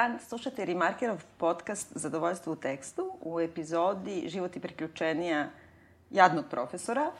dan, 0.00 0.18
slušate 0.28 0.64
Remarkerov 0.64 1.22
podcast 1.36 1.92
Zadovoljstvo 1.94 2.52
u 2.52 2.56
tekstu 2.56 3.12
u 3.20 3.40
epizodi 3.40 4.24
Život 4.28 4.56
i 4.56 4.60
priključenija 4.60 5.48
jadnog 6.10 6.44
profesora. 6.50 7.10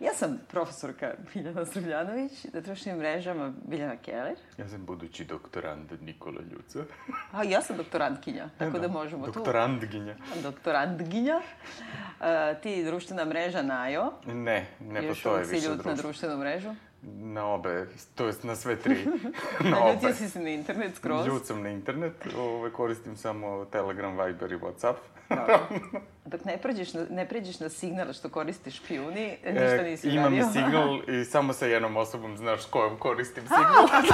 Ja 0.00 0.14
sam 0.14 0.40
profesorka 0.48 1.14
Biljana 1.34 1.66
Srbljanović, 1.66 2.44
na 2.52 2.60
društvenim 2.60 2.98
mrežama 2.98 3.52
Biljana 3.64 3.96
Keller. 3.96 4.36
Ja 4.58 4.68
sam 4.68 4.84
budući 4.84 5.24
doktorant 5.24 5.92
Nikola 6.00 6.40
Ljuca. 6.52 6.84
A 7.32 7.44
ja 7.44 7.62
sam 7.62 7.76
doktorantkinja, 7.76 8.48
tako 8.58 8.78
da, 8.78 8.88
da 8.88 8.92
možemo 8.92 9.26
doktorantginja. 9.26 10.14
tu... 10.14 10.40
Doktorantginja. 10.42 11.36
Uh, 11.36 12.26
ti 12.62 12.84
društvena 12.84 13.24
mreža 13.24 13.62
Najo. 13.62 14.12
Ne, 14.26 14.66
ne 14.80 15.08
postoje 15.08 15.44
više 15.44 15.50
društvo. 15.50 15.56
Još 15.56 15.62
si 15.62 15.68
ljut 15.68 15.84
na 15.84 15.94
društvenu 15.94 16.38
mrežu? 16.38 16.74
Na 17.06 17.46
obe, 17.46 17.86
to 18.14 18.26
jest 18.26 18.44
na 18.44 18.56
sve 18.56 18.76
tri. 18.76 19.06
na 19.70 19.78
obe. 19.78 19.92
Ljutio 19.92 20.14
si 20.14 20.28
se 20.28 20.40
na 20.40 20.48
internet 20.48 20.96
skroz? 20.96 21.26
Ljut 21.26 21.46
sam 21.46 21.62
na 21.62 21.70
internet, 21.70 22.12
ove, 22.38 22.70
ovaj, 22.78 22.94
samo 23.16 23.64
Telegram, 23.64 24.24
Viber 24.24 24.52
i 24.52 24.56
Whatsapp. 24.56 24.94
Dok 26.24 26.44
ne 26.44 26.58
pređeš 26.58 26.94
na, 26.94 27.06
ne 27.10 27.28
pređeš 27.28 27.60
na 27.60 27.68
signal 27.68 28.12
što 28.12 28.28
koristiš 28.28 28.76
špijuni, 28.76 29.36
ništa 29.46 29.82
nisi 29.82 30.08
e, 30.08 30.16
radio. 30.16 30.36
Imam 30.36 30.52
signal 30.52 31.00
i 31.08 31.24
samo 31.24 31.52
sa 31.52 31.66
jednom 31.66 31.96
osobom 31.96 32.36
znaš 32.36 32.62
s 32.62 32.66
kojom 32.66 32.98
koristim 32.98 33.44
signal. 33.56 34.04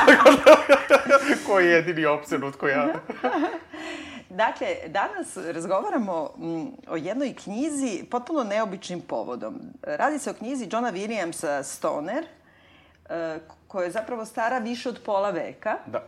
Koji 1.46 1.66
je 1.66 1.72
jedini 1.72 2.06
apsolutko 2.06 2.68
ja. 2.68 2.88
Dakle, 4.30 4.76
danas 4.86 5.36
razgovaramo 5.36 6.30
mm, 6.38 6.66
o 6.88 6.96
jednoj 6.96 7.34
knjizi 7.34 8.04
potpuno 8.10 8.44
neobičnim 8.44 9.00
povodom. 9.00 9.60
Radi 9.82 10.18
se 10.18 10.30
o 10.30 10.34
knjizi 10.34 10.68
Johna 10.72 10.92
Williamsa 10.92 11.62
Stoner, 11.62 12.24
e, 12.24 12.26
koja 13.68 13.84
je 13.84 13.90
zapravo 13.90 14.24
stara 14.24 14.58
više 14.58 14.88
od 14.88 15.00
pola 15.04 15.30
veka. 15.30 15.76
Da. 15.86 16.02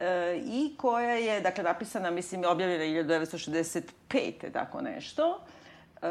E, 0.00 0.40
I 0.44 0.74
koja 0.76 1.12
je, 1.12 1.40
dakle, 1.40 1.64
napisana, 1.64 2.10
mislim, 2.10 2.44
objavljena 2.44 2.84
1965. 2.84 4.52
tako 4.52 4.80
nešto. 4.80 5.40
E, 6.02 6.08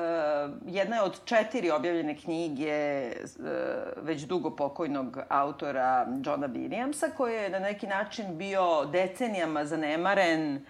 jedna 0.66 0.95
je 0.95 1.02
od 1.02 1.25
četiri 1.25 1.72
objavljene 1.72 2.17
knjige 2.17 2.72
e, 2.72 3.14
već 4.02 4.22
dugo 4.22 4.56
pokojnog 4.56 5.19
autora 5.30 6.08
Johna 6.25 6.47
Williamsa, 6.47 7.09
koji 7.17 7.36
je 7.36 7.50
na 7.50 7.59
neki 7.59 7.88
način 7.88 8.38
bio 8.38 8.86
decenijama 8.86 9.66
zanemaren 9.66 10.66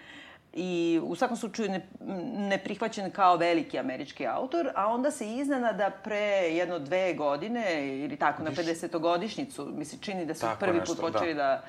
i 0.52 1.00
u 1.02 1.14
svakom 1.16 1.36
slučaju 1.36 1.68
ne, 1.68 1.88
neprihvaćen 2.48 3.10
kao 3.10 3.36
veliki 3.36 3.78
američki 3.78 4.26
autor, 4.26 4.68
a 4.74 4.86
onda 4.86 5.10
se 5.10 5.34
iznenada 5.34 5.90
pre 6.04 6.48
jedno 6.50 6.78
dve 6.78 7.14
godine, 7.14 7.88
ili 7.98 8.16
tako, 8.16 8.42
na 8.42 8.50
50-godišnjicu, 8.50 9.66
mi 9.76 9.84
se 9.84 9.96
čini 10.00 10.26
da 10.26 10.34
su 10.34 10.40
tako 10.40 10.60
prvi 10.60 10.78
nešto, 10.78 10.94
put 10.94 11.12
počeli 11.12 11.34
da, 11.34 11.62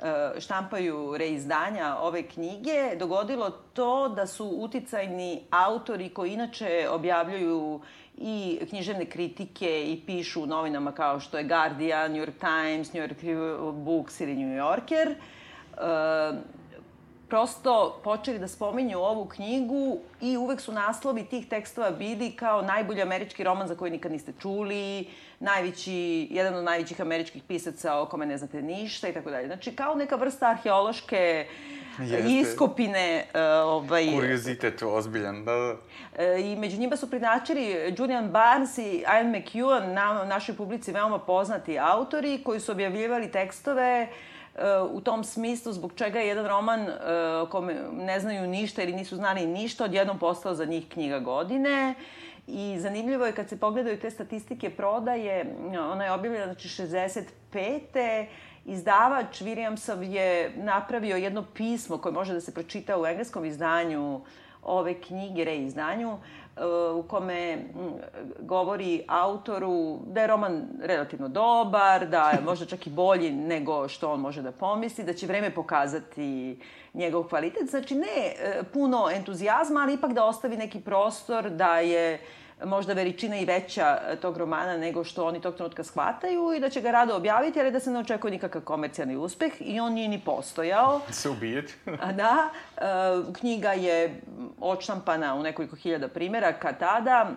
da 0.00 0.40
štampaju 0.40 1.16
reizdanja 1.18 1.96
ove 2.00 2.22
knjige, 2.22 2.96
dogodilo 2.98 3.50
to 3.50 4.08
da 4.08 4.26
su 4.26 4.46
uticajni 4.46 5.42
autori 5.50 6.08
koji 6.08 6.32
inače 6.32 6.88
objavljuju 6.90 7.80
i 8.18 8.58
književne 8.68 9.04
kritike 9.04 9.92
i 9.92 10.02
pišu 10.06 10.42
u 10.42 10.46
novinama 10.46 10.92
kao 10.92 11.20
što 11.20 11.38
je 11.38 11.44
Guardian, 11.44 12.12
New 12.12 12.24
York 12.24 12.38
Times, 12.40 12.92
New 12.92 13.02
York 13.02 13.72
Books 13.72 14.20
ili 14.20 14.34
New 14.34 14.56
Yorker, 14.56 15.14
prosto 17.28 18.00
počeli 18.04 18.38
da 18.38 18.48
spominju 18.48 18.98
ovu 18.98 19.24
knjigu 19.24 19.98
i 20.20 20.36
uvek 20.36 20.60
su 20.60 20.72
naslovi 20.72 21.24
tih 21.24 21.48
tekstova 21.48 21.90
bili 21.90 22.30
kao 22.30 22.62
najbolji 22.62 23.02
američki 23.02 23.44
roman 23.44 23.68
za 23.68 23.74
koji 23.74 23.90
nikad 23.90 24.12
niste 24.12 24.32
čuli, 24.40 25.08
najveći, 25.40 26.28
jedan 26.30 26.54
od 26.54 26.64
najvećih 26.64 27.00
američkih 27.00 27.42
pisaca 27.48 27.98
o 28.00 28.06
kome 28.06 28.26
ne 28.26 28.38
znate 28.38 28.62
ništa 28.62 29.08
i 29.08 29.12
tako 29.12 29.30
dalje. 29.30 29.46
Znači, 29.46 29.76
kao 29.76 29.94
neka 29.94 30.16
vrsta 30.16 30.48
arheološke 30.48 31.46
Jeste. 31.98 32.30
iskopine. 32.30 33.24
Uh, 33.34 33.40
ovaj, 33.66 34.06
Kuriozitet 34.14 34.82
ozbiljan, 34.82 35.44
da, 35.44 35.52
da. 35.52 35.72
Uh, 35.72 36.44
I 36.44 36.56
među 36.56 36.78
njima 36.78 36.96
su 36.96 37.10
prinačili 37.10 37.94
Julian 37.98 38.28
Barnes 38.28 38.78
i 38.78 38.96
Ian 38.98 39.32
McEwan, 39.32 39.92
na 39.92 40.24
našoj 40.24 40.56
publici 40.56 40.92
veoma 40.92 41.18
poznati 41.18 41.78
autori, 41.78 42.42
koji 42.44 42.60
su 42.60 42.72
objavljivali 42.72 43.30
tekstove 43.30 44.08
uh, 44.10 44.35
u 44.90 45.00
tom 45.00 45.24
smislu 45.24 45.72
zbog 45.72 45.92
čega 45.96 46.18
je 46.18 46.28
jedan 46.28 46.46
roman 46.46 46.88
o 47.42 47.46
kome 47.50 47.74
ne 47.92 48.20
znaju 48.20 48.46
ništa 48.46 48.82
ili 48.82 48.92
nisu 48.92 49.16
znali 49.16 49.46
ništa 49.46 49.84
odjednom 49.84 50.18
postao 50.18 50.54
za 50.54 50.64
njih 50.64 50.88
knjiga 50.88 51.18
godine. 51.18 51.94
I 52.46 52.76
zanimljivo 52.78 53.26
je 53.26 53.32
kad 53.32 53.48
se 53.48 53.60
pogledaju 53.60 54.00
te 54.00 54.10
statistike 54.10 54.70
prodaje, 54.70 55.56
ona 55.92 56.04
je 56.04 56.12
objavljena 56.12 56.44
znači 56.44 56.68
65. 56.68 58.26
Izdavač 58.64 59.42
Williamsov 59.42 60.02
je 60.02 60.52
napravio 60.56 61.16
jedno 61.16 61.44
pismo 61.54 61.98
koje 61.98 62.12
može 62.12 62.34
da 62.34 62.40
se 62.40 62.54
pročita 62.54 62.98
u 62.98 63.06
engleskom 63.06 63.44
izdanju 63.44 64.20
ove 64.62 65.00
knjige, 65.00 65.44
reizdanju, 65.44 66.18
u 66.94 67.02
kome 67.02 67.58
govori 68.40 69.04
autoru 69.08 69.98
da 70.06 70.20
je 70.20 70.26
roman 70.26 70.62
relativno 70.82 71.28
dobar, 71.28 72.08
da 72.08 72.30
je 72.30 72.40
možda 72.40 72.66
čak 72.66 72.86
i 72.86 72.90
bolji 72.90 73.30
nego 73.30 73.88
što 73.88 74.12
on 74.12 74.20
može 74.20 74.42
da 74.42 74.52
pomisli, 74.52 75.04
da 75.04 75.12
će 75.12 75.26
vreme 75.26 75.54
pokazati 75.54 76.58
njegov 76.94 77.22
kvalitet. 77.22 77.70
Znači 77.70 77.94
ne 77.94 78.34
e, 78.38 78.62
puno 78.72 79.08
entuzijazma, 79.14 79.80
ali 79.80 79.94
ipak 79.94 80.12
da 80.12 80.24
ostavi 80.24 80.56
neki 80.56 80.80
prostor 80.80 81.50
da 81.50 81.78
je 81.78 82.14
uh, 82.14 82.45
možda 82.64 82.92
veličina 82.92 83.36
i 83.36 83.44
veća 83.44 83.98
e, 84.08 84.16
tog 84.16 84.36
romana 84.36 84.76
nego 84.76 85.04
što 85.04 85.26
oni 85.26 85.40
tog 85.40 85.54
trenutka 85.54 85.84
shvataju 85.84 86.52
i 86.56 86.60
da 86.60 86.70
će 86.70 86.80
ga 86.80 86.90
rado 86.90 87.16
objaviti, 87.16 87.60
ali 87.60 87.70
da 87.70 87.80
se 87.80 87.90
ne 87.90 87.98
očekuje 87.98 88.30
nikakav 88.30 88.62
komercijalni 88.62 89.16
uspeh 89.16 89.52
i 89.60 89.80
on 89.80 89.92
nije 89.92 90.08
ni 90.08 90.20
postojao. 90.20 91.00
Se 91.10 91.30
ubijeti. 91.30 91.74
A 92.06 92.12
da, 92.12 92.48
e, 92.76 92.82
knjiga 93.32 93.72
je 93.72 94.20
odštampana 94.60 95.34
u 95.34 95.42
nekoliko 95.42 95.76
hiljada 95.76 96.08
primjeraka 96.08 96.72
tada, 96.72 97.30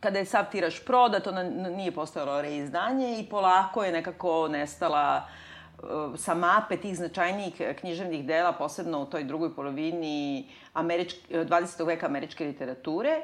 kada 0.00 0.18
je 0.18 0.24
sav 0.24 0.44
tiraž 0.50 0.80
prodat, 0.86 1.26
ona 1.26 1.42
nije 1.50 1.92
postojalo 1.92 2.42
reizdanje 2.42 3.20
i 3.20 3.26
polako 3.30 3.84
je 3.84 3.92
nekako 3.92 4.48
nestala 4.48 5.22
e, 5.22 5.82
sa 6.16 6.34
mape 6.34 6.76
tih 6.76 6.96
značajnijih 6.96 7.62
književnih 7.80 8.26
dela, 8.26 8.52
posebno 8.52 9.02
u 9.02 9.06
toj 9.06 9.24
drugoj 9.24 9.54
polovini 9.54 10.48
američki, 10.72 11.34
20. 11.34 11.86
veka 11.86 12.06
američke 12.06 12.44
literature 12.44 13.20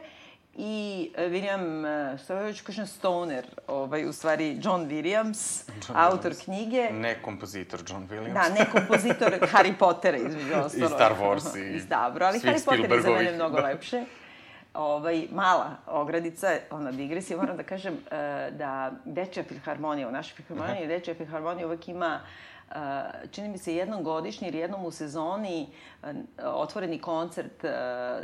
i 0.58 1.10
e, 1.16 1.28
William, 1.28 1.86
e, 1.86 2.18
što 2.18 2.34
je 2.34 2.54
kažem, 2.66 2.86
Stoner, 2.86 3.46
ovaj, 3.66 4.04
u 4.04 4.12
stvari 4.12 4.58
John 4.62 4.86
Williams, 4.88 5.70
John 5.88 5.98
autor 5.98 6.32
Williams. 6.32 6.44
knjige. 6.44 6.90
Ne 6.92 7.22
kompozitor 7.22 7.80
John 7.88 8.08
Williams. 8.08 8.32
Da, 8.32 8.48
ne 8.48 8.66
kompozitor 8.72 9.32
Harry 9.52 9.74
Pottera, 9.78 10.16
između 10.16 10.54
ostalo. 10.54 10.86
I 10.86 10.88
Star 10.88 11.12
Wars 11.20 11.58
i... 11.58 11.76
I 11.76 11.80
dobro, 11.80 12.26
ali 12.26 12.38
Harry 12.38 12.64
Potter 12.64 12.92
je 12.92 13.02
za 13.02 13.10
mene 13.10 13.32
mnogo 13.32 13.56
lepše. 13.56 14.04
Ovaj, 14.74 15.26
mala 15.32 15.76
ogradica, 15.86 16.56
ona 16.70 16.92
digresija, 16.92 17.36
moram 17.36 17.56
da 17.56 17.62
kažem 17.62 17.94
uh, 17.94 18.10
da 18.56 18.92
Dečja 19.04 19.44
filharmonija, 19.44 20.08
u 20.08 20.12
našoj 20.12 20.36
filharmoniji, 20.36 20.86
Dečja 20.86 21.14
filharmonija 21.14 21.66
uvek 21.66 21.88
ima 21.88 22.20
čini 23.30 23.48
mi 23.48 23.58
se 23.58 23.74
jednom 23.74 24.02
godišnje 24.02 24.48
ili 24.48 24.58
jednom 24.58 24.84
u 24.84 24.90
sezoni 24.90 25.68
otvoreni 26.42 26.98
koncert 26.98 27.64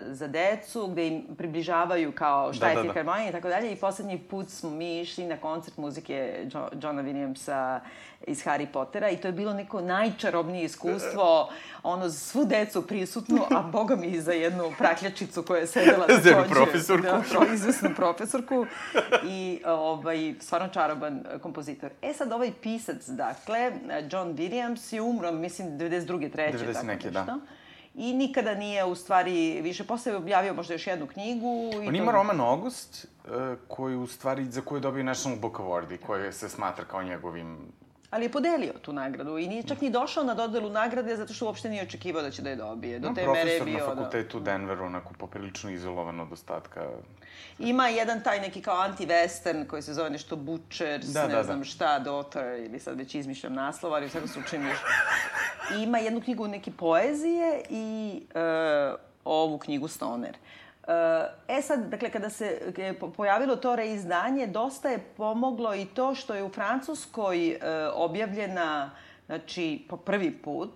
za 0.06 0.28
decu 0.28 0.86
gde 0.86 1.06
im 1.08 1.26
približavaju 1.38 2.12
kao 2.12 2.52
šta 2.52 2.64
da, 2.64 2.70
je 2.70 2.76
da, 2.76 2.82
filharmonija 2.82 3.24
da. 3.24 3.28
i 3.28 3.40
tako 3.40 3.48
dalje 3.48 3.72
i 3.72 3.76
poslednji 3.76 4.18
put 4.18 4.48
smo 4.48 4.70
mi 4.70 5.00
išli 5.00 5.26
na 5.26 5.36
koncert 5.36 5.76
muzike 5.76 6.46
Johna 6.82 7.02
Williamsa 7.02 7.80
iz 8.26 8.44
Harry 8.44 8.66
Pottera 8.72 9.10
i 9.10 9.16
to 9.16 9.28
je 9.28 9.32
bilo 9.32 9.54
neko 9.54 9.80
najčarobnije 9.80 10.64
iskustvo, 10.64 11.48
ono, 11.82 12.10
svu 12.10 12.44
decu 12.44 12.86
prisutnu, 12.86 13.42
a 13.50 13.62
boga 13.72 13.96
mi 13.96 14.06
i 14.06 14.20
za 14.20 14.32
jednu 14.32 14.72
prakljačicu 14.78 15.42
koja 15.42 15.60
je 15.60 15.66
sedela. 15.66 16.06
Za 16.22 16.30
jednu 16.30 16.44
profesorku. 16.54 17.02
Da, 17.02 17.22
pro, 17.30 17.54
izvesnu 17.54 17.90
profesorku 17.96 18.66
i 19.24 19.62
ovaj, 19.66 20.34
stvarno 20.40 20.68
čaroban 20.68 21.24
kompozitor. 21.42 21.90
E 22.02 22.12
sad, 22.12 22.32
ovaj 22.32 22.52
pisac, 22.62 23.08
dakle, 23.08 23.72
John 24.10 24.31
Williams 24.36 24.94
je 24.94 25.02
umro, 25.02 25.32
mislim, 25.32 25.68
92. 25.68 26.32
treće, 26.32 26.58
90 26.58 26.72
tako 26.72 26.86
neke, 26.86 27.06
nešto. 27.06 27.24
Da 27.24 27.38
i 27.94 28.14
nikada 28.14 28.54
nije 28.54 28.84
u 28.84 28.94
stvari 28.94 29.60
više 29.62 29.84
posle 29.84 30.16
objavio 30.16 30.54
možda 30.54 30.74
još 30.74 30.86
jednu 30.86 31.06
knjigu. 31.06 31.70
I 31.74 31.86
On 31.86 31.94
to... 31.94 32.02
ima 32.02 32.12
roman 32.12 32.40
August, 32.40 33.06
uh, 33.24 33.30
koji 33.68 33.96
u 33.96 34.06
stvari, 34.06 34.44
za 34.44 34.60
koju 34.60 34.76
je 34.76 34.80
dobio 34.80 35.04
National 35.04 35.38
Book 35.38 35.58
Award 35.58 35.94
i 35.94 35.98
koji 35.98 36.32
se 36.32 36.48
smatra 36.48 36.84
kao 36.84 37.02
njegovim 37.02 37.58
ali 38.12 38.24
je 38.24 38.32
podelio 38.32 38.72
tu 38.82 38.92
nagradu 38.92 39.38
i 39.38 39.48
nije 39.48 39.62
čak 39.62 39.80
ni 39.80 39.90
došao 39.90 40.24
na 40.24 40.34
dodelu 40.34 40.70
nagrade 40.70 41.16
zato 41.16 41.34
što 41.34 41.46
uopšte 41.46 41.68
nije 41.68 41.82
očekivao 41.82 42.22
da 42.22 42.30
će 42.30 42.42
da 42.42 42.50
je 42.50 42.56
dobije. 42.56 42.98
Do 42.98 43.12
te 43.14 43.26
mere 43.26 43.50
je 43.50 43.60
bio... 43.60 43.76
Profesor 43.76 43.96
na 43.96 44.02
fakultetu 44.02 44.40
da... 44.40 44.52
Denveru, 44.52 44.84
onako 44.84 45.14
poprilično 45.18 45.70
izolovan 45.70 46.20
od 46.20 46.32
ostatka. 46.32 46.88
Ima 47.58 47.88
jedan 47.88 48.22
taj 48.22 48.40
neki 48.40 48.62
kao 48.62 48.76
anti-western 48.76 49.66
koji 49.66 49.82
se 49.82 49.94
zove 49.94 50.10
nešto 50.10 50.36
Butchers, 50.36 51.06
da, 51.06 51.26
ne 51.26 51.34
da, 51.34 51.42
znam 51.42 51.58
da. 51.58 51.64
šta, 51.64 51.98
Daughter, 51.98 52.60
ili 52.60 52.80
sad 52.80 52.98
već 52.98 53.14
izmišljam 53.14 53.54
naslov, 53.54 53.94
ali 53.94 54.06
u 54.06 54.10
svakom 54.10 54.28
slučaju 54.28 54.62
još... 54.62 54.78
I 55.76 55.82
ima 55.82 55.98
jednu 55.98 56.20
knjigu 56.20 56.48
neke 56.48 56.70
poezije 56.70 57.62
i 57.70 58.20
uh, 58.34 58.98
ovu 59.24 59.58
knjigu 59.58 59.88
Stoner. 59.88 60.30
Uh, 60.30 60.61
E 61.48 61.62
sad, 61.62 61.88
dakle, 61.88 62.10
kada 62.10 62.30
se 62.30 62.72
pojavilo 63.16 63.56
to 63.56 63.76
reizdanje, 63.76 64.46
dosta 64.46 64.88
je 64.88 64.98
pomoglo 64.98 65.74
i 65.74 65.84
to 65.84 66.14
što 66.14 66.34
je 66.34 66.42
u 66.42 66.48
Francuskoj 66.48 67.48
e, 67.48 67.58
objavljena, 67.94 68.90
znači, 69.26 69.86
po 69.88 69.96
prvi 69.96 70.30
put, 70.30 70.74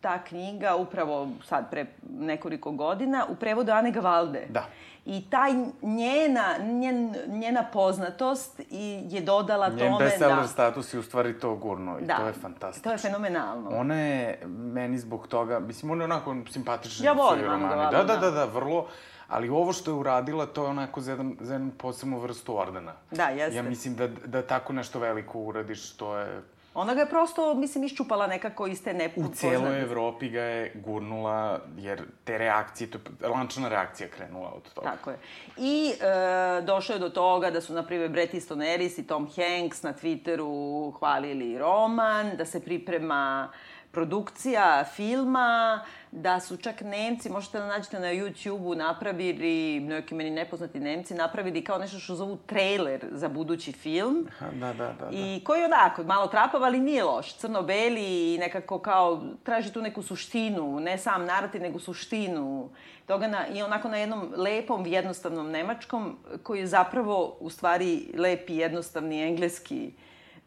ta 0.00 0.24
knjiga 0.24 0.76
upravo 0.76 1.28
sad 1.48 1.70
pre 1.70 1.86
nekoliko 2.10 2.70
godina 2.70 3.26
u 3.28 3.34
prevodu 3.34 3.72
Ane 3.72 3.90
Gavalde. 3.90 4.46
Da. 4.48 4.64
I 5.04 5.30
taj 5.30 5.52
njena, 5.82 6.58
njen, 6.58 7.14
njena 7.28 7.64
poznatost 7.72 8.60
i 8.70 9.02
je 9.10 9.20
dodala 9.20 9.68
Njen 9.68 9.78
tome 9.78 10.04
bestseller 10.04 10.36
da... 10.36 10.46
status 10.46 10.94
je 10.94 11.00
u 11.00 11.02
stvari 11.02 11.40
to 11.40 11.54
gurno 11.54 11.98
i 11.98 12.04
Da. 12.04 12.16
to 12.16 12.26
je 12.26 12.32
fantastično. 12.32 12.88
To 12.88 12.92
je 12.92 12.98
fenomenalno. 12.98 13.70
Ona 13.74 14.00
je 14.00 14.40
meni 14.46 14.98
zbog 14.98 15.26
toga, 15.26 15.58
mislim, 15.58 15.90
ona 15.90 16.02
je 16.02 16.04
onako 16.04 16.36
simpatična. 16.50 17.06
Ja 17.06 17.12
volim 17.12 17.44
Anu 17.44 17.52
romani. 17.52 17.74
Gavaldu, 17.74 17.96
Da, 17.96 18.04
da, 18.04 18.20
da. 18.20 18.30
da, 18.30 18.30
da, 18.30 18.44
vrlo. 18.44 18.86
Ali 19.32 19.48
ovo 19.48 19.72
što 19.72 19.90
je 19.90 19.94
uradila, 19.94 20.46
to 20.46 20.64
je 20.64 20.70
onako 20.70 21.00
za, 21.00 21.10
jedan, 21.10 21.36
za 21.40 21.54
jednu 21.54 21.70
posebnu 21.78 22.18
vrstu 22.18 22.58
ordena. 22.58 22.92
Da, 23.10 23.28
jeste. 23.28 23.56
Ja 23.56 23.62
mislim 23.62 23.94
da, 23.96 24.08
da 24.08 24.42
tako 24.42 24.72
nešto 24.72 24.98
veliko 24.98 25.38
uradiš, 25.38 25.92
to 25.92 26.16
je... 26.18 26.42
Ona 26.74 26.94
ga 26.94 27.00
je 27.00 27.08
prosto, 27.08 27.54
mislim, 27.54 27.84
iščupala 27.84 28.26
nekako 28.26 28.66
iz 28.66 28.84
te 28.84 28.90
U 28.90 28.94
nepoznate. 28.94 29.36
cijeloj 29.36 29.80
Evropi 29.82 30.28
ga 30.28 30.40
je 30.40 30.72
gurnula, 30.74 31.60
jer 31.78 32.02
te 32.24 32.38
reakcije, 32.38 32.90
to 32.90 32.98
je 33.20 33.28
lančana 33.28 33.68
reakcija 33.68 34.08
krenula 34.08 34.52
od 34.56 34.72
toga. 34.74 34.90
Tako 34.90 35.10
je. 35.10 35.18
I 35.56 35.92
e, 36.00 36.62
došlo 36.62 36.94
je 36.94 36.98
do 36.98 37.08
toga 37.08 37.50
da 37.50 37.60
su, 37.60 37.74
na 37.74 37.82
primjer, 37.82 38.10
Bret 38.10 38.34
Easton 38.34 38.62
Ellis 38.62 38.98
i 38.98 39.06
Tom 39.06 39.28
Hanks 39.36 39.82
na 39.82 39.92
Twitteru 39.92 40.92
hvalili 40.98 41.58
roman, 41.58 42.36
da 42.36 42.44
se 42.44 42.60
priprema 42.64 43.48
produkcija 43.92 44.84
filma, 44.94 45.84
da 46.10 46.40
su 46.40 46.56
čak 46.56 46.80
Nemci, 46.80 47.30
možete 47.30 47.58
da 47.58 47.66
nađete 47.66 48.00
na 48.00 48.06
YouTube-u, 48.06 48.74
napravili, 48.74 49.80
neki 49.80 50.14
meni 50.14 50.30
nepoznati 50.30 50.80
Nemci, 50.80 51.14
napravili 51.14 51.64
kao 51.64 51.78
nešto 51.78 51.98
što 51.98 52.14
zovu 52.14 52.36
trailer 52.46 53.06
za 53.10 53.28
budući 53.28 53.72
film. 53.72 54.28
Da, 54.40 54.66
da, 54.66 54.72
da. 54.72 54.92
da. 55.00 55.08
I 55.10 55.40
koji 55.44 55.60
je 55.60 55.64
onako, 55.64 56.04
malo 56.04 56.26
trapav, 56.26 56.64
ali 56.64 56.80
nije 56.80 57.04
loš. 57.04 57.34
Crno-beli 57.34 58.34
i 58.34 58.38
nekako 58.38 58.78
kao, 58.78 59.22
traži 59.42 59.72
tu 59.72 59.82
neku 59.82 60.02
suštinu, 60.02 60.80
ne 60.80 60.98
sam 60.98 61.24
narativ, 61.24 61.62
nego 61.62 61.78
suštinu. 61.78 62.70
Toga 63.06 63.26
na, 63.26 63.46
I 63.48 63.62
onako 63.62 63.88
na 63.88 63.96
jednom 63.96 64.32
lepom, 64.36 64.86
jednostavnom 64.86 65.50
nemačkom, 65.50 66.18
koji 66.42 66.60
je 66.60 66.66
zapravo, 66.66 67.36
u 67.40 67.50
stvari, 67.50 68.08
lep 68.16 68.50
i 68.50 68.56
jednostavni 68.56 69.22
engleski 69.22 69.92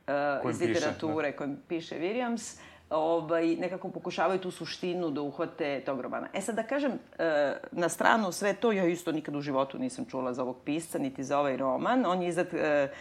uh, 0.08 0.50
iz 0.50 0.60
piše, 0.60 0.72
literature, 0.72 1.36
kojim 1.36 1.58
piše 1.68 1.96
Williams, 1.96 2.60
ovaj, 2.90 3.56
nekako 3.56 3.90
pokušavaju 3.90 4.40
tu 4.40 4.52
suštinu 4.52 5.12
da 5.12 5.22
uhvate 5.22 5.82
tog 5.86 6.02
romana. 6.02 6.28
E 6.34 6.42
sad 6.42 6.56
da 6.56 6.64
kažem, 6.64 6.92
e, 7.20 7.54
na 7.72 7.90
stranu 7.90 8.32
sve 8.32 8.54
to, 8.54 8.72
ja 8.72 8.86
isto 8.86 9.12
nikad 9.12 9.36
u 9.36 9.42
životu 9.42 9.78
nisam 9.80 10.06
čula 10.06 10.34
za 10.34 10.44
ovog 10.44 10.58
pisca, 10.66 11.00
niti 11.00 11.24
za 11.24 11.40
ovaj 11.40 11.58
roman. 11.58 12.06
On 12.06 12.22
je 12.22 12.30
izdat 12.30 12.54
e, 12.54 12.92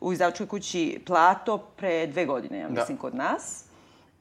u 0.00 0.12
izdavačkoj 0.12 0.46
kući 0.46 1.00
Plato 1.06 1.58
pre 1.58 2.06
dve 2.06 2.26
godine, 2.26 2.58
ja 2.58 2.68
Da. 2.68 2.80
mislim, 2.80 2.96
kod 2.98 3.14
nas. 3.14 3.64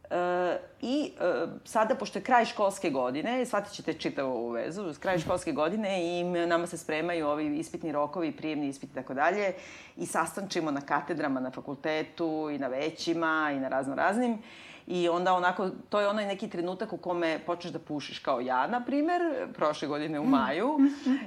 E, 0.10 0.58
I 0.82 1.12
e, 1.20 1.48
sada, 1.66 1.96
pošto 1.96 2.20
je 2.20 2.24
kraj 2.24 2.46
školske 2.46 2.90
godine, 2.90 3.46
shvatit 3.46 3.74
ćete 3.74 3.94
čitavu 3.94 4.34
ovu 4.34 4.50
vezu, 4.50 4.94
kraj 5.00 5.20
školske 5.20 5.52
godine 5.52 6.20
i 6.20 6.24
nama 6.24 6.68
se 6.68 6.78
spremaju 6.78 7.28
ovi 7.28 7.58
ispitni 7.58 7.92
rokovi, 7.92 8.32
prijemni 8.32 8.68
ispiti 8.68 8.92
i 8.92 8.96
tako 8.96 9.14
dalje 9.14 9.54
i 9.98 10.06
sastančimo 10.06 10.72
na 10.72 10.82
katedrama 10.82 11.40
na 11.40 11.52
fakultetu 11.52 12.50
i 12.54 12.60
na 12.60 12.68
većima 12.68 13.52
i 13.56 13.60
na 13.60 13.68
razno 13.68 13.96
raznim. 13.96 14.38
I 14.88 15.10
onda 15.10 15.34
onako, 15.34 15.70
to 15.90 16.00
je 16.00 16.08
onaj 16.08 16.26
neki 16.26 16.50
trenutak 16.50 16.94
u 16.94 16.98
kome 16.98 17.40
počneš 17.46 17.74
da 17.74 17.80
pušiš 17.80 18.20
kao 18.20 18.40
ja, 18.40 18.68
na 18.68 18.86
primer, 18.86 19.22
prošle 19.54 19.88
godine 19.88 20.20
u 20.20 20.26
maju, 20.26 20.80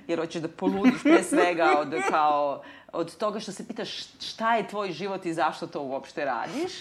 jer 0.08 0.18
hoćeš 0.18 0.42
da 0.42 0.48
poludiš 0.48 1.02
pre 1.02 1.22
svega 1.22 1.74
od, 1.78 1.94
kao, 2.10 2.62
od 2.92 3.16
toga 3.16 3.40
što 3.40 3.52
se 3.52 3.68
pitaš 3.68 4.06
šta 4.20 4.56
je 4.56 4.68
tvoj 4.68 4.92
život 4.92 5.26
i 5.26 5.34
zašto 5.34 5.66
to 5.66 5.82
uopšte 5.82 6.24
radiš. 6.24 6.72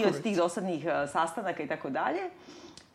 I 0.00 0.04
od 0.04 0.22
tih 0.22 0.36
dosadnih 0.36 0.84
sastanaka 1.12 1.62
i 1.62 1.68
tako 1.68 1.90
dalje. 1.90 2.30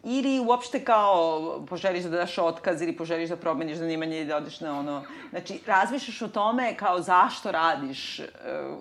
Ili 0.04 0.40
uopšte 0.40 0.84
kao 0.84 1.66
poželiš 1.70 2.04
da 2.04 2.10
daš 2.10 2.38
otkaz 2.38 2.82
ili 2.82 2.96
poželiš 2.98 3.30
da 3.30 3.36
promeniš 3.36 3.78
zanimanje 3.78 4.22
i 4.22 4.26
da 4.26 4.38
odeš 4.38 4.60
na 4.60 4.80
ono... 4.80 5.04
Znači, 5.30 5.60
razmišljaš 5.68 6.22
o 6.22 6.28
tome 6.28 6.76
kao 6.76 7.02
zašto 7.02 7.52
radiš 7.52 8.20
uh, 8.20 8.26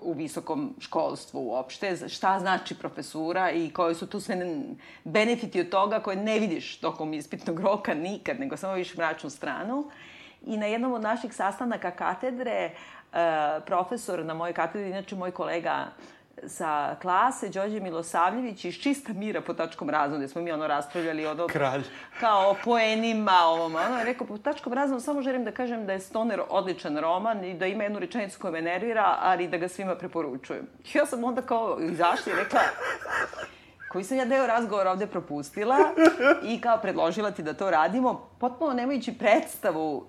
u 0.02 0.12
visokom 0.12 0.74
školstvu 0.80 1.48
uopšte, 1.48 2.08
šta 2.08 2.38
znači 2.38 2.74
profesura 2.74 3.50
i 3.50 3.70
koji 3.70 3.94
su 3.94 4.06
tu 4.06 4.20
sve 4.20 4.36
ne- 4.36 4.62
benefiti 5.04 5.60
od 5.60 5.68
toga 5.68 6.00
koje 6.00 6.16
ne 6.16 6.38
vidiš 6.38 6.80
tokom 6.80 7.14
ispitnog 7.14 7.60
roka 7.60 7.94
nikad, 7.94 8.40
nego 8.40 8.56
samo 8.56 8.72
vidiš 8.72 8.96
mračnu 8.96 9.30
stranu. 9.30 9.90
I 10.46 10.56
na 10.56 10.66
jednom 10.66 10.92
od 10.92 11.02
naših 11.02 11.34
sastanaka 11.34 11.90
katedre, 11.90 12.70
uh, 12.70 13.18
profesor 13.66 14.24
na 14.24 14.34
mojoj 14.34 14.52
katedri, 14.52 14.90
inače 14.90 15.16
moj 15.16 15.30
kolega 15.30 15.86
sa 16.46 16.96
klase, 17.02 17.48
Đorđe 17.48 17.80
Milosavljević 17.80 18.64
iz 18.64 18.74
čista 18.74 19.12
mira 19.12 19.40
po 19.40 19.54
tačkom 19.54 19.90
razvodu, 19.90 20.18
gde 20.18 20.28
smo 20.28 20.42
mi 20.42 20.52
ono 20.52 20.66
raspravljali 20.66 21.26
ono 21.26 21.46
Kralj. 21.46 21.82
kao 22.20 22.50
o 22.50 22.56
poenima, 22.64 23.38
ovom, 23.46 23.74
ono 23.74 23.98
je 23.98 24.04
rekao, 24.04 24.26
po 24.26 24.38
tačkom 24.38 24.72
razvodu 24.72 25.00
samo 25.00 25.22
želim 25.22 25.44
da 25.44 25.52
kažem 25.52 25.86
da 25.86 25.92
je 25.92 26.00
Stoner 26.00 26.40
odličan 26.48 26.98
roman 26.98 27.44
i 27.44 27.54
da 27.54 27.66
ima 27.66 27.82
jednu 27.82 27.98
rečenicu 27.98 28.40
koja 28.40 28.50
me 28.50 28.62
nervira, 28.62 29.16
ali 29.20 29.48
da 29.48 29.56
ga 29.56 29.68
svima 29.68 29.96
preporučujem. 29.96 30.66
Ja 30.94 31.06
sam 31.06 31.24
onda 31.24 31.42
kao 31.42 31.78
izašla 31.80 32.32
i 32.32 32.36
rekla, 32.36 32.60
koji 33.88 34.04
sam 34.04 34.16
ja 34.16 34.24
deo 34.24 34.46
razgovora 34.46 34.90
ovde 34.90 35.06
propustila 35.06 35.76
i 36.42 36.60
kao 36.60 36.78
predložila 36.78 37.30
ti 37.30 37.42
da 37.42 37.54
to 37.54 37.70
radimo, 37.70 38.28
potpuno 38.40 38.72
nemajući 38.72 39.18
predstavu, 39.18 40.06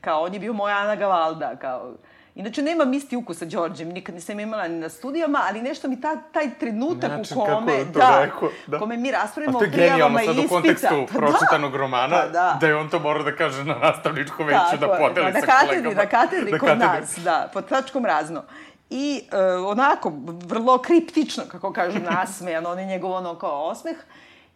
kao 0.00 0.22
on 0.22 0.34
je 0.34 0.40
bio 0.40 0.52
moja 0.52 0.76
Ana 0.76 0.96
Gavalda, 0.96 1.56
kao 1.56 1.92
Inače, 2.34 2.62
nemam 2.62 2.94
isti 2.94 3.16
ukus 3.16 3.38
sa 3.38 3.44
Đorđem, 3.44 3.88
nikad 3.88 4.14
nisam 4.14 4.40
imala 4.40 4.68
ni 4.68 4.78
na 4.78 4.88
studijama, 4.88 5.40
ali 5.48 5.62
nešto 5.62 5.88
mi 5.88 6.00
ta, 6.00 6.16
taj 6.16 6.50
trenutak 6.58 7.10
Način 7.10 7.38
u 7.38 7.44
kako 7.44 7.54
kome, 7.54 7.78
to 7.92 7.98
da, 7.98 8.24
rekao, 8.24 8.48
da. 8.66 8.78
kome 8.78 8.96
mi 8.96 9.08
A 9.08 9.12
raspravimo 9.12 9.58
to 9.58 9.64
je 9.64 9.70
genijalno 9.70 9.96
prijavama 9.96 10.18
sad 10.18 10.28
u 10.28 10.38
ispita. 10.38 10.54
kontekstu 10.54 11.06
Pa 11.12 11.18
pročitanog 11.18 11.76
romana, 11.76 12.16
Pa 12.16 12.28
da. 12.28 12.58
da 12.60 12.66
je 12.66 12.76
on 12.76 12.90
to 12.90 12.98
mora 12.98 13.22
da 13.22 13.36
kaže 13.36 13.64
na 13.64 13.74
nastavničku 13.74 14.44
veću, 14.44 14.76
da 14.80 14.88
podeli 14.98 15.32
pa 15.32 15.40
sa 15.40 15.46
na 15.46 15.52
katedri, 15.52 15.82
kolegama. 15.82 16.02
Na 16.02 16.08
katedri, 16.08 16.58
kod 16.58 16.78
nas, 16.78 17.18
da, 17.18 17.50
pod 17.52 17.68
tačkom 17.68 18.06
razno. 18.06 18.42
I 18.90 19.20
e, 19.32 19.36
onako, 19.54 20.12
vrlo 20.26 20.78
kriptično, 20.78 21.42
kako 21.50 21.72
kažu, 21.72 21.98
nasmejan, 21.98 22.66
on 22.66 22.78
je 22.78 22.86
njegov 22.86 23.12
ono 23.12 23.34
kao 23.38 23.64
osmeh. 23.64 23.96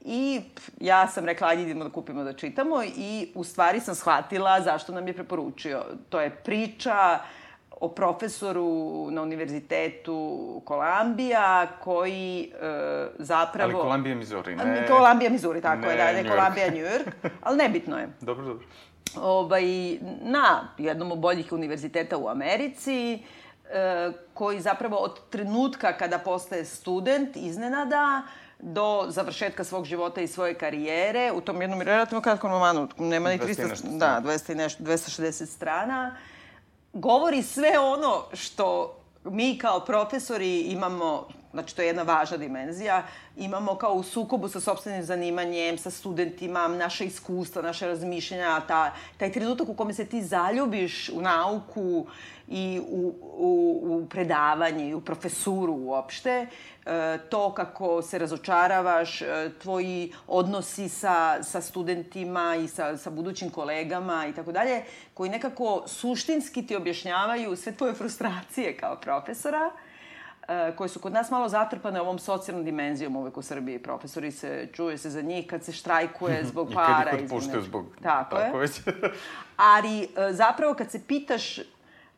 I 0.04 0.40
ja 0.80 1.06
sam 1.08 1.24
rekla, 1.24 1.48
ajde 1.48 1.62
idemo 1.62 1.84
da 1.84 1.90
kupimo 1.90 2.24
da 2.24 2.32
čitamo 2.32 2.82
i 2.84 3.28
u 3.34 3.44
stvari 3.44 3.80
sam 3.80 3.94
shvatila 3.94 4.60
zašto 4.60 4.92
nam 4.92 5.06
je 5.08 5.14
preporučio. 5.14 5.84
To 6.08 6.20
je 6.20 6.30
priča 6.30 7.18
o 7.80 7.88
profesoru 7.88 9.10
na 9.10 9.22
univerzitetu 9.22 10.62
Columbia 10.68 11.66
koji 11.80 12.52
e, 12.62 13.08
zapravo... 13.18 13.78
Ali 13.78 13.88
Columbia, 13.88 14.14
Missouri, 14.14 14.56
ne... 14.56 14.84
Columbia, 14.88 15.30
Missouri, 15.30 15.60
tako 15.60 15.80
ne 15.80 15.90
je, 15.90 15.96
da, 15.96 16.04
ne 16.04 16.22
New 16.22 16.32
York. 16.32 16.36
Columbia, 16.36 16.70
New 16.70 16.84
York, 16.92 17.12
ali 17.46 17.56
nebitno 17.56 17.98
je 17.98 18.08
Dobro, 18.20 18.46
dobro. 18.46 18.66
ovaj, 19.16 19.64
na 20.22 20.68
jednom 20.78 21.12
od 21.12 21.18
boljih 21.18 21.52
univerziteta 21.52 22.16
u 22.16 22.28
Americi, 22.28 23.14
e, 23.14 24.12
koji 24.34 24.60
zapravo 24.60 24.96
od 24.96 25.20
trenutka 25.30 25.92
kada 25.92 26.18
postaje 26.18 26.64
student 26.64 27.36
iznenada 27.36 28.22
do 28.58 29.04
završetka 29.08 29.64
svog 29.64 29.84
života 29.84 30.20
i 30.20 30.26
svoje 30.26 30.54
karijere, 30.54 31.32
u 31.32 31.40
tom 31.40 31.60
jednom 31.60 31.82
relativno 31.82 32.22
kratkom 32.22 32.50
romanu, 32.50 32.88
nema 32.98 33.28
ni 33.28 33.38
200 33.38 33.50
i 33.50 33.54
300, 33.54 33.68
nešto 33.68 33.88
da, 33.88 33.96
strana. 33.96 34.20
200 34.20 34.52
i 34.52 34.54
nešto, 34.54 34.84
260 34.84 35.46
strana, 35.46 36.16
govori 36.96 37.42
sve 37.42 37.78
ono 37.78 38.24
što 38.32 38.96
mi 39.24 39.58
kao 39.58 39.80
profesori 39.80 40.60
imamo, 40.60 41.28
znači 41.52 41.76
to 41.76 41.82
je 41.82 41.86
jedna 41.86 42.02
važna 42.02 42.36
dimenzija, 42.36 43.02
imamo 43.36 43.74
kao 43.74 43.92
u 43.92 44.02
sukobu 44.02 44.48
sa 44.48 44.60
sobstvenim 44.60 45.02
zanimanjem, 45.02 45.78
sa 45.78 45.90
studentima, 45.90 46.68
naše 46.68 47.04
iskustva, 47.04 47.62
naše 47.62 47.86
razmišljenja, 47.86 48.60
ta, 48.68 48.92
taj 49.16 49.32
trenutak 49.32 49.68
u 49.68 49.74
kome 49.74 49.94
se 49.94 50.06
ti 50.06 50.22
zaljubiš 50.22 51.08
u 51.08 51.20
nauku 51.20 52.06
i 52.48 52.80
u, 52.88 53.14
u, 53.20 53.80
u 53.84 54.06
predavanje 54.08 54.88
i 54.88 54.94
u 54.94 55.00
profesuru 55.00 55.72
uopšte, 55.72 56.46
to 57.28 57.54
kako 57.54 58.02
se 58.02 58.18
razočaravaš, 58.18 59.22
e, 59.22 59.50
tvoji 59.62 60.12
odnosi 60.26 60.88
sa, 60.88 61.42
sa 61.42 61.60
studentima 61.60 62.56
i 62.56 62.68
sa, 62.68 62.96
sa 62.96 63.10
budućim 63.10 63.50
kolegama 63.50 64.26
i 64.26 64.32
tako 64.32 64.52
dalje, 64.52 64.82
koji 65.14 65.30
nekako 65.30 65.82
suštinski 65.86 66.66
ti 66.66 66.76
objašnjavaju 66.76 67.56
sve 67.56 67.72
tvoje 67.72 67.94
frustracije 67.94 68.76
kao 68.76 68.96
profesora, 68.96 69.70
e, 70.48 70.76
koje 70.76 70.88
su 70.88 71.00
kod 71.00 71.12
nas 71.12 71.30
malo 71.30 71.48
zatrpane 71.48 72.00
ovom 72.00 72.18
socijalnom 72.18 72.64
dimenzijom 72.64 73.16
uvek 73.16 73.36
u 73.36 73.42
Srbiji. 73.42 73.78
Profesori 73.78 74.30
se, 74.30 74.68
čuje 74.72 74.98
se 74.98 75.10
za 75.10 75.22
njih 75.22 75.46
kad 75.46 75.64
se 75.64 75.72
štrajkuje 75.72 76.44
zbog 76.50 76.70
I 76.70 76.74
para. 76.74 77.10
kad 77.10 77.20
ih 77.20 77.24
otpuštaju 77.24 77.62
zbog... 77.62 77.86
Tako, 78.02 78.38
je. 78.38 78.52
već. 78.54 78.80
Ali 79.74 80.02
e, 80.02 80.32
zapravo 80.32 80.74
kad 80.74 80.90
se 80.90 81.06
pitaš 81.06 81.58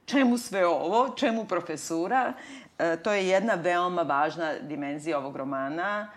čemu 0.08 0.38
sve 0.38 0.66
ovo, 0.66 1.08
čemu 1.16 1.44
profesura, 1.44 2.32
e, 2.32 2.67
to 3.02 3.12
je 3.12 3.28
jedna 3.28 3.54
veoma 3.54 4.02
važna 4.02 4.54
dimenzija 4.60 5.18
ovog 5.18 5.36
romana, 5.36 6.10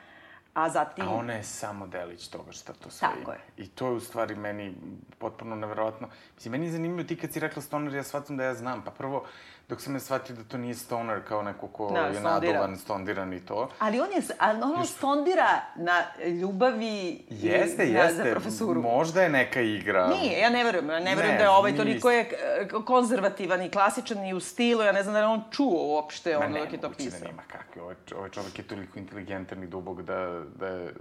a 0.54 0.70
zatim... 0.70 1.08
A 1.08 1.12
ona 1.12 1.34
je 1.34 1.44
samo 1.44 1.88
delić 1.88 2.28
toga 2.28 2.52
šta 2.52 2.74
to 2.74 2.90
sve 2.90 3.08
Tako 3.08 3.22
ima. 3.22 3.34
je. 3.34 3.40
I 3.58 3.68
to 3.68 3.88
je 3.88 3.94
u 3.94 4.00
stvari 4.00 4.36
meni 4.36 4.76
potpuno 5.18 5.56
neverovatno. 5.56 6.10
Mislim, 6.36 6.52
meni 6.52 6.66
je 6.66 6.72
zanimljivo 6.72 7.08
ti 7.08 7.16
kad 7.16 7.32
si 7.32 7.40
rekla 7.40 7.62
stoner, 7.62 7.94
ja 7.94 8.04
shvatam 8.04 8.38
da 8.38 8.44
ja 8.44 8.54
znam. 8.54 8.84
Pa 8.84 8.92
prvo, 8.92 9.26
dok 9.70 9.82
sam 9.82 9.94
ne 9.94 10.00
shvatio 10.00 10.36
da 10.36 10.44
to 10.44 10.58
nije 10.58 10.76
stoner 10.76 11.22
kao 11.24 11.44
neko 11.44 11.68
ko 11.68 11.92
Da, 11.92 12.00
je 12.00 12.14
stondira. 12.14 12.32
nadovan, 12.54 12.78
stondiran 12.78 13.34
i 13.34 13.40
to. 13.40 13.70
Ali 13.80 14.00
on 14.00 14.08
je, 14.08 14.22
ali 14.40 14.62
ono 14.64 14.86
stondira 14.86 15.48
na 15.76 16.02
ljubavi 16.32 16.88
i 16.88 17.24
Jeste, 17.32 17.86
na, 17.86 18.00
jeste. 18.00 18.16
za 18.16 18.32
profesuru. 18.32 18.82
Možda 18.82 19.22
je 19.22 19.30
neka 19.30 19.62
igra. 19.62 20.08
Nije, 20.10 20.40
ja 20.40 20.50
ne 20.50 20.64
verujem. 20.64 20.90
Ja 20.90 21.00
ne 21.00 21.16
verujem 21.16 21.32
Ne, 21.32 21.38
da 21.38 21.44
je 21.44 21.50
ovaj 21.50 21.76
toliko 21.76 22.12
je 22.12 22.22
e, 22.22 22.28
konzervativan 22.86 23.62
i 23.62 23.72
klasičan 23.72 24.26
i 24.26 24.34
u 24.34 24.40
stilu. 24.40 24.82
Ja 24.82 24.92
ne 24.92 25.04
znam 25.04 25.14
da 25.14 25.20
je 25.20 25.26
on 25.28 25.44
čuo 25.52 25.86
uopšte 25.86 26.32
Ma 26.32 26.40
ono 26.40 26.50
ne, 26.50 26.60
dok 26.60 26.74
je 26.74 26.82
to 26.82 26.90
da 26.90 26.96
pisao. 26.96 27.20
nema 27.22 27.42
kakve. 27.44 27.82
Ovaj, 27.82 27.96
ovaj 28.16 28.30
čovek 28.30 28.60
je 28.60 28.64
toliko 28.66 29.00
inteligentan 29.00 29.64
i 29.64 29.68
dubog 29.68 30.02
da, 30.04 30.16
da, 30.56 30.68
je- 30.68 30.94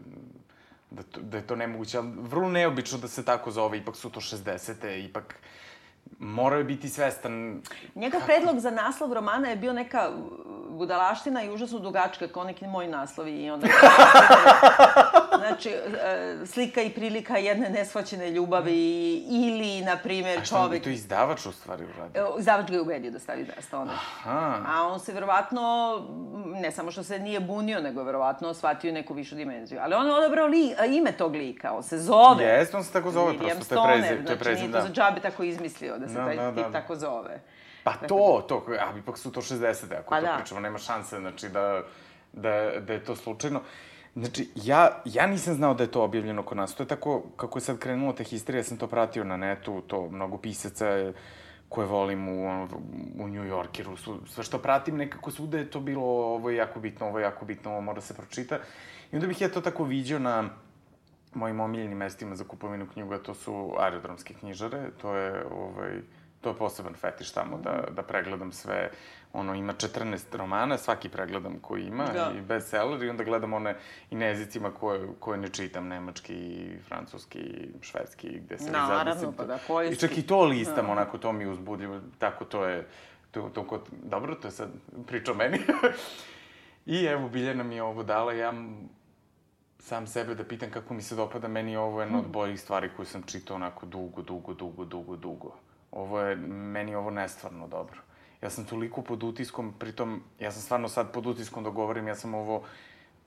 da, 0.90 1.02
to, 1.02 1.20
da 1.20 1.36
je 1.36 1.46
to 1.46 1.56
nemoguće. 1.56 1.98
Ali 1.98 2.08
vrlo 2.16 2.48
neobično 2.48 2.98
da 2.98 3.08
se 3.08 3.24
tako 3.24 3.50
zove. 3.50 3.78
Ipak 3.78 3.96
su 3.96 4.10
to 4.10 4.20
60-te, 4.20 5.00
ipak 5.00 5.34
morao 6.18 6.58
je 6.58 6.64
biti 6.64 6.88
svestan... 6.88 7.62
Njegov 7.94 8.20
predlog 8.26 8.60
za 8.60 8.70
naslov 8.70 9.12
romana 9.12 9.48
je 9.48 9.56
bio 9.56 9.72
neka 9.72 10.10
budalaština 10.70 11.42
i 11.42 11.50
užasno 11.50 11.78
dugačka, 11.78 12.28
kao 12.28 12.44
neki 12.44 12.66
moj 12.66 12.88
naslovi 12.88 13.32
i 13.32 13.50
onda... 13.50 13.66
znači, 15.40 15.68
e, 15.68 16.46
slika 16.46 16.82
i 16.82 16.90
prilika 16.90 17.36
jedne 17.36 17.70
neshvaćene 17.70 18.30
ljubavi 18.30 19.14
ili, 19.30 19.80
na 19.80 19.96
primjer, 19.96 20.38
A 20.38 20.44
šta 20.44 20.56
bi 20.56 20.62
čovek... 20.62 20.84
to 20.84 20.90
izdavač 20.90 21.46
u 21.46 21.52
stvari 21.52 21.84
uradio? 21.84 22.34
Izdavač 22.38 22.70
ga 22.70 22.74
je 22.74 22.80
ubedio 22.80 23.10
da 23.10 23.18
stavi 23.18 23.44
da 23.44 23.62
stoner. 23.62 23.94
Aha. 23.94 24.64
A 24.66 24.88
on 24.92 25.00
se 25.00 25.12
verovatno, 25.12 25.62
ne 26.46 26.72
samo 26.72 26.90
što 26.90 27.02
se 27.02 27.18
nije 27.18 27.40
bunio, 27.40 27.80
nego 27.80 28.02
verovatno 28.02 28.54
shvatio 28.54 28.92
neku 28.92 29.14
višu 29.14 29.34
dimenziju. 29.34 29.80
Ali 29.82 29.94
on 29.94 30.06
je 30.06 30.14
odabrao 30.14 30.46
li, 30.46 30.74
ime 30.88 31.12
tog 31.12 31.34
lika, 31.34 31.72
on 31.72 31.82
se 31.82 31.98
zove. 31.98 32.44
Jeste, 32.44 32.76
on 32.76 32.84
se 32.84 32.92
tako 32.92 33.10
zove, 33.10 33.32
William 33.32 33.54
prosto, 33.54 33.74
to 33.74 33.88
je 33.88 34.00
prezim, 34.00 34.08
to 34.08 34.32
je 34.32 34.36
znači 34.36 34.38
prezim, 34.38 34.62
nije 34.62 34.72
to 34.72 34.78
da. 34.78 34.86
za 34.86 34.92
džabe 34.92 35.20
tako 35.20 35.42
izmislio 35.42 35.89
da 35.98 36.08
se 36.08 36.14
Da, 36.14 36.24
taj 36.24 36.36
da, 36.36 36.52
tip 36.54 36.64
da. 36.64 36.72
tako 36.72 36.96
zove. 36.96 37.40
Pa 37.84 37.92
to, 37.92 38.44
to, 38.48 38.66
a 38.80 38.98
ipak 38.98 39.18
su 39.18 39.32
to 39.32 39.40
60-te, 39.40 39.96
ako 39.96 40.10
Pa 40.10 40.20
to 40.20 40.26
da. 40.26 40.36
pričamo, 40.36 40.60
nema 40.60 40.78
šanse, 40.78 41.18
znači, 41.18 41.48
da, 41.48 41.82
da, 42.32 42.72
da 42.80 42.92
je 42.92 43.04
to 43.04 43.16
slučajno. 43.16 43.60
Znači, 44.14 44.48
ja, 44.54 45.02
ja 45.04 45.26
nisam 45.26 45.54
znao 45.54 45.74
da 45.74 45.82
je 45.82 45.90
to 45.90 46.02
objavljeno 46.02 46.42
kod 46.42 46.56
nas. 46.56 46.74
To 46.74 46.82
je 46.82 46.86
tako, 46.86 47.22
kako 47.36 47.58
je 47.58 47.62
sad 47.62 47.78
krenulo 47.78 48.12
ta 48.12 48.22
histerija, 48.24 48.60
ja 48.60 48.64
sam 48.64 48.76
to 48.76 48.86
pratio 48.86 49.24
na 49.24 49.36
netu, 49.36 49.80
to 49.86 50.08
mnogo 50.10 50.38
pisaca 50.38 50.86
je, 50.86 51.12
koje 51.68 51.86
volim 51.86 52.28
u, 52.28 52.66
u 53.18 53.28
New 53.28 53.44
Yorkeru, 53.44 53.96
su, 53.96 54.18
sve 54.26 54.44
što 54.44 54.58
pratim 54.58 54.96
nekako 54.96 55.30
svuda 55.30 55.58
je 55.58 55.70
to 55.70 55.80
bilo, 55.80 56.04
ovo 56.06 56.50
je 56.50 56.56
jako 56.56 56.80
bitno, 56.80 57.06
ovo 57.06 57.18
je 57.18 57.22
jako 57.22 57.44
bitno, 57.44 57.70
ovo 57.70 57.80
mora 57.80 57.94
da 57.94 58.00
se 58.00 58.14
pročita. 58.14 58.58
I 59.12 59.16
onda 59.16 59.26
bih 59.26 59.40
ja 59.40 59.48
to 59.48 59.60
tako 59.60 59.84
viđao 59.84 60.18
na 60.18 60.48
mojim 61.34 61.60
omiljenim 61.60 61.98
mestima 61.98 62.36
za 62.36 62.44
kupovinu 62.44 62.86
knjiga, 62.92 63.18
to 63.18 63.34
su 63.34 63.74
aerodromske 63.78 64.34
knjižare, 64.34 64.90
to 65.02 65.14
je, 65.16 65.44
ovaj, 65.52 66.00
to 66.40 66.48
je 66.48 66.56
poseban 66.56 66.94
fetiš 66.94 67.32
tamo, 67.32 67.58
da, 67.58 67.84
da 67.90 68.02
pregledam 68.02 68.52
sve, 68.52 68.90
ono, 69.32 69.54
ima 69.54 69.72
14 69.72 70.36
romana, 70.36 70.78
svaki 70.78 71.08
pregledam 71.08 71.58
koji 71.60 71.82
ima, 71.82 72.04
Da. 72.04 72.32
i 72.38 72.40
bestseller, 72.40 73.02
i 73.02 73.10
onda 73.10 73.24
gledam 73.24 73.52
one 73.52 73.76
i 74.10 74.14
na 74.14 74.26
jezicima 74.26 74.70
koje, 74.70 75.08
koje 75.20 75.38
ne 75.38 75.48
čitam, 75.48 75.88
nemački, 75.88 76.68
francuski, 76.88 77.68
švedski, 77.80 78.28
gde 78.28 78.58
se 78.58 78.70
Naravno, 78.70 79.12
mislim, 79.14 79.32
pa 79.32 79.44
da, 79.44 79.58
koji 79.66 79.90
I 79.90 79.96
čak 79.96 80.18
i 80.18 80.26
to 80.26 80.44
listam, 80.44 80.90
onako, 80.90 81.18
to 81.18 81.32
mi 81.32 81.44
je 81.44 81.50
uzbudljivo, 81.50 82.00
tako 82.18 82.44
to 82.44 82.64
je, 82.64 82.86
to, 83.30 83.50
to 83.54 83.66
kod, 83.66 83.80
dobro, 84.02 84.34
to 84.34 84.48
je 84.48 84.52
sad 84.52 84.68
priča 85.06 85.32
o 85.32 85.34
meni. 85.34 85.58
I 86.86 87.04
evo, 87.04 87.28
Biljana 87.28 87.62
mi 87.64 87.74
je 87.74 87.82
ovo 87.82 88.02
dala, 88.02 88.32
ja 88.32 88.52
sam 89.80 90.06
sebe 90.06 90.34
da 90.34 90.44
pitam 90.44 90.70
kako 90.70 90.94
mi 90.94 91.02
se 91.02 91.14
dopada, 91.14 91.48
meni 91.48 91.72
je 91.72 91.78
ovo 91.78 92.00
jedna 92.00 92.18
od 92.18 92.28
boljih 92.28 92.60
stvari 92.60 92.90
koju 92.96 93.06
sam 93.06 93.22
čitao 93.22 93.56
onako 93.56 93.86
dugo, 93.86 94.22
dugo, 94.22 94.54
dugo, 94.54 94.84
dugo, 94.84 95.16
dugo. 95.16 95.54
Ovo 95.92 96.20
je, 96.20 96.36
meni 96.36 96.90
je 96.90 96.96
ovo 96.96 97.10
nestvarno 97.10 97.68
dobro. 97.68 98.00
Ja 98.42 98.50
sam 98.50 98.64
toliko 98.64 99.02
pod 99.02 99.22
utiskom, 99.22 99.74
pritom, 99.78 100.22
ja 100.40 100.52
sam 100.52 100.62
stvarno 100.62 100.88
sad 100.88 101.12
pod 101.12 101.26
utiskom 101.26 101.64
da 101.64 101.70
govorim, 101.70 102.08
ja 102.08 102.14
sam 102.14 102.34
ovo 102.34 102.64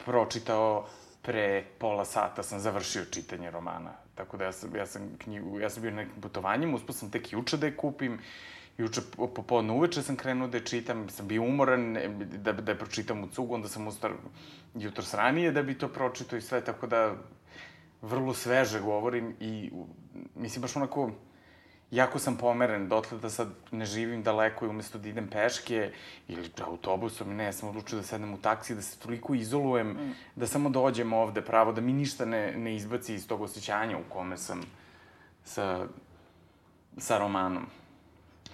pročitao 0.06 0.88
pre 1.22 1.64
pola 1.80 2.06
sata 2.06 2.44
sam 2.44 2.60
završio 2.60 3.06
čitanje 3.06 3.52
romana. 3.52 3.92
Tako 4.16 4.38
da 4.38 4.46
ja 4.46 4.52
sam, 4.52 4.76
ja 4.76 4.86
sam 4.86 5.02
knjigu, 5.18 5.60
ja 5.60 5.70
sam 5.70 5.82
bio 5.82 5.92
na 5.92 6.04
nekim 6.04 6.22
putovanjima, 6.22 6.76
uspio 6.76 6.94
sam 6.94 7.12
tek 7.12 7.34
juče 7.34 7.58
da 7.58 7.66
je 7.66 7.78
kupim, 7.78 8.20
Juče 8.78 9.02
po- 9.18 9.28
popodne 9.28 9.74
uveče 9.74 10.02
sam 10.02 10.16
krenuo 10.16 10.48
da 10.48 10.58
je 10.58 10.66
čitam, 10.66 11.10
sam 11.10 11.28
bio 11.28 11.44
umoran 11.44 11.94
da, 12.18 12.52
da 12.52 12.72
je 12.72 12.78
pročitam 12.78 13.24
u 13.24 13.28
cugu, 13.28 13.56
onda 13.56 13.68
sam 13.68 13.88
ustar 13.88 14.12
jutros 14.76 15.14
ranije 15.14 15.52
da 15.52 15.64
bi 15.64 15.78
to 15.78 15.88
pročitao 15.88 16.38
i 16.38 16.42
sve, 16.42 16.64
tako 16.66 16.88
da 16.88 17.16
vrlo 18.02 18.34
sveže 18.34 18.82
govorim 18.82 19.36
i 19.40 19.72
mislim 20.36 20.62
baš 20.62 20.76
onako 20.76 21.12
jako 21.94 22.20
sam 22.20 22.38
pomeren, 22.38 22.88
dotle 22.90 23.20
da 23.20 23.30
sad 23.30 23.48
ne 23.72 23.86
živim 23.86 24.24
daleko 24.24 24.66
i 24.66 24.70
umesto 24.70 24.98
da 24.98 25.10
idem 25.10 25.28
peške 25.28 25.92
ili 26.28 26.50
autobusom, 26.62 27.36
ne, 27.36 27.44
ja 27.44 27.54
sam 27.54 27.70
odlučio 27.70 27.98
da 27.98 28.04
sednem 28.04 28.34
u 28.34 28.38
taksi, 28.38 28.76
da 28.76 28.82
se 28.82 29.00
toliko 29.00 29.36
izolujem, 29.36 29.88
mm. 29.88 30.16
da 30.36 30.48
samo 30.48 30.70
dođem 30.70 31.14
ovde 31.14 31.42
pravo, 31.42 31.72
da 31.72 31.82
mi 31.82 31.94
ništa 31.94 32.26
ne, 32.26 32.58
ne 32.58 32.76
izbaci 32.76 33.14
iz 33.14 33.28
tog 33.28 33.42
osjećanja 33.42 33.98
u 33.98 34.10
kome 34.10 34.38
sam 34.38 34.62
sa, 35.44 35.86
sa 36.98 37.18
romanom. 37.18 37.68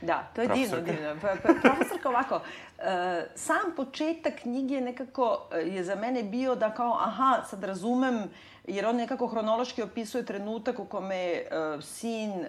Da, 0.02 0.28
to 0.36 0.42
je 0.42 0.48
divno, 0.48 0.82
divno. 0.82 1.16
Pa, 1.22 1.28
pa, 1.28 1.54
profesorka 1.62 2.10
ovako, 2.10 2.42
e, 2.80 3.26
sam 3.36 3.76
početak 3.76 4.34
knjige 4.42 4.82
nekako 4.82 5.48
e, 5.54 5.58
je 5.58 5.84
za 5.84 5.96
mene 5.96 6.24
bio 6.24 6.56
da 6.56 6.74
kao, 6.74 6.98
aha, 7.02 7.42
sad 7.50 7.64
razumem, 7.64 8.24
jer 8.68 8.86
on 8.86 8.96
nekako 8.96 9.28
hronološki 9.28 9.82
opisuje 9.82 10.26
trenutak 10.26 10.80
u 10.80 10.86
kome 10.86 11.16
e, 11.16 11.46
sin 11.82 12.46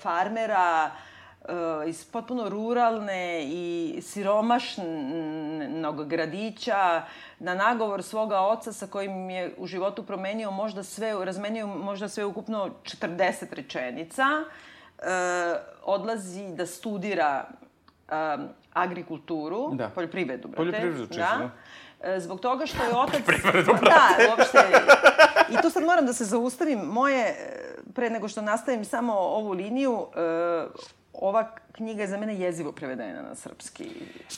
farmera 0.00 0.90
iz 1.86 2.04
potpuno 2.04 2.48
ruralne 2.48 3.44
i 3.44 3.98
siromašnog 4.02 6.08
gradića 6.08 7.02
na 7.38 7.54
nagovor 7.54 8.02
svoga 8.02 8.40
oca 8.40 8.72
sa 8.72 8.86
kojim 8.86 9.30
je 9.30 9.54
u 9.58 9.66
životu 9.66 10.02
promenio 10.02 10.50
možda 10.50 10.82
sve, 10.82 11.24
razmenio 11.24 11.66
možda 11.66 12.08
sve 12.08 12.24
ukupno 12.24 12.70
40 12.84 13.54
rečenica, 13.54 14.22
e, 14.22 14.75
odlazi 15.82 16.48
da 16.48 16.66
studira 16.66 17.44
um, 18.36 18.48
agrikulturu, 18.72 19.74
Da. 19.74 19.88
poljoprivredu, 19.88 20.48
brate. 20.48 20.56
Poljoprivredu, 20.56 21.06
čisto, 21.06 21.16
da. 21.16 21.50
E, 22.02 22.20
Zbog 22.20 22.40
toga 22.40 22.66
što 22.66 22.82
je 22.84 22.96
otac... 22.96 23.22
Poljoprivredu, 23.26 23.72
Da, 23.82 24.08
uopšte. 24.30 24.58
I 25.50 25.62
tu 25.62 25.70
sad 25.70 25.82
moram 25.82 26.06
da 26.06 26.12
se 26.12 26.24
zaustavim. 26.24 26.78
Moje, 26.78 27.34
pre 27.94 28.10
nego 28.10 28.28
što 28.28 28.42
nastavim 28.42 28.84
samo 28.84 29.12
ovu 29.12 29.52
liniju, 29.52 30.06
ova 31.12 31.50
knjiga 31.72 32.02
je 32.02 32.08
za 32.08 32.16
mene 32.16 32.38
jezivo 32.38 32.72
prevedena 32.72 33.22
na 33.22 33.34
srpski. 33.34 33.84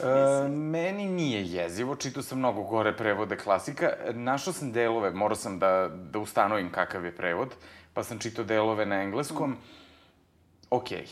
E, 0.01 0.49
meni 0.49 1.07
nije 1.07 1.47
jezivo, 1.47 1.97
čitao 1.97 2.23
sam 2.23 2.39
mnogo 2.39 2.63
gore 2.63 2.97
prevode 2.97 3.37
klasika. 3.37 3.93
Našao 4.13 4.53
sam 4.53 4.73
delove, 4.73 5.11
morao 5.11 5.37
sam 5.37 5.59
da, 5.59 5.89
da 6.11 6.19
ustanovim 6.19 6.73
kakav 6.73 7.05
je 7.05 7.17
prevod, 7.17 7.55
pa 7.95 8.03
sam 8.05 8.19
čitao 8.19 8.45
delove 8.45 8.87
na 8.87 9.03
engleskom. 9.03 9.57
Okej. 10.71 11.07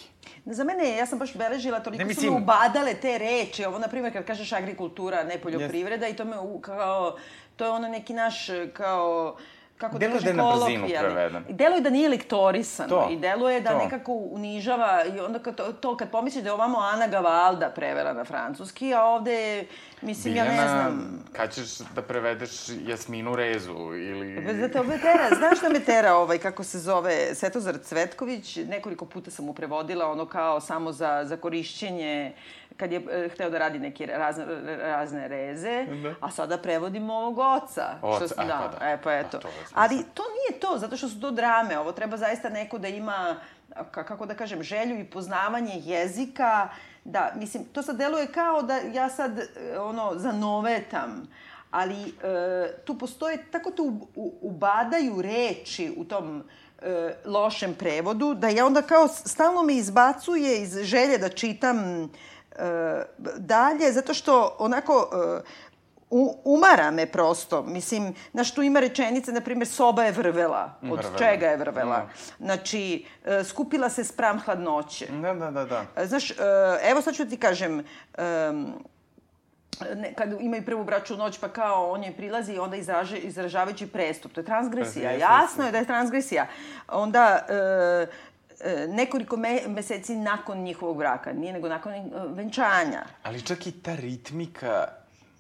Za 0.47 0.65
mene, 0.65 0.89
ja 0.91 1.07
sam 1.07 1.19
baš 1.19 1.35
beležila, 1.35 1.81
toliko 1.81 1.99
Ne, 1.99 2.05
su 2.05 2.09
mislim- 2.11 2.33
me 2.33 2.39
ubadale 2.39 2.95
te 2.95 3.19
reči. 3.19 3.65
Ovo, 3.65 3.79
na 3.79 3.89
primjer, 3.89 4.13
kad 4.13 4.25
kažeš 4.25 4.53
agrikultura, 4.53 5.25
ne 5.25 5.39
poljoprivreda, 5.39 6.09
i 6.09 6.15
to 6.15 6.25
me, 6.25 6.39
u- 6.39 6.61
kao, 6.61 7.17
to 7.57 7.65
je 7.65 7.71
ono 7.71 7.89
neki 7.89 8.13
naš, 8.15 8.47
kao, 8.73 9.37
kako 9.79 9.99
Deluje 9.99 10.21
da 10.21 10.25
da 10.25 10.31
je 10.31 10.37
na 10.37 10.53
brzinu 10.57 10.87
preveden. 11.01 11.45
I 11.49 11.53
deluje 11.53 11.81
da 11.81 11.91
nije 11.91 12.09
lektorisano. 12.09 12.89
To, 12.89 13.09
I 13.11 13.17
deluje 13.17 13.61
da 13.61 13.71
to. 13.71 13.79
nekako 13.79 14.13
unižava. 14.13 15.05
I 15.17 15.21
onda 15.21 15.39
kad, 15.39 15.55
to, 15.55 15.73
to, 15.73 15.97
kad 15.97 16.11
pomisliš 16.11 16.43
da 16.43 16.49
je 16.49 16.53
ovamo 16.53 16.79
Ana 16.79 17.07
Gavalda 17.07 17.71
prevela 17.71 18.13
na 18.13 18.25
francuski, 18.25 18.95
a 18.95 19.05
ovde 19.05 19.33
je, 19.33 19.67
mislim, 20.03 20.37
ja 20.37 20.45
ne 20.45 20.69
znam... 20.69 21.25
kad 21.33 21.55
ćeš 21.55 21.79
da 21.79 22.03
prevedeš 22.03 22.51
Jasminu 22.87 23.37
Rezu 23.37 23.95
ili... 23.95 24.59
Da 24.61 24.69
te 24.69 24.81
ove 24.81 24.99
tera, 24.99 25.29
znaš 25.39 25.59
šta 25.59 25.69
me 25.69 25.81
tera, 25.81 26.15
ovaj, 26.15 26.39
kako 26.39 26.65
se 26.65 26.79
zove, 26.79 27.35
Svetozar 27.35 27.79
Cvetković, 27.79 28.57
nekoliko 28.57 29.05
puta 29.05 29.31
sam 29.31 29.45
mu 29.45 29.53
prevodila, 29.53 30.11
ono 30.11 30.27
kao 30.27 30.61
samo 30.61 30.93
za, 30.93 31.21
za 31.25 31.37
korišćenje, 31.37 32.33
kad 32.77 32.93
je 32.93 33.03
e, 33.11 33.29
hteo 33.29 33.51
da 33.51 33.59
radi 33.59 33.79
neke 33.79 34.07
razne, 34.09 34.45
razne 34.77 35.29
reze, 35.29 35.87
Da. 36.03 36.15
a 36.21 36.31
sada 36.31 36.59
prevodimo 36.59 37.15
ovog 37.15 37.39
oca. 37.39 37.87
Oca, 38.03 38.27
što, 38.27 38.35
a, 38.37 38.45
da, 38.45 38.71
pa 38.73 38.79
da. 38.79 38.87
E, 38.87 38.99
pa 38.99 39.13
eto. 39.15 39.37
A 39.37 39.41
to. 39.41 39.49
Ali 39.75 40.05
to 40.15 40.23
nije 40.25 40.61
to, 40.61 40.79
zato 40.79 40.97
što 40.97 41.09
su 41.09 41.21
to 41.21 41.31
drame, 41.31 41.79
ovo 41.79 41.93
treba 41.93 42.17
zaista 42.17 42.49
neko 42.49 42.79
da 42.79 42.89
ima, 42.89 43.37
ka- 43.71 44.05
kako 44.05 44.27
da 44.27 44.35
kažem, 44.35 44.63
želju 44.63 44.99
i 44.99 45.05
poznavanje 45.05 45.73
jezika, 45.77 46.69
da, 47.05 47.33
mislim, 47.35 47.65
to 47.65 47.83
sad 47.83 47.97
deluje 47.97 48.27
kao 48.27 48.63
da 48.63 48.77
ja 48.77 49.09
sad, 49.09 49.39
e, 49.39 49.47
ono, 49.79 50.13
zanovetam, 50.15 51.29
ali 51.71 52.03
e, 52.03 52.13
tu 52.79 52.99
postoje, 52.99 53.45
tako 53.45 53.73
u, 53.79 53.83
u, 54.15 54.35
ubadaju 54.43 55.23
reči 55.23 55.95
u 55.97 56.05
tom 56.05 56.43
e, 56.79 56.89
lošem 57.25 57.75
prevodu, 57.75 58.35
da 58.35 58.49
ja 58.49 58.67
onda 58.67 58.83
kao 58.83 59.09
stalno 59.09 59.63
me 59.63 59.75
izbacuje 59.75 60.63
iz 60.63 60.77
želje 60.77 61.19
da 61.19 61.29
čitam 61.29 61.79
e, 62.03 62.09
dalje, 63.37 63.93
zato 63.93 64.15
što 64.15 64.57
onako 64.59 65.11
e, 65.13 65.41
u, 66.11 66.37
umara 66.45 66.91
me 66.91 67.07
prosto. 67.07 67.63
Mislim, 67.63 68.15
znaš, 68.33 68.55
tu 68.55 68.63
ima 68.63 68.81
rečenica, 68.81 69.33
na 69.33 69.41
primjer, 69.41 69.69
soba 69.69 70.05
je 70.05 70.13
vrvela. 70.13 70.73
Od 70.83 70.99
Vrvela. 70.99 71.19
čega 71.19 71.47
je 71.47 71.57
vrvela? 71.57 71.97
Da. 71.97 72.09
Znači, 72.45 73.05
e, 73.25 73.45
skupila 73.45 73.89
se 73.89 74.05
spram 74.05 74.41
hladnoće. 74.41 75.07
Da, 75.07 75.35
da, 75.35 75.51
da, 75.51 75.65
da. 75.65 75.85
E, 75.97 76.07
Znaš, 76.07 76.33
evo 76.83 77.03
sad 77.03 77.15
ću 77.15 77.29
ti 77.29 77.37
kažem, 77.37 77.85
em, 78.19 78.75
ne, 79.95 80.15
kad 80.15 80.41
imaju 80.41 80.65
prvu 80.65 80.85
braču 80.85 81.17
noć, 81.17 81.39
pa 81.39 81.49
kao 81.49 81.91
on 81.91 82.05
joj 82.05 82.17
prilazi 82.17 82.53
i 82.53 82.59
onda 82.59 82.77
izraže, 82.77 83.19
izražavajući 83.19 83.87
prestup. 83.87 84.33
To 84.33 84.41
je 84.41 84.45
transgresija. 84.45 85.11
Jasno 85.11 85.67
je 85.67 85.73
da 85.73 85.79
je 85.79 85.85
transgresija. 85.85 86.47
Onda, 86.89 87.47
e, 87.49 88.07
nekoliko 88.89 89.37
me, 89.37 89.61
meseci 89.69 90.17
nakon 90.17 90.59
njihovog 90.63 90.99
braka, 90.99 91.33
nije 91.33 91.53
nego 91.53 91.69
nakon 91.69 91.93
e, 91.93 92.03
venčanja. 92.29 93.05
Ali 93.23 93.43
čak 93.43 93.67
i 93.67 93.73
ta 93.73 93.95
ritmika... 93.95 94.89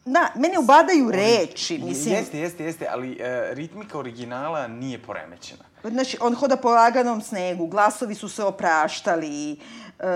Da, 0.04 0.32
mene 0.35 0.58
ubadaju 0.58 1.11
reči, 1.11 1.78
mislim. 1.78 2.14
Jeste, 2.14 2.38
jeste, 2.38 2.64
jeste, 2.64 2.87
ali 2.90 3.18
e, 3.20 3.54
ritmika 3.54 3.99
originala 3.99 4.68
nije 4.68 4.99
poremećena. 4.99 5.64
Znači, 5.90 6.19
on 6.21 6.35
hoda 6.35 6.57
po 6.57 6.71
laganom 6.71 7.21
snegu, 7.21 7.66
glasovi 7.66 8.14
su 8.14 8.28
se 8.28 8.45
opraštali, 8.45 9.52
e, 9.52 10.07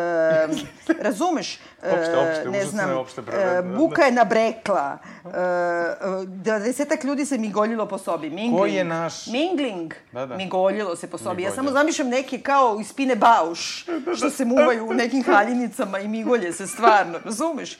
razumeš? 1.06 1.58
E, 1.82 1.92
Opšte, 1.92 2.16
opšte, 2.18 2.50
ne 2.50 2.64
znam, 2.64 2.96
opšte 2.98 3.20
e, 3.20 3.44
da. 3.54 3.62
buka 3.62 4.02
je 4.02 4.12
nabrekla, 4.12 4.98
e, 5.24 6.60
desetak 6.60 7.04
ljudi 7.04 7.26
se 7.26 7.38
migoljilo 7.38 7.86
po 7.86 7.98
sobi. 7.98 8.30
Mingling. 8.30 8.58
Ko 8.58 8.66
je 8.66 8.84
naš? 8.84 9.26
Mingling. 9.26 9.94
Da, 10.12 10.26
da. 10.26 10.36
Migoljilo 10.36 10.96
se 10.96 11.10
po 11.10 11.18
sobi. 11.18 11.42
Ja 11.42 11.50
Migoljilo. 11.50 11.54
samo 11.54 11.70
zamišljam 11.70 12.08
neke 12.08 12.40
kao 12.40 12.78
iz 12.80 12.92
Pine 12.92 13.16
Bauš, 13.16 13.86
što 14.16 14.30
se 14.30 14.44
muvaju 14.44 14.86
u 14.88 14.94
nekim 14.94 15.24
haljinicama 15.24 15.98
i 15.98 16.08
migolje 16.08 16.52
se 16.52 16.66
stvarno, 16.66 17.18
razumeš? 17.24 17.74
E, 17.74 17.78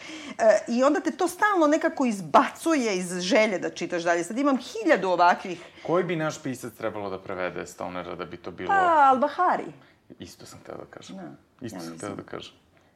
I 0.68 0.84
onda 0.84 1.00
te 1.00 1.10
to 1.10 1.28
stalno 1.28 1.66
nekako 1.66 2.06
izbacuje 2.06 2.96
iz 2.96 3.20
želje 3.20 3.58
da 3.58 3.70
čitaš 3.70 4.02
dalje. 4.02 4.24
Sad 4.24 4.38
imam 4.38 4.58
hiljadu 4.58 5.08
ovakvih 5.08 5.60
Koji 5.86 6.04
bi 6.04 6.16
naš 6.16 6.42
pisac 6.42 6.74
trebalo 6.74 7.10
da 7.10 7.18
prevede 7.18 7.66
Stonera 7.80 8.14
da 8.14 8.24
bi 8.24 8.36
to 8.36 8.50
bilo... 8.50 8.68
Pa, 8.68 9.08
Albahari. 9.10 9.72
Isto 10.18 10.46
sam 10.46 10.58
hteo 10.62 10.76
da 10.76 10.84
kažem. 10.90 11.16
Da, 11.16 11.66
Isto 11.66 11.76
ja 11.76 11.82
sam 11.82 11.92
mislim. 11.92 12.16
da 12.16 12.22
kažem. 12.22 12.52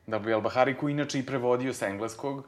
Da 0.07 0.19
bi 0.19 0.35
Albahari, 0.35 0.77
koji 0.77 0.93
inače 0.93 1.19
i 1.19 1.27
prevodio 1.27 1.73
s 1.73 1.83
engleskog, 1.83 2.45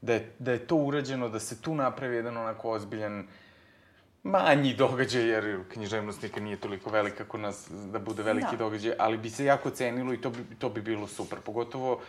da 0.00 0.12
je, 0.12 0.32
da 0.38 0.52
je 0.52 0.66
to 0.66 0.76
urađeno, 0.76 1.28
da 1.28 1.40
se 1.40 1.62
tu 1.62 1.74
napravi 1.74 2.16
jedan 2.16 2.36
onako 2.36 2.70
ozbiljan 2.70 3.26
manji 4.22 4.74
događaj, 4.74 5.22
jer 5.22 5.64
književnost 5.72 6.22
nikad 6.22 6.42
nije 6.42 6.56
toliko 6.56 6.90
velika 6.90 7.24
kod 7.24 7.40
nas 7.40 7.66
da 7.70 7.98
bude 7.98 8.22
veliki 8.22 8.50
Da. 8.56 8.56
događaj, 8.56 8.92
ali 8.98 9.18
bi 9.18 9.30
se 9.30 9.44
jako 9.44 9.70
cenilo 9.70 10.12
i 10.14 10.20
to 10.20 10.30
bi, 10.30 10.44
to 10.58 10.68
bi 10.68 10.82
bilo 10.82 11.06
super. 11.06 11.38
Pogotovo 11.40 12.00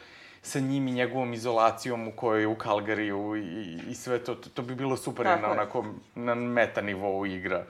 sa 0.41 0.59
njim 0.59 0.87
i 0.87 0.91
njegovom 0.91 1.33
izolacijom 1.33 2.07
u 2.07 2.11
kojoj 2.11 2.41
je 2.41 2.47
u 2.47 2.55
Kalgariju 2.55 3.35
i, 3.35 3.79
i 3.89 3.95
sve 3.95 4.19
to, 4.19 4.35
to, 4.35 4.49
to 4.49 4.61
bi 4.61 4.75
bilo 4.75 4.97
super 4.97 5.25
Tako 5.25 5.41
na 5.41 5.51
onako, 5.51 5.85
na 6.15 6.35
meta 6.35 6.81
nivou 6.81 7.25
igra. 7.25 7.65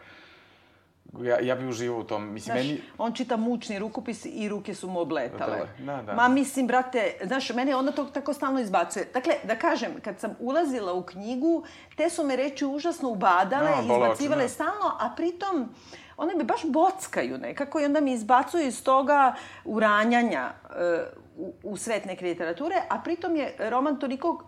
Ja, 1.19 1.39
ja 1.39 1.55
bi 1.55 1.67
uživao 1.67 1.99
u 1.99 2.03
tom. 2.03 2.33
Mislim, 2.33 2.53
Znaš, 2.55 2.65
meni... 2.67 2.81
on 2.97 3.13
čita 3.13 3.37
mučni 3.37 3.79
rukopis 3.79 4.25
i 4.25 4.49
ruke 4.49 4.75
su 4.75 4.89
mu 4.89 4.99
obletale. 4.99 5.67
Da, 5.79 6.01
da. 6.01 6.13
Ma 6.13 6.27
mislim, 6.27 6.67
brate, 6.67 7.17
znaš, 7.23 7.49
mene 7.49 7.75
onda 7.75 7.91
to 7.91 8.05
tako 8.05 8.33
stalno 8.33 8.59
izbacuje. 8.59 9.05
Dakle, 9.13 9.33
da 9.43 9.55
kažem, 9.55 9.91
kad 10.03 10.19
sam 10.19 10.35
ulazila 10.39 10.93
u 10.93 11.03
knjigu, 11.03 11.63
te 11.95 12.09
su 12.09 12.23
me 12.23 12.35
reči 12.35 12.65
užasno 12.65 13.09
ubadale, 13.09 13.69
Da, 13.71 13.77
oči, 13.77 13.83
izbacivale 13.83 14.43
da. 14.43 14.49
stalno, 14.49 14.97
a 14.99 15.13
pritom 15.15 15.69
one 16.17 16.35
me 16.35 16.43
baš 16.43 16.61
bockaju 16.65 17.37
nekako 17.37 17.79
i 17.79 17.85
onda 17.85 18.01
mi 18.01 18.13
izbacuju 18.13 18.67
iz 18.67 18.83
toga 18.83 19.33
uranjanja 19.65 20.51
e, 20.75 21.03
u, 21.37 21.53
u 21.63 21.77
svet 21.77 22.05
neke 22.05 22.25
literature, 22.25 22.75
a 22.89 22.99
pritom 22.99 23.35
je 23.35 23.55
roman 23.59 23.99
toliko, 23.99 24.43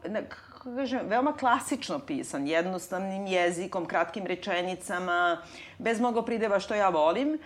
kako 0.63 0.75
kažem, 0.75 0.99
veoma 1.07 1.33
klasično 1.33 1.99
pisan, 1.99 2.47
jednostavnim 2.47 3.27
jezikom, 3.27 3.85
kratkim 3.85 4.25
rečenicama, 4.25 5.37
bez 5.77 5.99
mnogo 5.99 6.21
prideva 6.21 6.59
što 6.59 6.75
ja 6.75 6.89
volim. 6.89 7.39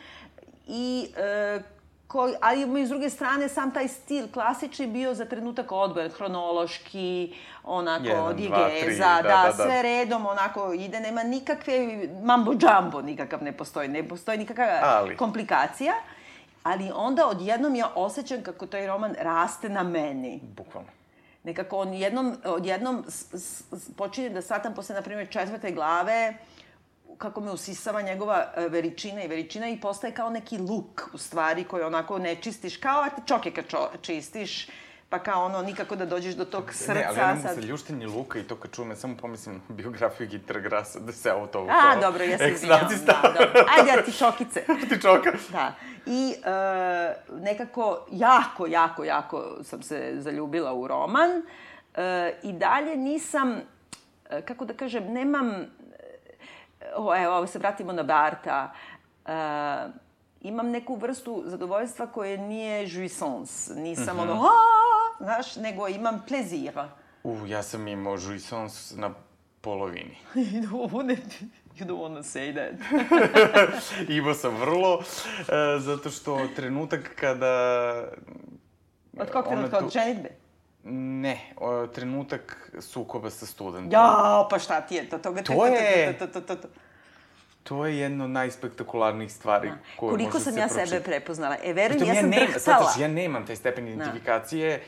I 0.68 1.08
e, 1.18 1.60
koji, 2.08 2.36
ali 2.42 2.86
s 2.86 2.90
druge 2.90 3.10
strane 3.10 3.50
sam 3.50 3.74
taj 3.74 3.88
stil 3.88 4.28
klasični 4.34 4.88
bio 4.88 5.14
za 5.14 5.26
trenutak 5.26 5.72
odbojen, 5.72 6.12
hronološki, 6.12 7.36
onako, 7.64 8.06
Jedan, 8.06 8.36
digeza, 8.36 8.56
dva, 8.56 8.70
tri, 8.70 8.98
da, 8.98 9.20
da, 9.24 9.30
da, 9.30 9.54
da, 9.58 9.64
sve 9.64 9.82
redom 9.82 10.26
onako 10.26 10.74
ide, 10.74 11.00
nema 11.00 11.24
nikakve 11.24 12.08
mambo 12.24 12.52
jumbo 12.52 13.02
nikakav 13.02 13.44
ne 13.44 13.52
postoji, 13.52 13.88
ne 13.88 14.08
postoji 14.08 14.38
nikakva 14.38 14.80
Ali. 14.84 15.18
komplikacija. 15.18 15.94
Ali 16.64 16.92
onda 16.96 17.28
odjednom 17.28 17.76
ja 17.76 17.92
osjećam 17.96 18.44
kako 18.44 18.66
taj 18.66 18.88
roman 18.88 19.16
raste 19.20 19.70
na 19.70 19.84
meni. 19.84 20.40
Bukvalno. 20.58 20.90
Nekako 21.48 21.78
on 21.78 21.94
jednom, 21.94 22.36
odjednom 22.46 23.06
počinje 23.98 24.30
da 24.30 24.42
satam 24.42 24.74
posle, 24.76 24.96
na 24.96 25.02
primjer, 25.02 25.30
četvrte 25.30 25.72
glave, 25.72 26.34
kako 27.18 27.42
me 27.42 27.52
usisava 27.52 28.02
njegova 28.02 28.54
e, 28.56 28.68
veličina 28.70 29.24
i 29.24 29.28
veličina 29.28 29.70
i 29.70 29.80
postaje 29.82 30.14
kao 30.14 30.30
neki 30.30 30.58
luk, 30.58 31.10
u 31.14 31.18
stvari, 31.18 31.64
koji 31.64 31.84
onako 31.84 32.20
ne 32.20 32.36
čistiš, 32.36 32.78
kao 32.78 33.02
artičoke 33.02 33.52
kad 33.52 33.66
čistiš, 34.02 34.68
pa 35.10 35.20
kao 35.20 35.46
ono, 35.46 35.62
nikako 35.62 35.96
da 35.96 36.06
dođeš 36.06 36.34
do 36.34 36.46
tog 36.46 36.74
srca. 36.74 36.94
ne, 36.94 37.06
ali 37.06 37.18
ja 37.18 37.28
ne 37.28 37.34
mogu 37.36 37.48
sa 37.56 37.62
ljuštenje 37.62 38.08
luka 38.08 38.40
i 38.40 38.44
to 38.44 38.56
kad 38.56 38.72
čujem, 38.72 38.90
ja 38.90 38.96
samo 38.96 39.18
pomislim 39.18 39.62
na 39.70 39.76
biografiju 39.76 40.28
Ginter 40.28 40.60
Grasa, 40.60 41.00
da 41.00 41.12
se 41.12 41.34
ovo 41.34 41.48
to 41.48 41.60
A, 41.62 41.82
kao 41.84 42.02
dobro, 42.02 42.24
ja 42.24 42.38
se 42.38 42.50
izvinjam. 42.52 42.80
Da, 43.06 43.34
dobro. 43.40 43.66
Ajde, 43.70 43.92
artičokice. 43.92 44.66
Ti 44.90 45.02
čoka. 45.02 45.32
Da. 45.52 45.74
I 46.06 46.34
e, 46.36 46.50
nekako 47.34 48.06
jako, 48.12 48.68
jako, 48.68 49.04
jako 49.04 49.58
sam 49.64 49.82
se 49.82 50.14
zaljubila 50.16 50.74
u 50.74 50.88
roman. 50.88 51.30
E, 51.96 52.34
I 52.44 52.54
dalje 52.54 52.98
nisam, 52.98 53.62
e, 54.30 54.42
kako 54.42 54.66
da 54.66 54.74
kažem, 54.74 55.04
nemam... 55.06 55.50
e, 55.50 55.66
O, 56.96 57.16
evo, 57.16 57.36
ovo 57.36 57.48
se 57.48 57.60
vratimo 57.60 57.94
na 57.94 58.04
Barta. 58.04 58.74
E, 59.26 59.32
imam 60.42 60.68
neku 60.68 60.96
vrstu 60.96 61.44
zadovoljstva 61.46 62.08
koje 62.08 62.38
nije 62.38 62.88
jouissance. 62.88 63.74
Nisam 63.76 64.16
Mhm. 64.16 64.20
ono, 64.22 64.42
a, 64.42 64.50
znaš, 65.28 65.56
nego 65.56 65.88
imam 65.88 66.22
plezira. 66.28 66.90
U, 67.24 67.38
ja 67.48 67.64
sam 67.64 67.88
imao 67.88 68.18
jouissance 68.18 68.96
na 68.96 69.12
polovini. 69.62 70.18
you 70.36 70.62
don't 70.64 71.18
you 71.76 71.86
don't 71.86 72.00
wanna 72.00 72.24
say 72.24 72.54
that. 72.54 72.74
Imao 74.10 74.34
sam 74.34 74.56
vrlo, 74.56 75.02
e, 75.40 75.80
zato 75.80 76.10
što 76.10 76.48
trenutak 76.56 77.12
kada... 77.16 77.54
Od 79.20 79.32
kog 79.32 79.46
ona 79.48 79.50
trenutka? 79.50 79.80
tu- 79.80 79.86
Od 79.86 79.92
ženitbe? 79.92 80.30
Ne, 80.84 81.40
o, 81.58 81.88
trenutak 81.88 82.72
sukoba 82.82 83.30
sa 83.30 83.46
studentom. 83.46 83.92
Ja, 83.92 84.12
pa 84.50 84.60
šta 84.60 84.82
ti 84.82 84.96
je 84.96 85.10
to? 85.10 85.18
Toga, 85.18 85.44
To 85.44 85.66
je- 85.66 86.14
To, 86.14 86.28
to, 86.28 86.34
to, 86.34 86.48
to, 86.48 86.56
to. 86.58 86.68
To 87.64 87.86
je 87.86 87.98
jedno 87.98 88.24
od 88.24 88.30
najspektakularnijih 88.30 89.34
stvari 89.34 89.72
koje 89.98 90.10
Koliko 90.10 90.32
može 90.34 90.44
sam 90.44 90.54
se 90.54 90.60
ja 90.60 90.70
sebe 90.70 91.00
prepoznala. 91.02 91.56
E, 91.56 91.74
verujem, 91.74 91.90
Pritom 92.00 92.08
ja 92.08 92.22
sam 92.22 92.32
drhtala. 92.32 92.60
shvataš, 92.60 92.98
ja 93.00 93.08
nemam 93.08 93.46
taj 93.46 93.56
stepen 93.56 93.88
identifikacije 93.88 94.84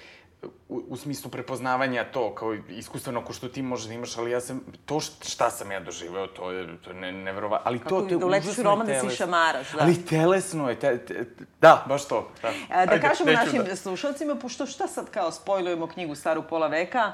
u, 0.69 0.84
u 0.88 0.97
smislu 0.97 1.32
prepoznavanja 1.32 2.04
to, 2.04 2.36
kao 2.36 2.54
iskustveno 2.69 3.21
ko 3.21 3.34
što 3.34 3.47
ti 3.47 3.62
možeš 3.62 3.88
da 3.88 3.93
imaš, 3.93 4.17
ali 4.17 4.32
ja 4.32 4.41
sam, 4.41 4.62
to 4.86 4.99
šta 4.99 5.49
sam 5.49 5.71
ja 5.71 5.80
doživeo, 5.80 6.28
to 6.28 6.52
je, 6.52 6.78
to 6.78 6.89
je 6.89 6.95
ne, 6.95 7.12
neverovatno. 7.13 7.63
Ali 7.65 7.80
to, 7.80 7.84
Kako 7.86 8.02
to 8.02 8.08
je 8.08 8.17
da 8.19 8.25
užasno 8.28 8.63
roman 8.63 8.80
da 8.80 8.93
se 8.93 8.99
telesno. 8.99 9.13
išamaraš, 9.15 9.71
da. 9.71 9.78
Ali 9.82 10.06
telesno 10.06 10.69
je, 10.69 10.75
te, 10.78 10.97
te, 10.99 11.25
da, 11.62 11.86
baš 11.88 12.06
to. 12.06 12.32
Da, 12.41 12.47
E, 12.49 12.54
Da 12.69 12.91
Ajde, 12.91 13.02
kažemo 13.02 13.32
našim 13.34 13.63
da- 13.63 13.75
slušalcima, 13.75 14.36
pošto 14.36 14.65
šta 14.65 14.88
sad 14.88 15.10
kao 15.10 15.32
spojlujemo 15.32 15.88
knjigu 15.88 16.15
staru 16.15 16.43
pola 16.43 16.67
veka, 16.67 17.12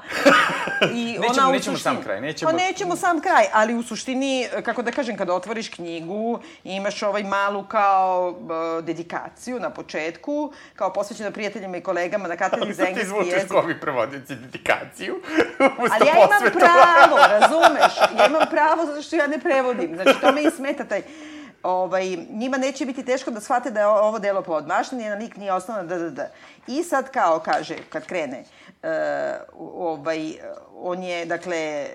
i 0.92 1.04
Nećemo- 1.12 1.26
ona 1.32 1.48
u 1.48 1.52
nećemo 1.52 1.76
suštini- 1.76 1.82
sam 1.84 2.02
kraj, 2.02 2.20
nećemo- 2.20 2.50
Pa 2.50 2.56
nećemo 2.58 2.96
sam 2.96 3.20
kraj, 3.20 3.44
ali 3.52 3.74
u 3.74 3.82
suštini, 3.82 4.48
kako 4.64 4.82
da 4.82 4.90
kažem, 4.90 5.16
kada 5.16 5.34
otvoriš 5.34 5.68
knjigu, 5.68 6.38
imaš 6.64 7.02
ovaj 7.02 7.22
malu 7.24 7.64
kao 7.64 8.34
e, 8.78 8.82
dedikaciju 8.82 9.60
na 9.60 9.70
početku, 9.70 10.36
kao 10.74 10.92
posvećena 10.92 11.30
prijateljima 11.30 11.76
i 11.76 11.82
kolegama 11.82 12.28
na 12.28 12.36
katedri 12.36 12.64
Ali 12.66 12.74
za 12.74 12.82
engleski 12.84 13.10
zvučiš 13.16 13.32
jezik. 13.32 13.50
kao 13.50 13.58
ovi 13.58 13.80
prevodioci 13.80 14.34
dedikaciju. 14.34 15.20
Ali 15.92 16.06
ja 16.06 16.14
imam 16.14 16.52
pravo, 16.52 17.16
razumeš? 17.40 17.96
Ja 18.18 18.26
imam 18.26 18.46
pravo 18.50 18.86
zato 18.86 19.02
što 19.02 19.16
ja 19.16 19.26
ne 19.26 19.38
prevodim. 19.38 19.94
Znači, 19.94 20.20
to 20.20 20.32
me 20.32 20.42
i 20.42 20.50
smeta 20.50 20.84
taj... 20.84 21.02
Ovaj, 21.62 22.16
njima 22.30 22.56
neće 22.56 22.86
biti 22.86 23.04
teško 23.04 23.30
da 23.30 23.40
shvate 23.40 23.70
da 23.70 23.80
je 23.80 23.86
ovo 23.86 24.18
delo 24.18 24.42
podmašno, 24.42 24.98
njena 24.98 25.16
lik 25.16 25.36
nije 25.36 25.52
osnovna, 25.52 25.82
da, 25.82 25.98
da, 25.98 26.10
da. 26.10 26.28
I 26.66 26.82
sad 26.82 27.10
kao, 27.10 27.38
kaže, 27.38 27.76
kad 27.88 28.06
krene, 28.06 28.44
uh, 28.82 28.88
ovaj, 29.78 30.32
on 30.74 31.02
je, 31.02 31.24
dakle, 31.24 31.86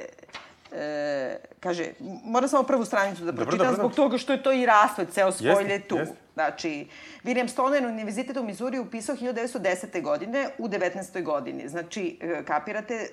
e, 0.72 1.38
kaže, 1.60 1.86
moram 2.24 2.50
samo 2.50 2.64
prvu 2.64 2.86
stranicu 2.86 3.24
da 3.24 3.32
Dobro, 3.32 3.46
pročitam 3.46 3.68
dobro, 3.68 3.76
zbog 3.76 3.92
dobro. 3.92 4.04
toga 4.04 4.18
što 4.18 4.34
je 4.34 4.44
to 4.44 4.52
i 4.52 4.66
raspad, 4.66 5.08
ceo 5.12 5.32
spoiler 5.32 5.70
je 5.70 5.88
tu. 5.88 5.98
jeste. 5.98 6.16
Znači, 6.34 6.88
William 7.24 7.48
Stoner 7.48 7.86
Univerzitet 7.86 8.38
u 8.38 8.44
Mizuri 8.44 8.80
upisao 8.80 9.16
1910. 9.16 10.02
godine 10.02 10.50
u 10.58 10.68
19. 10.68 11.24
godini. 11.24 11.70
Znači, 11.70 12.20
e, 12.22 12.46
kapirate, 12.46 12.94
e, 12.94 13.08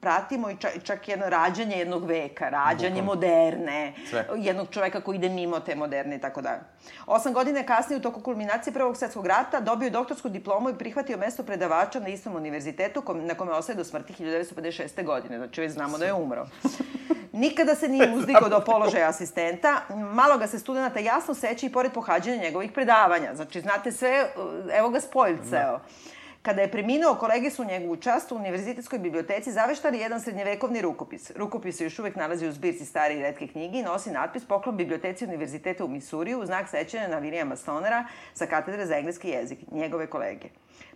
pratimo 0.00 0.50
i 0.50 0.56
čak, 0.84 1.08
jedno 1.08 1.28
rađanje 1.28 1.76
jednog 1.76 2.04
veka, 2.04 2.48
rađanje 2.48 3.02
moderne, 3.02 3.94
Sve. 4.10 4.26
jednog 4.36 4.68
čoveka 4.70 5.00
koji 5.00 5.16
ide 5.16 5.28
mimo 5.28 5.60
te 5.60 5.74
moderne 5.74 6.16
i 6.16 6.20
tako 6.20 6.42
dalje. 6.42 6.60
Osam 7.06 7.32
godina 7.32 7.62
kasnije, 7.62 7.98
u 7.98 8.02
toku 8.02 8.20
kulminacije 8.20 8.72
Prvog 8.72 8.96
svetskog 8.96 9.26
rata, 9.26 9.60
dobio 9.60 9.86
je 9.86 9.90
doktorsku 9.90 10.28
diplomu 10.28 10.70
i 10.70 10.78
prihvatio 10.78 11.16
mesto 11.16 11.42
predavača 11.42 12.00
na 12.00 12.08
istom 12.08 12.36
univerzitetu 12.36 13.02
na 13.14 13.34
kome 13.34 13.52
ostaje 13.52 13.76
do 13.76 13.84
smrti 13.84 14.12
1956. 14.24 15.04
godine. 15.04 15.38
Znači, 15.38 15.60
već 15.60 15.72
znamo 15.72 15.98
da 15.98 16.04
je 16.04 16.12
umro. 16.12 16.46
Nikada 17.32 17.74
se 17.74 17.88
nije 17.88 18.14
uzdigao 18.16 18.48
do 18.48 18.60
položaja 18.60 19.08
asistenta. 19.08 19.80
Malo 20.14 20.38
ga 20.38 20.46
se 20.46 20.58
studenta 20.58 21.00
jasno 21.00 21.34
seća 21.34 21.66
i 21.66 21.72
pored 21.72 21.92
pohađanja 21.92 22.42
njegovih 22.42 22.72
predavanja. 22.72 23.31
Znači, 23.34 23.60
znate 23.60 23.92
sve, 23.92 24.26
evo 24.78 24.88
ga 24.90 25.00
spoljceo. 25.00 25.50
Da. 25.50 25.80
Kada 26.42 26.62
je 26.62 26.70
preminuo, 26.70 27.14
kolege 27.14 27.50
su 27.50 27.62
u 27.62 27.64
njegovu 27.64 27.96
čast 27.96 28.32
u 28.32 28.36
Univerzitetskoj 28.36 28.98
biblioteci 28.98 29.52
zaveštali 29.52 29.98
jedan 29.98 30.20
srednjevekovni 30.20 30.80
rukopis. 30.80 31.30
Rukopis 31.36 31.76
se 31.76 31.84
još 31.84 31.98
uvek 31.98 32.16
nalazi 32.16 32.46
u 32.46 32.52
zbirci 32.52 32.84
stare 32.84 33.14
i 33.14 33.22
redke 33.22 33.46
knjige 33.46 33.78
i 33.78 33.82
nosi 33.82 34.10
natpis 34.10 34.44
Poklon 34.44 34.76
biblioteci 34.76 35.24
Univerziteta 35.24 35.84
u 35.84 35.88
Misuriju 35.88 36.40
u 36.40 36.46
znak 36.46 36.68
sećanja 36.68 37.08
na 37.08 37.20
Williama 37.20 37.56
Stonera 37.56 38.06
sa 38.34 38.46
katedre 38.46 38.86
za 38.86 38.96
engleski 38.96 39.28
jezik, 39.28 39.58
njegove 39.70 40.06
kolege. 40.06 40.48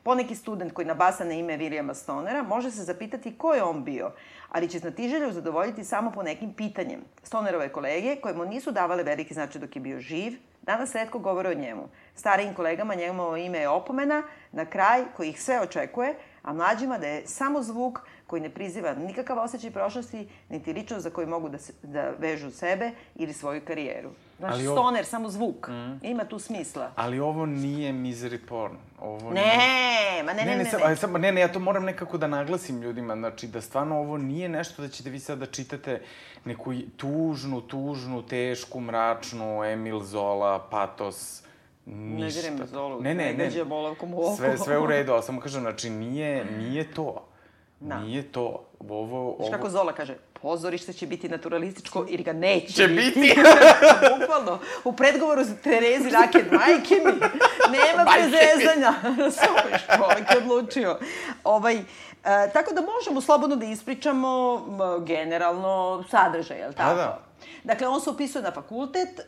Poneki 0.03 0.35
student 0.35 0.72
koji 0.72 0.87
nabasa 0.87 1.25
na 1.25 1.33
ime 1.33 1.59
Williama 1.59 1.94
Stonera 1.94 2.42
može 2.42 2.70
se 2.70 2.85
zapitati 2.85 3.38
ko 3.38 3.55
je 3.55 3.62
on 3.62 3.85
bio, 3.85 4.12
ali 4.49 4.68
će 4.68 4.79
znatiželju 4.79 5.33
zadovoljiti 5.33 5.85
samo 5.85 6.11
po 6.11 6.22
nekim 6.22 6.53
pitanjem. 6.53 7.01
Stonerove 7.22 7.68
kolege, 7.68 8.16
koje 8.16 8.35
mu 8.35 8.44
nisu 8.44 8.72
davale 8.72 9.03
veliki 9.03 9.35
značaj 9.35 9.61
dok 9.61 9.77
je 9.77 9.83
bio 9.83 10.01
živ, 10.01 10.33
danas 10.66 10.94
redko 10.94 11.18
govore 11.18 11.48
o 11.48 11.55
njemu. 11.55 11.88
Starijim 12.14 12.55
kolegama 12.55 12.94
njegovo 12.94 13.37
ime 13.37 13.59
je 13.59 13.68
opomena, 13.68 14.22
na 14.52 14.64
kraj 14.64 15.05
koji 15.16 15.29
ih 15.29 15.42
sve 15.42 15.61
očekuje, 15.61 16.14
a 16.42 16.52
mlađima 16.52 16.98
da 16.98 17.07
je 17.07 17.26
samo 17.26 17.62
zvuk 17.62 18.00
koji 18.26 18.42
ne 18.42 18.50
priziva 18.50 18.94
nikakav 18.94 19.38
osjećaj 19.38 19.70
prošlosti, 19.70 20.29
niti 20.48 20.72
ličnost 20.72 21.02
za 21.02 21.11
koju 21.11 21.26
mogu 21.26 21.48
da, 21.48 21.59
se, 21.59 21.72
da 21.83 22.11
vežu 22.18 22.50
sebe 22.50 22.90
ili 23.14 23.33
svoju 23.33 23.61
karijeru. 23.64 24.11
Znaš, 24.38 24.55
ali 24.55 24.66
ovo... 24.66 24.77
stoner, 24.77 25.05
samo 25.05 25.29
zvuk. 25.29 25.68
Mm. 25.68 25.99
Ima 26.03 26.25
tu 26.25 26.38
smisla. 26.38 26.90
Ali 26.96 27.20
ovo 27.20 27.46
nije 27.46 27.92
misery 27.92 28.38
porn. 28.49 28.77
Ovo 29.01 29.31
ne, 29.31 29.40
nije... 29.40 30.22
ma 30.22 30.33
ne, 30.33 30.44
ne, 30.44 30.51
ne, 30.51 30.57
ne. 30.57 30.64
Ne, 30.64 30.96
ne, 31.12 31.18
ne, 31.18 31.33
ne, 31.33 31.40
ja 31.40 31.53
to 31.53 31.59
moram 31.59 31.85
nekako 31.85 32.18
da 32.18 32.27
naglasim 32.27 32.83
ljudima. 32.83 33.14
Znači, 33.14 33.46
da 33.46 33.61
stvarno 33.61 33.99
ovo 33.99 34.18
nije 34.18 34.49
nešto 34.49 34.83
da 34.83 34.88
ćete 34.88 35.11
vi 35.11 35.20
sad 35.20 35.38
da 35.38 35.46
čitate 35.46 36.03
neku 36.44 36.72
tužnu, 36.96 37.61
tužnu, 37.61 38.22
tešku, 38.22 38.81
mračnu, 38.81 39.64
Emil 39.64 40.01
Zola, 40.01 40.68
patos, 40.70 41.42
ništa. 41.87 42.40
Ne 42.40 42.53
direm 42.53 42.66
Zolu, 42.66 43.01
ne, 43.01 43.14
ne, 43.14 43.33
ne, 43.33 43.51
ne. 43.51 43.64
bolavkom 43.64 44.14
u. 44.14 44.37
Sve, 44.37 44.59
sve 44.59 44.79
u 44.79 44.87
redu, 44.87 45.12
ali 45.12 45.22
samo 45.22 45.40
kažem, 45.40 45.61
znači, 45.61 45.90
nije, 45.90 46.44
nije 46.44 46.92
to. 46.92 47.27
Da. 47.81 47.99
Nije 48.01 48.22
to. 48.22 48.64
Ovo, 48.81 49.01
ovo... 49.01 49.37
Znaš 49.38 49.51
kako 49.51 49.70
Zola 49.70 49.92
kaže? 49.92 50.16
Pozorište 50.42 50.92
će 50.92 51.07
biti 51.07 51.29
naturalističko 51.29 52.07
ili 52.09 52.22
ga 52.22 52.33
neće 52.33 52.72
će 52.72 52.88
biti. 52.88 53.35
Bukvalno. 54.20 54.59
U 54.85 54.92
predgovoru 54.92 55.44
za 55.44 55.55
Terezi 55.57 56.11
Raken, 56.11 56.46
majke 56.53 56.94
mi, 56.94 57.12
nema 57.79 58.07
prezezanja. 58.12 58.92
Svoje 59.38 59.79
čovek 59.96 60.31
je 60.31 60.38
odlučio. 60.38 60.99
Ovaj, 61.44 61.83
E, 62.27 62.51
tako 62.53 62.75
da 62.75 62.81
možemo 62.81 63.20
slobodno 63.20 63.57
da 63.57 63.66
ispričamo 63.66 64.62
generalno 65.07 66.05
sadržaj, 66.11 66.59
je 66.59 66.68
li 66.68 66.75
tako? 66.75 66.94
Da, 66.94 67.03
da. 67.03 67.26
Dakle, 67.64 67.88
on 67.88 68.00
se 68.00 68.11
upisuje 68.11 68.42
na 68.42 68.50
fakultet 68.50 69.20
e, 69.20 69.24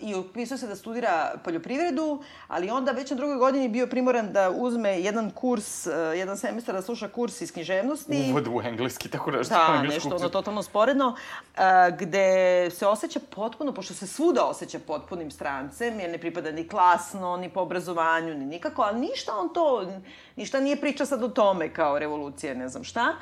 i 0.00 0.14
upisuje 0.14 0.58
se 0.58 0.66
da 0.66 0.76
studira 0.76 1.32
poljoprivredu, 1.44 2.22
ali 2.48 2.70
onda 2.70 2.92
već 2.92 3.10
na 3.10 3.16
drugoj 3.16 3.36
godini 3.36 3.68
bio 3.68 3.86
primoran 3.86 4.32
da 4.32 4.50
uzme 4.50 5.00
jedan 5.00 5.30
kurs, 5.30 5.86
e, 5.86 5.90
jedan 5.92 6.38
semestar 6.38 6.74
da 6.74 6.82
sluša 6.82 7.08
kurs 7.08 7.40
iz 7.40 7.52
književnosti. 7.52 8.26
Uvod 8.30 8.48
u 8.48 8.60
engleski, 8.64 9.08
tako 9.08 9.30
nešto. 9.30 9.54
Da, 9.54 9.82
nešto 9.82 10.16
ono 10.16 10.28
totalno 10.28 10.62
sporedno, 10.62 11.16
e, 11.56 11.60
gde 11.98 12.70
se 12.70 12.86
osjeća 12.86 13.20
potpuno, 13.34 13.72
pošto 13.74 13.94
se 13.94 14.06
svuda 14.06 14.44
osjeća 14.44 14.78
potpunim 14.86 15.30
strancem, 15.30 16.00
jer 16.00 16.10
ne 16.10 16.18
pripada 16.18 16.52
ni 16.52 16.68
klasno, 16.68 17.36
ni 17.36 17.48
po 17.48 17.60
obrazovanju, 17.60 18.34
ni 18.34 18.46
nikako, 18.46 18.82
ali 18.82 19.00
ništa 19.00 19.32
on 19.36 19.52
to, 19.52 19.92
ništa 20.36 20.60
nije 20.60 20.80
priča 20.80 21.06
sad 21.06 21.22
o 21.22 21.28
tome 21.28 21.72
kao 21.72 21.98
revolucija, 21.98 22.54
ne 22.54 22.68
znam 22.68 22.84
šta. 22.84 23.14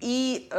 I 0.00 0.48
e, 0.50 0.56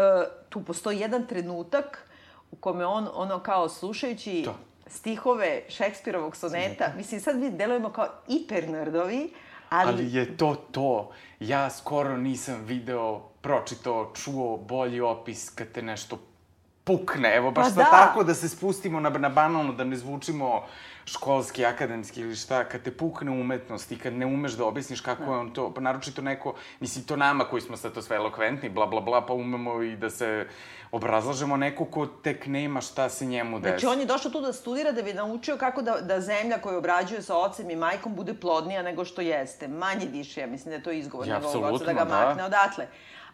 tu 0.50 0.64
postoji 0.64 1.00
jedan 1.00 1.28
trenutak 1.28 2.07
u 2.52 2.56
kome 2.56 2.86
on, 2.86 3.08
ono 3.14 3.40
kao 3.40 3.70
slušajući 3.70 4.42
to. 4.46 4.56
stihove 4.88 5.64
Šekspirovog 5.70 6.36
soneta, 6.36 6.68
Soneta. 6.68 6.98
mislim 6.98 7.22
sad 7.22 7.40
mi 7.40 7.50
delujemo 7.50 7.90
kao 7.90 8.08
hipernerdovi, 8.28 9.34
ali... 9.70 9.92
Ali 9.92 10.14
je 10.14 10.38
to 10.38 10.56
to. 10.72 11.12
Ja 11.40 11.70
skoro 11.70 12.18
nisam 12.18 12.64
video, 12.66 13.20
pročitao, 13.42 14.12
čuo 14.14 14.58
bolji 14.58 15.02
opis 15.02 15.50
kad 15.50 15.72
te 15.72 15.82
nešto 15.82 16.20
pukne. 16.84 17.36
Evo, 17.36 17.52
baš 17.52 17.66
pa 17.66 17.84
da. 17.84 17.90
tako 17.90 18.24
da 18.24 18.34
se 18.34 18.50
spustimo 18.50 19.00
na, 19.00 19.10
na 19.10 19.30
banalno, 19.30 19.74
da 19.74 19.84
ne 19.84 19.96
zvučimo 19.96 20.64
školski, 21.08 21.66
akademski 21.66 22.22
ili 22.22 22.36
šta, 22.36 22.64
kad 22.64 22.82
te 22.82 22.92
pukne 22.92 23.32
umetnost 23.32 23.92
i 23.92 23.98
kad 23.98 24.14
ne 24.14 24.26
umeš 24.26 24.54
da 24.54 24.66
objasniš 24.66 25.02
kako 25.02 25.26
da. 25.26 25.32
je 25.32 25.38
on 25.38 25.54
to, 25.54 25.74
pa 25.74 25.82
naročito 25.82 26.22
neko, 26.22 26.54
mislim, 26.80 27.06
to 27.06 27.16
nama 27.16 27.44
koji 27.44 27.62
smo 27.62 27.78
sad 27.78 27.94
to 27.94 28.02
sve 28.02 28.16
elokventni, 28.16 28.70
bla, 28.70 28.86
bla, 28.86 29.02
bla, 29.02 29.26
pa 29.26 29.34
umemo 29.34 29.82
i 29.82 29.96
da 29.96 30.10
se 30.10 30.48
obrazlažemo 30.92 31.58
neko 31.58 31.86
ko 31.86 32.06
tek 32.06 32.48
nema 32.48 32.82
šta 32.82 33.10
se 33.10 33.26
njemu 33.26 33.60
desi. 33.60 33.70
Znači, 33.70 33.86
on 33.86 34.00
je 34.00 34.06
došao 34.06 34.32
tu 34.32 34.42
da 34.42 34.54
studira 34.54 34.92
da 34.92 35.02
bi 35.02 35.14
naučio 35.14 35.58
kako 35.58 35.82
da, 35.82 36.02
da 36.02 36.22
zemlja 36.22 36.58
koju 36.58 36.78
obrađuje 36.78 37.22
sa 37.22 37.38
ocem 37.38 37.70
i 37.70 37.76
majkom 37.76 38.16
bude 38.16 38.34
plodnija 38.34 38.82
nego 38.82 39.06
što 39.06 39.22
jeste. 39.22 39.68
Manje 39.68 40.06
više, 40.12 40.42
ja 40.42 40.48
mislim 40.48 40.70
da 40.70 40.76
je 40.76 40.84
to 40.84 40.92
izgovor 40.92 41.28
ja, 41.28 41.36
njegovog 41.36 41.74
oca 41.74 41.86
da 41.86 41.94
ga 41.94 42.06
da. 42.06 42.26
makne 42.26 42.44
odatle 42.46 42.88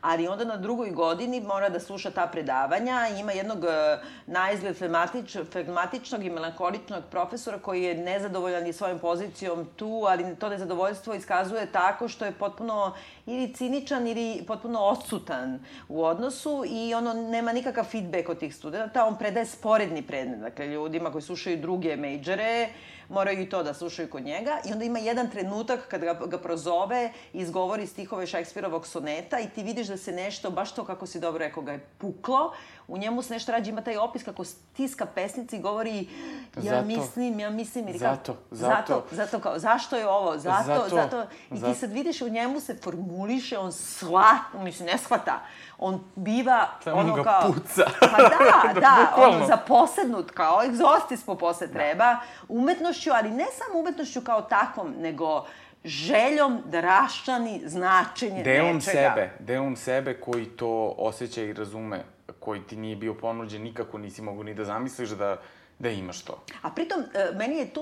ali 0.04 0.28
onda 0.28 0.46
na 0.46 0.58
drugoj 0.58 0.92
godini 0.92 1.42
mora 1.42 1.70
da 1.70 1.80
sluša 1.80 2.12
ta 2.12 2.28
predavanja. 2.28 3.08
Ima 3.20 3.32
jednog 3.32 3.64
e, 3.66 4.00
najizgled 4.28 4.78
flegmatič, 4.78 5.38
flegmatičnog 5.52 6.26
i 6.26 6.30
melankoličnog 6.30 7.04
profesora 7.12 7.60
koji 7.60 7.84
je 7.84 7.96
nezadovoljan 7.96 8.68
i 8.68 8.74
svojom 8.74 9.00
pozicijom 9.00 9.68
tu, 9.76 10.04
ali 10.08 10.36
to 10.36 10.50
nezadovoljstvo 10.50 11.14
iskazuje 11.14 11.72
tako 11.72 12.08
što 12.08 12.26
je 12.26 12.32
potpuno 12.32 12.94
ili 13.26 13.54
ciničan 13.54 14.08
ili 14.08 14.44
potpuno 14.48 14.80
odsutan 14.80 15.60
u 15.90 16.04
odnosu 16.04 16.64
i 16.68 16.94
ono 16.94 17.14
nema 17.14 17.54
nikakav 17.54 17.84
feedback 17.84 18.30
od 18.30 18.40
tih 18.40 18.56
studenta. 18.56 19.06
On 19.06 19.18
predaje 19.18 19.46
sporedni 19.46 20.02
predmet, 20.02 20.40
dakle 20.40 20.68
ljudima 20.68 21.12
koji 21.12 21.22
slušaju 21.22 21.58
druge 21.58 21.96
majore, 21.96 22.70
moraju 23.10 23.42
i 23.42 23.50
to 23.50 23.64
da 23.64 23.74
slušaju 23.74 24.10
kod 24.10 24.24
njega. 24.24 24.60
I 24.70 24.72
onda 24.72 24.86
ima 24.86 25.00
jedan 25.00 25.30
trenutak 25.30 25.88
kad 25.88 26.02
ga, 26.02 26.14
ga 26.14 26.38
prozove 26.38 27.12
i 27.34 27.40
izgovori 27.40 27.88
stihove 27.88 28.28
Šekspirovog 28.28 28.88
soneta 28.88 29.40
i 29.40 29.50
ti 29.50 29.64
vidiš 29.64 29.88
da 29.88 29.98
se 29.98 30.12
nešto, 30.12 30.52
baš 30.52 30.76
to 30.76 30.86
kako 30.86 31.06
si 31.06 31.20
dobro 31.20 31.40
rekao, 31.40 31.64
ga 31.64 31.72
je 31.72 31.86
puklo. 31.98 32.54
U 32.88 32.98
njemu 32.98 33.22
se 33.22 33.34
nešto 33.34 33.52
rađe, 33.52 33.70
ima 33.70 33.82
taj 33.82 33.98
opis 33.98 34.24
kako 34.24 34.44
stiska 34.44 35.06
pesnici 35.06 35.56
i 35.56 35.60
govori 35.60 36.08
ja 36.56 36.62
zato, 36.64 36.86
mislim, 36.86 37.40
ja 37.40 37.50
mislim. 37.50 37.88
Ili 37.88 37.98
zato, 37.98 38.34
kako, 38.34 38.56
zato, 38.56 38.74
zato, 38.76 39.04
zato 39.12 39.40
kao, 39.40 39.60
zašto 39.60 39.98
je 39.98 40.08
ovo, 40.08 40.38
zato, 40.38 40.64
zato. 40.66 40.96
zato. 40.96 41.26
I 41.52 41.58
zato. 41.58 41.74
ti 41.74 41.80
sad 41.80 41.92
vidiš 41.92 42.22
u 42.22 42.30
njemu 42.30 42.60
se 42.60 42.78
formuliše, 42.84 43.58
on 43.58 43.72
shvat, 43.72 44.54
mislim, 44.64 44.88
ne 44.88 44.98
shvata, 44.98 45.40
on 45.78 46.04
biva 46.16 46.68
Samo 46.84 46.96
ono 46.96 47.16
ga 47.16 47.24
kao... 47.24 47.42
puca. 47.42 47.84
Pa 48.00 48.18
da, 48.18 48.74
da, 48.82 49.14
ono 49.18 49.48
zaposednut 49.48 50.32
kao 50.32 50.64
egzostis 50.64 51.26
po 51.26 51.36
posle 51.36 51.68
da. 51.68 51.74
treba, 51.74 52.18
umetnošću, 52.48 53.10
ali 53.14 53.32
ne 53.32 53.46
samo 53.46 53.80
umetnošću 53.80 54.22
kao 54.22 54.42
takvom, 54.42 54.94
nego 55.00 55.46
željom 55.86 56.62
da 56.66 56.82
raščani 56.82 57.62
značenje 57.66 58.44
Delom 58.44 58.76
nečega. 58.76 58.92
sebe, 58.92 59.32
delom 59.40 59.76
sebe 59.76 60.14
koji 60.14 60.46
to 60.46 60.96
osjeća 60.98 61.42
i 61.42 61.54
razume, 61.54 62.04
koji 62.40 62.62
ti 62.62 62.76
nije 62.76 62.96
bio 62.96 63.14
ponuđen, 63.14 63.62
nikako 63.62 63.98
nisi 63.98 64.22
mogu 64.22 64.44
ni 64.44 64.54
da 64.54 64.66
zamisliš 64.66 65.10
da 65.10 65.38
da 65.80 65.90
imaš 65.90 66.22
to. 66.22 66.44
A 66.62 66.70
pritom, 66.72 67.02
e, 67.14 67.32
meni 67.36 67.58
je 67.58 67.74
tu 67.74 67.82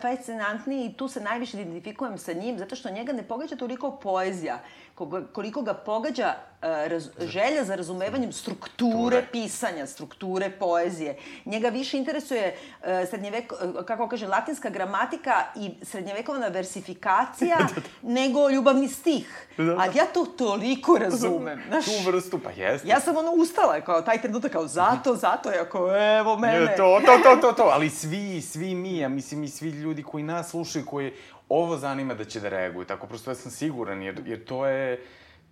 fascinantniji 0.00 0.86
i 0.86 0.92
tu 0.92 1.08
se 1.08 1.20
najviše 1.20 1.60
identifikujem 1.60 2.18
sa 2.18 2.32
njim, 2.32 2.58
zato 2.58 2.76
što 2.76 2.90
njega 2.90 3.12
ne 3.12 3.22
pogađa 3.22 3.56
toliko 3.56 3.90
poezija, 4.02 4.58
koliko 5.32 5.62
ga 5.62 5.74
pogađa 5.74 6.34
e, 6.62 6.88
raz, 6.88 7.08
želja 7.20 7.64
za 7.64 7.74
razumevanjem 7.74 8.32
strukture 8.32 9.26
pisanja, 9.32 9.86
strukture 9.86 10.50
poezije. 10.50 11.16
Njega 11.44 11.68
više 11.68 11.98
interesuje 11.98 12.56
uh, 12.80 12.86
srednjevek, 13.10 13.52
kako 13.86 14.08
kaže, 14.08 14.26
latinska 14.26 14.70
gramatika 14.70 15.44
i 15.56 15.70
srednjevekovna 15.82 16.48
versifikacija 16.48 17.56
da, 17.74 17.80
da. 17.80 17.80
nego 18.02 18.50
ljubavni 18.50 18.88
stih. 18.88 19.48
Da, 19.56 19.64
da. 19.64 19.76
A 19.78 19.84
ja 19.84 20.04
to 20.14 20.24
toliko 20.24 20.98
razumem. 20.98 21.62
Znaš, 21.68 21.84
tu 21.84 22.10
vrstu, 22.10 22.38
pa 22.38 22.50
jeste. 22.50 22.88
Ja 22.88 23.00
sam 23.00 23.16
ono 23.16 23.32
ustala, 23.32 23.80
kao 23.80 24.02
taj 24.02 24.22
trenutak, 24.22 24.52
kao 24.52 24.66
zato, 24.66 25.16
zato, 25.16 25.50
ja 25.50 25.64
kao, 25.64 26.18
evo 26.18 26.38
mene. 26.38 26.76
To, 26.76 27.00
to, 27.06 27.18
to, 27.22 27.36
to, 27.40 27.52
to, 27.52 27.62
ali 27.72 27.90
svi, 27.90 28.42
svi 28.42 28.74
mi, 28.74 28.98
ja 28.98 29.08
mislim 29.08 29.44
i 29.44 29.48
svi 29.48 29.68
ljudi 29.68 30.02
koji 30.02 30.24
nas 30.24 30.50
slušaju, 30.50 30.86
koji 30.86 31.12
ovo 31.48 31.76
zanima 31.76 32.14
da 32.14 32.24
će 32.24 32.40
da 32.40 32.48
reaguju. 32.48 32.86
Tako 32.86 33.06
prosto 33.06 33.30
ja 33.30 33.34
sam 33.34 33.50
siguran, 33.50 34.02
jer, 34.02 34.22
jer 34.26 34.44
to 34.44 34.66
je 34.66 35.00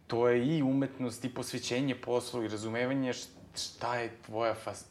to 0.07 0.28
je 0.28 0.46
i 0.46 0.62
umetnost 0.62 1.24
i 1.24 1.35
posvećenje 1.35 1.94
poslu 1.94 2.44
i 2.44 2.48
razumevanje 2.48 3.12
šta 3.57 3.96
je 3.96 4.12
tvoja 4.26 4.54
fas, 4.54 4.87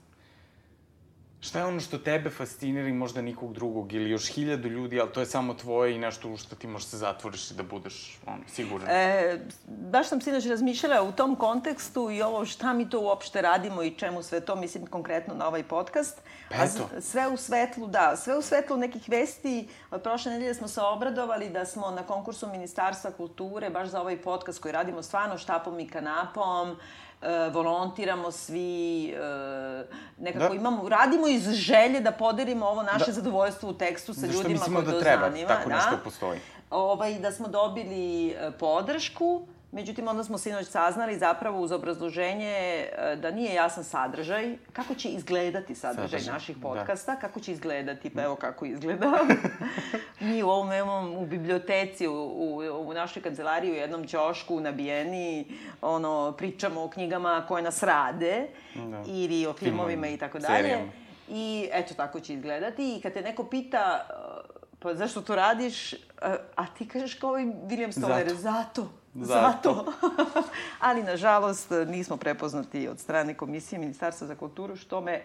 Šta 1.43 1.60
je 1.60 1.65
ono 1.65 1.79
što 1.79 1.97
tebe 1.97 2.29
fascinira 2.29 2.88
i 2.88 2.93
možda 2.93 3.21
nikog 3.21 3.53
drugog 3.53 3.93
ili 3.93 4.10
još 4.10 4.27
hiljadu 4.27 4.67
ljudi, 4.67 4.99
ali 5.01 5.12
to 5.12 5.19
je 5.19 5.25
samo 5.25 5.53
tvoje 5.53 5.95
i 5.95 5.99
nešto 5.99 6.29
u 6.29 6.38
što 6.38 6.56
ti 6.56 6.67
možeš 6.67 6.88
se 6.88 6.97
zatvoriš 6.97 7.51
i 7.51 7.53
da 7.53 7.63
budeš 7.63 8.19
ono, 8.25 8.43
siguran? 8.47 8.88
E, 8.89 9.39
baš 9.67 10.10
sam 10.10 10.21
sinoć 10.21 10.45
razmišljala 10.45 11.01
u 11.01 11.12
tom 11.12 11.36
kontekstu 11.36 12.12
i 12.12 12.21
ovo 12.21 12.45
šta 12.45 12.73
mi 12.73 12.89
to 12.89 12.99
uopšte 12.99 13.41
radimo 13.41 13.84
i 13.84 13.91
čemu 13.91 14.23
sve 14.23 14.39
to, 14.39 14.56
mislim 14.56 14.86
konkretno 14.86 15.34
na 15.34 15.47
ovaj 15.47 15.63
podcast. 15.63 16.21
Pa 16.49 16.56
eto. 16.56 16.89
A 16.97 17.01
sve 17.01 17.27
u 17.27 17.38
svetlu, 17.38 17.88
da, 17.88 18.15
sve 18.17 18.38
u 18.38 18.41
svetlu 18.41 18.77
nekih 18.77 19.10
vesti. 19.10 19.67
Od 19.91 20.01
prošle 20.01 20.32
nedelje 20.32 20.53
smo 20.53 20.67
se 20.67 20.82
obradovali 20.82 21.49
da 21.49 21.65
smo 21.65 21.91
na 21.91 22.03
konkursu 22.03 22.47
Ministarstva 22.47 23.12
kulture, 23.12 23.69
baš 23.69 23.88
za 23.88 24.01
ovaj 24.01 24.21
podcast 24.21 24.62
koji 24.62 24.71
radimo 24.71 25.03
stvarno 25.03 25.38
štapom 25.38 25.79
i 25.79 25.88
kanapom, 25.88 26.77
volontiramo 27.53 28.31
svi, 28.31 29.09
e, 29.09 29.86
nekako 30.17 30.53
da. 30.53 30.55
imamo, 30.55 30.89
radimo 30.89 31.27
iz 31.27 31.49
želje 31.49 32.01
da 32.01 32.12
podelimo 32.12 32.65
ovo 32.65 32.83
naše 32.83 33.05
da. 33.05 33.12
zadovoljstvo 33.12 33.69
u 33.69 33.73
tekstu 33.73 34.13
sa 34.13 34.19
Zašto 34.19 34.41
ljudima 34.41 34.65
koji 34.65 34.86
da 34.86 34.91
to 34.91 34.99
treba, 34.99 35.29
zanima. 35.29 35.47
tako 35.47 35.69
da. 35.69 35.75
nešto 35.75 35.97
postoji. 36.03 36.39
Ovaj, 36.69 37.19
da 37.19 37.31
smo 37.31 37.47
dobili 37.47 38.29
e, 38.29 38.51
podršku, 38.59 39.47
Međutim, 39.73 40.07
onda 40.07 40.23
smo 40.23 40.38
sinoć 40.38 40.67
saznali 40.67 41.17
zapravo 41.17 41.62
uz 41.62 41.71
obrazloženje 41.71 42.51
e, 42.51 43.15
da 43.15 43.31
nije 43.31 43.53
jasan 43.53 43.83
sadržaj, 43.83 44.55
kako 44.73 44.95
će 44.95 45.09
izgledati 45.09 45.75
sadržaj, 45.75 46.09
sadržaj. 46.09 46.33
naših 46.33 46.57
da. 46.57 46.62
podcasta, 46.62 47.15
da. 47.15 47.19
kako 47.19 47.39
će 47.39 47.51
izgledati, 47.51 48.09
pa 48.09 48.21
evo 48.21 48.36
kako 48.36 48.65
izgleda. 48.65 49.12
Mi 50.19 50.43
u 50.43 50.49
ovom 50.49 50.67
imamo 50.67 51.19
u 51.19 51.25
biblioteci, 51.25 52.07
u, 52.07 52.13
u, 52.13 52.57
u 52.88 52.93
našoj 52.93 53.21
kancelariji, 53.21 53.71
u 53.71 53.75
jednom 53.75 54.07
ćošku 54.07 54.59
nabijeni, 54.59 55.45
ono, 55.81 56.31
pričamo 56.38 56.83
o 56.83 56.89
knjigama 56.89 57.45
koje 57.47 57.63
nas 57.63 57.83
rade, 57.83 58.47
da. 58.75 59.03
ili 59.07 59.45
o 59.45 59.53
filmovima 59.53 60.07
i 60.07 60.17
tako 60.17 60.39
dalje. 60.39 60.77
I 61.29 61.69
eto, 61.71 61.93
tako 61.93 62.19
će 62.19 62.33
izgledati. 62.33 62.95
I 62.97 63.01
kad 63.01 63.13
te 63.13 63.21
neko 63.21 63.43
pita, 63.43 64.05
e, 64.09 64.13
pa 64.79 64.93
zašto 64.93 65.21
to 65.21 65.36
radiš, 65.36 65.93
a 66.55 66.65
ti 66.77 66.88
kažeš 66.88 67.13
kao 67.13 67.39
i 67.39 67.45
William 67.45 67.91
Stoller, 67.91 68.29
zato. 68.29 68.41
zato 68.81 69.02
Zato. 69.15 69.93
Ali, 70.80 71.04
nažalost, 71.04 71.71
nismo 71.88 72.17
prepoznati 72.17 72.88
od 72.88 72.99
strane 72.99 73.34
Komisije 73.34 73.80
Ministarstva 73.80 74.28
za 74.28 74.36
kulturu, 74.36 74.76
što 74.76 75.02
me 75.02 75.23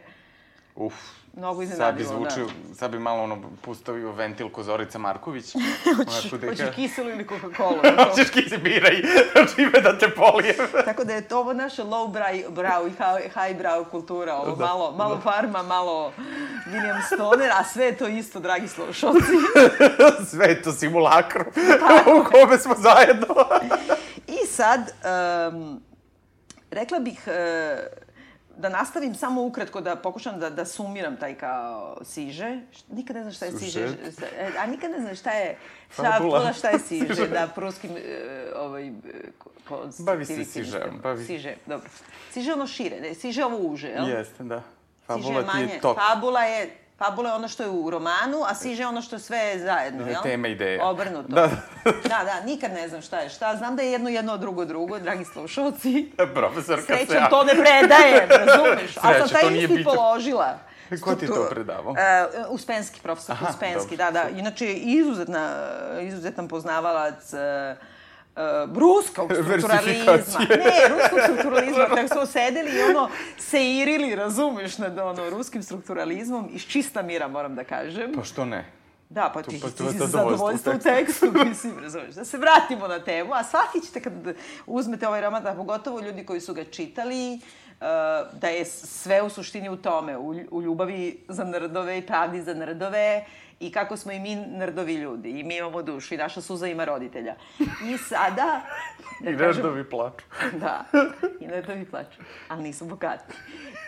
Uf, 0.79 0.94
mnogo 1.38 1.62
iznenadilo. 1.62 2.09
Sad 2.09 2.18
bi 2.18 2.27
zvučio, 2.29 2.55
da. 2.68 2.74
sad 2.74 2.90
bi 2.90 2.98
malo 2.98 3.22
ono 3.22 3.42
pustavio 3.62 4.12
ventil 4.12 4.48
ko 4.48 4.62
Zorica 4.62 4.98
Marković. 4.98 5.55
Hoćeš, 5.96 6.31
deka... 6.31 6.46
hoćeš 6.46 6.74
kiselu 6.74 7.11
ili 7.11 7.27
Coca-Cola? 7.27 7.83
hoćeš 8.11 8.31
kise, 8.31 8.59
biraj, 8.59 9.03
čime 9.55 9.81
da 9.81 9.98
te 9.98 10.11
polijem. 10.11 10.57
Tako 10.85 11.05
da 11.05 11.14
je 11.14 11.29
to 11.29 11.38
ovo 11.38 11.53
naša 11.53 11.85
low 11.85 12.12
brow 12.51 12.87
i 12.87 13.22
high 13.22 13.61
brow 13.61 13.85
kultura, 13.90 14.37
ovo 14.37 14.57
da, 14.57 14.64
malo, 14.66 14.92
malo 14.92 15.14
da. 15.14 15.20
farma, 15.20 15.62
malo 15.62 16.12
William 16.66 17.07
Stoner, 17.07 17.51
a 17.53 17.64
sve 17.64 17.85
je 17.85 17.96
to 17.96 18.07
isto, 18.07 18.40
dragi 18.40 18.68
slušalci. 18.68 19.20
sve 20.31 20.46
je 20.46 20.62
to 20.62 20.72
simulakro 20.72 21.44
u 22.20 22.24
kome 22.24 22.59
smo 22.59 22.74
zajedno. 22.79 23.27
I 24.27 24.46
sad, 24.46 24.81
um, 25.53 25.83
rekla 26.70 26.98
bih, 26.98 27.22
uh, 27.27 28.07
da 28.58 28.68
nastavim 28.68 29.14
samo 29.14 29.42
ukratko 29.42 29.80
da 29.80 29.96
pokušam 29.96 30.40
da, 30.40 30.50
da 30.50 30.64
sumiram 30.64 31.16
taj 31.16 31.34
kao 31.34 31.98
siže. 32.04 32.60
Nikad 32.90 33.16
ne 33.16 33.22
znam 33.22 33.32
šta 33.32 33.46
je 33.46 33.52
siže. 33.52 33.80
E, 34.38 34.50
a 34.58 34.66
nikad 34.66 34.90
ne 34.90 35.00
znam 35.00 35.14
šta 35.14 35.30
je 35.30 35.58
šta, 35.92 36.52
šta 36.58 36.68
je 36.68 36.78
siže, 36.78 37.28
da, 37.28 37.48
pruskim 37.54 37.90
e, 37.96 38.52
ovaj, 38.56 38.92
Bavi 39.98 40.26
se 40.26 40.44
siže. 40.44 40.80
Bavi. 41.02 41.24
Siže, 41.24 41.56
dobro. 41.66 41.88
Siže 42.30 42.52
ono 42.52 42.66
šire, 42.66 43.00
ne, 43.00 43.14
siže 43.14 43.44
ovo 43.44 43.56
uže, 43.56 43.88
jel? 43.88 44.08
Jeste, 44.08 44.44
da. 44.44 44.62
Fabula 45.06 45.52
ti 45.52 45.58
je 45.60 45.80
tok. 45.80 45.98
Fabula 45.98 46.42
je 46.42 46.70
Fabula 46.98 47.28
je 47.28 47.34
ono 47.34 47.48
što 47.48 47.62
je 47.62 47.68
u 47.68 47.90
romanu, 47.90 48.44
a 48.48 48.54
siže 48.54 48.82
je 48.82 48.87
ono 48.87 49.02
što 49.02 49.16
je 49.16 49.20
sve 49.20 49.58
zajedno, 49.58 50.06
jel? 50.06 50.22
Tema 50.22 50.48
ideja. 50.48 50.84
Obrnuto. 50.87 51.28
Da. 51.28 51.48
da, 51.84 52.24
da, 52.24 52.40
nikad 52.44 52.72
ne 52.72 52.88
znam 52.88 53.02
šta 53.02 53.18
je 53.18 53.28
šta. 53.28 53.56
Znam 53.56 53.76
da 53.76 53.82
je 53.82 53.92
jedno 53.92 54.11
jedno, 54.11 54.37
drugo 54.37 54.64
drugo, 54.64 54.98
dragi 54.98 55.24
slušalci. 55.24 56.12
Profesor 56.34 56.82
Srećem, 56.87 57.16
ja. 57.16 57.28
to 57.28 57.44
ne 57.44 57.52
predaje, 57.52 58.26
razumeš? 58.26 58.92
Sreće, 58.92 59.00
Ali 59.02 59.18
sam 59.18 59.28
taj 59.28 59.58
ispit 59.58 59.84
položila. 59.84 60.58
Ko 61.04 61.14
ti 61.14 61.26
to 61.26 61.48
predavao? 61.50 61.92
Uh, 61.92 61.98
Uspenski, 62.48 63.00
profesor 63.00 63.37
Aha, 63.40 63.46
Uspenski, 63.50 63.96
dobro. 63.96 64.12
da, 64.12 64.24
da. 64.24 64.38
Inače, 64.38 64.72
izuzetna, 64.74 65.50
izuzetan 66.00 66.48
poznavalac 66.48 67.32
uh, 67.32 67.38
uh, 68.38 68.77
ruskog 68.79 69.33
strukturalizma. 69.42 70.40
Ne, 70.48 70.88
ruskog 70.88 71.20
strukturalizma. 71.22 71.87
Tako 71.96 72.09
smo 72.09 72.27
sedeli 72.27 72.70
i 72.70 72.83
ono 72.83 73.09
seirili, 73.38 74.14
razumeš, 74.14 74.79
nad 74.79 74.98
ono, 74.98 75.31
ruskim 75.31 75.62
strukturalizmom 75.62 76.48
iz 76.53 76.62
čista 76.62 77.03
mira, 77.03 77.29
moram 77.29 77.55
da 77.55 77.64
kažem. 77.64 78.12
Pa 78.14 78.24
što 78.24 78.44
ne? 78.44 78.64
Da, 79.09 79.31
pa 79.35 79.42
ti, 79.42 79.61
pa, 79.62 79.68
ti 79.68 79.92
si 79.92 80.07
zadovoljstvo 80.07 80.72
u 80.72 80.79
tekstu, 80.79 81.27
mislim, 81.48 81.79
razumeš. 81.83 82.14
Da 82.14 82.24
se 82.24 82.38
vratimo 82.38 82.88
na 82.88 82.98
temu, 83.05 83.35
a 83.35 83.44
shvatit 83.44 83.85
ćete 83.87 84.01
kad 84.01 84.12
uzmete 84.66 85.09
ovaj 85.09 85.20
roman, 85.20 85.42
da 85.42 85.55
pogotovo 85.55 86.01
ljudi 86.01 86.27
koji 86.27 86.40
su 86.40 86.55
ga 86.55 86.64
čitali, 86.64 87.35
uh, 87.35 87.81
da 88.40 88.48
je 88.48 88.64
sve 88.64 89.22
u 89.22 89.31
suštini 89.31 89.68
u 89.68 89.77
tome, 89.77 90.16
u, 90.16 90.35
u 90.51 90.62
ljubavi 90.62 91.24
za 91.29 91.44
nrdove 91.44 91.98
i 91.98 92.07
pravdi 92.07 92.42
za 92.42 92.55
nrdove, 92.55 93.24
i 93.60 93.72
kako 93.72 93.96
smo 93.96 94.12
i 94.12 94.18
mi 94.18 94.36
nerdovi 94.36 94.94
ljudi 94.94 95.30
i 95.30 95.44
mi 95.44 95.56
imamo 95.56 95.82
dušu 95.82 96.14
i 96.14 96.16
naša 96.16 96.40
suza 96.40 96.66
ima 96.66 96.84
roditelja. 96.84 97.34
I 97.58 97.98
sada... 97.98 98.60
Da 99.20 99.30
I 99.30 99.36
nerdovi 99.36 99.90
plaču. 99.90 100.24
Da, 100.60 100.84
i 101.40 101.46
nerdovi 101.46 101.84
plaču, 101.84 102.20
ali 102.48 102.62
nisu 102.62 102.84
bogati. 102.84 103.34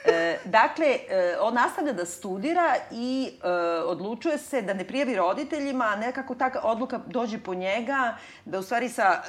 E, 0.04 0.38
dakle, 0.44 0.86
e, 0.86 1.36
on 1.40 1.54
nastavlja 1.54 1.92
da 1.92 2.04
studira 2.04 2.74
i 2.90 3.30
e, 3.42 3.48
odlučuje 3.80 4.38
se 4.38 4.62
da 4.62 4.74
ne 4.74 4.84
prijavi 4.84 5.16
roditeljima, 5.16 5.84
a 5.84 5.96
nekako 5.96 6.34
ta 6.34 6.50
odluka 6.62 7.00
dođe 7.06 7.38
po 7.38 7.54
njega, 7.54 8.16
da 8.44 8.58
u 8.58 8.62
stvari 8.62 8.88
sa 8.88 9.02
e, 9.02 9.20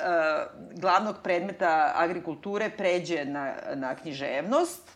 glavnog 0.76 1.16
predmeta 1.24 1.94
agrikulture 1.96 2.70
pređe 2.78 3.26
na, 3.26 3.54
na 3.76 3.96
književnost 3.96 4.90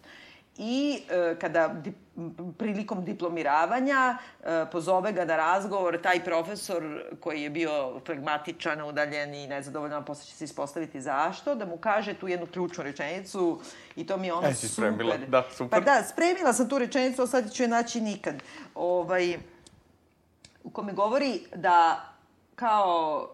i 0.58 1.02
e, 1.10 1.36
kada 1.40 1.68
di, 1.68 1.94
prilikom 2.58 3.06
diplomiravanja 3.06 4.18
e, 4.44 4.66
pozove 4.72 5.12
ga 5.12 5.26
na 5.26 5.36
razgovor 5.36 6.02
taj 6.02 6.24
profesor 6.24 7.04
koji 7.20 7.42
je 7.42 7.50
bio 7.50 8.00
flegmatičan, 8.06 8.82
udaljen 8.82 9.34
i 9.34 9.48
nezadovoljan, 9.48 10.06
posle 10.06 10.26
će 10.26 10.36
se 10.36 10.46
ispostaviti 10.46 11.02
zašto, 11.02 11.56
da 11.56 11.66
mu 11.66 11.78
kaže 11.78 12.14
tu 12.14 12.28
jednu 12.28 12.48
ključnu 12.48 12.84
rečenicu 12.84 13.62
i 13.96 14.08
to 14.08 14.18
mi 14.18 14.28
je 14.28 14.34
ono 14.34 14.48
e, 14.48 14.54
super. 14.54 14.70
Spremila. 14.70 15.18
Da, 15.18 15.44
super. 15.52 15.80
Pa 15.80 15.80
da, 15.80 16.04
spremila 16.04 16.54
sam 16.54 16.70
tu 16.70 16.80
rečenicu, 16.80 17.22
a 17.22 17.28
sad 17.28 17.54
ću 17.54 17.64
je 17.64 17.68
naći 17.68 18.02
nikad. 18.02 18.36
Ovaj, 18.76 19.38
u 20.64 20.70
kome 20.70 20.94
govori 20.94 21.42
da 21.56 22.10
kao 22.56 23.30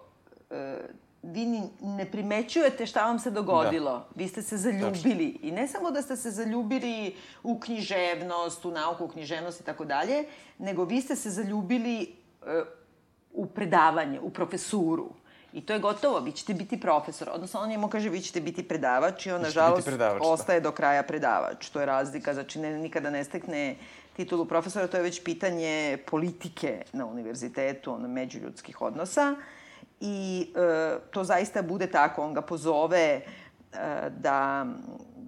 e, 0.50 0.78
vi 1.24 1.62
ne 1.82 2.12
primećujete 2.12 2.86
šta 2.86 3.06
vam 3.06 3.20
se 3.20 3.32
dogodilo. 3.32 3.92
Da. 3.92 4.06
Vi 4.16 4.28
ste 4.28 4.42
se 4.42 4.58
zaljubili. 4.58 5.40
I 5.42 5.52
ne 5.52 5.68
samo 5.68 5.92
da 5.92 6.02
ste 6.02 6.16
se 6.16 6.32
zaljubili 6.32 7.16
u 7.44 7.60
književnost, 7.60 8.66
u 8.66 8.72
nauku, 8.72 9.06
u 9.06 9.08
književnost 9.08 9.62
i 9.62 9.64
tako 9.64 9.86
dalje, 9.86 10.26
nego 10.58 10.86
vi 10.86 11.02
ste 11.02 11.16
se 11.16 11.30
zaljubili 11.30 12.16
uh, 12.42 12.48
u 13.34 13.46
predavanje, 13.46 14.20
u 14.20 14.30
profesuru. 14.30 15.10
I 15.54 15.66
to 15.66 15.74
je 15.74 15.80
gotovo, 15.80 16.20
vi 16.20 16.32
ćete 16.32 16.54
biti 16.54 16.80
profesor. 16.80 17.30
Odnosno, 17.34 17.60
on 17.60 17.70
njemu 17.70 17.88
kaže, 17.88 18.10
vi 18.10 18.22
ćete 18.22 18.42
biti 18.42 18.68
predavač 18.68 19.26
i 19.26 19.32
on, 19.32 19.42
nažalost, 19.42 19.90
da. 19.90 20.18
ostaje 20.22 20.62
do 20.62 20.72
kraja 20.72 21.04
predavač. 21.04 21.70
To 21.70 21.80
je 21.80 21.86
razlika, 21.86 22.34
znači 22.34 22.60
ne, 22.60 22.78
nikada 22.80 23.10
ne 23.10 23.24
stekne 23.24 23.76
titulu 24.16 24.46
profesora, 24.46 24.88
to 24.88 24.98
je 24.98 25.04
već 25.04 25.24
pitanje 25.24 25.98
politike 26.06 26.84
na 26.94 27.06
univerzitetu, 27.06 27.94
ono, 27.94 28.08
međuljudskih 28.08 28.82
odnosa. 28.82 29.36
Uh, 29.38 29.44
i 30.02 30.52
e, 30.56 31.12
to 31.12 31.24
zaista 31.24 31.62
bude 31.62 31.88
tako. 31.88 32.24
On 32.24 32.34
ga 32.34 32.42
pozove 32.42 33.00
e, 33.00 33.22
da 34.10 34.66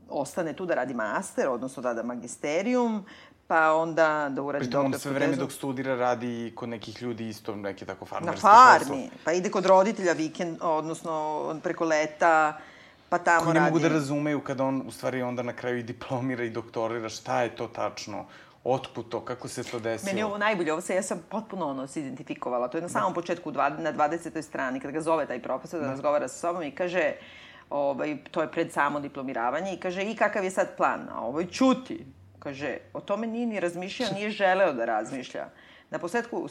ostane 0.09 0.53
tu 0.53 0.65
da 0.65 0.75
radi 0.75 0.93
master, 0.93 1.47
odnosno 1.47 1.83
da 1.83 1.93
da 1.93 2.03
magisterijum, 2.03 3.05
pa 3.47 3.73
onda 3.73 4.29
da 4.29 4.41
uradi 4.41 4.65
doktorsku 4.65 4.91
tezu. 4.91 4.95
on 4.95 4.99
sve 4.99 5.12
vreme 5.12 5.36
dok 5.36 5.51
studira 5.51 5.95
radi 5.95 6.53
kod 6.55 6.69
nekih 6.69 7.01
ljudi 7.01 7.27
isto, 7.29 7.55
neke 7.55 7.86
tako 7.86 8.05
farmerske 8.05 8.47
Na 8.47 8.51
farmi, 8.53 9.03
posao. 9.03 9.19
pa 9.23 9.31
ide 9.31 9.51
kod 9.51 9.65
roditelja 9.65 10.13
vikend, 10.13 10.57
odnosno 10.62 11.13
preko 11.63 11.86
leta, 11.86 12.57
pa 13.09 13.17
tamo 13.17 13.43
Koji 13.43 13.53
radi. 13.53 13.59
ne 13.59 13.65
mogu 13.65 13.79
da 13.79 13.88
razumeju 13.88 14.41
kada 14.41 14.63
on, 14.63 14.83
u 14.88 14.91
stvari, 14.91 15.21
onda 15.21 15.43
na 15.43 15.53
kraju 15.53 15.77
i 15.77 15.83
diplomira 15.83 16.43
i 16.43 16.49
doktorira, 16.49 17.09
šta 17.09 17.41
je 17.41 17.55
to 17.55 17.67
tačno 17.67 18.25
Otkud 18.63 19.10
to? 19.10 19.26
Kako 19.26 19.47
se 19.47 19.63
to 19.63 19.80
desilo? 19.80 20.10
Meni 20.10 20.19
je 20.19 20.26
ovo 20.26 20.38
najbolje. 20.38 20.73
Ovo 20.73 20.82
se, 20.82 20.95
ja 20.95 21.02
sam 21.02 21.23
potpuno 21.30 21.67
ono 21.67 21.88
se 21.88 21.99
identifikovala. 21.99 22.67
To 22.67 22.78
je 22.78 22.82
na 22.82 22.88
da. 22.88 22.93
samom 22.93 23.13
početku, 23.13 23.52
dva, 23.52 23.69
na 23.69 23.93
20. 23.93 24.41
strani, 24.41 24.80
kada 24.80 24.91
ga 24.91 25.02
zove 25.02 25.26
taj 25.26 25.41
profesor 25.41 25.80
da, 25.80 25.86
da 25.86 25.91
razgovara 25.91 26.28
sa 26.28 26.38
sobom 26.38 26.63
i 26.63 26.71
kaže, 26.71 27.13
ovaj, 27.69 28.17
to 28.32 28.41
je 28.41 28.52
pred 28.52 28.71
samo 28.71 28.99
diplomiravanje, 28.99 29.73
i 29.73 29.80
kaže, 29.80 30.04
i 30.04 30.15
kakav 30.15 30.43
je 30.43 30.52
sad 30.52 30.78
plan? 30.78 31.10
A 31.12 31.21
ovaj 31.21 31.47
čuti. 31.47 32.06
Kaže, 32.39 32.78
o 32.93 33.02
tome 33.02 33.28
nije 33.28 33.45
ni 33.45 33.60
razmišljao, 33.60 34.10
nije 34.17 34.30
želeo 34.30 34.73
da 34.73 34.86
razmišlja. 34.86 35.47
Na 35.93 35.99
posledku 35.99 36.47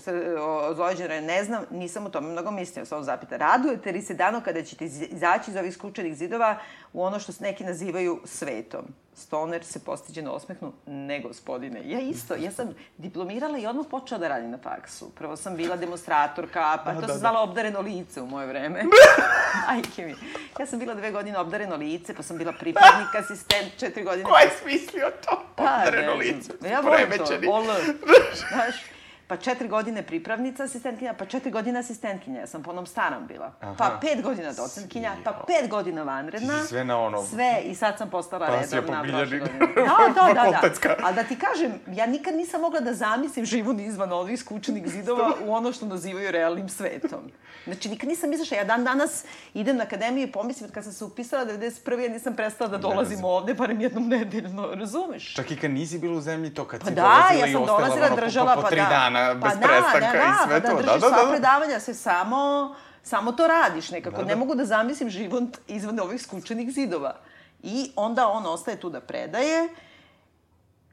Zlojeđena 0.75 1.21
ne 1.21 1.45
znam, 1.45 1.65
nisam 1.71 2.07
o 2.07 2.11
tome 2.11 2.29
mnogo 2.29 2.51
mislio, 2.51 2.85
samo 2.85 3.03
zapita. 3.03 3.37
Radujete 3.37 3.93
li 3.93 4.03
se 4.03 4.15
dano 4.15 4.41
kada 4.45 4.63
ćete 4.63 4.85
izaći 4.85 5.51
iz 5.51 5.57
ovih 5.57 5.75
skučenih 5.75 6.15
zidova 6.17 6.59
u 6.93 7.03
ono 7.03 7.19
što 7.19 7.33
neki 7.41 7.65
nazivaju 7.65 8.21
svetom? 8.25 8.85
Stoner 9.15 9.65
se 9.65 9.85
postiđeno 9.85 10.33
osmehnu, 10.33 10.73
ne 10.87 11.21
gospodine. 11.21 11.81
Ja 11.85 12.01
isto, 12.01 12.35
ja 12.35 12.51
sam 12.51 12.75
diplomirala 12.99 13.59
i 13.59 13.67
odmah 13.67 13.87
počela 13.91 14.19
da 14.19 14.29
radim 14.29 14.51
na 14.51 14.59
faksu. 14.59 15.11
Prvo 15.11 15.37
sam 15.37 15.57
bila 15.57 15.77
demonstratorka, 15.77 16.79
pa 16.85 16.93
da, 16.93 17.01
to 17.01 17.07
da, 17.07 17.13
se 17.13 17.19
zvala 17.19 17.37
da. 17.37 17.51
obdareno 17.51 17.81
lice 17.81 18.23
u 18.23 18.27
moje 18.27 18.47
vreme. 18.47 18.85
Majke 19.69 20.07
mi. 20.07 20.15
Ja 20.61 20.67
sam 20.67 20.79
bila 20.79 20.95
dve 20.95 21.11
godine 21.11 21.39
obdareno 21.39 21.77
lice, 21.77 22.15
pa 22.15 22.23
sam 22.23 22.39
bila 22.39 22.53
pripadnik, 22.53 23.15
asistent, 23.19 23.79
četiri 23.79 24.05
godine. 24.05 24.25
Ko 24.25 24.37
je 24.37 24.51
smislio 24.63 25.11
to? 25.25 25.43
Pa, 25.57 25.63
obdareno 25.63 26.15
lice. 26.15 26.53
Ja 26.71 26.81
volim 26.81 27.11
to. 27.19 27.25
Znaš, 28.49 28.92
pa 29.27 29.37
četiri 29.37 29.69
godine 29.69 30.03
pripravnica 30.03 30.65
asistentkinja, 30.65 31.15
pa 31.15 31.25
četiri 31.27 31.51
godine 31.51 31.79
asistentkinja. 31.79 32.41
Ja 32.41 32.47
sam 32.47 32.63
po 32.63 32.71
onom 32.71 32.87
starom 32.87 33.27
bila. 33.27 33.53
Aha. 33.61 33.75
Pa 33.79 33.99
pet 34.01 34.23
godina 34.23 34.53
docentkinja, 34.53 35.13
pa 35.25 35.45
pet 35.47 35.71
godina 35.71 36.03
vanredna. 36.03 36.55
Ti 36.57 36.63
si 36.63 36.69
sve 36.69 36.85
na 36.85 36.99
ono- 36.99 37.23
Sve, 37.23 37.61
i 37.65 37.75
sad 37.75 37.99
sam 37.99 38.11
postala 38.11 38.47
Pasija 38.47 38.81
redovna 38.81 39.03
po 39.03 39.09
prošle 39.09 39.39
godine. 39.39 39.59
Da, 39.77 40.23
da, 40.35 40.35
da, 40.35 40.51
da. 40.51 40.97
A 41.07 41.13
da 41.13 41.23
ti 41.23 41.37
kažem, 41.39 41.73
ja 41.87 42.07
nikad 42.07 42.35
nisam 42.35 42.61
mogla 42.61 42.81
da 42.81 42.95
zamislim 42.95 43.45
život 43.45 43.81
izvan 43.81 44.13
ovih 44.13 44.41
skučenih 44.41 44.89
zidova 44.89 45.33
u 45.45 45.53
ono 45.53 45.73
što 45.73 45.87
nazivaju 45.87 46.31
realnim 46.31 46.69
svetom. 46.69 47.21
Znači, 47.65 47.89
nikad 47.89 48.09
nisam 48.09 48.33
izašla. 48.33 48.57
Ja 48.57 48.65
dan 48.65 48.85
danas 48.85 49.25
idem 49.55 49.77
na 49.77 49.83
akademiju 49.85 50.29
i 50.29 50.33
pomislim 50.33 50.71
kad 50.71 50.85
sam 50.85 50.93
se 50.93 51.05
upisala 51.05 51.45
91. 51.47 51.99
ja 51.99 52.09
nisam 52.09 52.37
prestala 52.37 52.71
da 52.71 52.79
dolazim 52.79 53.25
ovde, 53.25 53.55
barem 53.55 53.81
jednom 53.81 54.09
nedeljno, 54.09 54.67
razumeš? 54.75 55.35
Čak 55.35 55.51
i 55.51 55.57
kad 55.57 55.71
nisi 55.71 55.99
bila 55.99 56.17
u 56.17 56.21
zemlji, 56.21 56.55
to 56.55 56.65
kad 56.65 56.81
Pa 56.81 56.87
si 56.87 56.95
da, 56.95 57.03
dolazila 57.03 57.41
ja 57.41 57.47
i 57.47 57.53
sam 57.53 57.63
ostala 57.63 57.79
dolazila, 57.79 58.07
ono, 58.07 58.17
držala, 58.17 58.55
po, 58.55 58.61
po, 58.61 58.63
pa 58.63 58.69
tri 58.71 58.81
da. 58.81 58.89
dana 58.89 59.22
bez 59.35 59.43
pa 59.43 59.55
da, 59.55 59.67
prestanka 59.67 60.01
da, 60.01 60.25
i 60.25 60.29
da, 60.29 60.45
sve 60.47 60.63
pa 60.63 60.69
to. 60.69 60.77
Da, 60.77 60.83
Da, 60.83 60.99
da, 60.99 61.09
sva 61.09 61.25
da. 61.25 61.31
predavanja, 61.31 61.81
sve 61.81 61.95
samo, 61.95 62.75
samo 63.03 63.33
to 63.33 63.47
radiš 63.47 63.91
nekako. 63.91 64.17
Da, 64.17 64.23
da. 64.23 64.29
Ne 64.29 64.37
mogu 64.37 64.55
da 64.55 64.65
zamislim 64.65 65.11
život 65.11 65.57
izvan 65.69 66.01
ovih 66.01 66.23
skučenih 66.23 66.71
zidova. 66.71 67.15
I 67.63 67.93
onda 67.97 68.29
on 68.29 68.47
ostaje 68.47 68.81
tu 68.81 68.91
da 68.91 69.01
predaje, 69.01 69.69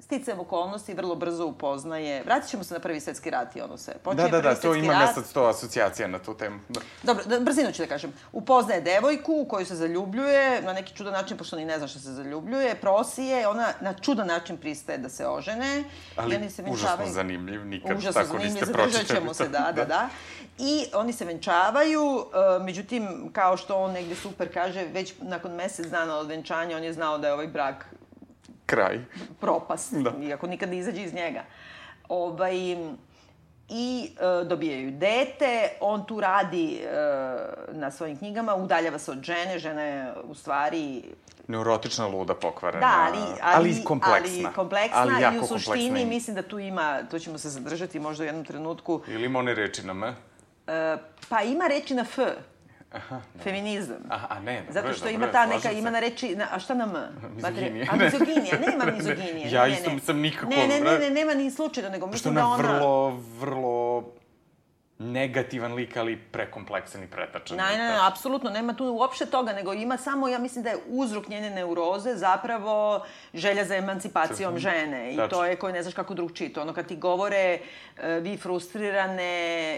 sticajem 0.10 0.39
okolnosti 0.39 0.93
vrlo 0.93 1.15
brzo 1.15 1.45
upoznaje. 1.45 2.24
Vratit 2.24 2.50
ćemo 2.50 2.63
se 2.63 2.74
na 2.74 2.80
prvi 2.80 3.00
svetski 3.00 3.30
rat 3.30 3.56
i 3.56 3.62
ono 3.62 3.78
sve. 3.78 3.93
Počinje 4.04 4.30
Da, 4.30 4.41
da, 4.41 4.50
da, 4.50 4.56
to 4.56 4.76
imam 4.76 4.89
rat. 4.91 5.02
ja 5.02 5.13
sad 5.13 5.26
sto 5.26 5.43
asocijacija 5.45 6.08
na 6.08 6.19
tu 6.19 6.34
temu. 6.34 6.60
Da. 6.69 6.80
Dobro, 7.04 7.24
da, 7.26 7.39
brzinu 7.39 7.72
ću 7.72 7.82
da 7.82 7.88
kažem. 7.88 8.13
Upoznaje 8.32 8.82
devojku 8.82 9.34
u 9.34 9.45
koju 9.45 9.65
se 9.65 9.76
zaljubljuje, 9.76 10.62
na 10.62 10.74
neki 10.74 10.95
čudan 10.95 11.13
način, 11.13 11.38
pošto 11.38 11.56
ni 11.56 11.65
ne 11.65 11.78
zna 11.78 11.88
što 11.88 12.00
se 12.00 12.12
zaljubljuje, 12.12 12.76
prosi 12.76 13.24
je, 13.24 13.48
ona 13.48 13.67
na 13.82 13.93
čudan 13.93 14.28
način 14.28 14.58
pristaje 14.58 14.98
da 14.98 15.10
se 15.10 15.28
ožene. 15.28 15.84
Ali 16.15 16.34
i 16.34 16.38
oni 16.38 16.50
se 16.50 16.62
užasno 16.62 16.76
venčavaju. 16.76 17.13
zanimljiv, 17.13 17.65
nikad 17.65 17.98
Užasno 17.98 18.22
tako 18.22 18.28
zanimljiv, 18.28 18.54
niste 18.54 18.74
pročitali. 18.74 19.06
ćemo 19.19 19.34
se, 19.34 19.43
to. 19.43 19.50
da, 19.50 19.72
da, 19.76 19.86
da. 19.86 20.10
I 20.58 20.86
oni 20.93 21.13
se 21.13 21.26
venčavaju, 21.26 22.26
e, 22.60 22.63
međutim, 22.63 23.30
kao 23.34 23.58
što 23.58 23.78
on 23.78 23.91
negde 23.91 24.15
super 24.15 24.54
kaže, 24.54 24.86
već 24.86 25.13
nakon 25.22 25.52
mesec 25.52 25.88
dana 25.88 26.17
od 26.17 26.28
venčanja 26.28 26.78
on 26.78 26.84
je 26.84 26.93
znao 26.93 27.17
da 27.17 27.28
je 27.28 27.34
ovaj 27.34 27.48
brak 27.48 27.86
Kraj. 28.70 29.00
propast, 29.40 29.94
Da. 29.94 30.14
iako 30.22 30.48
nikad 30.48 30.70
ne 30.70 30.78
izađe 30.78 31.04
iz 31.04 31.14
njega. 31.14 31.44
Ovaj, 32.10 32.56
I 33.70 34.12
e, 34.12 34.46
dobijaju 34.46 34.92
dete, 34.92 35.70
on 35.82 36.06
tu 36.06 36.20
radi 36.20 36.76
e, 36.76 36.88
na 37.72 37.92
svojim 37.92 38.18
knjigama, 38.18 38.56
udaljava 38.56 39.00
se 39.00 39.12
od 39.12 39.22
žene, 39.22 39.60
žena 39.60 39.82
je 39.82 40.14
u 40.24 40.36
stvari 40.36 41.04
Neurotična, 41.48 42.08
luda, 42.08 42.36
pokvarena. 42.36 42.88
Da, 42.88 43.08
ali, 43.08 43.18
ali, 43.44 43.70
ali 43.70 43.84
kompleksna. 43.84 44.46
ali 44.46 44.56
kompleksna 44.56 45.00
ali 45.02 45.22
jako 45.22 45.36
i 45.36 45.40
u 45.40 45.44
suštini 45.44 45.80
kompleksna. 45.80 46.10
mislim 46.10 46.36
da 46.36 46.42
tu 46.42 46.60
ima, 46.60 47.00
to 47.12 47.20
ćemo 47.20 47.38
se 47.38 47.50
zadržati 47.50 48.00
možda 48.00 48.24
u 48.24 48.28
jednom 48.28 48.46
trenutku, 48.46 49.02
Ili 49.08 49.26
ima 49.26 49.40
one 49.40 49.54
reči 49.54 49.86
na 49.86 49.92
M. 49.92 50.04
e, 50.04 50.14
pa 51.30 51.42
ima 51.42 51.68
reči 51.68 51.94
na 51.94 52.02
F, 52.02 52.18
feminizam. 53.43 53.97
A, 54.10 54.17
a 54.30 54.39
ne, 54.39 54.56
dobro 54.58 54.73
Zato 54.73 54.93
što 54.93 55.06
dobro 55.06 55.15
ima 55.15 55.28
ta 55.28 55.45
neka, 55.45 55.60
se. 55.62 55.78
ima 55.80 55.89
na 55.89 55.99
reči, 55.99 56.36
na, 56.36 56.47
a 56.52 56.60
šta 56.60 56.73
na 56.73 56.84
M? 56.84 56.93
Mizoginija. 57.36 57.86
A 57.91 57.95
mizoginija, 57.95 58.56
nema 58.60 58.86
Ne, 58.86 58.91
mizoginije. 58.91 59.52
ja 59.52 59.63
ne, 59.63 59.73
isto 59.73 59.91
ne. 59.91 59.99
sam 59.99 60.17
nikako, 60.17 60.49
Ne, 60.49 60.67
ne, 60.67 60.80
ne, 60.82 60.99
ne, 60.99 61.10
nema 61.10 61.34
ni 61.34 61.52
slučajno, 61.52 61.89
nego 61.89 62.06
Što 62.06 62.12
mislim 62.12 62.38
ona 62.38 62.41
da 62.41 62.47
ona... 62.47 62.78
vrlo, 62.78 63.10
vrlo 63.39 63.79
negativan 65.00 65.74
lik, 65.74 65.98
ali 65.98 66.18
prekompleksan 66.18 67.04
i 67.04 67.08
pretačan. 67.08 67.58
Ne, 67.58 67.64
ne, 67.64 67.78
ne, 67.78 68.08
apsolutno, 68.08 68.50
nema 68.50 68.74
tu 68.74 68.86
uopšte 68.86 69.26
toga, 69.26 69.54
nego 69.54 69.74
ima 69.74 69.98
samo, 69.98 70.28
ja 70.28 70.40
mislim 70.40 70.64
da 70.64 70.70
je 70.70 70.78
uzrok 70.88 71.28
njene 71.28 71.50
neuroze 71.50 72.16
zapravo 72.16 73.06
želja 73.34 73.66
za 73.66 73.76
emancipacijom 73.76 74.58
žene. 74.60 75.14
I 75.14 75.20
to 75.30 75.46
je 75.46 75.56
koje 75.56 75.74
ne 75.74 75.84
znaš 75.84 75.94
kako 75.94 76.14
drugčije. 76.14 76.54
To 76.54 76.62
ono 76.62 76.74
kad 76.74 76.88
ti 76.88 76.96
govore 76.96 77.60
e, 77.98 78.20
vi 78.20 78.38
frustrirane, 78.38 79.32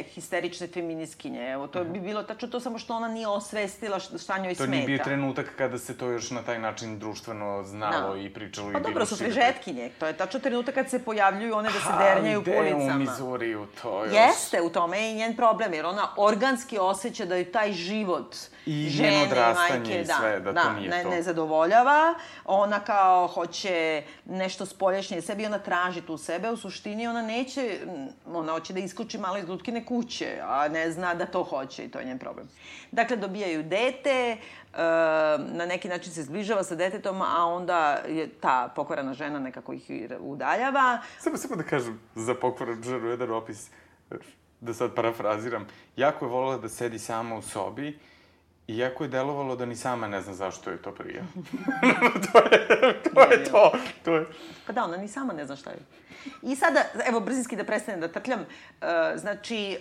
histerične 0.06 0.68
feminiskinje. 0.68 1.52
Evo, 1.52 1.68
to 1.68 1.84
bi 1.84 2.00
bilo 2.00 2.24
tačno 2.24 2.48
to 2.48 2.60
samo 2.60 2.80
što 2.80 2.96
ona 2.96 3.08
nije 3.08 3.28
osvestila 3.28 4.00
šta, 4.00 4.38
njoj 4.38 4.54
To 4.54 4.64
smeta. 4.64 4.72
nije 4.72 4.86
bio 4.86 4.98
trenutak 4.98 5.54
kada 5.58 5.78
se 5.78 5.98
to 5.98 6.08
još 6.08 6.32
na 6.32 6.42
taj 6.42 6.60
način 6.60 7.00
društveno 7.00 7.64
znalo 7.64 8.14
Da. 8.16 8.22
i 8.22 8.30
pričalo 8.30 8.72
Pa 8.72 8.80
i 8.80 8.82
dobro, 8.82 9.06
su 9.06 9.16
frižetkinje. 9.16 9.90
To 10.00 10.08
je 10.08 10.14
tačno 10.14 10.40
trenutak 10.40 10.76
kad 10.76 10.90
se 10.90 11.06
pojavljuju 11.06 11.56
one 11.56 11.70
da 11.70 11.80
se 11.80 11.94
dernjaju 12.00 12.44
po 12.44 12.52
Ali 12.52 12.60
gde 12.62 12.74
u 12.74 12.78
ulicama. 12.78 13.00
Mizuriju 13.00 13.68
to 13.82 14.06
još? 14.06 14.14
Jeste, 14.14 14.62
u 14.62 14.70
tome 14.70 15.11
i 15.12 15.15
njen 15.15 15.36
problem, 15.36 15.74
jer 15.74 15.86
ona 15.86 16.08
organski 16.17 16.78
osjeća 16.78 17.26
da 17.26 17.36
je 17.36 17.52
taj 17.52 17.71
život 17.74 18.36
I 18.65 18.89
žene, 18.89 19.24
odrastanje 19.24 19.80
majke, 19.80 20.02
i 20.02 20.06
sve, 20.06 20.39
da 20.39 20.63
to 20.63 20.74
nije 20.74 20.89
ne, 20.89 21.04
to. 21.04 21.10
ne 21.10 21.24
zadovoljava. 21.24 22.13
Ona 22.45 22.80
kao 22.80 23.28
hoće 23.28 24.04
nešto 24.26 24.65
spoljašnje 24.65 25.21
sebi, 25.21 25.45
ona 25.45 25.60
traži 25.60 26.02
tu 26.02 26.17
sebe, 26.17 26.52
u 26.52 26.58
suštini 26.58 27.08
ona 27.08 27.21
neće, 27.21 27.80
mm, 27.86 28.36
ona 28.36 28.54
hoće 28.54 28.74
da 28.74 28.80
iskoči 28.80 29.17
malo 29.17 29.38
iz 29.38 29.50
lutkine 29.50 29.86
kuće, 29.86 30.39
a 30.43 30.67
ne 30.67 30.91
zna 30.91 31.13
da 31.13 31.26
to 31.26 31.43
hoće 31.43 31.86
i 31.86 31.91
to 31.91 32.00
je 32.00 32.06
njen 32.06 32.19
problem. 32.19 32.50
Dakle, 32.91 33.17
dobijaju 33.17 33.63
dete, 33.63 34.12
e, 34.12 34.38
na 35.38 35.65
neki 35.65 35.88
način 35.88 36.13
se 36.13 36.24
zbližava 36.24 36.63
sa 36.63 36.76
detetom, 36.76 37.21
a 37.21 37.45
onda 37.45 38.02
je 38.08 38.30
ta 38.30 38.74
pokvarana 38.76 39.13
žena 39.13 39.39
nekako 39.39 39.74
ih 39.74 39.91
udaljava. 40.19 41.02
Samo, 41.19 41.38
samo 41.38 41.56
da 41.56 41.63
kažem 41.63 42.00
za 42.15 42.36
pokvaran 42.36 42.84
ženu 42.84 43.08
jedan 43.08 43.32
opis, 43.32 43.69
da 44.62 44.74
sad 44.74 44.95
parafraziram. 44.95 45.67
Jako 45.95 46.26
je 46.26 46.30
volila 46.30 46.58
da 46.58 46.69
sedi 46.69 47.00
sama 47.00 47.36
u 47.36 47.41
sobi 47.41 48.00
i 48.67 48.78
jako 48.78 49.04
je 49.04 49.08
delovalo 49.08 49.56
da 49.56 49.65
ni 49.65 49.76
sama 49.76 50.08
ne 50.08 50.21
zna 50.21 50.34
zašto 50.34 50.69
joj 50.69 50.82
to 50.82 50.91
prija. 50.91 51.24
to 52.34 52.39
je, 52.52 52.67
to 53.04 53.21
je 53.21 53.43
to. 53.43 53.71
To 54.04 54.15
je... 54.15 54.26
Pa 54.67 54.74
da, 54.74 54.84
ona 54.84 54.97
ni 54.97 55.08
sama 55.08 55.34
ne 55.34 55.45
zna 55.45 55.56
šta 55.56 55.69
je. 55.69 55.80
I 56.41 56.56
sada, 56.56 56.84
evo, 57.06 57.19
brzinski 57.19 57.56
da 57.56 57.63
prestanem 57.63 58.02
da 58.02 58.08
trtljam, 58.08 58.39
e, 58.39 58.45
znači, 59.17 59.71
e, 59.71 59.78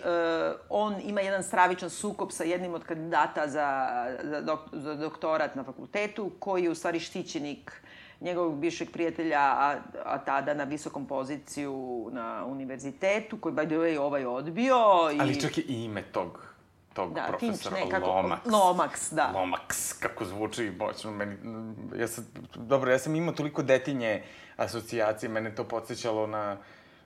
on 0.69 0.97
ima 1.05 1.21
jedan 1.21 1.43
stravičan 1.43 1.91
sukob 1.91 2.33
sa 2.33 2.45
jednim 2.45 2.75
od 2.75 2.85
kandidata 2.85 3.49
za, 3.49 3.89
za, 4.23 4.41
dok, 4.41 4.61
za 4.73 4.95
doktorat 4.95 5.55
na 5.55 5.65
fakultetu, 5.65 6.31
koji 6.39 6.65
je 6.65 6.71
u 6.71 6.75
stvari 6.75 7.01
štićenik 7.01 7.83
njegovog 8.21 8.59
bivšeg 8.59 8.91
prijatelja, 8.91 9.41
a, 9.41 9.77
a 10.05 10.19
tada 10.19 10.55
na 10.55 10.65
visokom 10.65 11.07
poziciju 11.07 12.09
na 12.13 12.45
univerzitetu, 12.47 13.39
koji, 13.41 13.55
by 13.55 13.67
the 13.67 13.77
way, 13.77 13.99
ovaj 13.99 14.27
odbio. 14.27 14.77
I... 15.15 15.21
Ali 15.21 15.41
čak 15.41 15.59
i 15.59 15.63
ime 15.85 16.03
tog, 16.03 16.45
tog 16.93 17.15
da, 17.15 17.27
profesora, 17.29 17.77
Finch, 17.77 17.85
ne, 17.85 17.91
kako, 17.91 18.07
Lomax. 18.07 18.39
Lomax, 18.45 19.15
da. 19.15 19.33
Lomax, 19.35 20.01
kako 20.01 20.25
zvuči 20.25 20.73
moćno. 20.79 21.11
Meni, 21.11 21.37
ja 21.99 22.09
sam, 22.09 22.27
dobro, 22.55 22.91
ja 22.91 22.99
sam 22.99 23.15
imao 23.15 23.35
toliko 23.35 23.63
detinje 23.63 24.23
asocijacije, 24.57 25.29
mene 25.29 25.55
to 25.55 25.65
podsjećalo 25.65 26.27
na, 26.27 26.57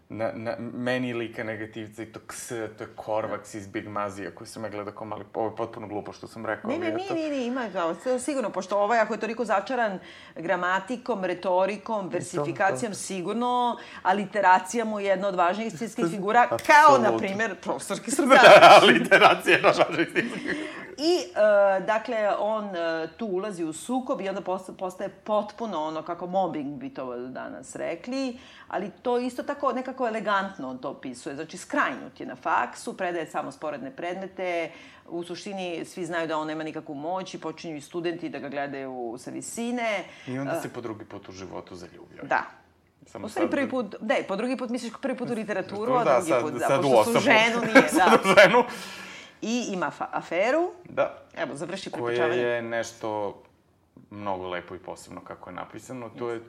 na, 0.09 0.33
na 0.35 0.57
meni 0.59 1.15
lika 1.15 1.45
negativca 1.45 2.03
i 2.03 2.07
to 2.07 2.21
ks, 2.27 2.49
to 2.49 2.85
je 2.85 2.89
Korvax 2.97 3.57
iz 3.57 3.67
Big 3.67 3.89
Mazija 3.89 4.31
koji 4.31 4.49
sam 4.49 4.65
ja 4.65 4.71
gledao 4.71 4.95
kao 4.95 5.07
mali, 5.07 5.25
ovo 5.35 5.49
je 5.49 5.57
potpuno 5.57 5.89
glupo 5.89 6.13
što 6.13 6.27
sam 6.27 6.47
rekao. 6.47 6.71
Ne, 6.71 6.77
ali 6.77 6.85
ne, 6.85 6.93
nije, 6.93 7.13
nije, 7.15 7.31
nije, 7.31 7.47
ima 7.47 7.69
kao, 7.73 7.95
to 7.95 8.19
sigurno, 8.19 8.51
pošto 8.51 8.79
ovaj, 8.79 8.99
ako 8.99 9.15
je 9.15 9.21
toliko 9.21 9.45
začaran 9.45 9.99
gramatikom, 10.37 11.25
retorikom, 11.25 12.09
versifikacijom, 12.09 12.95
sigurno, 12.95 13.79
aliteracija 14.03 14.85
mu 14.85 15.01
je 15.01 15.07
jedna 15.07 15.29
od 15.29 15.35
važnijih 15.35 15.73
stilskih 15.73 16.07
figura, 16.11 16.49
kao, 16.49 16.55
Apsolutno. 16.55 17.11
na 17.11 17.19
primer, 17.19 17.61
profesorki 17.61 18.11
Srbljana. 18.17 18.79
Literacija 18.87 19.59
na 19.63 19.69
važnoj 19.69 20.07
I, 20.99 21.19
e, 21.19 21.81
dakle, 21.81 22.17
on 22.39 22.77
e, 22.77 23.09
tu 23.17 23.27
ulazi 23.27 23.65
u 23.65 23.73
sukob 23.73 24.21
i 24.21 24.29
onda 24.29 24.41
posta- 24.41 24.73
postaje 24.73 25.09
potpuno 25.09 25.85
ono 25.85 26.03
kako 26.03 26.27
mobbing 26.27 26.79
bi 26.79 26.95
to 26.95 27.17
danas 27.17 27.77
rekli, 27.77 28.39
ali 28.69 28.91
to 29.03 29.19
isto 29.19 29.43
tako 29.43 29.73
nekako 29.73 29.94
elegantno 30.01 30.69
on 30.69 30.79
to 30.79 30.91
opisuje. 30.91 31.35
Znači, 31.35 31.57
skrajnut 31.57 32.21
je 32.21 32.27
na 32.27 32.37
faksu, 32.37 32.95
predaje 32.95 33.27
samo 33.27 33.53
sporedne 33.53 33.91
predmete, 33.93 34.71
u 35.07 35.25
suštini 35.25 35.85
svi 35.85 36.05
znaju 36.05 36.27
da 36.27 36.39
on 36.39 36.47
nema 36.47 36.65
nikakvu 36.65 36.95
moć 36.95 37.35
i 37.35 37.41
počinju 37.41 37.77
i 37.77 37.81
studenti 37.81 38.29
da 38.29 38.39
ga 38.39 38.49
gledaju 38.49 39.15
sa 39.19 39.31
visine. 39.31 40.05
I 40.27 40.39
onda 40.39 40.61
se 40.61 40.69
po 40.69 40.81
drugi 40.81 41.05
put 41.05 41.29
u 41.29 41.33
životu 41.33 41.75
zaljubio. 41.75 42.23
Da. 42.23 42.43
Samo 43.05 43.27
U 43.27 43.29
stvari 43.29 43.45
sad- 43.45 43.51
prvi 43.51 43.71
put, 43.71 43.95
ne, 44.03 44.23
po 44.29 44.37
drugi 44.37 44.57
put 44.57 44.71
misliš 44.71 44.93
prvi 45.03 45.17
put 45.17 45.31
u 45.31 45.35
literaturu, 45.35 45.93
a 45.93 46.05
Da, 46.05 46.13
drugi 46.13 46.29
sad- 46.29 46.43
put, 46.43 46.53
da, 46.53 46.59
sad 46.61 46.83
pošto 46.83 47.13
su 47.13 47.19
ženu 47.21 47.61
nije, 47.63 47.89
da. 47.95 48.19
Ženu. 48.35 48.65
I 49.43 49.65
ima 49.69 49.91
aferu, 50.01 50.71
Da. 50.85 51.19
evo, 51.35 51.55
završi 51.55 51.91
prepričavanje. 51.91 52.41
je 52.41 52.63
nešto 52.63 53.43
mnogo 54.11 54.49
lepo 54.49 54.75
i 54.75 54.79
posebno 54.79 55.21
kako 55.21 55.51
je 55.51 55.57
napisano. 55.57 56.09
To 56.09 56.31
je 56.31 56.41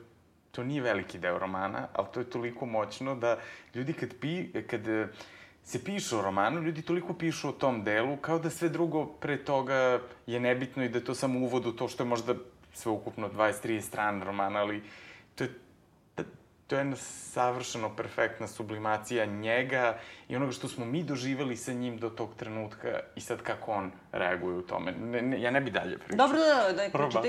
to 0.56 0.64
nije 0.64 0.82
veliki 0.82 1.18
deo 1.18 1.38
romana, 1.38 1.88
ali 1.92 2.06
to 2.12 2.20
je 2.20 2.30
toliko 2.30 2.66
moćno 2.66 3.14
da 3.14 3.38
ljudi 3.74 3.92
kad, 3.92 4.14
pi, 4.20 4.62
kad 4.62 4.88
e, 4.88 5.08
se 5.62 5.84
piše 5.84 6.16
o 6.16 6.22
romanu, 6.22 6.62
ljudi 6.62 6.82
toliko 6.82 7.14
pišu 7.14 7.48
o 7.48 7.52
tom 7.52 7.84
delu, 7.84 8.16
kao 8.16 8.38
da 8.38 8.50
sve 8.50 8.68
drugo 8.68 9.06
pre 9.06 9.36
toga 9.44 10.00
je 10.26 10.40
nebitno 10.40 10.84
i 10.84 10.88
da 10.88 10.98
je 10.98 11.04
to 11.04 11.14
samo 11.14 11.38
uvod 11.38 11.66
u 11.66 11.72
to 11.72 11.88
što 11.88 12.02
je 12.02 12.08
možda 12.08 12.34
sve 12.72 12.92
ukupno 12.92 13.28
20-30 13.28 13.80
strana 13.80 14.24
romana, 14.24 14.60
ali 14.60 14.82
to 15.34 15.44
je 15.44 15.50
to 16.66 16.76
je 16.76 16.80
jedna 16.80 16.96
savršeno 16.96 17.96
perfektna 17.96 18.46
sublimacija 18.46 19.26
njega 19.26 19.98
i 20.28 20.36
onoga 20.36 20.52
što 20.52 20.68
smo 20.68 20.84
mi 20.84 21.02
doživali 21.02 21.56
sa 21.56 21.72
njim 21.72 21.98
do 21.98 22.10
tog 22.10 22.34
trenutka 22.36 23.00
i 23.16 23.20
sad 23.20 23.42
kako 23.42 23.72
on 23.72 23.92
reaguje 24.12 24.56
u 24.58 24.62
tome. 24.62 24.92
Ne, 24.92 25.22
ne, 25.22 25.40
ja 25.42 25.50
ne 25.50 25.60
bi 25.60 25.70
dalje 25.70 25.98
pričao. 25.98 26.26
Dobro, 26.26 26.38
da, 26.38 26.72
da, 26.72 26.72
da 26.72 26.90
Proba. 26.92 27.22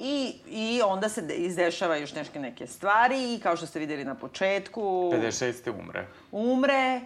I, 0.00 0.34
I 0.48 0.82
onda 0.82 1.08
se 1.08 1.34
izdešava 1.36 1.96
još 1.96 2.14
neške 2.14 2.40
neke 2.40 2.66
stvari 2.66 3.34
i 3.34 3.40
kao 3.40 3.56
što 3.56 3.66
ste 3.66 3.78
videli 3.78 4.04
na 4.04 4.14
početku... 4.14 4.80
56. 4.80 5.80
umre. 5.80 6.06
Umre, 6.32 6.72
e, 6.72 7.00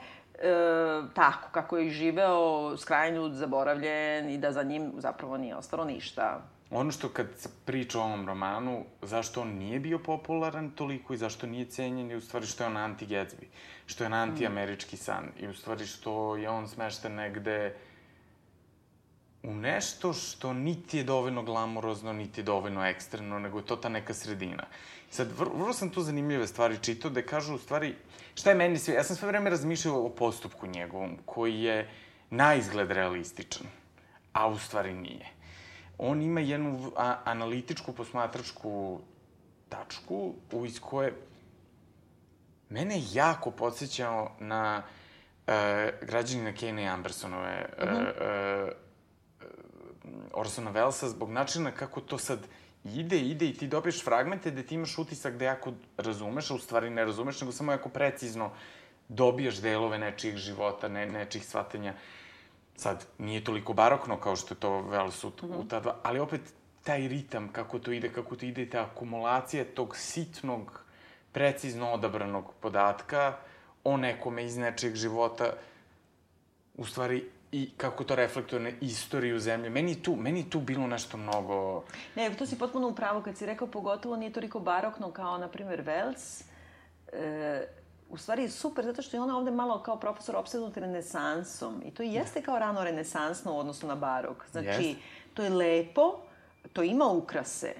tako, 1.14 1.48
kako 1.52 1.76
je 1.76 1.90
živeo, 1.90 2.76
skrajnjud, 2.76 3.32
zaboravljen 3.32 4.30
i 4.30 4.38
da 4.38 4.52
za 4.52 4.62
njim 4.62 4.92
zapravo 4.98 5.36
nije 5.36 5.56
ostalo 5.56 5.84
ništa. 5.84 6.42
Ono 6.70 6.90
što 6.90 7.08
kad 7.08 7.26
se 7.36 7.48
priča 7.64 8.00
o 8.00 8.02
ovom 8.02 8.26
romanu, 8.26 8.84
zašto 9.02 9.40
on 9.40 9.48
nije 9.48 9.80
bio 9.80 9.98
popularan 9.98 10.70
toliko 10.70 11.14
i 11.14 11.16
zašto 11.16 11.46
nije 11.46 11.64
cenjen, 11.64 12.10
je 12.10 12.16
u 12.16 12.20
stvari 12.20 12.46
što 12.46 12.64
je 12.64 12.66
on 12.66 12.76
anti-Gatsby, 12.76 13.46
što 13.86 14.04
je 14.04 14.06
on 14.06 14.14
anti-američki 14.14 14.96
san 14.96 15.28
i 15.40 15.48
u 15.48 15.54
stvari 15.54 15.86
što 15.86 16.36
je 16.36 16.50
on 16.50 16.68
smešten 16.68 17.14
negde 17.14 17.74
u 19.42 19.54
nešto 19.54 20.12
što 20.12 20.52
niti 20.52 20.98
je 20.98 21.04
dovoljno 21.04 21.42
glamurozno, 21.42 22.12
niti 22.12 22.40
je 22.40 22.44
dovoljno 22.44 22.86
ekstremno, 22.86 23.38
nego 23.38 23.58
je 23.58 23.66
to 23.66 23.76
ta 23.76 23.88
neka 23.88 24.14
sredina. 24.14 24.66
Sad, 25.10 25.38
vrlo, 25.38 25.54
vrlo 25.54 25.72
sam 25.72 25.90
tu 25.90 26.02
zanimljive 26.02 26.46
stvari 26.46 26.78
čitao, 26.82 27.10
da 27.10 27.22
kažu 27.22 27.54
u 27.54 27.58
stvari, 27.58 27.94
šta 28.34 28.50
je 28.50 28.56
meni 28.56 28.78
sve, 28.78 28.94
ja 28.94 29.04
sam 29.04 29.16
sve 29.16 29.28
vreme 29.28 29.50
razmišljao 29.50 30.06
o 30.06 30.08
postupku 30.08 30.66
njegovom, 30.66 31.16
koji 31.26 31.62
je 31.62 31.88
na 32.30 32.54
izgled 32.54 32.90
realističan, 32.90 33.66
a 34.32 34.48
u 34.48 34.58
stvari 34.58 34.94
nije. 34.94 35.26
On 35.98 36.22
ima 36.22 36.40
jednu 36.40 36.92
a, 36.96 37.16
analitičku, 37.24 37.92
posmatračku 37.92 39.00
tačku, 39.68 40.34
u 40.52 40.66
iz 40.66 40.80
koje 40.80 41.12
mene 42.68 43.02
jako 43.12 43.50
podsjećao 43.50 44.32
na 44.38 44.82
e, 45.46 45.92
građanina 46.02 46.52
Kane 46.52 46.86
Ambersonove 46.86 47.68
mm 47.78 47.82
-hmm. 47.82 48.06
e, 48.06 48.24
e, 48.24 48.89
Orsona 50.32 50.72
Wellesa 50.72 51.08
zbog 51.08 51.30
načina 51.30 51.70
kako 51.70 52.00
to 52.00 52.18
sad 52.18 52.46
ide, 52.84 53.18
ide 53.18 53.46
i 53.46 53.54
ti 53.54 53.66
dobiješ 53.66 54.04
fragmente 54.04 54.50
gde 54.50 54.62
ti 54.62 54.74
imaš 54.74 54.98
utisak 54.98 55.36
da 55.36 55.44
jako 55.44 55.72
razumeš, 55.96 56.50
a 56.50 56.54
u 56.54 56.58
stvari 56.58 56.90
ne 56.90 57.04
razumeš, 57.04 57.40
nego 57.40 57.52
samo 57.52 57.72
jako 57.72 57.88
precizno 57.88 58.50
dobijaš 59.08 59.60
delove 59.60 59.98
nečijih 59.98 60.36
života, 60.36 60.88
ne, 60.88 61.06
nečijih 61.06 61.46
shvatanja. 61.46 61.94
Sad, 62.76 63.06
nije 63.18 63.44
toliko 63.44 63.72
barokno 63.72 64.20
kao 64.20 64.36
što 64.36 64.54
je 64.54 64.60
to 64.60 64.68
Wells 64.68 65.24
u, 65.24 65.28
mm 65.28 65.50
-hmm. 65.50 65.56
u 65.56 65.68
ta 65.68 65.80
dva, 65.80 65.96
ali 66.02 66.18
opet 66.18 66.40
taj 66.84 67.08
ritam, 67.08 67.48
kako 67.52 67.78
to 67.78 67.92
ide, 67.92 68.12
kako 68.12 68.36
to 68.36 68.46
ide, 68.46 68.70
ta 68.70 68.82
akumulacija 68.82 69.64
tog 69.74 69.96
sitnog, 69.96 70.84
precizno 71.32 71.92
odabranog 71.92 72.54
podatka 72.60 73.36
o 73.84 73.96
nekome 73.96 74.44
iz 74.44 74.56
nečijeg 74.56 74.94
života, 74.94 75.52
u 76.76 76.86
stvari 76.86 77.24
i 77.52 77.70
kako 77.76 78.04
to 78.04 78.14
reflektuje 78.14 78.60
na 78.60 78.70
istoriju 78.80 79.38
zemlje. 79.38 79.70
Meni 79.70 80.02
tu, 80.02 80.16
meni 80.16 80.50
tu 80.50 80.60
bilo 80.60 80.86
nešto 80.86 81.16
mnogo... 81.16 81.84
Ne, 82.16 82.30
to 82.38 82.46
si 82.46 82.58
potpuno 82.58 82.88
u 82.88 82.94
pravu 82.94 83.22
kad 83.22 83.36
si 83.36 83.46
rekao, 83.46 83.68
pogotovo 83.68 84.16
nije 84.16 84.32
toliko 84.32 84.60
barokno 84.60 85.10
kao, 85.10 85.38
na 85.38 85.48
primjer, 85.48 85.84
Wells. 85.84 86.44
E, 87.12 87.66
u 88.10 88.16
stvari 88.16 88.42
je 88.42 88.50
super, 88.50 88.84
zato 88.84 89.02
što 89.02 89.16
je 89.16 89.20
ona 89.20 89.38
ovde 89.38 89.50
malo 89.50 89.82
kao 89.82 89.96
profesor 89.96 90.36
obsednut 90.36 90.76
renesansom. 90.76 91.82
I 91.86 91.90
to 91.90 92.02
jeste 92.02 92.42
kao 92.42 92.58
rano 92.58 92.84
renesansno 92.84 93.54
u 93.54 93.58
odnosu 93.58 93.86
na 93.86 93.94
barok. 93.94 94.44
Znači, 94.50 94.68
yes. 94.68 94.94
to 95.34 95.42
je 95.42 95.50
lepo, 95.50 96.18
to 96.72 96.82
ima 96.82 97.06
ukrase, 97.06 97.74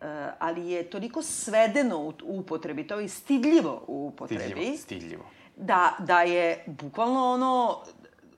Uh, 0.00 0.10
ali 0.38 0.70
je 0.70 0.90
toliko 0.90 1.22
svedeno 1.22 1.98
u 1.98 2.12
upotrebi, 2.22 2.86
to 2.86 3.00
je 3.00 3.08
stidljivo 3.08 3.84
u 3.86 4.06
upotrebi. 4.06 4.44
Stidljivo, 4.44 4.76
stidljivo. 4.76 5.24
Da, 5.56 5.96
da 5.98 6.22
je 6.22 6.64
bukvalno 6.66 7.32
ono, 7.32 7.82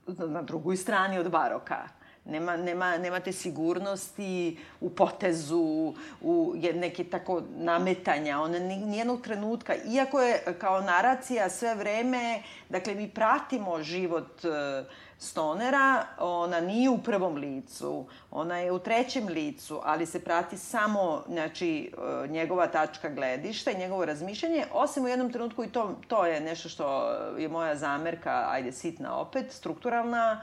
na 0.07 0.41
drugoj 0.41 0.77
strani 0.77 1.19
od 1.19 1.29
baroka. 1.29 1.87
Nema, 2.25 2.57
nema, 2.57 2.97
nema 2.97 3.19
te 3.19 3.31
sigurnosti 3.31 4.57
u 4.81 4.89
potezu, 4.89 5.93
u 6.21 6.55
neke 6.73 7.03
tako 7.03 7.41
nametanja, 7.57 8.41
ona 8.41 8.59
nijednog 8.59 9.21
trenutka. 9.21 9.73
Iako 9.85 10.21
je 10.21 10.41
kao 10.59 10.81
naracija 10.81 11.49
sve 11.49 11.75
vreme, 11.75 12.41
dakle 12.69 12.95
mi 12.95 13.09
pratimo 13.09 13.83
život 13.83 14.43
uh, 14.43 14.51
stonera, 15.19 16.05
ona 16.19 16.59
nije 16.59 16.89
u 16.89 16.97
prvom 16.97 17.35
licu, 17.35 18.05
ona 18.31 18.57
je 18.57 18.71
u 18.71 18.79
trećem 18.79 19.27
licu, 19.27 19.81
ali 19.83 20.05
se 20.05 20.23
prati 20.23 20.57
samo 20.57 21.23
znači, 21.27 21.93
uh, 21.97 22.29
njegova 22.29 22.67
tačka 22.67 23.09
gledišta 23.09 23.71
i 23.71 23.77
njegovo 23.77 24.05
razmišljanje, 24.05 24.65
osim 24.73 25.05
u 25.05 25.07
jednom 25.07 25.31
trenutku 25.31 25.63
i 25.63 25.67
to, 25.67 25.95
to 26.07 26.25
je 26.25 26.41
nešto 26.41 26.69
što 26.69 27.11
je 27.37 27.49
moja 27.49 27.75
zamerka, 27.75 28.47
ajde 28.49 28.71
sitna 28.71 29.17
opet, 29.17 29.51
strukturalna, 29.51 30.41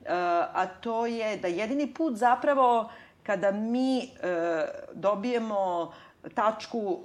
uh, 0.00 0.08
a 0.52 0.66
to 0.80 1.06
je 1.06 1.36
da 1.36 1.48
jedini 1.48 1.94
put 1.94 2.16
zapravo 2.16 2.90
kada 3.22 3.50
mi 3.50 3.98
uh, 3.98 4.28
dobijemo 4.92 5.92
tačku, 6.34 7.00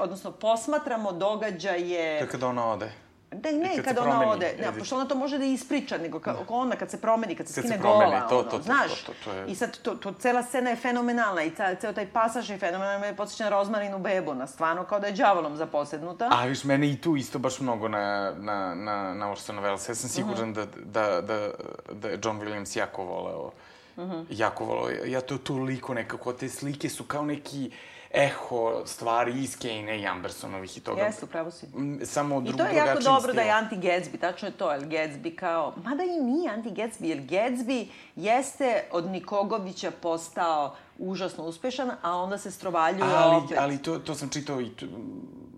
odnosno 0.00 0.32
posmatramo 0.32 1.12
događaje... 1.12 2.18
To 2.18 2.24
je 2.24 2.30
kada 2.30 2.46
ona 2.46 2.70
ode. 2.70 3.03
Da, 3.40 3.50
ne, 3.50 3.76
kad, 3.76 3.84
kad 3.84 3.98
ona 3.98 4.10
promeni, 4.10 4.32
ode, 4.32 4.54
ne, 4.60 4.78
pošto 4.78 4.96
ona 4.96 5.04
to 5.04 5.14
može 5.14 5.38
da 5.38 5.44
ispriča, 5.44 5.98
nego 5.98 6.20
ka, 6.20 6.32
da. 6.32 6.38
ona 6.48 6.76
kad 6.76 6.90
se 6.90 7.00
promeni, 7.00 7.34
kad 7.34 7.48
se 7.48 7.54
kad 7.54 7.64
skine 7.64 7.76
se 7.76 7.80
promeni, 7.82 8.10
gola, 8.10 8.28
to, 8.28 8.38
ono, 8.38 8.50
to, 8.50 8.56
to, 8.56 8.62
znaš. 8.62 9.02
To, 9.02 9.12
to, 9.12 9.18
to, 9.24 9.32
je... 9.32 9.46
I 9.46 9.54
sad, 9.54 9.78
to, 9.78 9.94
to, 9.94 10.12
cela 10.12 10.42
scena 10.42 10.70
je 10.70 10.76
fenomenalna 10.76 11.42
i 11.42 11.50
ca, 11.50 11.74
ceo 11.74 11.92
taj 11.92 12.06
pasaž 12.06 12.50
je 12.50 12.58
fenomenalan, 12.58 13.00
me 13.00 13.16
podsjeća 13.16 13.44
na 13.44 13.50
Rozmarinu 13.50 13.98
bebu, 13.98 14.34
na 14.34 14.46
stvarno 14.46 14.84
kao 14.84 15.00
da 15.00 15.06
je 15.06 15.12
džavolom 15.12 15.56
zaposednuta. 15.56 16.28
A 16.32 16.46
viš, 16.46 16.64
mene 16.64 16.90
i 16.90 17.00
tu 17.00 17.16
isto 17.16 17.38
baš 17.38 17.60
mnogo 17.60 17.88
na, 17.88 18.32
na, 18.38 18.74
na, 18.74 19.14
na 19.14 19.30
Orsona 19.30 19.62
Welles. 19.62 19.88
Ja 19.88 19.94
sam 19.94 20.10
siguran 20.10 20.50
uh 20.50 20.56
-huh. 20.56 20.66
da, 20.84 21.20
da, 21.20 21.20
da, 21.20 21.50
da 21.92 22.08
je 22.08 22.18
John 22.24 22.40
Williams 22.40 22.78
jako 22.78 23.04
voleo, 23.04 23.50
uh 23.96 24.04
-huh. 24.04 24.24
jako 24.30 24.64
voleo. 24.64 25.04
Ja 25.04 25.20
to 25.20 25.38
toliko 25.38 25.94
nekako, 25.94 26.32
te 26.32 26.48
slike 26.48 26.88
su 26.88 27.04
kao 27.04 27.24
neki 27.24 27.70
eho 28.14 28.86
stvari 28.86 29.42
iz 29.42 29.58
Kane 29.58 30.00
i 30.00 30.06
Ambersonovih 30.06 30.76
i 30.76 30.80
toga. 30.80 31.02
Jeste, 31.02 31.24
upravo 31.24 31.50
si. 31.50 31.66
Samo 32.04 32.40
drug, 32.40 32.54
I 32.54 32.58
to 32.58 32.64
je 32.64 32.76
jako 32.76 33.00
dobro 33.00 33.20
stil. 33.20 33.34
da 33.34 33.40
je 33.40 33.52
anti-Gatsby, 33.52 34.20
tačno 34.20 34.48
je 34.48 34.52
to, 34.52 34.72
jer 34.72 34.82
Gatsby 34.82 35.36
kao... 35.36 35.74
Mada 35.84 36.02
i 36.02 36.20
nije 36.20 36.50
anti-Gatsby, 36.50 37.04
jer 37.04 37.18
Gatsby 37.18 37.86
jeste 38.16 38.84
od 38.90 39.06
Nikogovića 39.10 39.90
postao 39.90 40.76
užasno 40.98 41.44
uspešan, 41.44 41.90
a 42.02 42.16
onda 42.16 42.38
se 42.38 42.50
strovaljuje 42.50 43.14
ali, 43.14 43.36
opet. 43.36 43.58
Ali 43.58 43.78
to, 43.78 43.98
to 43.98 44.14
sam 44.14 44.28
čitao 44.28 44.60
i 44.60 44.68
to, 44.68 44.86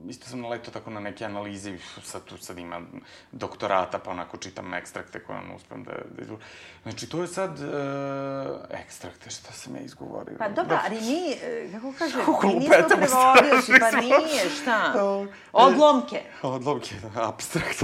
isto 0.08 0.28
sam 0.28 0.40
naletao 0.40 0.72
tako 0.72 0.90
na 0.90 1.00
neke 1.00 1.24
analize, 1.24 1.78
sad 2.02 2.24
tu 2.24 2.36
sad 2.36 2.58
ima 2.58 2.80
doktorata, 3.32 3.98
pa 3.98 4.10
onako 4.10 4.36
čitam 4.36 4.74
ekstrakte 4.74 5.24
koje 5.24 5.38
ono 5.38 5.56
uspem 5.56 5.84
da, 5.84 5.92
da. 5.92 6.36
Znači, 6.82 7.08
to 7.08 7.20
je 7.20 7.26
sad 7.26 7.50
uh, 7.50 7.66
ekstrakte, 8.70 9.30
šta 9.30 9.52
sam 9.52 9.76
ja 9.76 9.82
izgovorio? 9.82 10.36
Pa 10.38 10.48
dobro, 10.48 10.76
da. 10.76 10.82
ali 10.84 10.96
mi, 11.00 11.36
kako 11.72 11.92
kaže, 11.98 12.16
mi 12.44 12.54
nismo 12.54 12.74
prevodioši, 12.88 13.72
pa 13.80 14.00
nije, 14.00 14.50
šta? 14.62 14.92
Odlomke. 15.52 16.22
Odlomke, 16.42 16.94
da, 17.14 17.28
abstrakt. 17.28 17.82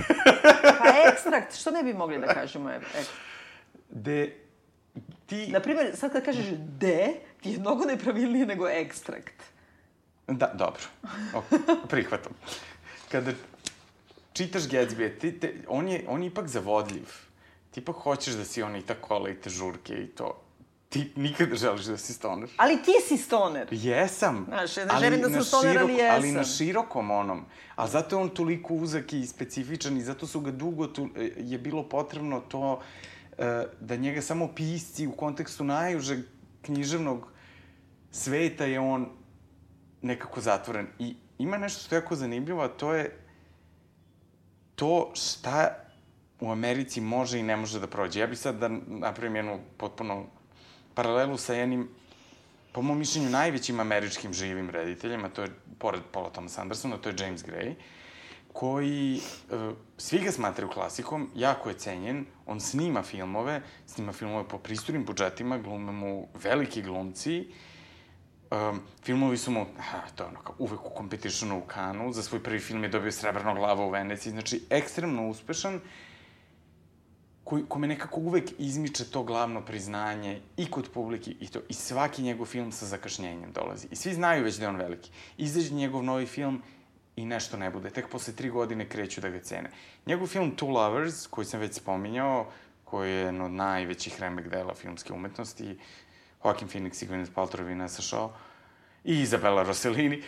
pa 0.78 1.11
ekstrakt, 1.12 1.57
što 1.57 1.70
ne 1.70 1.82
bi 1.82 1.94
mogli 1.94 2.18
da 2.18 2.26
kažemo 2.26 2.70
ekstrakt? 2.70 3.11
De, 3.90 4.36
ti... 5.26 5.46
Naprimer, 5.46 5.96
sad 5.96 6.12
kad 6.12 6.24
kažeš 6.24 6.46
de, 6.59 7.14
je 7.45 7.59
mnogo 7.59 7.84
nepravilnije 7.84 8.47
nego 8.47 8.68
ekstrakt. 8.68 9.43
Da, 10.28 10.53
dobro. 10.55 10.82
O, 11.34 11.43
prihvatam. 11.90 12.32
Kada 13.09 13.32
čitaš 14.32 14.62
Gatsby, 14.62 15.18
ti, 15.18 15.40
te, 15.40 15.55
on, 15.68 15.88
je, 15.88 16.05
on 16.09 16.22
je 16.22 16.26
ipak 16.26 16.49
zavodljiv. 16.49 17.09
Ti 17.70 17.80
ipak 17.80 17.97
hoćeš 17.97 18.34
da 18.34 18.45
si 18.45 18.61
i 18.61 18.82
ta 18.86 18.95
kola 18.95 19.30
i 19.30 19.34
te 19.34 19.51
žurke 19.51 19.95
i 19.95 20.07
to. 20.07 20.43
Ti 20.88 21.12
nikad 21.16 21.51
ne 21.51 21.57
želiš 21.57 21.84
da 21.84 21.97
si 21.97 22.12
stoner. 22.12 22.49
Ali 22.57 22.82
ti 22.82 22.93
si 23.09 23.16
stoner. 23.16 23.68
Jesam. 23.70 24.45
Znaš, 24.49 24.76
ne 24.76 25.01
želim 25.01 25.20
da 25.20 25.30
sam 25.30 25.45
stoner, 25.45 25.78
ali 25.78 25.93
jesam. 25.93 26.16
Ali 26.16 26.32
na 26.32 26.45
širokom 26.45 27.11
onom. 27.11 27.45
A 27.76 27.86
zato 27.88 28.16
je 28.16 28.22
on 28.22 28.28
toliko 28.28 28.74
uzak 28.74 29.12
i 29.12 29.26
specifičan 29.26 29.97
i 29.97 30.03
zato 30.03 30.26
su 30.26 30.40
ga 30.40 30.51
dugo 30.51 30.86
tu, 30.86 31.09
je 31.36 31.59
bilo 31.59 31.88
potrebno 31.88 32.40
to 32.40 32.80
e, 33.38 33.66
da 33.80 33.97
njega 33.97 34.22
samo 34.22 34.49
pisci 34.55 35.07
u 35.07 35.12
kontekstu 35.12 35.64
najužeg 35.64 36.18
književnog 36.62 37.32
sveta 38.12 38.64
je 38.64 38.80
on 38.80 39.08
nekako 40.02 40.40
zatvoren. 40.40 40.86
I 40.98 41.16
ima 41.38 41.58
nešto 41.58 41.82
što 41.82 41.94
je 41.94 41.98
jako 41.98 42.16
zanimljivo, 42.16 42.62
a 42.62 42.68
to 42.68 42.94
je 42.94 43.18
to 44.74 45.10
šta 45.14 45.78
u 46.40 46.50
Americi 46.50 47.00
može 47.00 47.38
i 47.38 47.42
ne 47.42 47.56
može 47.56 47.80
da 47.80 47.86
prođe. 47.86 48.20
Ja 48.20 48.26
bih 48.26 48.38
sad 48.38 48.58
da 48.58 48.68
napravim 48.86 49.36
jednu 49.36 49.58
potpuno 49.76 50.26
paralelu 50.94 51.36
sa 51.36 51.54
jednim, 51.54 51.88
po 52.72 52.82
mom 52.82 52.98
mišljenju, 52.98 53.30
najvećim 53.30 53.80
američkim 53.80 54.32
živim 54.32 54.70
rediteljima, 54.70 55.28
to 55.28 55.42
je, 55.42 55.48
pored 55.78 56.00
Paula 56.12 56.30
Thomas 56.30 56.58
Andersona, 56.58 56.96
to 56.96 57.08
je 57.08 57.14
James 57.18 57.44
Gray, 57.44 57.74
koji, 58.52 59.20
uh, 59.50 59.76
svi 59.96 60.18
ga 60.18 60.32
smatraju 60.32 60.70
klasikom, 60.70 61.30
jako 61.34 61.68
je 61.68 61.78
cenjen, 61.78 62.26
on 62.46 62.60
snima 62.60 63.02
filmove, 63.02 63.62
snima 63.86 64.12
filmove 64.12 64.48
po 64.48 64.58
pristojnim 64.58 65.04
budžetima, 65.04 65.58
glume 65.58 65.92
mu 65.92 66.28
veliki 66.42 66.82
glumci, 66.82 67.52
Um, 68.53 68.80
filmovi 69.03 69.36
su 69.38 69.50
mu, 69.50 69.66
ha, 69.78 70.00
to 70.14 70.24
je 70.24 70.28
ono 70.28 70.40
kao 70.40 70.55
uvek 70.59 70.86
u 70.86 70.90
competitionu 70.96 71.59
u 71.59 71.62
Kanu, 71.66 72.12
za 72.12 72.22
svoj 72.22 72.42
prvi 72.42 72.59
film 72.61 72.82
je 72.82 72.88
dobio 72.88 73.12
Srebrnog 73.12 73.59
lava 73.59 73.84
u 73.84 73.90
Veneciji, 73.90 74.32
znači 74.32 74.62
ekstremno 74.70 75.28
uspešan 75.28 75.80
koji, 77.44 77.64
kome 77.68 77.86
nekako 77.86 78.20
uvek 78.20 78.50
izmiče 78.59 79.05
to 79.05 79.22
glavno 79.22 79.61
priznanje 79.61 80.40
i 80.57 80.70
kod 80.70 80.90
publike 80.94 81.30
i 81.40 81.46
to. 81.46 81.61
I 81.68 81.74
svaki 81.74 82.22
njegov 82.22 82.46
film 82.46 82.72
sa 82.72 82.86
zakašnjenjem 82.86 83.53
dolazi. 83.53 83.88
I 83.90 83.96
svi 83.96 84.14
znaju 84.14 84.44
već 84.44 84.57
da 84.57 84.64
je 84.64 84.68
on 84.68 84.76
veliki. 84.76 85.11
Izađe 85.36 85.74
njegov 85.74 86.03
novi 86.05 86.26
film 86.26 86.62
i 87.16 87.24
nešto 87.24 87.57
ne 87.57 87.70
bude. 87.70 87.90
Tek 87.90 88.09
posle 88.09 88.34
tri 88.34 88.50
godine 88.50 88.88
kreću 88.88 89.20
da 89.20 89.28
ga 89.28 89.40
cene. 89.40 89.70
Njegov 90.07 90.26
film 90.26 90.57
Two 90.57 90.70
Lovers, 90.70 91.26
koji 91.26 91.44
sam 91.44 91.61
već 91.61 91.74
spominjao, 91.74 92.46
koji 92.84 93.11
je 93.11 93.16
jedan 93.16 93.40
od 93.40 93.50
najvećih 93.50 94.20
remek 94.20 94.48
dela 94.48 94.74
filmske 94.74 95.12
umetnosti, 95.12 95.78
Joaquin 96.45 96.68
Phoenix 96.68 97.03
i 97.03 97.07
Gwyneth 97.07 97.32
Paltrow 97.34 97.70
i 97.70 97.74
Nessa 97.74 98.03
Shaw, 98.03 98.28
i 99.05 99.20
Izabela 99.20 99.62
Rossellini, 99.62 100.22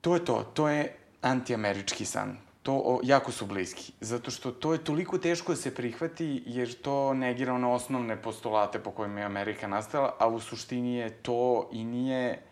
to 0.00 0.14
je 0.14 0.24
to. 0.24 0.42
To 0.54 0.68
je 0.68 0.96
antiamerički 1.22 2.04
san 2.04 2.36
to 2.64 2.72
o, 2.72 3.00
jako 3.02 3.32
su 3.32 3.46
bliski. 3.46 3.92
Zato 4.00 4.30
što 4.30 4.52
to 4.52 4.72
je 4.72 4.84
toliko 4.84 5.18
teško 5.18 5.52
da 5.52 5.56
se 5.56 5.74
prihvati, 5.74 6.42
jer 6.46 6.72
to 6.82 7.14
negira 7.14 7.54
one 7.54 7.66
osnovne 7.66 8.22
postulate 8.22 8.78
po 8.78 8.90
kojima 8.90 9.20
je 9.20 9.26
Amerika 9.26 9.68
nastala, 9.68 10.14
a 10.18 10.28
u 10.28 10.40
suštini 10.40 10.94
je 10.94 11.10
to 11.10 11.68
i 11.72 11.84
nije 11.84 12.42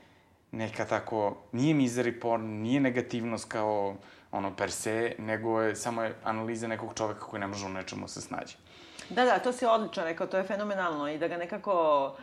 neka 0.50 0.84
tako, 0.84 1.36
nije 1.52 1.74
misery 1.74 2.20
porn, 2.20 2.44
nije 2.44 2.80
negativnost 2.80 3.48
kao 3.48 3.96
ono 4.32 4.56
per 4.56 4.70
se, 4.70 5.14
nego 5.18 5.60
je 5.60 5.76
samo 5.76 6.02
je 6.02 6.14
analiza 6.24 6.68
nekog 6.68 6.92
čoveka 6.94 7.20
koji 7.20 7.40
ne 7.40 7.46
može 7.46 7.66
u 7.66 7.68
nečemu 7.68 8.08
se 8.08 8.20
snađe. 8.20 8.56
Da, 9.08 9.24
da, 9.24 9.38
to 9.38 9.52
si 9.52 9.66
odlično 9.66 10.04
rekao, 10.04 10.26
to 10.26 10.36
je 10.36 10.44
fenomenalno 10.44 11.08
i 11.08 11.18
da 11.18 11.28
ga 11.28 11.36
nekako 11.36 12.16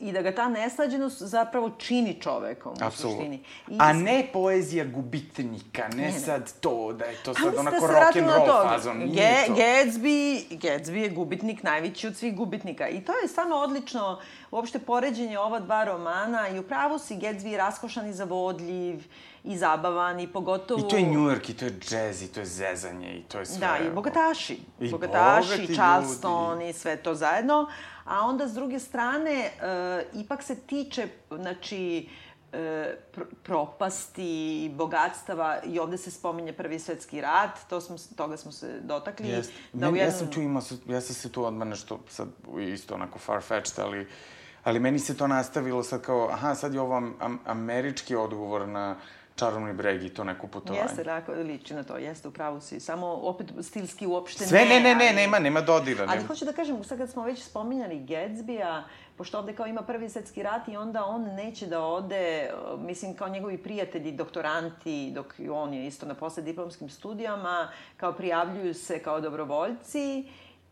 i 0.00 0.12
da 0.12 0.22
ga 0.22 0.34
ta 0.34 0.48
neslađenost 0.48 1.22
zapravo 1.22 1.70
čini 1.70 2.20
čovekom 2.20 2.72
u 2.88 2.90
suštini. 2.90 3.40
I... 3.68 3.76
A 3.78 3.92
ne 3.92 4.26
poezija 4.32 4.84
gubitnika, 4.84 5.88
ne, 5.88 5.96
ne, 5.96 6.12
ne. 6.12 6.18
sad 6.18 6.52
to, 6.60 6.92
da 6.92 7.04
je 7.04 7.16
to 7.24 7.34
sad 7.34 7.54
pa, 7.54 7.60
onako 7.60 7.86
rock 7.86 8.16
and 8.16 8.26
roll 8.26 8.68
fazon. 8.68 8.98
Ge, 8.98 9.44
to. 9.46 9.54
Gatsby, 9.54 10.44
Gatsby 10.50 10.96
je 10.96 11.08
gubitnik 11.08 11.62
najveći 11.62 12.06
od 12.06 12.16
svih 12.16 12.36
gubitnika. 12.36 12.88
I 12.88 13.00
to 13.04 13.12
je 13.22 13.28
stvarno 13.28 13.56
odlično, 13.56 14.20
uopšte 14.50 14.78
poređenje 14.78 15.38
ova 15.38 15.60
dva 15.60 15.84
romana 15.84 16.48
i 16.48 16.58
upravo 16.58 16.98
si 16.98 17.16
Gatsby 17.16 17.56
raskošan 17.56 18.08
i 18.08 18.12
zavodljiv 18.12 19.04
i 19.44 19.56
zabavan 19.56 20.20
i 20.20 20.32
pogotovo... 20.32 20.86
I 20.86 20.90
to 20.90 20.96
je 20.96 21.06
New 21.06 21.20
York, 21.20 21.50
i 21.50 21.54
to 21.54 21.64
je 21.64 21.70
džez, 21.70 22.22
i 22.22 22.28
to 22.28 22.40
je 22.40 22.46
zezanje, 22.46 23.14
i 23.18 23.22
to 23.22 23.38
je 23.38 23.46
sve... 23.46 23.58
Da, 23.58 23.78
i 23.86 23.90
bogataši. 23.90 24.58
I 24.80 24.90
bogataši, 24.90 25.74
Charleston 25.74 26.58
ljudi. 26.58 26.70
i 26.70 26.72
sve 26.72 26.96
to 26.96 27.14
zajedno 27.14 27.68
a 28.08 28.26
onda 28.26 28.48
s 28.48 28.54
druge 28.54 28.78
strane 28.78 29.30
e, 29.32 29.50
ipak 30.14 30.42
se 30.42 30.54
tiče, 30.54 31.08
znači, 31.30 32.08
e, 32.52 32.96
pr 33.12 33.22
propasti, 33.42 34.70
bogatstava 34.74 35.58
i 35.64 35.78
ovde 35.78 35.98
se 35.98 36.10
spominje 36.10 36.52
Prvi 36.52 36.78
svetski 36.78 37.20
rat, 37.20 37.58
to 37.68 37.80
smo, 37.80 37.96
toga 38.16 38.36
smo 38.36 38.52
se 38.52 38.80
dotakli. 38.80 39.26
Yes. 39.26 39.50
Da 39.72 39.86
meni, 39.90 39.98
jednom... 39.98 40.12
Ja 40.14 40.18
sam 40.18 40.30
tu 40.30 40.40
imao, 40.40 40.62
ja 40.86 41.00
sam 41.00 41.14
se 41.14 41.32
tu 41.32 41.44
odmah 41.44 41.68
nešto, 41.68 42.00
sad 42.08 42.28
isto 42.60 42.94
onako 42.94 43.18
far-fetched, 43.18 43.82
ali, 43.82 44.06
ali 44.64 44.80
meni 44.80 44.98
se 44.98 45.16
to 45.16 45.26
nastavilo 45.26 45.82
sad 45.82 46.02
kao, 46.02 46.28
aha, 46.32 46.54
sad 46.54 46.74
je 46.74 46.80
ovo 46.80 46.96
am, 46.96 47.38
američki 47.44 48.16
odgovor 48.16 48.68
na 48.68 48.96
čarovni 49.38 49.72
breg 49.72 50.02
i 50.02 50.08
to 50.08 50.24
neko 50.24 50.46
putovanje. 50.46 50.82
Jeste, 50.82 51.04
tako, 51.04 51.32
liči 51.32 51.74
na 51.74 51.82
to, 51.82 51.96
jeste, 51.96 52.28
upravo 52.28 52.60
si. 52.60 52.80
Samo, 52.80 53.06
opet, 53.06 53.46
stilski 53.62 54.06
uopšte 54.06 54.46
Sve, 54.46 54.58
ne. 54.58 54.66
Sve, 54.66 54.80
ne, 54.80 54.94
ne, 54.94 55.04
ne, 55.04 55.12
nema, 55.12 55.38
nema 55.38 55.60
dodira. 55.60 56.06
Ali 56.08 56.24
hoću 56.24 56.44
da 56.44 56.52
kažem, 56.52 56.84
sad 56.84 56.98
kad 56.98 57.10
smo 57.10 57.22
već 57.22 57.42
spominjali 57.42 57.98
Gatsby-a, 57.98 58.84
pošto 59.16 59.38
ovde 59.38 59.52
kao 59.52 59.66
ima 59.66 59.82
prvi 59.82 60.08
svetski 60.08 60.42
rat 60.42 60.68
i 60.68 60.76
onda 60.76 61.04
on 61.04 61.22
neće 61.22 61.66
da 61.66 61.80
ode, 61.84 62.50
mislim, 62.78 63.14
kao 63.14 63.28
njegovi 63.28 63.58
prijatelji, 63.58 64.12
doktoranti, 64.12 65.10
dok 65.14 65.34
on 65.50 65.74
je 65.74 65.86
isto 65.86 66.06
na 66.06 66.14
posle 66.14 66.42
diplomskim 66.42 66.88
studijama, 66.88 67.68
kao 67.96 68.12
prijavljuju 68.12 68.74
se 68.74 68.98
kao 68.98 69.20
dobrovoljci 69.20 70.24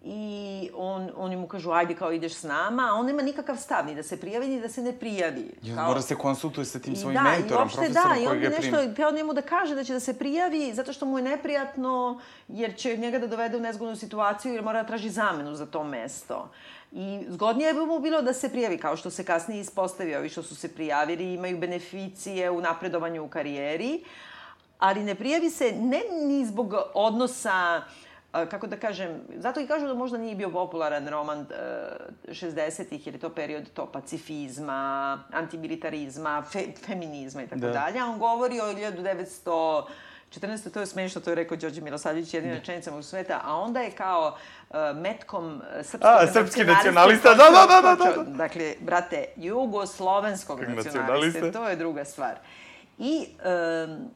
i 0.09 0.71
on, 0.75 1.11
oni 1.17 1.37
mu 1.37 1.47
kažu, 1.47 1.71
ajde 1.71 1.95
kao 1.95 2.13
ideš 2.13 2.35
s 2.35 2.43
nama, 2.43 2.83
a 2.83 2.95
on 2.95 3.07
nema 3.07 3.23
nikakav 3.23 3.57
stav, 3.57 3.87
ni 3.87 3.95
da 3.95 4.03
se 4.03 4.21
prijavi, 4.21 4.49
ni 4.49 4.61
da 4.61 4.69
se 4.69 4.83
ne 4.83 4.93
prijavi. 4.93 5.51
Kao... 5.75 5.87
Mora 5.87 6.03
se 6.03 6.15
konsultuje 6.15 6.65
sa 6.65 6.79
tim 6.79 6.97
svojim 6.97 7.15
da, 7.15 7.31
mentorom, 7.31 7.69
profesorom 7.69 7.95
da, 7.95 8.29
koji 8.29 8.41
ga 8.41 8.51
primi. 8.51 8.71
Da, 8.71 8.81
i 8.81 8.85
on 8.85 8.89
nešto, 8.95 9.11
njemu 9.11 9.33
da 9.35 9.43
kaže 9.43 9.75
da 9.75 9.85
će 9.85 9.93
da 9.93 10.01
se 10.01 10.19
prijavi, 10.19 10.75
zato 10.75 10.93
što 10.93 11.07
mu 11.07 11.19
je 11.19 11.25
neprijatno, 11.25 12.21
jer 12.49 12.77
će 12.77 12.97
njega 12.97 13.19
da 13.19 13.27
dovede 13.27 13.57
u 13.57 13.61
nezgodnu 13.61 13.97
situaciju, 13.97 14.53
jer 14.53 14.63
mora 14.63 14.83
da 14.83 14.89
traži 14.89 15.11
zamenu 15.11 15.55
za 15.55 15.67
to 15.67 15.85
mesto. 15.85 16.51
I 16.93 17.25
zgodnije 17.29 17.75
bi 17.75 17.81
mu 17.81 17.99
bilo 17.99 18.23
da 18.23 18.33
se 18.33 18.49
prijavi, 18.49 18.79
kao 18.79 18.97
što 18.97 19.11
se 19.11 19.25
kasnije 19.25 19.61
ispostavi, 19.61 20.17
ovi 20.17 20.29
što 20.29 20.43
su 20.43 20.57
se 20.57 20.69
prijavili 20.75 21.35
imaju 21.35 21.59
beneficije 21.59 22.51
u 22.51 22.61
napredovanju 22.61 23.25
u 23.25 23.29
karijeri, 23.29 24.05
ali 24.79 25.05
ne 25.05 25.15
prijavi 25.15 25.51
se 25.51 25.73
ne 25.73 26.03
ni 26.27 26.47
zbog 26.47 26.75
odnosa 26.95 27.83
uh, 27.87 28.06
kako 28.51 28.67
da 28.67 28.77
kažem, 28.77 29.21
zato 29.37 29.61
i 29.61 29.67
kažu 29.67 29.87
da 29.87 29.95
možda 29.95 30.19
nije 30.19 30.35
bio 30.35 30.51
popularan 30.51 31.09
roman 31.09 31.39
uh, 31.39 31.47
60-ih, 32.29 33.07
jer 33.07 33.15
je 33.15 33.21
to 33.21 33.31
period 33.31 33.71
to 33.75 33.87
pacifizma, 33.87 35.23
antimilitarizma, 35.33 36.43
fe, 36.53 36.65
feminizma 36.87 37.43
i 37.43 37.47
tako 37.47 37.61
da. 37.61 37.71
dalje. 37.71 38.01
A 38.01 38.07
on 38.07 38.19
govori 38.19 38.61
o 38.61 38.65
1900 38.65 39.83
14. 40.41 40.71
to 40.71 40.81
je 40.81 40.87
smešno, 40.87 41.21
to 41.21 41.31
je 41.31 41.35
rekao 41.35 41.57
Đorđe 41.57 41.81
Milosavljević, 41.81 42.35
jedina 42.35 42.53
da. 42.53 42.59
rečenica 42.59 42.97
u 42.97 43.03
sveta, 43.03 43.41
a 43.45 43.57
onda 43.57 43.81
je 43.81 43.91
kao 43.91 44.37
uh, 44.71 44.77
metkom 44.95 45.63
srpskog 45.83 46.13
a, 46.21 46.27
srpski 46.33 46.65
nacionalista, 46.65 47.35
da, 47.35 47.45
da, 47.45 47.67
da, 47.67 47.83
da, 47.83 48.05
da, 48.05 48.23
da. 48.23 48.31
Dakle, 48.37 48.75
brate, 48.81 49.25
jugoslovenskog 49.37 50.61
nacionalista, 50.61 51.53
to 51.53 51.69
je 51.69 51.77
druga 51.77 52.05
stvar. 52.05 52.35
I 52.99 53.27
um, 53.87 54.11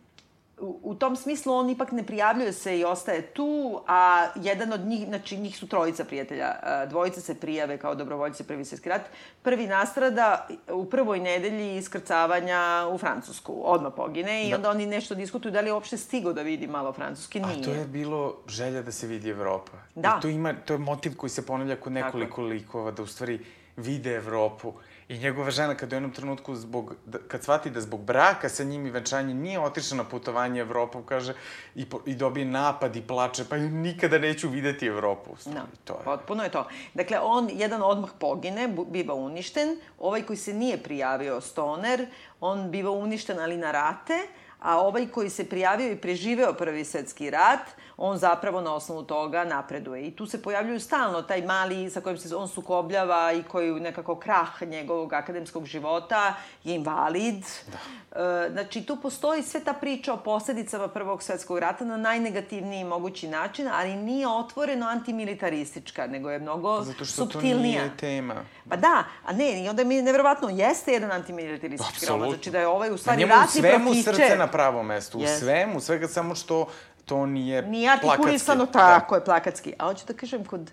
u, 0.60 0.94
tom 0.94 1.16
smislu 1.16 1.54
on 1.54 1.70
ipak 1.70 1.92
ne 1.92 2.06
prijavljuje 2.06 2.52
se 2.52 2.78
i 2.78 2.84
ostaje 2.84 3.22
tu, 3.22 3.80
a 3.86 4.26
jedan 4.34 4.72
od 4.72 4.80
njih, 4.80 5.08
znači 5.08 5.36
njih 5.36 5.56
su 5.56 5.68
trojica 5.68 6.04
prijatelja, 6.04 6.54
dvojica 6.88 7.20
se 7.20 7.34
prijave 7.34 7.78
kao 7.78 7.94
dobrovoljci 7.94 8.44
prvi 8.44 8.64
svjetski 8.64 8.88
rat. 8.88 9.02
Prvi 9.42 9.66
nastrada 9.66 10.48
u 10.72 10.84
prvoj 10.84 11.18
nedelji 11.18 11.76
iskrcavanja 11.76 12.88
u 12.92 12.98
Francusku, 12.98 13.60
odmah 13.64 13.92
pogine 13.96 14.46
i 14.46 14.50
da. 14.50 14.56
onda 14.56 14.70
oni 14.70 14.86
nešto 14.86 15.14
diskutuju 15.14 15.52
da 15.52 15.60
li 15.60 15.66
je 15.66 15.72
uopšte 15.72 15.96
stigo 15.96 16.32
da 16.32 16.42
vidi 16.42 16.66
malo 16.66 16.92
Francuski, 16.92 17.40
nije. 17.40 17.60
A 17.60 17.64
to 17.64 17.70
je 17.70 17.84
bilo 17.84 18.36
želja 18.48 18.82
da 18.82 18.92
se 18.92 19.06
vidi 19.06 19.30
Evropa. 19.30 19.72
Da. 19.94 20.16
I 20.18 20.22
to, 20.22 20.28
ima, 20.28 20.54
to 20.64 20.74
je 20.74 20.78
motiv 20.78 21.16
koji 21.16 21.30
se 21.30 21.46
ponavlja 21.46 21.76
kod 21.76 21.92
nekoliko 21.92 22.36
Tako. 22.36 22.42
likova, 22.42 22.90
da 22.90 23.02
u 23.02 23.06
stvari 23.06 23.40
vide 23.76 24.14
Evropu. 24.14 24.72
I 25.10 25.18
njegova 25.18 25.50
žena 25.50 25.74
kad 25.74 25.92
u 25.92 25.96
jednom 25.96 26.12
trenutku 26.12 26.54
zbog, 26.54 26.94
da, 27.06 27.18
kad 27.28 27.42
shvati 27.42 27.70
da 27.70 27.80
zbog 27.80 28.00
braka 28.04 28.48
sa 28.48 28.64
njim 28.64 28.86
i 28.86 28.90
venčanje 28.90 29.34
nije 29.34 29.60
otišla 29.60 29.96
na 29.96 30.04
putovanje 30.04 30.60
Evropom, 30.60 31.02
kaže, 31.02 31.34
i, 31.74 31.86
po, 31.86 32.00
i 32.06 32.14
dobije 32.14 32.46
napad 32.46 32.96
i 32.96 33.02
plače, 33.02 33.44
pa 33.50 33.56
nikada 33.56 34.18
neću 34.18 34.48
videti 34.48 34.86
Evropu. 34.86 35.36
Stavi, 35.36 35.56
no, 35.56 35.62
to 35.84 35.92
je. 35.92 36.04
potpuno 36.04 36.42
je 36.42 36.50
to. 36.50 36.68
Dakle, 36.94 37.18
on 37.22 37.48
jedan 37.52 37.82
odmah 37.82 38.10
pogine, 38.18 38.68
biva 38.88 39.14
uništen, 39.14 39.80
ovaj 39.98 40.22
koji 40.22 40.36
se 40.36 40.54
nije 40.54 40.82
prijavio, 40.82 41.40
Stoner, 41.40 42.06
on 42.40 42.70
biva 42.70 42.90
uništen 42.90 43.40
ali 43.40 43.56
na 43.56 43.70
rate, 43.70 44.18
a 44.60 44.80
ovaj 44.80 45.06
koji 45.06 45.30
se 45.30 45.48
prijavio 45.48 45.92
i 45.92 45.96
preživeo 45.96 46.52
prvi 46.52 46.84
svetski 46.84 47.30
rat, 47.30 47.66
on 48.02 48.18
zapravo 48.18 48.60
na 48.60 48.74
osnovu 48.74 49.02
toga 49.02 49.44
napreduje. 49.44 50.06
I 50.06 50.10
tu 50.10 50.26
se 50.26 50.42
pojavljuju 50.42 50.80
stalno 50.80 51.22
taj 51.22 51.42
mali 51.42 51.90
sa 51.90 52.00
kojim 52.00 52.18
se 52.18 52.36
on 52.36 52.48
sukobljava 52.48 53.32
i 53.32 53.42
koji 53.42 53.80
nekako 53.80 54.16
krah 54.16 54.62
njegovog 54.62 55.12
akademskog 55.12 55.66
života 55.66 56.34
je 56.64 56.74
invalid. 56.74 57.44
Da. 57.66 57.78
E, 58.22 58.50
znači, 58.50 58.82
tu 58.82 58.96
postoji 58.96 59.42
sve 59.42 59.60
ta 59.60 59.72
priča 59.72 60.12
o 60.12 60.16
posledicama 60.16 60.88
Prvog 60.88 61.22
svetskog 61.22 61.58
rata 61.58 61.84
na 61.84 61.96
najnegativniji 61.96 62.84
mogući 62.84 63.28
način, 63.28 63.68
ali 63.72 63.96
nije 63.96 64.28
otvoreno 64.28 64.86
antimilitaristička, 64.86 66.06
nego 66.06 66.30
je 66.30 66.38
mnogo 66.38 66.82
Zato 66.82 67.04
što 67.04 67.14
subtilnija. 67.14 67.54
to 67.56 67.60
nije 67.60 67.96
tema. 67.96 68.34
Pa 68.68 68.76
da, 68.76 69.04
a 69.24 69.32
ne, 69.32 69.64
i 69.64 69.68
onda 69.68 69.84
mi 69.84 69.94
je 69.94 70.02
nevjerovatno, 70.02 70.48
jeste 70.48 70.92
jedan 70.92 71.12
antimilitaristički 71.12 72.06
roman, 72.06 72.30
znači 72.30 72.50
da 72.50 72.60
je 72.60 72.66
ovaj 72.66 72.90
u 72.90 72.98
stvari 72.98 73.24
ratni 73.24 73.60
protiče. 73.60 73.78
Njemu 73.78 73.94
svemu 73.94 74.02
srce 74.02 74.36
na 74.36 74.46
pravo 74.46 74.82
mesto, 74.82 75.18
u 75.18 75.20
yes. 75.20 75.38
svemu, 75.38 75.80
svega 75.80 76.08
samo 76.08 76.34
što 76.34 76.66
to 77.10 77.26
nije, 77.26 77.62
nije 77.62 77.90
artikulisano, 77.90 78.64
da. 78.64 78.72
tako 78.72 79.14
je, 79.14 79.24
plakatski. 79.24 79.74
A 79.78 79.86
hoću 79.86 80.06
da 80.06 80.14
kažem, 80.14 80.44
kod 80.44 80.72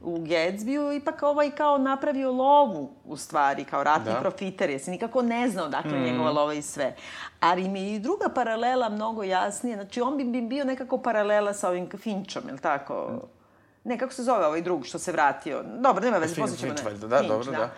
u 0.00 0.18
Gatsbyu 0.18 0.96
ipak 0.96 1.22
ovaj 1.22 1.50
kao 1.50 1.78
napravio 1.78 2.32
lovu, 2.32 2.90
u 3.04 3.16
stvari, 3.16 3.64
kao 3.64 3.84
ratni 3.84 4.12
da. 4.12 4.20
profiter, 4.20 4.70
jer 4.70 4.80
se 4.80 4.90
nikako 4.90 5.22
ne 5.22 5.48
znao 5.48 5.68
dakle 5.68 5.98
mm. 5.98 6.02
njegova 6.02 6.30
lova 6.30 6.54
i 6.54 6.62
sve. 6.62 6.94
Ali 7.40 7.68
mi 7.68 7.80
je 7.80 7.94
i 7.94 7.98
druga 7.98 8.28
paralela 8.34 8.88
mnogo 8.88 9.22
jasnije, 9.22 9.76
znači 9.76 10.00
on 10.00 10.16
bi, 10.16 10.24
bi 10.24 10.40
bio 10.40 10.64
nekako 10.64 10.98
paralela 10.98 11.52
sa 11.52 11.68
ovim 11.68 11.88
Finčom, 11.98 12.42
je 12.46 12.52
li 12.52 12.60
tako? 12.60 13.10
Mm. 13.12 13.88
Ne, 13.88 13.98
kako 13.98 14.12
se 14.12 14.22
zove 14.22 14.46
ovaj 14.46 14.62
drug 14.62 14.86
što 14.86 14.98
se 14.98 15.12
vratio? 15.12 15.62
Dobro, 15.78 16.04
nema 16.04 16.18
veze, 16.18 16.40
posle 16.40 16.56
ćemo... 16.56 16.74
Finč, 16.76 17.00
da, 17.00 17.06
da, 17.06 17.22
dobro, 17.22 17.52
da. 17.52 17.58
da. 17.58 17.70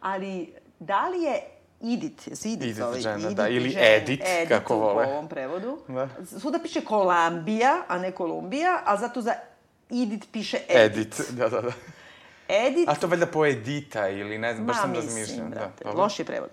Ali, 0.00 0.54
da 0.78 1.08
li 1.08 1.22
je 1.22 1.42
Idit, 1.82 2.28
jesi 2.28 2.52
Idit, 2.52 2.78
Idit 2.78 3.02
žena, 3.02 3.18
Idit, 3.18 3.36
da, 3.36 3.48
ili 3.48 3.70
žena, 3.70 3.86
Edit, 3.86 4.20
Edit, 4.26 4.48
kako 4.48 4.76
vole. 4.76 5.06
u 5.06 5.10
ovom 5.10 5.28
prevodu. 5.28 5.78
Da. 5.88 6.08
Svuda 6.38 6.58
piše 6.58 6.80
Kolambija, 6.80 7.82
a 7.88 7.98
ne 7.98 8.12
Kolumbija, 8.12 8.82
a 8.84 8.96
zato 8.96 9.20
za 9.20 9.34
Idit 9.90 10.28
piše 10.32 10.58
Edit. 10.68 11.20
Edit, 11.20 11.30
da, 11.30 11.48
da, 11.48 11.60
da. 11.60 11.72
Edit... 12.48 12.88
A 12.88 12.94
to 12.94 13.06
valjda 13.06 13.26
po 13.26 13.46
Edita 13.46 14.08
ili 14.08 14.38
ne 14.38 14.54
znam, 14.54 14.66
baš 14.66 14.76
sam 14.80 14.94
razmišljam. 14.94 15.50
Da, 15.50 15.56
brate, 15.56 15.84
da, 15.84 15.90
loš 15.90 16.18
je 16.18 16.24
prevod. 16.24 16.50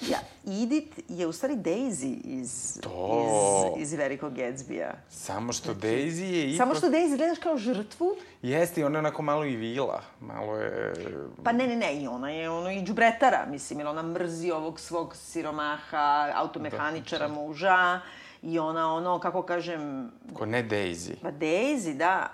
Ja, 0.00 0.18
Edith 0.46 0.98
je 1.08 1.26
u 1.26 1.32
stvari 1.32 1.54
Daisy 1.54 2.16
iz, 2.24 2.78
To. 2.80 3.74
iz, 3.76 3.82
iz 3.82 3.92
Velikog 3.92 4.32
Gatsby-a. 4.32 4.94
Samo 5.08 5.52
što 5.52 5.74
Daisy 5.74 6.22
je 6.22 6.44
ipak... 6.46 6.58
Samo 6.58 6.74
što 6.74 6.88
Daisy 6.88 7.16
gledaš 7.16 7.38
kao 7.38 7.56
žrtvu, 7.56 8.16
Jeste, 8.42 8.80
i 8.80 8.84
ona 8.84 8.94
je 8.94 8.98
onako 8.98 9.22
malo 9.22 9.44
i 9.44 9.56
vila. 9.56 10.02
Malo 10.20 10.56
je... 10.56 10.94
pa 11.44 11.52
ne, 11.52 11.66
ne, 11.66 11.76
ne, 11.76 11.94
i 11.94 12.06
ona 12.06 12.30
je 12.30 12.50
ono 12.50 12.70
i 12.70 12.82
džubretara, 12.82 13.46
mislim, 13.46 13.78
jer 13.78 13.88
ona 13.88 14.02
mrzi 14.02 14.50
ovog 14.50 14.80
svog 14.80 15.16
siromaha, 15.16 16.32
automehaničara 16.34 17.28
Da, 17.28 17.34
muža, 17.34 18.00
i 18.42 18.58
ona 18.58 18.94
ono, 18.94 19.18
kako 19.18 19.42
kažem, 19.42 20.10
Ko 20.34 20.46
ne 20.46 20.64
Daisy. 20.64 21.14
pa 21.22 21.30
Daisy, 21.30 21.96
da. 21.96 22.30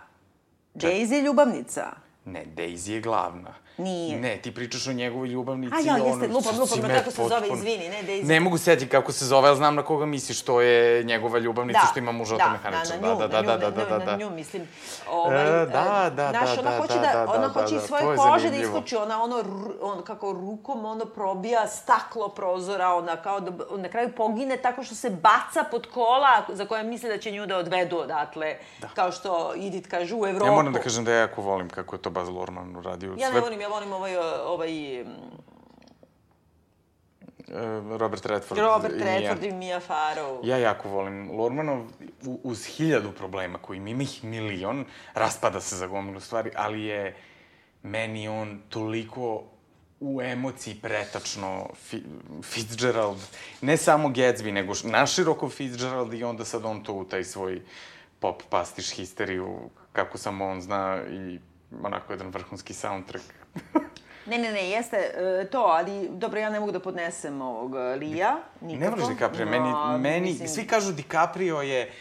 Daisy 0.74 1.12
je 1.12 1.22
ljubavnica. 1.22 1.90
Ne, 2.24 2.46
Daisy 2.56 2.90
je 2.90 3.00
glavna. 3.00 3.54
Nije. 3.78 4.18
Ne, 4.20 4.36
ti 4.36 4.54
pričaš 4.54 4.86
o 4.86 4.92
njegovoj 4.92 5.28
ljubavnici. 5.28 5.74
A 5.76 5.78
ja, 5.84 5.94
ono, 5.94 6.06
jeste, 6.06 6.26
lupam, 6.26 6.42
sad 6.42 6.54
lupam, 6.60 6.76
si 6.76 6.80
na 6.82 6.88
me 6.88 6.94
kako 6.98 7.10
se 7.10 7.22
zove, 7.28 7.48
izvini, 7.54 7.88
ne, 7.88 8.02
Daisy. 8.02 8.24
Ne 8.24 8.40
mogu 8.40 8.58
setiti 8.58 8.90
kako 8.90 9.12
se 9.12 9.24
zove, 9.24 9.48
ali 9.48 9.56
znam 9.56 9.74
na 9.74 9.82
koga 9.82 10.06
misliš, 10.06 10.42
to 10.42 10.60
je 10.60 11.04
njegova 11.04 11.38
ljubavnica 11.38 11.80
što 11.90 11.98
ima 11.98 12.12
muža 12.12 12.36
da, 12.36 12.44
automehaničara. 12.44 13.00
Da, 13.00 13.26
da, 13.26 13.42
da, 13.42 13.56
da, 13.56 13.70
da, 13.70 13.70
na 13.70 13.84
nju, 13.84 13.88
da, 13.88 13.98
na 13.98 14.04
da. 14.04 14.16
nju, 14.16 14.30
mislim. 14.30 14.68
Ovaj, 15.10 15.62
E, 15.62 15.66
da, 15.66 16.10
da, 16.16 16.28
znaš, 16.30 16.54
da, 16.54 16.60
ona 16.60 16.70
da, 16.70 16.78
hoće 16.78 16.94
da, 16.94 17.00
da, 17.00 17.12
da, 17.12 17.32
ona 17.32 17.48
da, 17.48 17.48
hoće 17.48 17.74
da, 17.74 17.80
iz 17.80 17.86
svoje 17.86 18.02
kože 18.04 18.22
da 18.32 18.38
zanimljivo. 18.38 18.76
iskuči, 18.78 18.96
ona 18.96 19.22
ono, 19.22 19.44
on 19.80 20.02
kako 20.02 20.32
rukom 20.32 20.84
ono 20.84 21.04
probija 21.04 21.68
staklo 21.68 22.28
prozora, 22.28 22.94
ona 22.94 23.16
kao 23.16 23.40
da 23.40 23.50
na 23.76 23.88
kraju 23.88 24.12
pogine 24.16 24.56
tako 24.56 24.82
što 24.82 24.94
se 24.94 25.10
baca 25.10 25.64
pod 25.70 25.86
kola 25.86 26.42
za 26.48 26.66
koje 26.66 26.82
misle 26.82 27.08
da 27.08 27.18
će 27.18 27.30
nju 27.30 27.46
da 27.46 27.56
odvedu 27.56 27.96
odatle, 27.98 28.56
da. 28.80 28.88
kao 28.94 29.12
što 29.12 29.52
Edith 29.56 29.88
kaže 29.88 30.14
u 30.14 30.26
Evropu. 30.26 30.46
Ja 30.46 30.52
moram 30.52 30.72
da 30.72 30.78
kažem 30.80 31.04
da 31.04 31.12
ja 31.12 31.18
jako 31.20 31.42
volim 31.42 31.68
kako 31.68 31.96
je 31.96 32.02
to 32.02 32.10
Baz 32.10 32.28
Luhrmann 32.28 32.76
uradio. 32.76 33.10
Ja 33.18 33.26
ne 33.28 33.32
Sve- 33.32 33.40
volim, 33.40 33.60
ja 33.60 33.67
volim 33.68 33.92
ovaj, 33.92 34.16
ovaj 34.44 35.04
mm, 35.04 35.08
e, 37.48 37.98
Robert 37.98 38.26
Redford. 38.26 38.60
Robert 38.60 38.94
i 38.94 39.04
Redford 39.04 39.42
ja. 39.42 39.48
i 39.48 39.52
Mia 39.52 39.80
Farrow. 39.80 40.40
Ja 40.44 40.58
jako 40.58 40.88
volim 40.88 41.30
Lormanov, 41.30 41.86
uz 42.42 42.64
hiljadu 42.64 43.12
problema 43.12 43.58
koji 43.58 43.76
ima 43.76 44.02
ih 44.02 44.24
milion, 44.24 44.84
raspada 45.14 45.60
se 45.60 45.76
za 45.76 45.86
gomilu 45.86 46.20
stvari, 46.20 46.50
ali 46.56 46.82
je 46.82 47.16
meni 47.82 48.28
on 48.28 48.62
toliko 48.68 49.44
u 50.00 50.22
emociji 50.22 50.74
pretačno 50.74 51.70
Fi, 51.74 52.02
Fitzgerald, 52.42 53.18
ne 53.60 53.76
samo 53.76 54.08
Gatsby, 54.08 54.52
nego 54.52 54.72
naširoko 54.84 55.48
Fitzgerald 55.48 56.14
i 56.14 56.24
onda 56.24 56.44
sad 56.44 56.64
on 56.64 56.84
to 56.84 56.92
u 56.92 57.04
taj 57.04 57.24
svoj 57.24 57.62
pop 58.20 58.42
pastiš 58.50 58.90
histeriju, 58.90 59.70
kako 59.92 60.18
samo 60.18 60.46
on 60.46 60.60
zna 60.60 61.02
i 61.10 61.38
onako 61.82 62.12
jedan 62.12 62.28
vrhunski 62.28 62.74
soundtrack. 62.74 63.24
Ne, 64.26 64.38
ne, 64.38 64.52
ne, 64.52 64.70
jeste 64.70 64.96
e, 64.96 65.46
to, 65.50 65.58
ali 65.58 66.08
dobro, 66.08 66.40
ja 66.40 66.50
ne 66.50 66.60
mogu 66.60 66.72
da 66.72 66.80
podnesem 66.80 67.42
ovog 67.42 67.74
e, 67.74 67.96
Lija, 67.96 68.36
nikako. 68.60 68.84
Ne 68.84 68.90
voliš 68.90 69.08
DiCaprio, 69.08 69.46
meni, 69.46 69.70
No, 69.70 69.98
meni 69.98 70.20
mislim, 70.20 70.48
svi 70.48 70.66
kažu 70.66 70.92
DiCaprio 70.92 71.56
je 71.56 71.92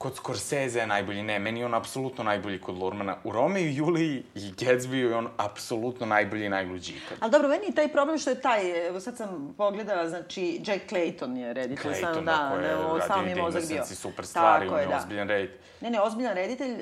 kod 0.00 0.16
Scorsese 0.16 0.86
najbolji, 0.86 1.22
ne, 1.22 1.38
meni 1.38 1.60
je 1.60 1.66
on 1.66 1.74
apsolutno 1.74 2.24
najbolji 2.24 2.60
kod 2.60 2.78
Lurmana. 2.78 3.16
U 3.24 3.32
Romeo 3.32 3.62
i 3.62 3.76
Juliji 3.76 4.22
i 4.34 4.40
Gatsby 4.40 4.94
je 4.94 5.16
on 5.16 5.28
apsolutno 5.36 6.06
najbolji 6.06 6.46
i 6.46 6.48
najluđi 6.48 6.92
ikad. 6.92 7.18
Ali 7.20 7.32
dobro, 7.32 7.48
meni 7.48 7.66
je 7.66 7.74
taj 7.74 7.88
problem 7.88 8.18
što 8.18 8.30
je 8.30 8.40
taj, 8.40 8.86
evo 8.88 9.00
sad 9.00 9.16
sam 9.16 9.54
pogledala, 9.56 10.08
znači, 10.08 10.60
Jack 10.66 10.90
Clayton 10.90 11.36
je 11.36 11.52
reditelj, 11.52 11.92
Clayton, 11.92 11.96
stvarno, 11.96 12.22
da, 12.22 12.68
je 12.68 12.76
ne, 12.76 13.06
samo 13.06 13.22
mi 13.22 13.30
je 13.30 13.36
mozak 13.36 13.68
bio. 13.68 13.84
Super 13.84 14.26
stvari, 14.26 14.66
Tako 14.66 14.74
on 14.74 14.80
je, 14.80 14.84
je 14.84 14.88
da. 14.88 14.96
ozbiljan 14.96 15.28
red. 15.28 15.50
Ne, 15.80 15.90
ne, 15.90 16.00
ozbiljan 16.00 16.34
reditelj 16.34 16.72
uh, 16.72 16.80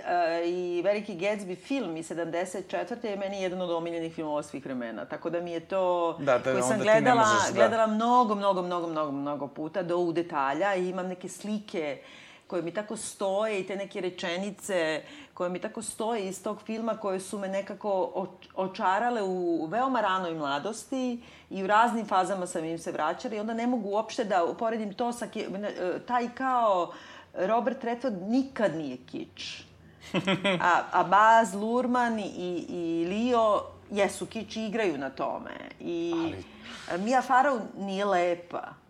i 0.49 0.83
Veliki 0.85 1.14
Gatsby 1.14 1.57
film 1.57 1.97
iz 1.97 2.11
74. 2.11 3.07
je 3.07 3.16
meni 3.16 3.43
jedan 3.43 3.62
od 3.62 3.71
omiljenih 3.71 4.14
filmova 4.14 4.43
svih 4.43 4.64
vremena. 4.64 5.05
Tako 5.05 5.31
da 5.31 5.41
mi 5.41 5.53
je 5.53 5.61
to, 5.61 6.16
Da, 6.19 6.39
da, 6.39 6.53
koji 6.53 6.62
sam 6.62 6.81
gledala, 6.81 7.23
možeš, 7.23 7.49
da. 7.49 7.55
gledala 7.55 7.87
mnogo, 7.87 8.35
mnogo, 8.35 8.62
mnogo, 8.62 8.87
mnogo, 8.87 9.12
mnogo 9.12 9.47
puta 9.47 9.83
do 9.83 9.97
u 9.97 10.12
detalja 10.12 10.75
i 10.75 10.89
imam 10.89 11.07
neke 11.07 11.29
slike 11.29 11.99
koje 12.49 12.62
mi 12.62 12.74
tako 12.74 12.96
stoje 12.96 13.61
i 13.61 13.66
te 13.66 13.76
neke 13.76 14.01
rečenice 14.01 15.03
koje 15.34 15.51
mi 15.51 15.59
tako 15.59 15.82
stoje 15.82 16.28
iz 16.28 16.42
tog 16.42 16.62
filma 16.62 16.96
koje 16.96 17.20
su 17.20 17.38
me 17.38 17.49
nekako 17.49 18.12
oč- 18.14 18.49
očarale 18.55 19.22
u 19.22 19.66
veoma 19.66 20.01
ranoj 20.01 20.34
mladosti 20.34 21.22
i 21.51 21.64
u 21.64 21.66
raznim 21.66 22.07
fazama 22.07 22.46
sam 22.46 22.64
im 22.64 22.78
se 22.78 22.92
vraćala 22.92 23.34
i 23.34 23.40
onda 23.40 23.55
ne 23.55 23.66
mogu 23.66 23.88
uopšte 23.88 24.24
da 24.24 24.44
uporedim 24.44 24.94
to 24.94 25.12
sa 25.12 25.26
e, 25.34 25.46
taj 26.07 26.28
kao 26.34 26.92
Robert 27.34 27.84
Redford 27.84 28.22
nikad 28.22 28.76
nije 28.76 28.96
kič. 28.96 29.62
A, 30.62 30.82
a 30.92 31.05
Baz 31.05 31.55
Luhrmann 31.55 32.18
i, 32.18 32.66
i 32.68 33.07
Leo 33.07 33.61
jesu 33.90 34.26
kič 34.26 34.57
i 34.57 34.66
igraju 34.66 34.99
na 34.99 35.11
tome. 35.11 35.51
I 35.80 36.12
ali... 36.90 37.03
Mia 37.05 37.22
Farrow 37.28 37.61
nije 37.78 38.05
lepa. 38.05 38.88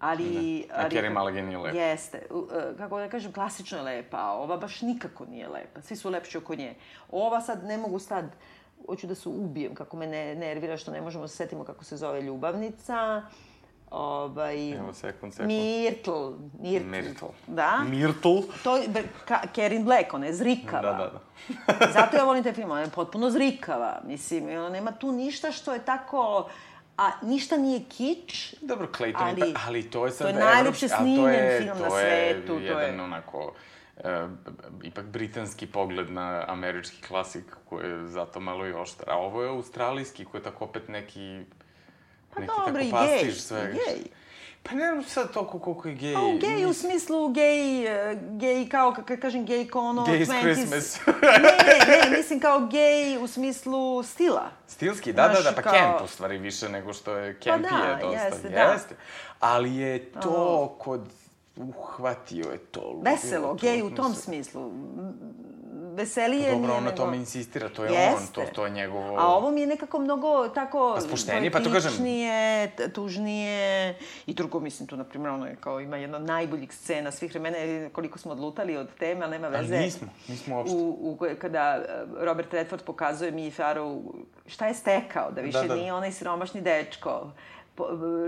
Ali... 0.00 0.66
A 0.74 0.82
ali 0.82 0.96
Carey 0.96 1.18
Mulligan 1.18 1.44
nije 1.44 1.58
lepa. 1.58 1.78
Jeste. 1.78 2.18
E, 2.18 2.76
Kako 2.78 2.98
da 2.98 3.08
kažem, 3.08 3.32
klasično 3.32 3.78
je 3.78 3.84
lepa, 3.84 4.16
a 4.16 4.32
ova 4.32 4.56
baš 4.56 4.82
nikako 4.82 5.24
nije 5.24 5.48
lepa. 5.48 5.82
Svi 5.82 5.96
su 5.96 6.10
lepši 6.10 6.38
oko 6.38 6.54
nje. 6.54 6.74
Ova 7.10 7.40
sad 7.40 7.64
ne 7.64 7.78
mogu 7.78 7.98
sad... 7.98 8.24
Hoću 8.86 9.06
da 9.06 9.14
se 9.14 9.28
ubijem, 9.28 9.74
kako 9.74 9.96
me 9.96 10.06
ne, 10.06 10.34
nervira 10.34 10.76
što 10.76 10.90
ne 10.90 11.00
možemo 11.00 11.24
da 11.24 11.28
se 11.28 11.36
setimo 11.36 11.64
kako 11.64 11.84
se 11.84 11.96
zove 11.96 12.22
ljubavnica. 12.22 13.22
Ovaj... 13.90 14.70
Evo, 14.70 14.92
sekund, 14.92 15.32
sekund. 15.32 15.50
Myrtle. 15.50 16.34
Myrtle. 16.60 16.90
Myrtle. 16.90 17.28
Da. 17.46 17.80
Myrtle. 17.86 18.42
To 18.64 18.76
je 18.76 18.88
ka, 19.24 19.40
Karen 19.54 19.84
Black, 19.84 20.14
ona 20.14 20.26
je 20.26 20.34
zrikava. 20.34 20.92
Da, 20.92 20.92
da, 20.92 21.10
da. 21.78 21.92
Zato 21.92 22.16
ja 22.16 22.24
volim 22.24 22.42
taj 22.42 22.52
film, 22.52 22.70
ona 22.70 22.80
je 22.80 22.90
potpuno 22.90 23.30
zrikava. 23.30 24.00
Mislim, 24.06 24.48
ona 24.48 24.68
nema 24.68 24.92
tu 24.92 25.12
ništa 25.12 25.52
što 25.52 25.72
je 25.72 25.84
tako... 25.84 26.48
A 26.96 27.10
ništa 27.22 27.56
nije 27.56 27.80
kič, 27.88 28.54
Dobro, 28.60 28.88
Clayton, 28.88 29.14
Ali- 29.18 29.54
ali, 29.66 29.90
to 29.90 30.06
je 30.06 30.12
sad... 30.12 30.24
to 30.24 30.38
je 30.38 30.44
najlepše 30.44 30.86
a 30.86 30.88
snimljen 30.88 31.34
je, 31.34 31.58
film 31.58 31.78
na 31.78 31.88
to 31.88 31.98
je 31.98 32.32
svetu, 32.32 32.46
to 32.46 32.58
jedan 32.58 32.94
je- 32.94 33.02
onako, 33.02 33.54
e, 33.96 34.26
ipak 34.82 35.04
britanski 35.04 35.66
pogled 35.66 36.10
na 36.10 36.44
američki 36.48 37.02
klasik 37.02 37.44
koji 37.64 37.90
je 37.90 38.06
zato 38.06 38.40
malo 38.40 38.66
i 38.66 38.72
oštar. 38.72 39.10
A 39.10 39.16
ovo 39.16 39.42
je 39.42 39.48
australijski 39.48 40.24
koji 40.24 40.40
je 40.40 40.44
tako 40.44 40.64
opet 40.64 40.88
neki... 40.88 41.40
Pa 42.34 42.40
neki 42.40 42.52
dobro, 42.58 42.82
tako 42.82 42.90
pastiš 42.90 43.40
svega. 43.40 43.72
gej. 43.72 44.02
Pa 44.68 44.74
ne 44.74 44.92
znam 44.92 45.04
sad 45.04 45.32
toliko 45.32 45.58
koliko 45.58 45.88
je 45.88 45.94
gej. 45.94 46.14
A 46.16 46.20
u 46.20 46.38
gej 46.38 46.66
u 46.66 46.72
smislu 46.72 47.28
gej, 47.28 47.86
e, 47.86 48.18
gej 48.30 48.68
kao, 48.68 48.94
kad 49.06 49.20
kažem 49.20 49.44
gej 49.44 49.68
kao 49.68 49.82
ono... 49.82 50.06
Gay 50.06 50.20
is 50.20 50.28
20s. 50.28 50.40
Christmas. 50.40 51.00
ne, 51.06 51.58
ne, 51.86 52.10
ne, 52.10 52.16
mislim 52.16 52.40
kao 52.40 52.66
gej 52.66 53.18
u 53.20 53.26
smislu 53.26 54.02
stila. 54.02 54.50
Stilski, 54.66 55.12
da, 55.12 55.22
da, 55.22 55.34
da, 55.34 55.40
Znaš, 55.40 55.54
pa 55.54 55.62
kao- 55.62 55.72
camp 55.72 56.00
u 56.04 56.06
stvari 56.06 56.38
više 56.38 56.68
nego 56.68 56.92
što 56.92 57.16
je 57.16 57.38
camp 57.42 57.62
da, 57.62 57.76
je 57.76 57.96
dosta. 58.02 58.24
jeste, 58.24 58.48
da. 58.48 58.60
jeste. 58.60 58.94
Ali 59.40 59.76
je 59.76 60.10
to 60.10 60.76
kod... 60.78 61.00
Uhvatio 61.56 62.50
je 62.52 62.58
to. 62.58 63.00
Veselo, 63.02 63.54
gej 63.54 63.82
u 63.82 63.90
tom 63.90 64.14
smislu. 64.14 64.72
Veselije 65.96 66.50
Dobro, 66.50 66.58
nije 66.58 66.72
on 66.72 66.84
na 66.84 66.90
nego- 66.90 66.96
tome 66.96 67.16
insistira, 67.16 67.68
to 67.68 67.84
je 67.84 67.90
on, 67.90 67.96
Jeste. 67.96 68.32
to, 68.34 68.42
to 68.52 68.64
je 68.64 68.70
njegovo... 68.70 69.16
A 69.18 69.26
ovo 69.26 69.50
mi 69.50 69.60
je 69.60 69.66
nekako 69.66 69.98
mnogo 69.98 70.48
tako... 70.48 70.92
Pa 70.94 71.00
spuštenije, 71.00 71.50
pa 71.50 71.60
to 71.60 71.72
kažem. 71.72 71.92
tužnije. 72.94 73.94
I 74.26 74.34
drugo, 74.34 74.60
mislim, 74.60 74.86
tu, 74.86 74.96
na 74.96 75.04
primjer, 75.04 75.30
ono 75.30 75.46
je 75.46 75.56
kao 75.56 75.80
ima 75.80 75.96
jedna 75.96 76.16
od 76.16 76.24
najboljih 76.24 76.72
scena 76.72 77.10
svih 77.10 77.30
vremena, 77.30 77.56
koliko 77.90 78.18
smo 78.18 78.32
odlutali 78.32 78.76
od 78.76 78.88
teme, 78.98 79.22
ali 79.22 79.30
nema 79.30 79.48
veze. 79.48 79.74
Ali 79.74 79.84
nismo, 79.84 80.08
nismo 80.28 80.56
uopšte. 80.56 80.76
U, 80.76 80.78
u, 81.00 81.18
kada 81.38 81.60
e, 81.78 81.84
Robert 82.16 82.52
Redford 82.52 82.82
pokazuje 82.82 83.30
Miji 83.30 83.50
Farrow 83.50 84.02
šta 84.46 84.66
je 84.66 84.74
stekao, 84.74 85.30
da 85.30 85.40
više 85.40 85.58
Da, 85.58 85.68
da. 85.68 85.74
nije 85.74 85.92
onaj 85.92 86.12
siromašni 86.12 86.60
dečko. 86.60 87.30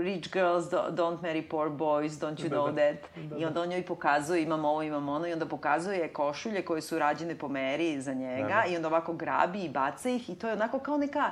Rich 0.01 0.31
girls 0.31 0.65
do- 0.65 0.91
don't 0.91 1.21
marry 1.21 1.41
poor 1.43 1.69
boys, 1.69 2.09
don't 2.11 2.37
you 2.37 2.49
Da, 2.49 2.55
know 2.55 2.67
da. 2.67 2.81
that? 2.83 3.09
I 3.37 3.45
onda 3.45 3.61
on 3.61 3.69
njoj 3.69 3.83
pokazuje, 3.83 4.43
imam 4.43 4.65
ovo, 4.65 4.83
imam 4.83 5.09
ono, 5.09 5.27
i 5.27 5.33
onda 5.33 5.45
pokazuje 5.45 6.07
košulje 6.09 6.61
koje 6.61 6.81
su 6.81 6.99
rađene 6.99 7.35
po 7.35 7.47
meri 7.47 8.01
za 8.01 8.13
njega 8.13 8.47
Da, 8.47 8.55
da. 8.57 8.63
i 8.65 8.75
onda 8.75 8.87
ovako 8.87 9.13
grabi 9.13 9.59
i 9.59 9.69
baca 9.69 10.09
ih 10.09 10.29
i 10.29 10.35
to 10.35 10.47
je 10.47 10.53
onako 10.53 10.79
kao 10.79 10.97
neka, 10.97 11.31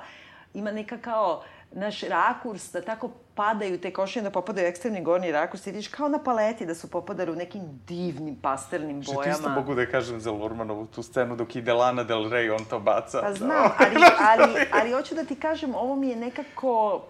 ima 0.54 0.72
neka 0.72 0.98
kao 0.98 1.44
naš 1.72 2.02
rakurs, 2.02 2.72
da 2.72 2.82
tako 2.82 3.10
padaju 3.36 3.78
te 3.78 3.94
košulje, 3.94 4.24
da 4.24 4.30
popadaju 4.32 4.66
u 4.66 4.70
ekstremni 4.70 5.04
gornji 5.04 5.32
rakurs 5.32 5.68
i 5.68 5.72
vidiš 5.72 5.88
kao 5.88 6.10
na 6.10 6.20
paleti 6.20 6.66
da 6.66 6.76
su 6.76 6.90
popadali 6.90 7.32
u 7.32 7.36
nekim 7.36 7.62
divnim 7.88 8.36
pastelnim 8.36 9.04
Što 9.04 9.12
ti 9.12 9.16
bojama. 9.16 9.34
isto 9.34 9.50
mogu 9.50 9.76
da 9.76 9.86
kažem 9.86 10.20
za 10.20 10.32
Lurmanovu 10.32 10.86
tu 10.86 11.04
scenu 11.04 11.36
dok 11.36 11.56
ide 11.56 11.74
Lana 11.74 12.04
Del 12.04 12.20
Rey, 12.22 12.52
on 12.52 12.66
to 12.66 12.80
baca. 12.80 13.22
Pa 13.22 13.34
znam, 13.36 13.72
ali, 13.78 13.96
ali, 14.22 14.52
ali 14.74 14.92
hoću 14.92 15.16
da 15.16 15.24
ti 15.24 15.36
kažem, 15.36 15.76
ovo 15.76 15.96
mi 15.96 16.08
je 16.08 16.16
nekako 16.16 17.02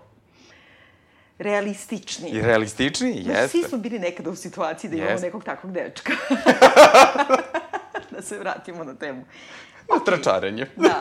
realističnije. 1.39 2.39
I 2.39 2.41
realističniji, 2.41 3.23
Znaš, 3.23 3.37
jeste. 3.37 3.47
Svi 3.47 3.63
smo 3.69 3.77
bili 3.77 3.99
nekada 3.99 4.29
u 4.29 4.35
situaciji 4.35 4.89
da 4.89 4.95
imamo 4.95 5.11
Jeste. 5.11 5.25
nekog 5.25 5.43
takvog 5.43 5.73
dečka. 5.73 6.13
da 8.11 8.21
se 8.21 8.39
vratimo 8.39 8.83
na 8.83 8.95
temu. 8.95 9.25
Otračarenje. 10.01 10.67
Da, 10.75 10.99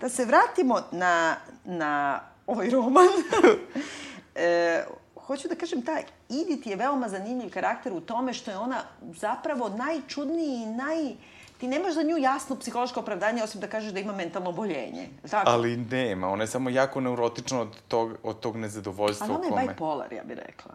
da 0.00 0.08
se 0.08 0.24
vratimo 0.24 0.82
na, 0.92 1.36
na 1.64 2.20
ovaj 2.46 2.70
roman. 2.70 3.08
e, 4.34 4.84
hoću 5.26 5.48
da 5.48 5.54
kažem, 5.54 5.82
ta 5.82 5.98
Edith 6.30 6.66
je 6.66 6.76
veoma 6.76 7.08
zanimljiv 7.08 7.50
karakter 7.50 7.92
u 7.92 8.00
tome 8.00 8.32
što 8.32 8.50
je 8.50 8.56
ona 8.56 8.82
zapravo 9.02 9.68
najčudniji 9.68 10.62
i 10.62 10.66
naj 10.66 11.14
ti 11.58 11.68
nemaš 11.68 11.94
za 11.94 12.02
nju 12.02 12.18
jasno 12.18 12.56
psihološko 12.56 13.00
opravdanje, 13.00 13.42
osim 13.42 13.60
da 13.60 13.66
kažeš 13.66 13.92
da 13.92 14.00
ima 14.00 14.12
mentalno 14.12 14.50
oboljenje. 14.50 15.08
Tako? 15.30 15.50
Ali 15.50 15.76
nema, 15.76 16.28
ona 16.28 16.42
je 16.42 16.48
samo 16.48 16.70
jako 16.70 17.00
neurotična 17.00 17.60
od 17.60 17.76
tog, 17.88 18.12
od 18.22 18.40
tog 18.40 18.56
nezadovoljstva 18.56 19.26
Ali 19.26 19.34
ona 19.34 19.48
kome... 19.48 19.62
je 19.62 19.68
bipolar, 19.68 20.12
ja 20.12 20.24
bih 20.24 20.38
rekla. 20.46 20.74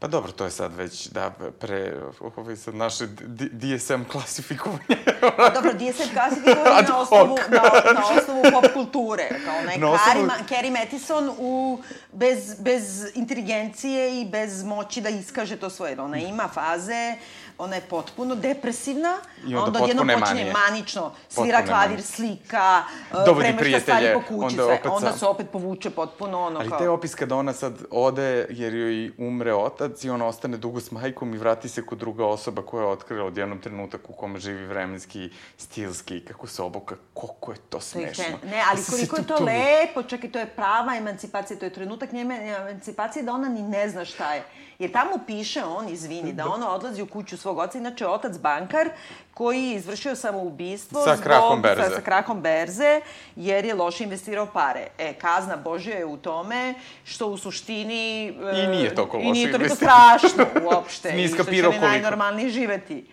Pa 0.00 0.08
dobro, 0.08 0.32
to 0.32 0.44
je 0.44 0.50
sad 0.50 0.74
već, 0.74 1.06
da, 1.06 1.30
pre, 1.58 1.94
ovo 2.36 2.50
je 2.50 2.56
sad 2.56 2.74
naše 2.74 3.06
DSM 3.52 4.02
klasifikovanje. 4.12 4.96
Pa 5.36 5.48
dobro, 5.48 5.72
DSM 5.72 6.14
klasifikovanje 6.14 6.88
na 6.88 6.98
osnovu, 6.98 7.38
na, 7.50 7.62
na 7.94 8.20
osnovu 8.20 8.42
pop 8.52 8.72
kulture. 8.72 9.28
Kao 9.44 9.58
onaj 9.58 9.78
Na 9.78 9.86
na 9.86 9.92
osnovu-. 9.92 10.48
Carrie 10.48 10.70
Mathison 10.70 11.30
u, 11.38 11.82
bez, 12.12 12.54
bez 12.60 13.06
inteligencije 13.14 14.20
i 14.20 14.24
bez 14.24 14.64
moći 14.64 15.00
da 15.00 15.08
iskaže 15.08 15.56
to 15.56 15.70
svoje. 15.70 16.00
Ona 16.00 16.18
ima 16.18 16.48
faze, 16.48 17.14
ona 17.60 17.74
je 17.74 17.82
potpuno 17.82 18.34
depresivna, 18.34 19.16
I 19.46 19.54
a 19.54 19.58
onda 19.58 19.66
onda 19.66 19.82
odjednom 19.82 20.08
počinje 20.08 20.20
manije. 20.44 20.52
manično, 20.54 21.12
svira 21.28 21.58
Potpune 21.58 21.66
klavir, 21.68 21.88
manije. 21.90 22.02
slika, 22.02 22.82
uh, 23.12 23.24
Dovodi 23.26 23.46
premešta 23.48 23.80
stvari 23.80 23.98
prijatelje, 23.98 24.14
po 24.14 24.20
kući, 24.20 24.34
onda 24.44 24.64
sve. 24.64 24.74
opet 24.74 24.86
onda 24.86 25.12
se 25.12 25.26
opet 25.26 25.46
povuče 25.50 25.90
potpuno 25.90 26.40
ono 26.40 26.60
Ali 26.60 26.68
kao... 26.68 26.78
taj 26.78 26.88
opis 26.88 27.14
kada 27.14 27.36
ona 27.36 27.52
sad 27.52 27.72
ode 27.90 28.46
jer 28.50 28.74
joj 28.74 29.12
umre 29.18 29.54
otac 29.54 30.04
i 30.04 30.10
ona 30.10 30.26
ostane 30.26 30.56
dugo 30.56 30.80
s 30.80 30.90
majkom 30.90 31.34
i 31.34 31.38
vrati 31.38 31.68
se 31.68 31.86
kod 31.86 31.98
druga 31.98 32.26
osoba 32.26 32.62
koja 32.62 32.82
je 32.82 32.88
otkrila 32.88 33.24
od 33.24 33.36
jednom 33.36 33.58
trenutak 33.58 34.10
u 34.10 34.12
kome 34.12 34.38
živi 34.38 34.66
vremenski, 34.66 35.30
stilski, 35.56 36.20
kako 36.20 36.46
se 36.46 36.62
obuka, 36.62 36.94
koliko 37.14 37.52
je 37.52 37.58
to 37.60 37.80
smešno. 37.80 38.24
Ne, 38.44 38.62
ali 38.70 38.80
koliko 38.90 39.16
je 39.16 39.26
to 39.26 39.36
tu- 39.36 39.44
lepo, 39.44 40.02
čekaj, 40.02 40.32
to 40.32 40.38
je 40.38 40.46
prava 40.46 40.96
emancipacija, 40.96 41.58
to 41.58 41.64
je 41.64 41.72
trenutak 41.72 42.12
njeme 42.12 42.36
emancipacije 42.60 43.22
da 43.22 43.32
ona 43.32 43.48
ni 43.48 43.62
ne 43.62 43.88
zna 43.88 44.04
šta 44.04 44.34
je. 44.34 44.42
Jer 44.78 44.92
tamo 44.92 45.10
piše 45.26 45.64
on, 45.64 45.88
izvini, 45.88 46.32
da 46.32 46.48
ona 46.48 46.70
odlazi 46.70 47.02
u 47.02 47.06
kuću 47.06 47.36
svog 47.36 47.49
oca, 47.52 47.78
inače 47.78 48.06
otac 48.06 48.38
bankar 48.38 48.88
koji 49.34 49.62
je 49.62 49.74
izvršio 49.74 50.16
samoubistvo 50.16 51.00
Sa 51.00 51.10
zbog- 51.10 51.22
krahom 51.22 51.62
berze. 51.62 51.82
Sa, 51.84 51.90
sa 51.90 52.00
krahom 52.00 52.40
berze, 52.40 53.00
jer 53.36 53.64
je 53.64 53.74
loše 53.74 54.04
investirao 54.04 54.46
pare. 54.46 54.86
E, 54.98 55.12
kazna 55.14 55.56
Božja 55.56 55.96
je 55.96 56.04
u 56.04 56.16
tome 56.16 56.74
što 57.04 57.26
u 57.26 57.36
suštini... 57.38 58.28
e, 58.28 58.64
I 58.64 58.68
nije 58.68 58.94
toliko 58.94 59.16
I 59.16 59.20
loše 59.20 59.30
nije 59.30 59.46
toliko 59.48 59.64
investirao. 59.64 60.18
strašno 60.18 60.44
uopšte. 60.64 61.12
Nije 61.12 61.24
I 61.24 61.28
što 61.28 61.36
će 61.36 61.42
skapirao 61.42 61.70
koliko. 61.70 61.86
najnormalnije 61.86 62.50
živeti. 62.50 63.06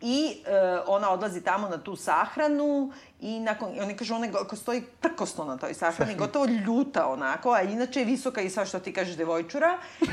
I 0.00 0.36
e, 0.36 0.50
ona 0.86 1.10
odlazi 1.10 1.40
tamo 1.40 1.68
na 1.68 1.78
tu 1.78 1.96
sahranu 1.96 2.92
i 3.18 3.40
nakon, 3.40 3.80
oni 3.80 3.94
kažu, 3.94 4.14
ona 4.14 4.26
go- 4.28 4.44
ko 4.44 4.56
stoji 4.56 4.82
prkosno 5.00 5.44
na 5.44 5.56
toj 5.56 5.74
sahrani, 5.74 6.14
gotovo 6.14 6.44
ljuta 6.46 7.06
onako, 7.06 7.50
a 7.50 7.62
inače 7.62 8.00
je 8.00 8.06
visoka 8.06 8.40
i 8.40 8.50
sva 8.50 8.64
što 8.64 8.78
ti 8.78 8.92
kažeš 8.92 9.16
devojčura. 9.16 9.78
I 10.00 10.06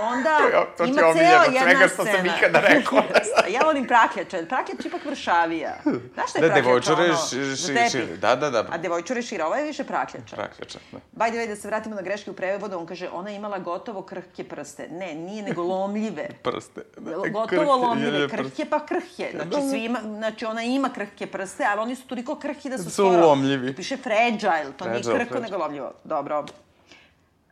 onda 0.00 0.38
To 0.52 0.66
to 0.78 0.84
ti 0.84 0.90
ima 0.90 1.00
je 1.00 1.06
omiljeno 1.06 1.30
cela 1.30 1.42
od 1.42 1.54
jedna 1.54 1.70
svega 1.70 1.88
što 1.88 2.04
sam 2.06 2.26
ikada 2.28 2.60
rekao. 2.60 3.02
ja 3.56 3.60
volim 3.62 3.86
prakljače, 3.86 4.46
prakljač 4.46 4.78
je 4.78 4.88
ipak 4.88 5.04
vršavija. 5.04 5.74
Znaš 6.14 6.30
šta 6.30 6.38
je 6.38 6.40
Da, 6.40 6.46
prakljač? 6.46 6.64
devojčura 6.64 7.02
je 7.02 7.10
ono, 7.10 7.18
ši- 7.20 7.44
za 7.44 7.56
ši- 7.58 7.74
tepih? 7.74 7.90
šire. 7.90 8.16
Da, 8.16 8.36
da, 8.36 8.50
da. 8.50 8.66
A 8.70 8.78
devojčura 8.78 9.18
je 9.18 9.24
šira, 9.24 9.46
ovo 9.46 9.54
je 9.54 9.64
više 9.64 9.84
prakljača. 9.84 10.36
Prakljača, 10.36 10.78
da. 10.92 10.98
By 11.14 11.28
the 11.28 11.38
way, 11.38 11.48
da 11.48 11.56
se 11.56 11.68
vratimo 11.68 11.94
na 11.94 12.02
greške 12.02 12.30
u 12.30 12.34
prevodu, 12.34 12.78
on 12.78 12.86
kaže, 12.86 13.08
ona 13.10 13.30
je 13.30 13.36
imala 13.36 13.58
gotovo 13.58 14.02
krhke 14.02 14.44
prste. 14.44 14.88
Ne, 14.90 15.14
nije 15.14 15.42
nego 15.44 15.62
lomljive. 15.64 16.28
Prste. 16.44 16.80
Da, 16.96 17.10
Gotovo 17.10 17.46
krhke, 17.46 17.64
lomljive, 17.66 18.28
krhke 18.28 18.64
pa 18.66 18.86
krhke. 18.86 19.30
Znači, 19.34 19.68
svi 19.70 19.84
ima, 19.84 20.00
znači, 20.02 20.44
ona 20.44 20.62
ima 20.62 20.88
krhke 20.90 21.26
prste, 21.26 21.64
ali 21.64 21.80
oni 21.80 21.96
su 21.96 22.08
toliko 22.12 22.36
krhki 22.36 22.70
da 22.70 22.78
su, 22.78 22.84
Su 22.84 22.90
skoro... 22.90 23.26
lomljivi. 23.26 23.66
Tu 23.68 23.76
piše 23.76 23.96
fragile, 23.96 24.72
to 24.72 24.84
nije 24.84 25.02
Fragile, 25.02 25.14
krhko, 25.14 25.28
fragile. 25.28 25.40
nego 25.40 25.56
lomljivo. 25.56 25.92
Dobro. 26.04 26.44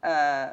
E, 0.03 0.09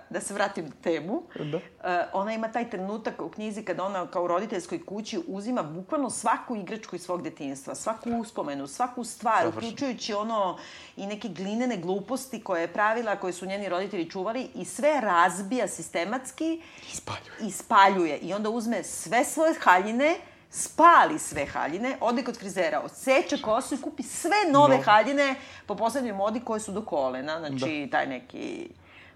da 0.09 0.21
se 0.21 0.33
vratim 0.33 0.65
na 0.65 0.71
temu. 0.83 1.23
Da. 1.35 1.57
E, 1.57 2.05
ona 2.13 2.33
ima 2.33 2.47
taj 2.47 2.69
trenutak 2.69 3.21
u 3.21 3.29
knjizi 3.29 3.63
kada 3.63 3.83
ona 3.83 4.07
kao 4.07 4.23
u 4.23 4.27
roditeljskoj 4.27 4.85
kući 4.85 5.19
uzima 5.27 5.63
bukvalno 5.63 6.09
svaku 6.09 6.55
igračku 6.55 6.95
iz 6.95 7.01
svog 7.01 7.21
detinjstva, 7.21 7.75
svaku 7.75 8.09
uspomenu, 8.11 8.67
svaku 8.67 9.03
stvar, 9.03 9.33
Savršeno. 9.35 9.57
uključujući 9.57 10.13
ono 10.13 10.57
i 10.97 11.05
neke 11.05 11.27
glinene 11.29 11.77
gluposti 11.77 12.41
koje 12.41 12.61
je 12.61 12.67
pravila, 12.67 13.15
koje 13.15 13.33
su 13.33 13.45
njeni 13.45 13.69
roditelji 13.69 14.09
čuvali 14.09 14.47
i 14.55 14.65
sve 14.65 15.01
razbija 15.01 15.67
sistematski 15.67 16.61
Ispaljuje. 16.93 17.37
i 17.41 17.51
spaljuje. 17.51 18.17
I 18.17 18.33
onda 18.33 18.49
uzme 18.49 18.83
sve 18.83 19.25
svoje 19.25 19.53
haljine, 19.55 20.15
spali 20.49 21.19
sve 21.19 21.45
haljine, 21.45 21.97
ode 22.01 22.23
kod 22.23 22.37
frizera, 22.37 22.81
odseče 22.81 23.41
kosu 23.41 23.75
i 23.75 23.81
kupi 23.81 24.03
sve 24.03 24.35
nove 24.51 24.77
No. 24.77 24.83
haljine 24.83 25.35
po 25.65 25.75
poslednjoj 25.75 26.13
modi 26.13 26.39
koje 26.39 26.59
su 26.59 26.71
do 26.71 26.81
kolena. 26.81 27.39
Znači, 27.39 27.87
taj 27.91 28.07
neki... 28.07 28.69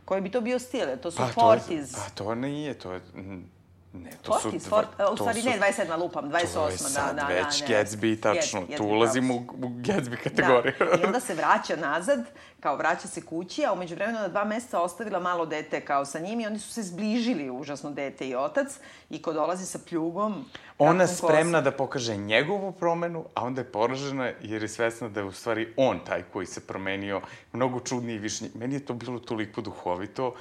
Koji 0.06 0.22
bi 0.22 0.32
to 0.32 0.42
bio 0.42 0.60
stil? 0.60 0.98
To 0.98 1.12
su 1.12 1.18
Pa 1.18 1.24
to, 1.24 1.30
je, 1.30 1.34
Fortis. 1.34 1.92
pa 1.94 2.10
to 2.16 2.36
nije, 2.36 2.74
to 2.74 2.92
je... 2.92 3.00
mm, 3.16 3.52
Ne, 3.94 4.12
to 4.22 4.34
su... 4.34 4.40
Fortis, 4.42 4.64
dva- 4.64 4.70
Fort, 4.70 4.88
u 4.94 4.98
to 4.98 5.16
stvari 5.18 5.42
su- 5.42 5.50
ne, 5.50 5.60
27. 5.60 6.00
lupam, 6.00 6.26
28. 6.26 6.54
To 6.54 6.66
je 6.66 6.72
da, 6.72 6.78
sad 6.78 7.16
da, 7.16 7.24
već 7.24 7.62
da, 7.62 7.68
ne. 7.68 7.74
Gatsby, 7.76 8.20
tačno. 8.20 8.62
Gatsby, 8.62 8.78
tu 8.78 8.84
ulazimo 8.86 9.34
pravo 9.34 9.58
u, 9.62 9.66
u 9.66 9.70
Gatsby 9.70 10.10
Da. 10.10 10.18
kategoriju. 10.18 10.74
I 11.02 11.06
onda 11.06 11.20
se 11.20 11.34
vraća 11.34 11.76
nazad, 11.76 12.26
kao 12.60 12.76
vraća 12.76 13.08
se 13.08 13.22
kući, 13.22 13.66
a 13.66 13.74
umeđu 13.74 13.96
vremenu 13.96 14.20
na 14.20 14.28
dva 14.28 14.44
meseca 14.44 14.82
ostavila 14.82 15.20
malo 15.20 15.46
dete 15.46 15.82
kao 15.82 16.06
sa 16.06 16.20
njim 16.20 16.40
i 16.40 16.48
oni 16.48 16.60
su 16.60 16.74
se 16.74 16.84
zbližili 16.84 17.50
užasno 17.50 17.92
dete 17.92 18.28
i 18.28 18.36
otac 18.36 18.68
i 19.10 19.22
ko 19.22 19.34
dolazi 19.34 19.66
sa 19.66 19.80
pljugom... 19.80 20.46
Ona 20.78 21.08
spremna 21.08 21.52
kosom. 21.52 21.64
da 21.64 21.72
pokaže 21.72 22.18
njegovu 22.18 22.72
promenu, 22.72 23.26
a 23.36 23.44
onda 23.44 23.62
je 23.62 23.66
poražena 23.66 24.32
jer 24.42 24.62
je 24.62 24.68
svesna 24.68 25.10
da 25.10 25.20
je 25.20 25.26
u 25.26 25.32
stvari 25.32 25.74
on 25.78 26.00
taj 26.00 26.24
koji 26.24 26.46
se 26.46 26.62
promenio, 26.62 27.22
mnogo 27.54 27.80
čudniji 27.80 28.16
i 28.16 28.20
višnji. 28.20 28.50
Meni 28.56 28.76
je 28.76 28.86
to 28.86 28.94
bilo 28.94 29.20
toliko 29.20 29.62
duhovito 29.62 30.34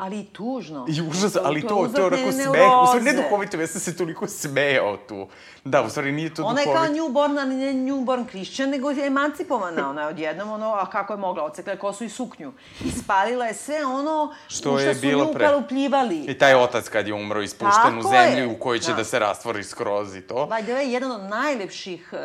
Ali 0.00 0.18
i 0.18 0.24
tužno. 0.24 0.86
I 0.88 1.00
užas, 1.02 1.36
ali 1.36 1.62
to, 1.62 1.68
to, 1.68 1.76
uzrok 1.76 1.98
je 2.12 2.18
onako 2.18 2.32
smeh, 2.32 2.46
u 2.82 2.86
stvari 2.86 3.04
ne 3.04 3.12
duhovito, 3.14 3.56
ja 3.56 3.66
sam 3.66 3.80
se 3.80 3.96
toliko 3.96 4.26
smejao 4.28 4.96
tu. 4.98 5.26
Da, 5.64 5.82
u 5.82 5.90
stvari 5.90 6.12
nije 6.12 6.34
to 6.34 6.42
Ona 6.42 6.60
je 6.60 6.66
duhovito. 6.66 6.84
kao 6.84 6.94
newborn, 6.96 7.40
ali 7.40 7.54
ne 7.56 7.72
newborn 7.74 8.28
Christian, 8.28 8.70
nego 8.70 8.90
je 8.90 9.06
emancipovana. 9.06 9.90
Ona 9.90 10.02
je 10.02 10.08
odjednom, 10.08 10.50
ono, 10.50 10.72
a 10.72 10.86
kako 10.86 11.12
je 11.12 11.18
mogla, 11.18 11.44
ocekla 11.44 11.72
je 11.72 11.78
kosu 11.78 12.04
i 12.04 12.08
suknju. 12.08 12.52
I 12.80 12.90
spalila 12.92 13.46
je 13.46 13.54
sve 13.54 13.86
ono 13.86 14.34
Što 14.48 14.72
u 14.72 14.78
je 14.78 14.94
su 14.94 15.00
bilo 15.00 15.24
nju 15.24 15.32
pre. 15.32 15.54
upljivali. 15.56 16.16
I 16.18 16.38
taj 16.38 16.54
otac 16.54 16.88
kad 16.88 17.06
je 17.06 17.14
umro 17.14 17.42
ispušten 17.42 17.98
u 17.98 18.02
Tako 18.02 18.08
zemlju 18.10 18.38
je. 18.40 18.46
u 18.46 18.58
kojoj 18.58 18.78
će 18.78 18.90
Da. 18.90 18.96
da 18.96 19.04
se 19.04 19.18
rastvori 19.18 19.64
skroz 19.64 20.16
i 20.16 20.22
to. 20.22 20.46
The 20.56 20.72
way, 20.72 20.80
jedan 20.82 21.12
od 21.12 21.22
najlepših 21.22 22.12
uh, 22.12 22.18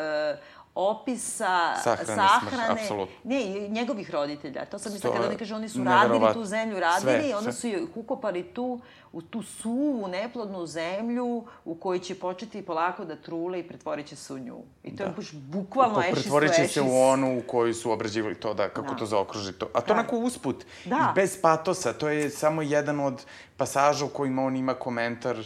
opisa 0.75 1.75
Sahrane, 1.83 2.27
sahrane, 2.29 3.07
ne, 3.23 3.67
njegovih 3.69 4.11
roditelja. 4.11 4.65
To 4.65 4.79
sam 4.79 4.93
mislila 4.93 5.15
kada 5.15 5.27
oni 5.27 5.37
kažu, 5.37 5.55
oni 5.55 5.69
su 5.69 5.83
radili 5.83 6.33
tu 6.33 6.45
zemlju, 6.45 6.79
radili 6.79 7.11
Sve, 7.19 7.29
i 7.29 7.33
onda 7.33 7.51
sve. 7.51 7.61
su 7.61 7.67
je 7.67 7.85
ukopali 7.95 8.43
tu, 8.43 8.79
u 9.11 9.21
tu 9.21 9.43
suvu, 9.43 10.07
neplodnu 10.07 10.65
zemlju 10.67 11.43
u 11.65 11.75
kojoj 11.75 11.99
će 11.99 12.15
početi 12.15 12.61
polako 12.65 13.05
da 13.05 13.15
trule 13.15 13.59
i 13.59 13.67
pretvorit 13.67 14.07
će 14.07 14.15
se 14.15 14.33
u 14.33 14.39
nju. 14.39 14.57
I 14.83 14.95
to 14.95 15.03
je 15.03 15.09
baš 15.09 15.31
bukvalno 15.33 16.01
ešis 16.01 16.13
Pretvorit 16.13 16.55
će 16.55 16.67
se 16.67 16.81
u 16.81 17.01
onu 17.01 17.37
u 17.37 17.41
kojoj 17.47 17.73
su 17.73 17.91
obrađivali 17.91 18.35
to, 18.35 18.53
da, 18.53 18.69
kako 18.69 18.91
Da. 18.93 18.97
to 18.97 19.05
zaokruži 19.05 19.53
to. 19.53 19.69
A 19.73 19.81
to 19.81 19.87
Da. 19.87 19.93
onako 19.93 20.17
usput, 20.17 20.65
Da. 20.85 20.95
i 21.11 21.15
bez 21.15 21.41
patosa, 21.41 21.93
to 21.93 22.09
je 22.09 22.29
samo 22.29 22.61
jedan 22.61 22.99
od 22.99 23.25
pasaža 23.57 24.05
u 24.05 24.09
kojima 24.09 24.43
on 24.43 24.55
ima 24.55 24.73
komentar 24.73 25.37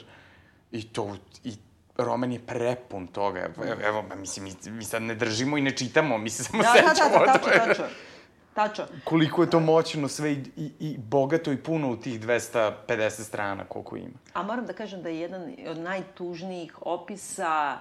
i 0.71 0.87
to, 0.93 1.15
i 1.43 1.53
roman 1.99 2.31
je 2.31 2.39
prepun 2.39 3.07
toga. 3.07 3.39
Evo, 3.39 3.63
evo, 3.83 4.03
mislim, 4.15 4.45
mi, 4.45 4.71
mi 4.71 4.83
sad 4.83 5.01
ne 5.01 5.15
držimo 5.15 5.57
i 5.57 5.61
ne 5.61 5.71
čitamo, 5.71 6.17
mi 6.17 6.29
se 6.29 6.43
samo 6.43 6.63
Da, 6.63 6.73
da, 6.81 6.89
sećamo. 6.89 7.19
da, 7.19 7.25
da, 7.25 7.33
to 7.33 7.49
tačno, 7.49 7.65
tačno. 7.65 7.85
Tačno. 8.53 8.85
Koliko 9.03 9.43
je 9.43 9.49
to 9.49 9.59
moćno 9.59 10.07
sve 10.07 10.31
i, 10.31 10.43
i, 10.57 10.71
i 10.79 10.97
bogato 10.97 11.51
i 11.51 11.57
puno 11.57 11.91
u 11.91 11.97
tih 11.97 12.21
250 12.21 13.09
strana 13.09 13.63
koliko 13.65 13.97
ima. 13.97 14.17
A 14.33 14.43
moram 14.43 14.65
da 14.65 14.73
kažem 14.73 15.01
da 15.01 15.09
je 15.09 15.19
jedan 15.19 15.53
od 15.67 15.77
najtužnijih 15.77 16.77
opisa 16.81 17.77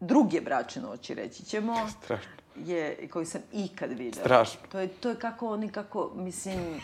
druge 0.00 0.40
bračne 0.40 0.82
noći, 0.82 1.14
reći 1.14 1.42
ćemo, 1.44 1.74
Strašno. 2.04 2.30
je, 2.56 3.08
koji 3.12 3.26
sam 3.26 3.40
ikad 3.52 3.90
videla. 3.90 4.24
Strašno. 4.24 4.60
To 4.72 4.78
je, 4.80 4.88
to 4.88 5.08
je 5.10 5.16
kako 5.16 5.48
oni, 5.52 5.68
kako, 5.68 6.10
mislim, 6.14 6.80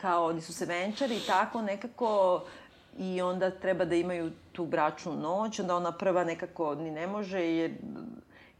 kao 0.00 0.26
oni 0.26 0.40
su 0.40 0.52
se 0.52 0.64
venčali 0.66 1.16
i 1.16 1.26
tako 1.26 1.62
nekako 1.62 2.42
i 2.98 3.22
onda 3.22 3.50
treba 3.50 3.84
da 3.84 3.94
imaju 3.94 4.30
tu 4.56 4.66
bračnu 4.66 5.12
noć, 5.14 5.60
onda 5.60 5.76
ona 5.76 5.92
prva 5.92 6.24
nekako 6.24 6.74
ni 6.74 6.90
ne 6.90 7.06
može 7.06 7.40
jer 7.40 7.70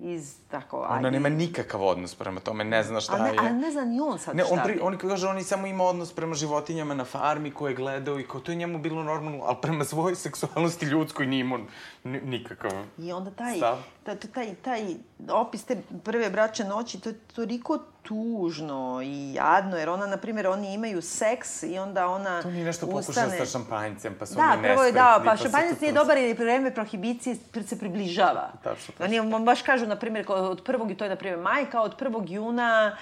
iz 0.01 0.37
tako... 0.49 0.79
Ona 0.79 0.95
ajde. 0.97 1.11
nema 1.11 1.29
nikakav 1.29 1.83
odnos 1.83 2.15
prema 2.15 2.41
tome, 2.41 2.65
ne 2.65 2.83
zna 2.83 3.01
šta 3.01 3.15
a 3.15 3.19
ne, 3.19 3.29
je. 3.29 3.39
A 3.39 3.49
ne 3.51 3.71
zna 3.71 3.85
ni 3.85 4.01
on 4.01 4.19
sad 4.19 4.37
Ne, 4.37 4.45
šta 4.45 4.55
on, 4.55 4.61
pri, 4.65 4.75
bi. 4.75 4.81
on 4.81 4.99
kaže, 4.99 5.29
on 5.29 5.37
je 5.37 5.45
samo 5.45 5.67
ima 5.67 5.85
odnos 5.85 6.13
prema 6.13 6.35
životinjama 6.35 6.95
na 6.95 7.05
farmi 7.05 7.51
koje 7.51 7.71
je 7.71 7.77
gledao 7.77 8.21
i 8.21 8.25
kao 8.25 8.41
to 8.41 8.53
je 8.53 8.57
njemu 8.57 8.79
bilo 8.79 9.03
normalno, 9.05 9.45
ali 9.45 9.57
prema 9.63 9.85
svojoj 9.85 10.15
seksualnosti 10.17 10.87
ljudskoj 10.87 11.27
nije 11.27 11.41
imao 11.41 11.59
ni- 12.05 12.21
nikakav 12.21 12.71
I 12.99 13.13
onda 13.13 13.31
taj, 13.31 13.57
stav. 13.57 13.77
taj, 14.05 14.17
taj, 14.17 14.55
taj 14.55 14.95
opis 15.31 15.65
te 15.65 15.77
prve 16.05 16.31
bračne 16.31 16.65
noći, 16.65 17.01
to 17.01 17.09
je 17.09 17.15
toliko 17.35 17.79
tužno 18.03 19.01
i 19.05 19.35
jadno, 19.35 19.77
jer 19.77 19.89
ona, 19.89 20.07
na 20.07 20.17
primjer, 20.17 20.47
oni 20.47 20.75
imaju 20.75 21.03
seks 21.03 21.63
i 21.63 21.79
onda 21.79 22.09
ona 22.09 22.43
To 22.43 22.51
nije 22.51 22.65
nešto 22.65 22.87
ustane... 22.87 23.25
pokušao 23.25 23.47
sa 23.47 23.53
šampanjcem, 23.53 24.17
pa 24.19 24.27
su 24.27 24.35
Da, 24.35 24.43
oni 24.53 24.63
prvo 24.63 24.83
je 24.83 24.93
nespretni. 24.93 24.93
da, 24.93 25.23
pa 25.25 25.37
se 25.37 25.43
šampanjac 25.43 25.81
nije 25.81 25.93
dobar 25.93 26.17
jer 26.17 26.29
je 26.29 26.35
vreme 26.35 26.75
prohibicije 26.75 27.37
se 27.67 27.79
približava. 27.79 28.51
Tačno, 28.63 28.95
tačno. 28.99 29.35
Oni 29.37 29.45
baš 29.45 29.63
kažu, 29.63 29.87
na 29.87 29.97
primjer, 29.97 30.25
od 30.29 30.65
prvog, 30.65 30.91
i 30.91 30.97
to 30.97 31.05
je 31.05 31.11
na 31.11 31.17
primjer 31.17 31.41
maj, 31.41 31.71
kao 31.71 31.85
od 31.85 31.97
prvog 31.97 32.31
juna, 32.31 32.97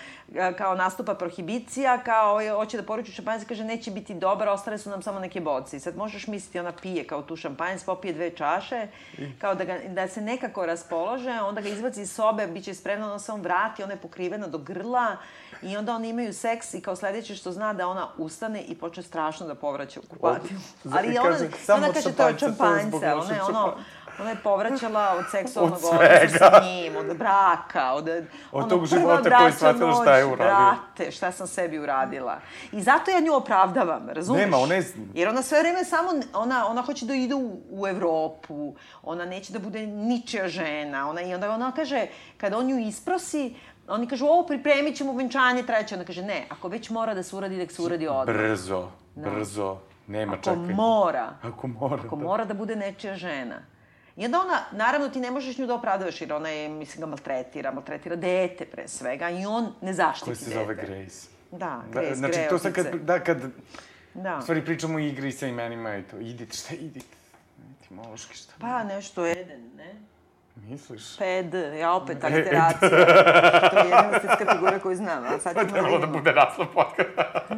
kao 0.58 0.74
nastupa 0.74 1.14
prohibicija, 1.14 1.98
kao 1.98 2.40
je, 2.40 2.52
hoće 2.52 2.76
da 2.76 2.82
poruči 2.82 3.12
šampanjac, 3.12 3.44
kaže 3.48 3.64
neće 3.64 3.90
biti 3.90 4.14
dobar, 4.14 4.48
ostale 4.48 4.78
su 4.78 4.90
nam 4.90 5.02
samo 5.02 5.20
neke 5.20 5.40
boce. 5.40 5.76
I 5.76 5.80
sad 5.80 5.96
možeš 5.96 6.26
misliti, 6.26 6.58
ona 6.58 6.72
pije 6.72 7.06
kao 7.06 7.22
tu 7.22 7.36
šampanjac, 7.36 7.84
popije 7.84 8.14
dve 8.14 8.30
čaše, 8.30 8.88
kao 9.38 9.54
da, 9.54 9.64
ga, 9.64 9.78
da 9.88 10.08
se 10.08 10.20
nekako 10.20 10.66
raspolože, 10.66 11.30
onda 11.30 11.60
ga 11.60 11.68
izbaci 11.68 12.02
iz 12.02 12.12
sobe, 12.12 12.46
bit 12.46 12.64
će 12.64 12.74
spremno, 12.74 13.06
onda 13.06 13.18
se 13.18 13.32
on 13.32 13.40
vrati, 13.40 13.82
ona 13.82 13.92
je 13.92 13.98
pokrivena 13.98 14.46
do 14.46 14.58
grla 14.58 15.16
i 15.62 15.76
onda 15.76 15.94
oni 15.94 16.08
imaju 16.08 16.32
seks 16.32 16.74
i 16.74 16.80
kao 16.80 16.96
sledeće 16.96 17.34
što 17.34 17.52
zna 17.52 17.72
da 17.72 17.88
ona 17.88 18.08
ustane 18.18 18.62
i 18.62 18.74
počne 18.74 19.02
strašno 19.02 19.46
da 19.46 19.54
povraća 19.54 20.00
u 20.00 20.08
kupatiju. 20.14 20.58
Ali 20.92 21.18
ona, 21.18 21.36
ona 21.74 21.92
kaže 21.92 22.12
to 22.16 22.28
je 22.28 22.38
šampanjca, 22.38 23.16
ona 23.16 23.34
je 23.34 23.42
ono. 23.42 23.74
Ona 24.20 24.30
je 24.30 24.36
povraćala 24.36 25.16
od 25.18 25.24
seksualnog 25.30 25.78
Od 25.78 25.84
odnosa 25.84 26.38
sa 26.38 26.60
njim, 26.64 26.96
od 26.96 27.16
braka, 27.16 27.92
od, 27.92 28.08
od 28.52 28.68
tog 28.68 28.86
života 28.86 29.30
koji 29.30 29.46
je 29.46 29.52
shvatila 29.52 29.92
šta 29.94 30.16
je 30.16 30.24
uradila. 30.24 30.76
Brate, 30.86 31.10
šta 31.10 31.32
sam 31.32 31.46
sebi 31.46 31.78
uradila. 31.78 32.38
I 32.72 32.82
zato 32.82 33.10
ja 33.10 33.20
nju 33.20 33.34
opravdavam, 33.34 34.08
razumeš? 34.08 34.40
Nema, 34.40 34.56
ona 34.56 34.74
je- 34.74 34.94
Jer 35.14 35.28
ona 35.28 35.42
sve 35.42 35.60
vreme 35.60 35.84
samo, 35.84 36.10
ona, 36.34 36.66
ona 36.66 36.82
hoće 36.82 37.06
da 37.06 37.14
ide 37.14 37.34
u, 37.34 37.50
u 37.70 37.86
Evropu, 37.86 38.74
ona 39.02 39.24
neće 39.24 39.52
da 39.52 39.58
bude 39.58 39.86
ničija 39.86 40.48
žena, 40.48 41.10
ona, 41.10 41.20
i 41.20 41.34
onda 41.34 41.50
ona 41.50 41.72
kaže, 41.72 42.06
kada 42.36 42.58
on 42.58 42.66
nju 42.66 42.78
isprosi, 42.78 43.54
oni 43.88 44.06
kažu, 44.06 44.26
o, 44.26 44.44
pripremit 44.46 44.96
ćemo 44.96 45.12
venčanje 45.12 45.62
treće. 45.62 45.94
Ona 45.94 46.04
kaže, 46.04 46.22
ne, 46.22 46.46
ako 46.48 46.68
već 46.68 46.90
mora 46.90 47.14
da 47.14 47.22
se 47.22 47.36
uradi, 47.36 47.56
nek 47.56 47.72
se 47.72 47.82
uradi 47.82 48.08
odmah. 48.08 48.26
Brzo, 48.26 48.88
brzo. 49.14 49.76
Nema 50.06 50.32
Ako 50.32 50.42
čekanja. 50.42 50.74
mora. 50.74 51.28
Ako 51.42 51.66
mora, 51.66 52.02
Ako 52.06 52.16
da. 52.16 52.22
mora 52.22 52.44
da 52.44 52.54
bude 52.54 52.76
nečija 52.76 53.16
žena. 53.16 53.56
I 54.16 54.24
onda 54.24 54.40
ona, 54.40 54.58
naravno 54.72 55.08
ti 55.08 55.20
ne 55.20 55.30
možeš 55.30 55.58
nju 55.58 55.66
da 55.66 55.74
opravdavaš 55.74 56.20
jer 56.20 56.32
ona 56.32 56.48
je, 56.48 56.68
mislim, 56.68 57.00
ga 57.00 57.06
maltretira, 57.06 57.70
maltretira 57.70 58.16
dete 58.16 58.64
pre 58.66 58.88
svega 58.88 59.30
i 59.30 59.46
on 59.46 59.72
ne 59.80 59.92
zaštiti 59.92 60.24
Koja 60.24 60.36
se 60.36 60.44
dete. 60.44 60.54
zove 60.54 60.74
Grace. 60.76 61.28
Da, 61.50 61.58
Da, 61.58 61.82
Grace, 61.92 62.14
znači, 62.14 62.38
to 62.50 62.58
sad 62.58 62.72
kad, 62.72 62.86
da, 62.86 63.20
kad, 63.20 63.50
Da. 64.14 64.36
u 64.38 64.42
stvari 64.42 64.64
pričamo 64.64 64.96
o 64.96 65.00
igri 65.00 65.32
sa 65.32 65.46
imenima 65.46 65.96
i 65.96 66.02
to, 66.02 66.16
idite, 66.18 66.56
šta 66.56 66.74
idite? 66.74 67.16
Etimološki 67.76 68.36
šta? 68.36 68.52
Pa 68.58 68.84
nešto 68.84 69.26
Eden, 69.26 69.70
ne? 69.76 69.94
Misliš? 70.58 71.16
Ped, 71.18 71.54
ja 71.74 71.92
opet 71.92 72.16
E, 72.16 72.26
aliteracija. 72.26 72.88
to 73.70 73.78
je 73.78 73.84
jedina 73.84 74.20
svetska 74.20 74.52
figura 74.52 74.78
koju 74.78 74.96
znam, 74.96 75.24
a 75.24 75.38
sad 75.38 75.54
To 75.54 75.60
ćemo 75.60 75.64
da 75.64 75.72
trebalo 75.72 75.90
da 75.90 76.06
vidimo. 76.06 76.12
bude 76.14 76.32
naslov 76.32 76.66
podcasta. 76.68 77.46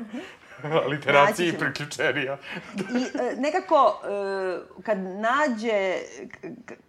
Literacija 0.90 1.48
i 1.48 1.58
priključenija. 1.58 2.38
I 2.76 3.18
e, 3.18 3.36
nekako, 3.36 4.00
e, 4.04 4.82
kad 4.82 4.98
nađe, 4.98 5.98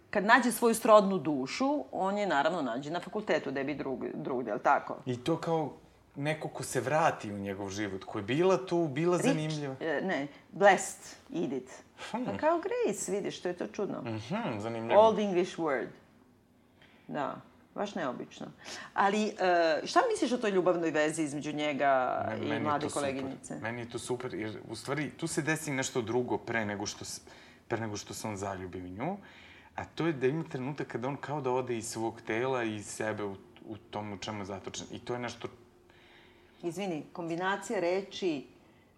kad 0.09 0.26
nađe 0.26 0.51
svoju 0.51 0.76
srodnu 0.76 1.18
dušu, 1.18 1.84
on 1.91 2.18
je 2.18 2.28
naravno 2.28 2.61
nađe 2.61 2.91
na 2.91 2.99
fakultetu, 2.99 3.51
da 3.51 3.63
bi 3.63 3.74
drug, 3.74 4.05
drugde, 4.13 4.51
ali 4.51 4.59
tako? 4.63 4.97
I 5.05 5.24
to 5.24 5.38
kao 5.38 5.74
neko 6.15 6.47
ko 6.47 6.63
se 6.63 6.82
vrati 6.82 7.32
u 7.32 7.38
njegov 7.38 7.70
život, 7.70 8.03
ko 8.03 8.20
je 8.20 8.24
bila 8.24 8.65
tu, 8.65 8.88
bila 8.88 9.18
zanimljiva. 9.18 9.76
Rich, 9.80 9.91
e, 9.91 10.01
ne, 10.01 10.28
blessed, 10.51 11.15
Edith. 11.36 11.74
Hmm. 12.11 12.26
Pa 12.26 12.38
kao 12.38 12.59
Grace, 12.59 13.11
vidiš, 13.11 13.41
to 13.41 13.47
je 13.47 13.53
to 13.53 13.68
čudno. 13.68 14.01
Mhm, 14.01 14.59
zanimljivo. 14.59 15.01
Old 15.01 15.20
English 15.20 15.59
word. 15.59 15.88
Da, 17.07 17.36
baš 17.78 17.95
neobično. 17.95 18.45
Ali, 18.93 19.28
e, 19.28 19.82
šta 19.86 19.99
misliš 20.11 20.32
o 20.32 20.38
toj 20.38 20.51
ljubavnoj 20.51 20.91
vezi 20.91 21.23
između 21.23 21.53
njega 21.53 22.23
i 22.41 22.59
mlade 22.59 22.86
to 22.86 22.89
super. 22.89 23.01
koleginice? 23.01 23.59
Meni 23.61 23.82
je 23.82 23.89
to 23.89 23.99
super, 23.99 24.34
jer 24.34 24.59
u 24.69 24.75
stvari 24.75 25.09
tu 25.09 25.28
se 25.28 25.41
desi 25.41 25.71
nešto 25.71 26.01
drugo 26.01 26.38
pre 26.38 26.65
nego 26.65 26.86
što, 26.86 27.05
pre 27.67 27.80
nego 27.80 27.97
što 27.97 28.13
se 28.13 28.28
on 28.28 28.38
zaljubi 28.38 28.82
u 28.82 28.88
nju. 28.88 29.17
A 29.75 29.86
to 29.86 30.07
je 30.07 30.13
da 30.13 30.28
ima 30.28 30.43
trenutak 30.43 30.88
kada 30.88 31.07
on 31.07 31.17
kao 31.17 31.41
da 31.41 31.51
ode 31.51 31.78
iz 31.78 31.88
svog 31.88 32.21
tela 32.21 32.63
i 32.63 32.75
iz 32.75 32.86
sebe 32.86 33.23
u, 33.23 33.36
u 33.65 33.78
tom 33.78 34.13
u 34.13 34.17
čemu 34.17 34.41
je 34.41 34.45
zatočen. 34.45 34.88
I 34.91 34.99
to 34.99 35.13
je 35.13 35.19
nešto... 35.19 35.47
Izvini, 36.63 37.05
kombinacija 37.13 37.80
reči 37.80 38.47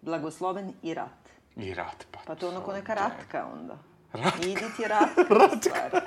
blagosloven 0.02 0.72
i 0.82 0.94
rat. 0.94 1.30
I 1.56 1.74
rat, 1.74 2.06
pa. 2.10 2.20
Pa 2.26 2.34
to 2.34 2.46
je 2.46 2.56
onako 2.56 2.72
neka 2.72 2.94
ratka 2.94 3.46
onda. 3.52 3.78
Ratka. 4.12 4.46
Idit 4.46 4.78
je 4.78 4.88
ratka. 4.88 5.34
ratka. 5.40 6.00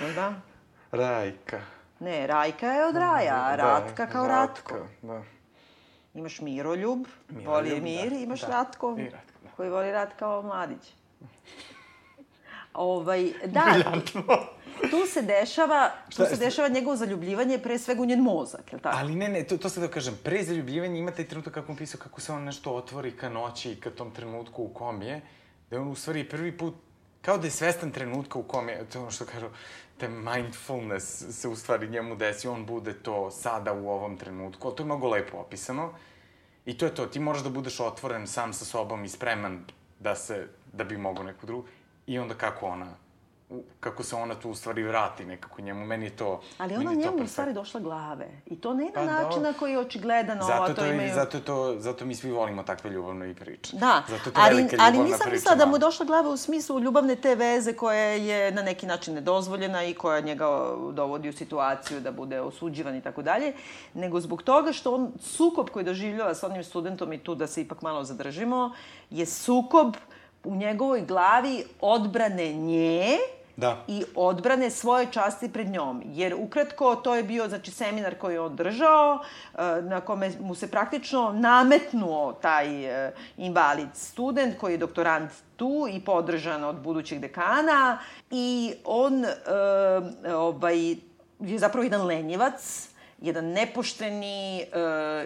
Jel 0.00 0.14
da? 0.14 0.49
Rajka. 0.92 1.60
Ne, 2.00 2.26
Rajka 2.26 2.66
je 2.66 2.86
od 2.86 2.96
raja, 2.96 3.34
a 3.34 3.56
Ratka 3.56 4.06
kao 4.06 4.28
Ratko. 4.28 4.86
Da. 5.02 5.22
Imaš 6.14 6.40
Miroljub, 6.40 7.06
Miroljub, 7.28 7.46
voli 7.46 7.80
mir, 7.80 8.10
da, 8.10 8.16
imaš 8.16 8.40
da. 8.40 8.46
Ratko, 8.46 8.96
I 8.98 9.04
Ratko, 9.04 9.38
da. 9.42 9.50
koji 9.56 9.70
voli 9.70 9.92
rat 9.92 10.12
kao 10.18 10.42
mladić. 10.42 10.94
Ovaj, 12.74 13.32
da, 13.46 13.64
tu 14.90 15.06
se 15.06 15.22
dešava, 15.22 15.90
tu 16.16 16.24
se 16.24 16.36
dešava 16.36 16.68
njegovo 16.68 16.96
zaljubljivanje 16.96 17.58
pre 17.58 17.78
svega 17.78 18.02
u 18.02 18.04
njen 18.04 18.20
mozak, 18.20 18.72
je 18.72 18.76
li 18.76 18.82
tako? 18.82 18.96
Ali 18.98 19.14
ne, 19.14 19.28
ne, 19.28 19.44
to, 19.44 19.56
to 19.58 19.68
sad 19.68 19.82
da 19.82 19.88
kažem, 19.88 20.18
pre 20.24 20.42
zaljubljivanja 20.42 20.98
ima 20.98 21.10
taj 21.10 21.24
trenutak 21.24 21.54
kako 21.54 21.72
on 21.72 21.78
pisao, 21.78 22.00
kako 22.00 22.20
se 22.20 22.32
on 22.32 22.44
nešto 22.44 22.74
otvori 22.74 23.16
ka 23.16 23.28
noći 23.28 23.72
i 23.72 23.80
ka 23.80 23.90
tom 23.90 24.10
trenutku 24.10 24.62
u 24.62 24.68
kom 24.68 25.02
je, 25.02 25.20
da 25.70 25.76
je 25.76 25.82
on 25.82 25.88
u 25.88 25.94
stvari 25.94 26.28
prvi 26.28 26.58
put, 26.58 26.74
kao 27.22 27.38
da 27.38 27.46
je 27.46 27.50
svestan 27.50 27.90
trenutka 27.90 28.38
u 28.38 28.42
kom 28.42 28.68
je, 28.68 28.84
to 28.92 29.10
što 29.10 29.24
kažu, 29.24 29.46
te 29.98 30.08
mindfulness 30.08 31.24
se 31.30 31.48
u 31.48 31.56
stvari 31.56 31.88
njemu 31.88 32.16
desi, 32.16 32.48
on 32.48 32.66
bude 32.66 32.94
to 32.94 33.30
sada 33.30 33.72
u 33.72 33.88
ovom 33.88 34.16
trenutku, 34.16 34.70
to 34.70 34.82
je 34.82 34.84
mnogo 34.84 35.08
lepo 35.08 35.38
opisano. 35.38 35.92
I 36.66 36.78
to 36.78 36.86
je 36.86 36.94
to, 36.94 37.06
ti 37.06 37.20
moraš 37.20 37.42
da 37.42 37.50
budeš 37.50 37.80
otvoren 37.80 38.26
sam 38.26 38.52
sa 38.52 38.64
sobom 38.64 39.04
i 39.04 39.08
spreman 39.08 39.64
da 39.98 40.14
se, 40.14 40.48
da 40.72 40.84
bi 40.84 40.96
mogo 40.96 41.22
neku 41.22 41.46
drugu. 41.46 41.66
I 42.06 42.18
onda 42.18 42.34
kako 42.34 42.66
ona, 42.66 42.94
kako 43.80 44.02
se 44.02 44.16
ona 44.16 44.34
tu 44.34 44.50
u 44.50 44.54
stvari 44.54 44.82
vrati 44.82 45.24
nekako 45.24 45.62
njemu, 45.62 45.86
meni 45.86 46.06
je 46.06 46.16
to, 46.16 46.40
Ali 46.58 46.76
ona 46.76 46.94
njemu 46.94 47.16
u 47.22 47.26
stvari 47.26 47.52
došla 47.52 47.80
glave. 47.80 48.28
I 48.46 48.60
to 48.60 48.74
ne 48.74 48.84
na 48.84 48.90
Pa, 48.94 49.04
način 49.04 49.28
dobro. 49.28 49.42
na 49.42 49.58
koji 49.58 49.72
je 49.72 49.78
očigledan 49.78 50.42
ova, 50.42 50.46
Zato 50.46 50.74
to 50.74 50.80
to 50.80 50.86
imaju... 50.86 51.14
zato 51.14 51.40
to, 51.40 51.74
zato 51.78 52.04
mi 52.04 52.14
svi 52.14 52.30
volimo 52.30 52.62
takve 52.62 52.90
ljubavne 52.90 53.30
i 53.30 53.34
priče. 53.34 53.76
Da, 53.76 54.02
zato 54.08 54.30
to 54.30 54.40
ali, 54.40 54.68
ali 54.78 54.98
nisam 54.98 55.30
mislila 55.32 55.54
da 55.54 55.66
mu 55.66 55.76
je 55.76 55.78
došla 55.78 56.06
glava 56.06 56.30
u 56.30 56.36
smislu 56.36 56.80
ljubavne 56.80 57.16
te 57.16 57.34
veze 57.34 57.72
koja 57.72 58.04
je 58.04 58.52
na 58.52 58.62
neki 58.62 58.86
način 58.86 59.14
nedozvoljena 59.14 59.84
i 59.84 59.94
koja 59.94 60.20
njega 60.20 60.48
dovodi 60.92 61.28
u 61.28 61.32
situaciju 61.32 62.00
da 62.00 62.12
bude 62.12 62.40
osuđivan 62.40 62.96
i 62.96 63.02
tako 63.02 63.22
dalje, 63.22 63.52
nego 63.94 64.20
zbog 64.20 64.42
toga 64.42 64.72
što 64.72 64.94
on 64.94 65.12
sukob 65.20 65.70
koji 65.70 65.84
doživljava 65.84 66.34
sa 66.34 66.46
onim 66.46 66.64
studentom 66.64 67.12
i 67.12 67.18
tu 67.18 67.34
da 67.34 67.46
se 67.46 67.60
ipak 67.60 67.82
malo 67.82 68.04
zadržimo, 68.04 68.72
je 69.10 69.26
sukob 69.26 69.96
u 70.44 70.56
njegovoj 70.56 71.00
glavi 71.00 71.64
odbrane 71.80 72.52
nje, 72.52 73.18
Da. 73.60 73.84
i 73.88 74.04
odbrane 74.14 74.70
svoje 74.70 75.06
časti 75.12 75.52
pred 75.52 75.68
njom. 75.68 76.02
Jer 76.04 76.34
ukratko 76.34 76.96
to 76.96 77.14
je 77.14 77.22
bio 77.22 77.48
znači 77.48 77.70
seminar 77.70 78.14
koji 78.14 78.34
je 78.34 78.40
on 78.40 78.56
držao 78.56 79.18
e, 79.18 79.82
na 79.82 80.00
kome 80.00 80.30
mu 80.40 80.54
se 80.54 80.70
praktično 80.70 81.32
nametnuo 81.32 82.32
taj 82.32 82.84
e, 83.06 83.12
invalid 83.36 83.88
student 83.94 84.58
koji 84.58 84.74
je 84.74 84.78
doktorant 84.78 85.30
tu 85.56 85.86
i 85.90 86.00
podržan 86.00 86.64
od 86.64 86.76
budućeg 86.76 87.20
dekana 87.20 87.98
i 88.30 88.74
on 88.84 89.24
e, 89.24 90.34
ovaj 90.34 90.90
je 91.40 91.58
zapravo 91.58 91.84
jedan 91.84 92.06
lenjivac 92.06 92.90
jedan 93.20 93.44
nepošteni, 93.44 94.64
uh, 94.72 94.80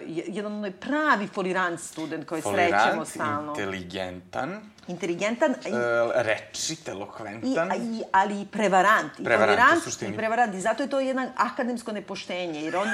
jedan 0.07 0.53
onaj 0.53 0.71
pravi 0.71 1.27
folirant 1.27 1.79
student 1.79 2.25
koji 2.27 2.41
srećemo 2.41 3.05
stalno. 3.05 3.51
inteligentan, 3.51 4.61
Inteligentan 4.87 5.55
i 5.65 5.71
uh, 5.71 5.77
rečit, 6.15 6.87
I, 6.87 6.91
elokventan. 6.91 7.71
i, 7.75 8.01
ali 8.11 8.41
i 8.41 8.45
prevarant. 8.45 9.19
I 9.19 9.23
Prevarant, 9.23 9.77
u 9.77 9.81
suštini. 9.81 10.13
I 10.13 10.17
prevarant. 10.17 10.55
I 10.55 10.61
zato 10.61 10.83
je 10.83 10.89
to 10.89 10.99
jedno 10.99 11.27
akademsko 11.37 11.91
nepoštenje. 11.91 12.61
Jer 12.61 12.75
on 12.75 12.87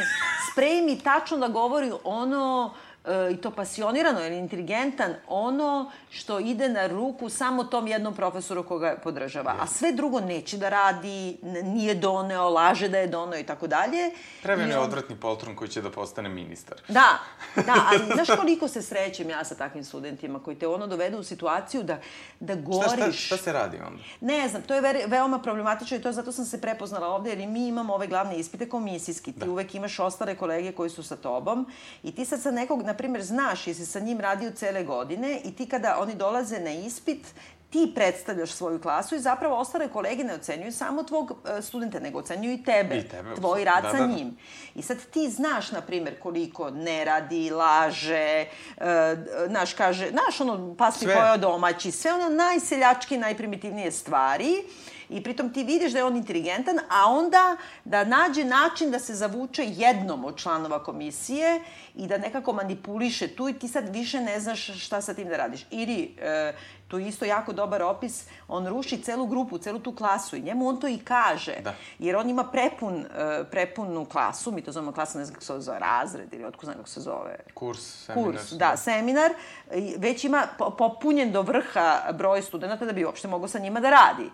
spremi 0.51 0.99
tačno 0.99 1.37
da 1.37 1.47
govori 1.47 1.91
ono 2.03 2.73
e, 2.73 2.90
i 3.31 3.37
to 3.37 3.51
pasionirano, 3.51 4.19
je 4.19 4.39
inteligentan, 4.39 5.13
ono 5.27 5.91
što 6.09 6.39
ide 6.39 6.69
na 6.69 6.87
ruku 6.87 7.29
samo 7.29 7.63
tom 7.63 7.87
jednom 7.87 8.15
profesoru 8.15 8.63
koga 8.63 8.95
podržava. 8.95 9.55
A 9.59 9.67
sve 9.67 9.91
drugo 9.91 10.19
neće 10.19 10.57
da 10.57 10.69
radi, 10.69 11.37
nije 11.63 11.95
doneo, 11.95 12.49
laže 12.49 12.89
da 12.89 12.97
je 12.97 13.07
doneo 13.07 13.39
i 13.39 13.43
tako 13.43 13.67
dalje. 13.67 14.11
Pravi 14.43 14.61
I 14.61 14.65
onaj 14.65 14.77
on- 14.77 14.83
odvratni 14.83 15.15
poltron 15.15 15.55
koji 15.55 15.69
će 15.69 15.81
da 15.81 15.91
postane 15.91 16.29
ministar. 16.29 16.77
Da, 16.87 17.19
da, 17.57 17.75
ali 17.87 17.99
znaš 18.15 18.37
koliko 18.37 18.67
se 18.67 18.81
srećem 18.81 19.29
ja 19.29 19.43
sa 19.43 19.55
takvim 19.55 19.83
studentima 19.83 20.39
koji 20.39 20.55
te 20.57 20.67
ono 20.67 20.87
dovedu 20.87 21.17
u 21.17 21.23
situaciju 21.23 21.83
da, 21.83 21.97
da 22.39 22.53
Šta, 22.53 22.61
goriš. 22.61 23.15
šta, 23.17 23.35
šta 23.35 23.37
se 23.37 23.53
radi 23.53 23.77
onda? 23.79 24.03
Ne 24.21 24.47
znam, 24.49 24.61
to 24.61 24.75
je 24.75 24.81
veri, 24.81 25.03
veoma 25.07 25.39
problematično 25.39 25.97
i 25.97 26.01
to 26.01 26.11
zato 26.11 26.31
sam 26.31 26.45
se 26.45 26.61
prepoznala 26.61 27.07
ovde, 27.07 27.29
jer 27.29 27.39
i 27.39 27.47
mi 27.47 27.67
imamo 27.67 27.93
ove 27.93 28.07
glavne 28.07 28.37
ispite 28.37 28.69
komisijski. 28.69 29.33
Ti 29.33 29.39
Da. 29.39 29.51
uvek 29.51 29.75
imaš 29.75 29.99
ostale 29.99 30.35
kolege 30.35 30.71
koji 30.71 30.89
su 30.89 31.03
sa 31.03 31.15
tobom 31.15 31.67
i 32.03 32.11
ti 32.11 32.25
sad 32.25 32.41
sa 32.41 32.51
nekog, 32.51 32.83
na 32.91 32.97
primjer, 32.97 33.23
znaš, 33.23 33.67
jesi 33.67 33.85
sa 33.85 33.99
njim 33.99 34.19
radio 34.19 34.51
cele 34.51 34.83
godine 34.83 35.39
i 35.43 35.55
ti 35.55 35.69
kada 35.69 35.97
oni 35.99 36.15
dolaze 36.15 36.59
na 36.59 36.71
ispit, 36.71 37.25
ti 37.69 37.91
predstavljaš 37.95 38.51
svoju 38.51 38.81
klasu 38.81 39.15
i 39.15 39.19
zapravo 39.19 39.55
ostale 39.55 39.87
kolege 39.87 40.23
ne 40.23 40.33
ocenjuju 40.33 40.71
samo 40.71 41.03
tvog 41.03 41.31
e, 41.31 41.61
studenta, 41.61 41.99
nego 41.99 42.19
ocenjuju 42.19 42.53
i 42.53 42.63
tebe, 42.63 42.97
I 42.97 43.07
tebe, 43.07 43.35
tvoj 43.35 43.65
rad 43.65 43.83
da, 43.83 43.91
sa 43.91 43.97
da, 43.97 44.07
da. 44.07 44.13
njim. 44.13 44.37
I 44.75 44.81
sad 44.81 44.97
ti 45.13 45.29
znaš, 45.29 45.71
na 45.71 45.81
primjer, 45.81 46.19
koliko 46.19 46.69
ne 46.69 47.05
radi, 47.05 47.49
laže, 47.49 48.45
e, 48.77 49.15
znaš, 49.47 49.73
kaže, 49.73 50.09
znaš, 50.09 50.41
ono, 50.41 50.75
paspi 50.75 51.05
Sve. 51.05 51.15
pojao 51.15 51.37
domaći, 51.37 51.91
sve 51.91 52.13
ono 52.13 52.29
najseljački, 52.29 53.17
najprimitivnije 53.17 53.91
stvari 53.91 54.63
i 55.11 55.23
pritom 55.23 55.53
ti 55.53 55.63
vidiš 55.63 55.91
da 55.91 55.97
je 55.97 56.05
on 56.05 56.17
inteligentan, 56.17 56.79
a 56.89 57.05
onda 57.09 57.57
da 57.85 58.03
nađe 58.03 58.43
način 58.45 58.91
da 58.91 58.99
se 58.99 59.15
zavuče 59.15 59.63
jednom 59.67 60.25
od 60.25 60.37
članova 60.37 60.83
komisije 60.83 61.61
i 61.95 62.07
da 62.07 62.17
nekako 62.17 62.53
manipuliše 62.53 63.27
tu 63.27 63.49
i 63.49 63.53
ti 63.53 63.67
sad 63.67 63.89
više 63.89 64.21
ne 64.21 64.39
znaš 64.39 64.83
šta 64.83 65.01
sa 65.01 65.13
tim 65.13 65.27
da 65.27 65.37
radiš. 65.37 65.65
Ili, 65.71 66.15
e, 66.21 66.53
to 66.87 66.97
je 66.97 67.07
isto 67.07 67.25
jako 67.25 67.53
dobar 67.53 67.83
opis, 67.83 68.25
on 68.47 68.67
ruši 68.67 69.01
celu 69.01 69.25
grupu, 69.25 69.57
celu 69.57 69.79
tu 69.79 69.95
klasu 69.95 70.35
i 70.35 70.41
njemu 70.41 70.67
on 70.67 70.79
to 70.79 70.87
i 70.87 70.97
kaže. 70.97 71.55
Da. 71.63 71.73
Jer 71.99 72.15
on 72.15 72.29
ima 72.29 72.43
prepun, 72.43 73.05
e, 73.05 73.43
prepunu 73.51 74.05
klasu, 74.05 74.51
mi 74.51 74.61
to 74.61 74.71
zovemo 74.71 74.91
klasu, 74.91 75.17
ne 75.17 75.25
znam 75.25 75.33
kako 75.33 75.45
se 75.45 75.59
zove, 75.59 75.79
razred 75.79 76.33
ili 76.33 76.45
otko 76.45 76.65
znam 76.65 76.75
kako 76.77 76.89
se 76.89 77.01
zove. 77.01 77.35
Kurs, 77.53 78.05
seminar. 78.05 78.31
Kurs, 78.31 78.51
da, 78.51 78.77
seminar, 78.77 79.31
i 79.75 79.95
već 79.97 80.23
ima 80.23 80.47
po- 80.57 80.69
popunjen 80.69 81.31
do 81.31 81.41
vrha 81.41 82.11
broj 82.13 82.41
studenta 82.41 82.85
da 82.85 82.93
bi 82.93 83.05
uopšte 83.05 83.27
mogao 83.27 83.47
sa 83.47 83.59
njima 83.59 83.79
da 83.79 83.89
radi. 83.89 84.29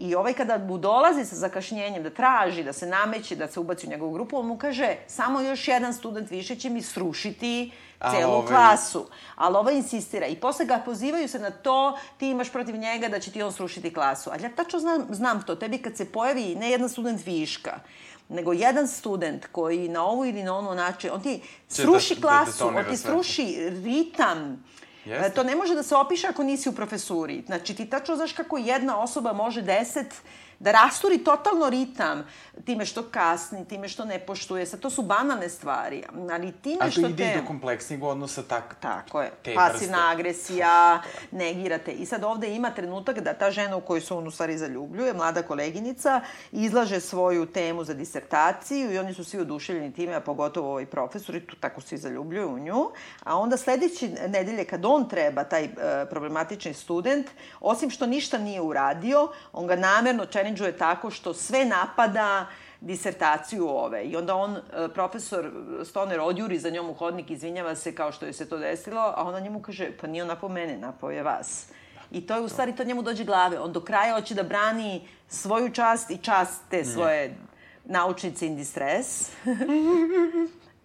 I 0.00 0.14
ovaj 0.14 0.32
kada 0.32 0.58
mu 0.58 0.78
dolazi 0.78 1.24
sa 1.24 1.36
zakašnjenjem 1.36 2.02
da 2.02 2.10
traži, 2.10 2.62
da 2.64 2.72
se 2.72 2.86
nameće, 2.86 3.36
da 3.36 3.48
se 3.48 3.60
ubaci 3.60 3.86
u 3.86 3.90
njegovu 3.90 4.12
grupu, 4.12 4.38
on 4.38 4.46
mu 4.46 4.58
kaže 4.58 4.96
samo 5.06 5.40
još 5.40 5.68
jedan 5.68 5.94
student 5.94 6.30
više 6.30 6.56
će 6.56 6.70
mi 6.70 6.82
srušiti 6.82 7.70
celu 8.10 8.32
ovaj- 8.32 8.48
klasu. 8.48 9.06
Ali 9.36 9.56
ovaj 9.56 9.74
insistira. 9.76 10.26
I 10.26 10.36
posle 10.36 10.64
ga 10.66 10.78
pozivaju 10.84 11.28
se 11.28 11.38
na 11.38 11.50
to, 11.50 11.98
ti 12.18 12.30
imaš 12.30 12.52
protiv 12.52 12.76
njega 12.76 13.08
da 13.08 13.20
će 13.20 13.30
ti 13.30 13.42
on 13.42 13.52
srušiti 13.52 13.94
klasu. 13.94 14.30
Ali 14.32 14.42
ja 14.42 14.50
tačno 14.56 14.78
znam, 14.78 15.06
znam 15.10 15.42
to. 15.42 15.54
Tebi 15.54 15.78
kad 15.78 15.96
se 15.96 16.04
pojavi 16.04 16.54
ne 16.54 16.70
jedan 16.70 16.88
student 16.88 17.26
viška, 17.26 17.80
nego 18.28 18.52
jedan 18.52 18.88
student 18.88 19.46
koji 19.52 19.88
na 19.88 20.04
ovu 20.04 20.24
ili 20.26 20.42
na 20.42 20.56
onu 20.56 20.74
način, 20.74 21.10
on 21.12 21.22
ti 21.22 21.40
sruši 21.68 22.14
da- 22.14 22.20
klasu, 22.20 22.66
on 22.68 22.84
ti 22.90 22.96
sruši 22.96 23.70
ritam. 23.84 24.64
Jeste. 25.04 25.26
E, 25.26 25.34
To 25.34 25.42
ne 25.42 25.56
može 25.56 25.74
da 25.74 25.82
se 25.82 25.96
opiše 25.96 26.26
ako 26.26 26.42
nisi 26.42 26.68
u 26.68 26.72
profesuri. 26.72 27.42
Znači, 27.46 27.74
ti 27.74 27.90
tačno 27.90 28.16
znaš 28.16 28.32
kako 28.32 28.58
jedna 28.58 29.00
osoba 29.02 29.32
može 29.32 29.62
deset 29.62 30.14
da 30.60 30.72
rasturi 30.72 31.24
totalno 31.24 31.70
ritam 31.70 32.24
time 32.64 32.86
što 32.86 33.02
kasni, 33.02 33.68
time 33.68 33.88
što 33.88 34.04
ne 34.04 34.18
poštuje. 34.18 34.66
Sad, 34.66 34.80
to 34.80 34.90
su 34.90 35.02
banalne 35.02 35.48
stvari, 35.48 36.02
ali 36.32 36.52
time 36.52 36.76
A 36.80 36.84
to 36.84 36.90
što 36.90 37.06
ide 37.06 37.24
te... 37.24 37.38
i 37.38 37.40
do 37.40 37.46
kompleksnijeg 37.46 38.02
odnosa 38.02 38.42
tak, 38.42 38.76
Tako 38.80 39.22
je. 39.22 39.30
te 39.42 39.54
Pasivna 39.54 39.96
vrste. 39.96 40.12
agresija, 40.12 41.02
negirate. 41.30 41.92
I 41.92 42.06
sad 42.06 42.24
ovde 42.24 42.54
ima 42.54 42.70
trenutak 42.70 43.20
da 43.20 43.34
ta 43.34 43.50
žena 43.50 43.76
u 43.76 43.80
koju 43.80 44.00
se 44.00 44.14
on 44.14 44.26
u 44.26 44.30
stvari 44.30 44.58
zaljubljuje, 44.58 45.14
mlada 45.14 45.42
koleginica, 45.42 46.20
izlaže 46.52 47.00
svoju 47.00 47.46
temu 47.46 47.84
za 47.84 47.94
disertaciju 47.94 48.92
i 48.92 48.98
oni 48.98 49.14
su 49.14 49.24
svi 49.24 49.40
oduševljeni 49.40 49.92
time, 49.92 50.14
a 50.14 50.20
pogotovo 50.20 50.70
ovaj 50.70 50.86
profesor 50.86 51.34
i 51.34 51.46
tu 51.46 51.56
tako 51.56 51.80
svi 51.80 51.98
zaljubljuju 51.98 52.48
u 52.48 52.58
nju. 52.58 52.90
A 53.22 53.38
onda 53.38 53.56
sledeće 53.56 54.08
nedelje 54.28 54.64
kad 54.64 54.84
on 54.84 55.08
treba, 55.08 55.44
taj 55.44 55.64
e, 55.64 55.70
problematični 56.10 56.74
student, 56.74 57.26
osim 57.60 57.90
što 57.90 58.06
ništa 58.06 58.38
nije 58.38 58.60
uradio, 58.60 59.28
on 59.52 59.66
ga 59.66 59.76
namerno 59.76 60.26
challenge 60.56 60.78
tako 60.78 61.10
što 61.10 61.34
sve 61.34 61.64
napada 61.64 62.46
disertaciju 62.80 63.68
ove. 63.68 64.04
I 64.04 64.16
onda 64.16 64.34
on, 64.34 64.56
e, 64.56 64.88
profesor 64.94 65.50
Stoner, 65.84 66.20
odjuri 66.20 66.58
za 66.58 66.70
njom 66.70 66.90
u 66.90 66.94
hodnik, 66.94 67.30
izvinjava 67.30 67.74
se 67.74 67.94
kao 67.94 68.12
što 68.12 68.26
je 68.26 68.32
se 68.32 68.48
to 68.48 68.58
desilo, 68.58 69.00
a 69.16 69.24
ona 69.24 69.40
njemu 69.40 69.62
kaže, 69.62 69.90
pa 70.00 70.06
nije 70.06 70.22
on 70.22 70.28
napao 70.28 70.48
mene, 70.48 70.78
napao 70.78 71.10
je 71.10 71.22
vas. 71.22 71.66
I 72.10 72.26
to 72.26 72.34
je 72.34 72.40
u 72.40 72.48
stvari, 72.48 72.76
to 72.76 72.84
njemu 72.84 73.02
dođe 73.02 73.24
glave. 73.24 73.58
On 73.60 73.72
do 73.72 73.80
kraja 73.80 74.14
hoće 74.14 74.34
da 74.34 74.42
brani 74.42 75.08
svoju 75.28 75.72
čast 75.72 76.10
i 76.10 76.18
čast 76.18 76.62
te 76.70 76.84
svoje 76.84 77.36
naučnice 77.84 78.46
in 78.46 78.56
distress. 78.56 79.30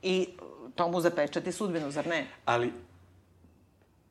I 0.02 0.28
to 0.76 0.88
mu 0.88 1.02
zapečati 1.02 1.52
sudbinu, 1.52 1.92
zar 1.92 2.08
ne? 2.08 2.28
Ali, 2.46 2.74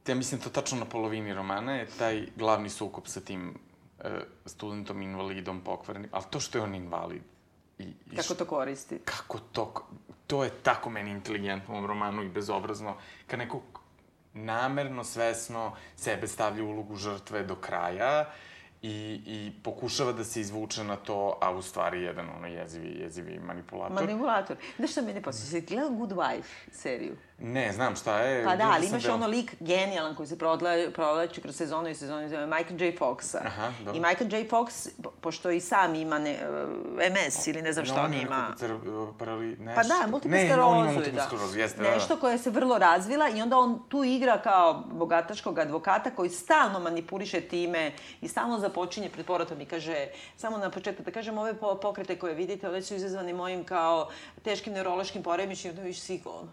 ja 0.06 0.14
mislim 0.14 0.40
to 0.40 0.50
tačno 0.50 0.78
na 0.78 0.84
polovini 0.84 1.34
romana 1.34 1.76
je 1.76 1.86
taj 1.98 2.26
glavni 2.36 2.70
sukob 2.70 3.06
sa 3.06 3.20
tim 3.20 3.54
studentom 4.46 5.02
invalidom 5.02 5.60
pokvarenim, 5.60 6.10
ali 6.12 6.24
to 6.30 6.40
što 6.40 6.58
je 6.58 6.62
on 6.62 6.74
invalid 6.74 7.22
i, 7.78 7.82
i 7.82 8.16
Kako 8.16 8.34
to 8.34 8.44
koristi? 8.44 8.98
kako 9.04 9.38
to, 9.38 9.86
to 10.26 10.44
je 10.44 10.50
tako 10.50 10.90
meni 10.90 11.10
inteligentno 11.10 11.74
u 11.74 11.76
ovom 11.76 11.86
romanu 11.86 12.22
i 12.22 12.28
bezobrazno, 12.28 12.96
kad 13.26 13.38
neko 13.38 13.60
namerno, 14.34 15.04
svesno 15.04 15.76
sebe 15.96 16.28
stavlja 16.28 16.64
u 16.64 16.68
ulogu 16.68 16.96
žrtve 16.96 17.42
do 17.42 17.54
kraja 17.56 18.30
i, 18.82 19.20
i 19.26 19.52
pokušava 19.62 20.12
da 20.12 20.24
se 20.24 20.40
izvuče 20.40 20.84
na 20.84 20.96
to, 20.96 21.38
a 21.40 21.50
u 21.50 21.62
stvari 21.62 22.02
jedan 22.02 22.30
ono 22.36 22.46
jezivi, 22.46 23.00
jezivi 23.00 23.38
manipulator. 23.38 24.06
Manipulator. 24.06 24.56
Znaš 24.76 24.90
šta 24.90 25.02
mene 25.02 25.22
posjeća? 25.22 25.46
Si 25.46 25.60
gledao 25.60 25.90
Good 25.90 26.12
Wife 26.12 26.52
seriju? 26.72 27.16
Ne, 27.38 27.72
znam 27.72 27.96
šta 27.96 28.18
je. 28.18 28.44
Pa 28.44 28.56
da, 28.56 28.64
ali 28.66 28.86
imaš 28.86 29.02
deo. 29.02 29.14
ono 29.14 29.26
lik 29.26 29.54
genijalan 29.60 30.14
koji 30.14 30.26
se 30.26 30.36
prodla- 30.36 30.90
provlači 30.90 31.40
kroz 31.40 31.56
sezonu 31.56 31.88
i 31.88 31.94
sezonu, 31.94 32.28
zove 32.28 32.46
Michael 32.46 32.82
J. 32.82 32.92
Foxa. 32.92 33.38
Aha, 33.38 33.72
dobro. 33.78 33.94
I 33.94 34.00
Michael 34.00 34.32
J. 34.32 34.48
Fox, 34.48 34.66
po- 35.02 35.10
pošto 35.12 35.50
i 35.50 35.60
sam 35.60 35.94
ima 35.94 36.18
ne, 36.18 36.36
uh, 36.96 37.28
MS 37.28 37.46
ili 37.46 37.62
ne 37.62 37.72
znam 37.72 37.84
šta 37.86 38.02
on 38.02 38.10
ne, 38.10 38.22
ima. 38.22 38.54
cer- 38.54 39.12
parali, 39.14 39.46
nešto. 39.48 39.82
Pa 39.82 39.88
da, 39.88 40.00
Ne, 40.00 40.06
multipla 40.06 40.66
on 40.66 40.86
da. 40.86 40.90
jeste, 41.54 41.76
da, 41.76 41.82
da. 41.82 41.90
Nešto 41.90 42.16
koje 42.16 42.38
se 42.38 42.50
vrlo 42.50 42.78
razvila 42.78 43.28
i 43.28 43.42
onda 43.42 43.58
on 43.58 43.82
tu 43.88 44.04
igra 44.04 44.38
kao 44.38 44.84
bogataškog 44.86 45.58
advokata 45.58 46.10
koji 46.10 46.30
stalno 46.30 46.80
manipuliše 46.80 47.40
time 47.40 47.92
i 48.20 48.28
stalno 48.28 48.58
započinje 48.58 49.10
pred 49.10 49.26
povratom 49.26 49.60
i 49.60 49.66
kaže, 49.66 50.06
samo 50.36 50.58
na 50.58 50.70
početak 50.70 51.04
da 51.04 51.10
kažem, 51.10 51.38
ove 51.38 51.54
po- 51.54 51.74
pokrete 51.76 52.16
koje 52.16 52.34
vidite, 52.34 52.68
ove 52.68 52.82
su 52.82 52.94
izazvani 52.94 53.32
mojim 53.32 53.64
kao 53.64 54.08
teškim 54.42 54.72
neurološkim 54.72 55.22
poremećima, 55.22 55.74
da 55.74 55.82
viš 55.82 56.00
svi 56.00 56.18
kao, 56.20 56.44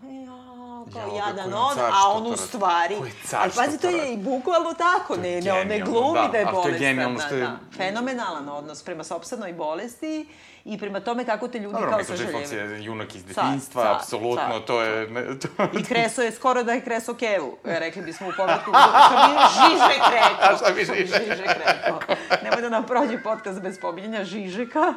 kao 0.93 1.01
Jao, 1.01 1.15
jadan 1.17 1.53
on, 1.53 1.79
a 1.79 2.07
on 2.07 2.27
u 2.27 2.37
stvari... 2.37 2.95
Ali 3.33 3.51
pazi, 3.51 3.79
to 3.79 3.89
je 3.89 4.13
i 4.13 4.17
bukvalno 4.19 4.73
tako, 4.73 5.15
ne, 5.15 5.41
ne, 5.41 5.53
on 5.53 5.67
ne 5.67 5.79
glumi 5.79 6.19
da, 6.21 6.27
da 6.27 6.37
je 6.37 6.43
to 6.43 6.49
je 6.49 6.53
bolestan. 6.53 6.79
genijalno 6.79 7.19
što 7.19 7.35
je- 7.35 7.41
Da, 7.41 7.57
fenomenalan 7.77 8.49
odnos 8.49 8.83
prema 8.83 9.03
sopstvenoj 9.03 9.53
bolesti 9.53 10.27
i 10.65 10.77
prema 10.77 10.99
tome 10.99 11.25
kako 11.25 11.47
te 11.47 11.59
ljudi 11.59 11.73
Dobro, 11.73 11.89
kao 11.89 11.99
Michael 11.99 12.19
J. 12.19 12.25
Fox 12.25 12.41
sažaljevaju. 12.41 12.71
je 12.71 12.83
junak 12.83 13.15
iz 13.15 13.23
detinjstva, 13.25 13.95
apsolutno, 13.95 14.59
to 14.59 14.81
je... 14.81 15.07
Ne, 15.07 15.39
to, 15.39 15.47
I 15.73 15.83
kreso 15.83 16.21
je 16.21 16.31
skoro 16.31 16.63
da 16.63 16.71
je 16.71 16.81
kreso 16.81 17.13
kevu, 17.13 17.57
e, 17.65 17.79
rekli 17.79 18.01
bismo 18.01 18.27
u 18.27 18.33
povratku. 18.37 18.71
Žižek 19.55 20.03
rekao. 20.11 20.53
A 20.53 20.57
šta 20.57 20.71
bi 20.71 20.85
Žižek 20.85 21.07
Žižek 21.07 21.47
rekao. 21.57 21.99
Nemoj 22.43 22.61
da 22.61 22.69
nam 22.69 22.85
prođe 22.85 23.23
podcast 23.23 23.61
bez 23.61 23.79
pominjanja 23.79 24.23
Žižeka. 24.23 24.93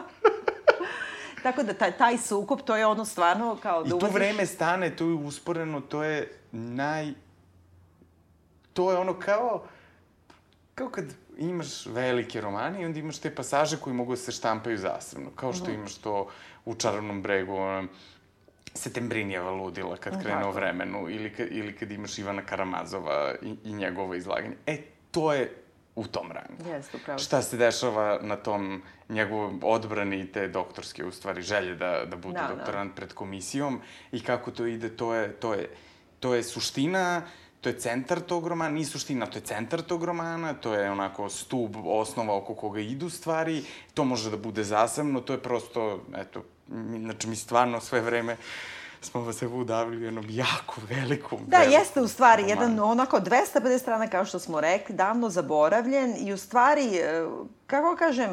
Tako 1.44 1.62
da 1.62 1.74
taj, 1.74 1.92
taj 1.92 2.18
sukob, 2.18 2.60
to 2.60 2.76
je 2.76 2.86
ono 2.86 3.04
stvarno 3.04 3.56
kao 3.56 3.82
da 3.82 3.88
I 3.88 3.92
ulaziš... 3.92 4.14
vreme 4.14 4.46
stane, 4.46 4.96
to 4.96 5.04
je 5.04 5.14
usporeno, 5.14 5.80
to 5.80 6.02
je 6.02 6.28
naj... 6.52 7.12
To 8.72 8.90
je 8.92 8.98
ono 8.98 9.14
kao... 9.14 9.64
Kao 10.74 10.88
kad 10.88 11.04
imaš 11.38 11.86
velike 11.86 12.40
romane 12.40 12.82
i 12.82 12.86
onda 12.86 12.98
imaš 12.98 13.18
te 13.18 13.34
pasaže 13.34 13.76
koji 13.76 13.94
mogu 13.94 14.12
da 14.12 14.16
se 14.16 14.32
štampaju 14.32 14.78
zasebno. 14.78 15.30
Kao 15.36 15.52
što 15.52 15.64
Mhm. 15.64 15.74
imaš 15.74 15.94
to 15.94 16.28
u 16.64 16.74
Čarobnom 16.74 17.22
bregu, 17.22 17.54
ono, 17.54 17.88
Setembrinijeva 18.74 19.50
ludila 19.50 19.96
kad 19.96 20.22
krene 20.22 20.44
o 20.44 20.50
vremenu, 20.50 21.10
ili, 21.10 21.32
ka, 21.32 21.42
ili 21.44 21.76
kad 21.76 21.90
imaš 21.90 22.18
Ivana 22.18 22.42
Karamazova 22.42 23.34
i, 23.42 23.54
i 23.64 23.72
njegovo 23.72 24.14
izlaganje. 24.14 24.56
E, 24.66 24.78
to 25.10 25.32
je 25.32 25.63
u 25.96 26.06
tom 26.06 26.32
rangu. 26.32 26.70
Jeste, 26.70 26.96
upravo. 26.96 27.18
Šta 27.18 27.42
se 27.42 27.56
dešava 27.56 28.18
na 28.22 28.36
tom 28.36 28.82
njegovom 29.08 29.60
odbrani 29.62 30.26
te 30.32 30.48
doktorske, 30.48 31.04
u 31.04 31.12
stvari, 31.12 31.42
želje 31.42 31.74
da, 31.74 32.04
da 32.06 32.16
bude 32.16 32.34
Da, 32.40 32.46
da. 32.48 32.54
doktorant 32.54 32.94
pred 32.96 33.12
komisijom 33.12 33.80
i 34.12 34.20
kako 34.20 34.50
to 34.50 34.66
ide, 34.66 34.96
to 34.96 35.14
je, 35.14 35.32
to 35.32 35.54
je, 35.54 35.70
to 36.20 36.34
je 36.34 36.42
suština, 36.42 37.22
to 37.60 37.68
je 37.68 37.78
centar 37.78 38.20
tog 38.20 38.46
romana, 38.46 38.70
nije 38.70 38.86
suština, 38.86 39.26
to 39.26 39.38
je 39.38 39.42
centar 39.42 39.82
tog 39.82 40.04
romana, 40.04 40.54
to 40.54 40.74
je 40.74 40.90
onako 40.90 41.28
stub, 41.28 41.76
osnova 41.86 42.36
oko 42.36 42.54
koga 42.54 42.80
idu 42.80 43.10
stvari, 43.10 43.64
to 43.94 44.04
može 44.04 44.30
da 44.30 44.36
bude 44.36 44.64
zasebno, 44.64 45.20
to 45.20 45.32
je 45.32 45.42
prosto, 45.42 46.04
eto, 46.16 46.44
znači 47.00 47.28
mi 47.28 47.36
stvarno 47.36 47.80
sve 47.80 48.00
vreme 48.00 48.36
smo 49.04 49.20
vas 49.20 49.42
evo 49.42 49.58
udavili 49.58 49.96
u 49.96 50.04
jednom 50.04 50.24
jako 50.28 50.74
velikom, 50.88 51.38
Da, 51.46 51.56
velikom 51.56 51.80
jeste 51.80 52.00
u 52.00 52.08
stvari 52.08 52.42
romanu. 52.42 52.60
jedan 52.62 52.80
onako 52.80 53.16
250 53.16 53.78
strana 53.78 54.06
kao 54.08 54.24
što 54.24 54.38
smo 54.38 54.60
rekli, 54.60 54.94
davno 54.94 55.30
zaboravljen 55.30 56.14
i 56.18 56.32
u 56.32 56.36
stvari, 56.38 56.96
e, 56.96 57.26
kako 57.66 57.96
kažem, 57.96 58.30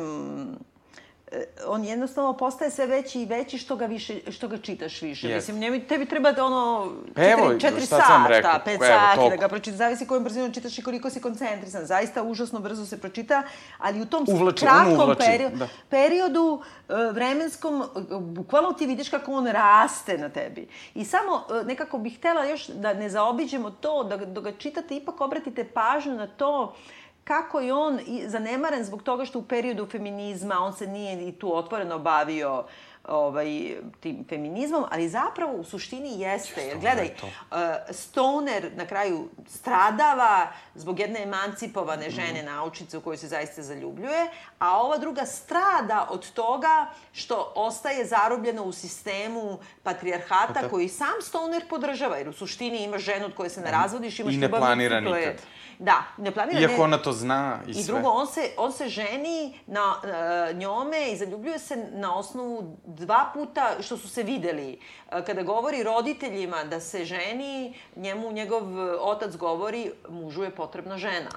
on 1.68 1.86
jednostavno 1.86 2.34
postaje 2.34 2.72
sve 2.72 2.86
veći 2.86 3.22
i 3.22 3.26
veći 3.26 3.58
što 3.58 3.76
ga 3.76 3.86
više 3.86 4.32
što 4.32 4.48
ga 4.48 4.58
čitaš 4.58 5.02
više. 5.02 5.28
Jeste. 5.28 5.36
Mislim 5.54 5.72
njemu 5.72 5.88
tebi 5.88 6.06
treba 6.06 6.32
da 6.32 6.46
ono 6.46 6.92
Pa 7.16 7.24
evo, 7.24 7.42
4 7.42 7.60
4 7.60 7.86
šta 7.86 8.02
sam 8.02 8.24
vam 8.24 8.24
sata, 8.24 8.28
rekao, 8.28 8.60
5 8.66 8.74
evo, 8.74 8.86
sati 8.86 9.30
da 9.30 9.36
ga 9.36 9.48
pročitaš, 9.48 9.78
zavisi 9.78 10.08
kojom 10.08 10.24
brzinom 10.24 10.54
čitaš 10.54 10.80
i 10.80 10.84
koliko 10.84 11.10
si 11.10 11.22
koncentrisan. 11.22 11.86
Zaista 11.86 12.24
užasno 12.24 12.60
brzo 12.60 12.86
se 12.86 13.02
pročita, 13.02 13.44
ali 13.78 14.02
u 14.02 14.06
tom 14.06 14.26
Uvlači, 14.28 14.66
kratkom 14.66 15.02
uvlači, 15.02 15.22
periodu, 15.26 15.58
da. 15.58 15.68
periodu 15.90 16.62
e, 16.90 16.94
vremenskom, 17.14 17.82
e, 17.82 17.86
bukvalno 18.20 18.74
ti 18.74 18.86
vidiš 18.86 19.10
kako 19.10 19.34
on 19.34 19.48
raste 19.48 20.18
na 20.18 20.30
tebi. 20.30 20.68
I 20.96 21.06
samo 21.06 21.44
nekako 21.66 21.98
bih 21.98 22.18
htela 22.18 22.46
još 22.46 22.68
da 22.68 22.94
ne 22.94 23.10
zaobiđemo 23.10 23.72
to, 23.72 24.04
da, 24.04 24.18
da 24.18 24.42
ga 24.42 24.52
čitate, 24.52 24.96
ipak 24.96 25.22
obratite 25.22 25.64
pažnju 25.64 26.14
na 26.14 26.28
to 26.28 26.76
kako 27.24 27.59
je 27.59 27.74
on 27.74 27.99
zanemaren 28.26 28.84
zbog 28.84 29.03
toga 29.03 29.26
što 29.26 29.39
u 29.39 29.43
periodu 29.43 29.88
feminizma 29.91 30.59
on 30.59 30.74
se 30.74 30.88
nije 30.88 31.28
i 31.28 31.32
tu 31.32 31.57
otvoreno 31.57 31.99
bavio 31.99 32.65
ovaj, 33.07 33.76
tim 33.99 34.26
feminizmom, 34.30 34.86
ali 34.91 35.09
zapravo 35.09 35.53
u 35.53 35.63
suštini 35.63 36.19
jeste. 36.19 36.61
Jer 36.61 36.78
gledaj, 36.80 37.05
uh, 37.24 37.57
Stoner 37.89 38.72
na 38.76 38.86
kraju 38.86 39.30
stradava 39.47 40.51
zbog 40.76 40.99
jedne 40.99 41.22
emancipovane 41.22 42.07
mhm. 42.07 42.15
žene, 42.15 42.41
mm. 42.41 42.45
naučice 42.45 42.97
u 42.97 43.01
kojoj 43.01 43.17
se 43.17 43.28
zaista 43.28 43.61
zaljubljuje, 43.61 44.28
a 44.59 44.82
ova 44.82 44.97
druga 44.97 45.26
strada 45.26 46.07
od 46.09 46.32
toga 46.32 46.86
što 47.11 47.53
ostaje 47.55 48.05
zarobljena 48.05 48.61
u 48.61 48.72
sistemu 48.72 49.59
patrijarhata 49.84 50.69
koji 50.69 50.88
sam 50.88 51.22
Stoner 51.22 51.67
podržava, 51.69 52.17
jer 52.17 52.30
u 52.30 52.34
suštini 52.34 52.84
ima 52.84 52.97
ženu 52.97 53.26
od 53.26 53.36
koje 53.36 53.49
se 53.49 53.61
ne 53.61 53.72
razvodiš, 53.72 54.19
imaš 54.19 54.34
I 54.34 54.38
ne 54.38 54.49
planira 54.49 54.99
nikad. 54.99 55.22
Je, 55.22 55.38
Da, 55.82 56.04
ne 56.18 56.32
planira. 56.32 56.60
Iako 56.60 56.78
ne, 56.78 56.84
ona 56.84 56.98
to 56.98 57.12
zna 57.12 57.60
i, 57.68 57.72
I 57.72 57.74
sve. 57.74 57.94
drugo, 57.94 58.10
on 58.10 58.28
se, 58.28 58.52
on 58.58 58.72
se 58.72 58.90
ženi 58.90 59.60
na 59.68 59.96
uh, 60.04 60.58
njome 60.58 61.12
i 61.12 61.18
zaljubljuje 61.18 61.60
se 61.60 61.76
na 61.92 62.16
osnovu 62.18 62.78
dva 62.86 63.32
puta 63.34 63.70
što 63.80 63.98
su 63.98 64.10
se 64.10 64.24
videli. 64.24 64.80
Uh, 65.12 65.26
kada 65.26 65.44
govori 65.44 65.84
roditeljima 65.84 66.64
da 66.64 66.80
se 66.80 67.06
ženi, 67.06 67.74
njemu 67.96 68.32
njegov 68.32 68.64
otac 69.00 69.36
govori, 69.36 69.92
mužu 70.10 70.44
je 70.44 70.56
potrebna 70.56 70.98
žena 70.98 71.32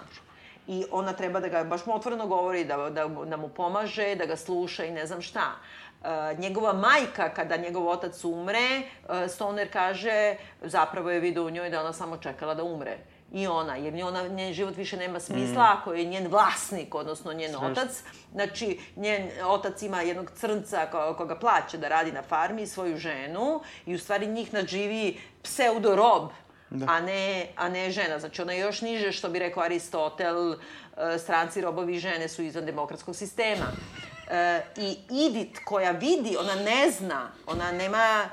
i 0.66 0.84
ona 0.90 1.12
treba 1.12 1.40
da 1.40 1.48
ga, 1.48 1.64
baš 1.64 1.86
mu 1.86 1.94
otvoreno 1.94 2.26
govori, 2.26 2.64
da, 2.64 2.76
da, 2.76 3.08
da 3.08 3.36
mu 3.36 3.48
pomaže, 3.48 4.14
da 4.14 4.26
ga 4.26 4.36
sluša 4.36 4.84
i 4.84 4.90
ne 4.90 5.06
znam 5.06 5.22
šta. 5.22 5.52
Uh, 6.00 6.38
njegova 6.38 6.72
majka, 6.72 7.28
kada 7.34 7.56
njegov 7.56 7.88
otac 7.88 8.24
umre, 8.24 8.82
uh, 9.08 9.30
Stoner 9.30 9.72
kaže, 9.72 10.36
zapravo 10.62 11.10
je 11.10 11.20
vidio 11.20 11.46
u 11.46 11.50
njoj 11.50 11.70
da 11.70 11.80
ona 11.80 11.92
samo 11.92 12.16
čekala 12.16 12.54
da 12.54 12.64
umre 12.64 12.98
i 13.34 13.46
ona, 13.46 13.76
jer 13.76 14.04
ona, 14.04 14.28
njen 14.28 14.52
život 14.52 14.76
više 14.76 14.96
nema 14.96 15.20
smisla 15.20 15.62
mm. 15.62 15.78
ako 15.78 15.92
je 15.92 16.04
njen 16.04 16.26
vlasnik, 16.28 16.94
odnosno 16.94 17.32
njen 17.32 17.52
Sve. 17.52 17.66
otac. 17.66 18.02
Znači, 18.32 18.80
njen 18.96 19.30
otac 19.44 19.82
ima 19.82 20.00
jednog 20.02 20.30
crnca 20.34 20.86
ko, 20.90 21.14
koga 21.18 21.38
plaća 21.38 21.76
da 21.76 21.88
radi 21.88 22.12
na 22.12 22.22
farmi, 22.22 22.66
svoju 22.66 22.96
ženu, 22.96 23.60
i 23.86 23.94
u 23.94 23.98
stvari 23.98 24.26
njih 24.26 24.54
nadživi 24.54 25.20
pseudorob, 25.42 26.30
da. 26.70 26.86
a, 26.88 27.00
ne, 27.00 27.46
a 27.56 27.68
ne 27.68 27.90
žena. 27.90 28.18
Znači, 28.18 28.42
ona 28.42 28.52
je 28.52 28.60
još 28.60 28.80
niže, 28.80 29.12
što 29.12 29.28
bi 29.28 29.38
rekao 29.38 29.62
Aristotel, 29.62 30.52
e, 30.52 31.18
stranci, 31.18 31.60
robovi 31.60 31.98
žene 31.98 32.28
su 32.28 32.42
izvan 32.42 32.66
demokratskog 32.66 33.16
sistema. 33.16 33.66
E, 34.30 34.62
I 34.76 34.96
Idit 35.10 35.58
koja 35.64 35.90
vidi, 35.90 36.36
ona 36.36 36.54
ne 36.54 36.90
zna, 36.90 37.30
ona 37.46 37.72
nema 37.72 38.28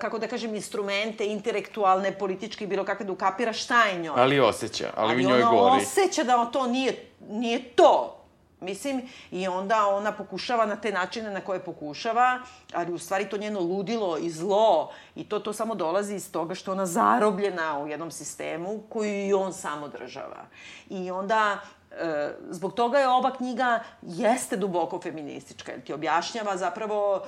kako 0.00 0.18
da 0.18 0.28
kažem, 0.28 0.54
instrumente 0.54 1.26
intelektualne, 1.26 2.12
političke, 2.18 2.66
bilo 2.66 2.84
kakve, 2.84 3.06
da 3.06 3.12
ukapira 3.12 3.52
šta 3.52 3.84
je 3.84 3.98
njoj. 3.98 4.14
Ali 4.16 4.40
osjeća, 4.40 4.92
ali, 4.96 5.12
ali 5.12 5.24
u 5.24 5.28
njoj 5.28 5.42
gori. 5.42 5.56
Ali 5.56 5.58
ona 5.58 5.76
osjeća 5.76 6.24
da 6.24 6.44
to 6.44 6.66
nije, 6.66 7.06
nije 7.28 7.62
to. 7.62 8.18
Mislim, 8.60 9.02
i 9.30 9.48
onda 9.48 9.86
ona 9.86 10.12
pokušava 10.12 10.66
na 10.66 10.76
te 10.76 10.92
načine 10.92 11.30
na 11.30 11.40
koje 11.40 11.60
pokušava, 11.60 12.40
ali 12.74 12.92
u 12.92 12.98
stvari 12.98 13.28
to 13.28 13.36
njeno 13.36 13.60
ludilo 13.60 14.18
i 14.18 14.30
zlo, 14.30 14.92
i 15.14 15.24
to, 15.24 15.38
to 15.38 15.52
samo 15.52 15.74
dolazi 15.74 16.14
iz 16.14 16.32
toga 16.32 16.54
što 16.54 16.72
ona 16.72 16.86
zarobljena 16.86 17.78
u 17.78 17.88
jednom 17.88 18.10
sistemu 18.10 18.82
koju 18.88 19.26
i 19.26 19.32
on 19.32 19.52
samo 19.52 19.86
održava. 19.86 20.46
I 20.90 21.10
onda 21.10 21.60
E, 22.00 22.34
zbog 22.50 22.74
toga 22.74 22.98
je 22.98 23.08
ova 23.08 23.36
knjiga 23.36 23.80
jeste 24.02 24.56
duboko 24.56 25.00
feministička, 25.00 25.72
jer 25.72 25.80
ti 25.80 25.92
objašnjava 25.92 26.56
zapravo 26.56 27.22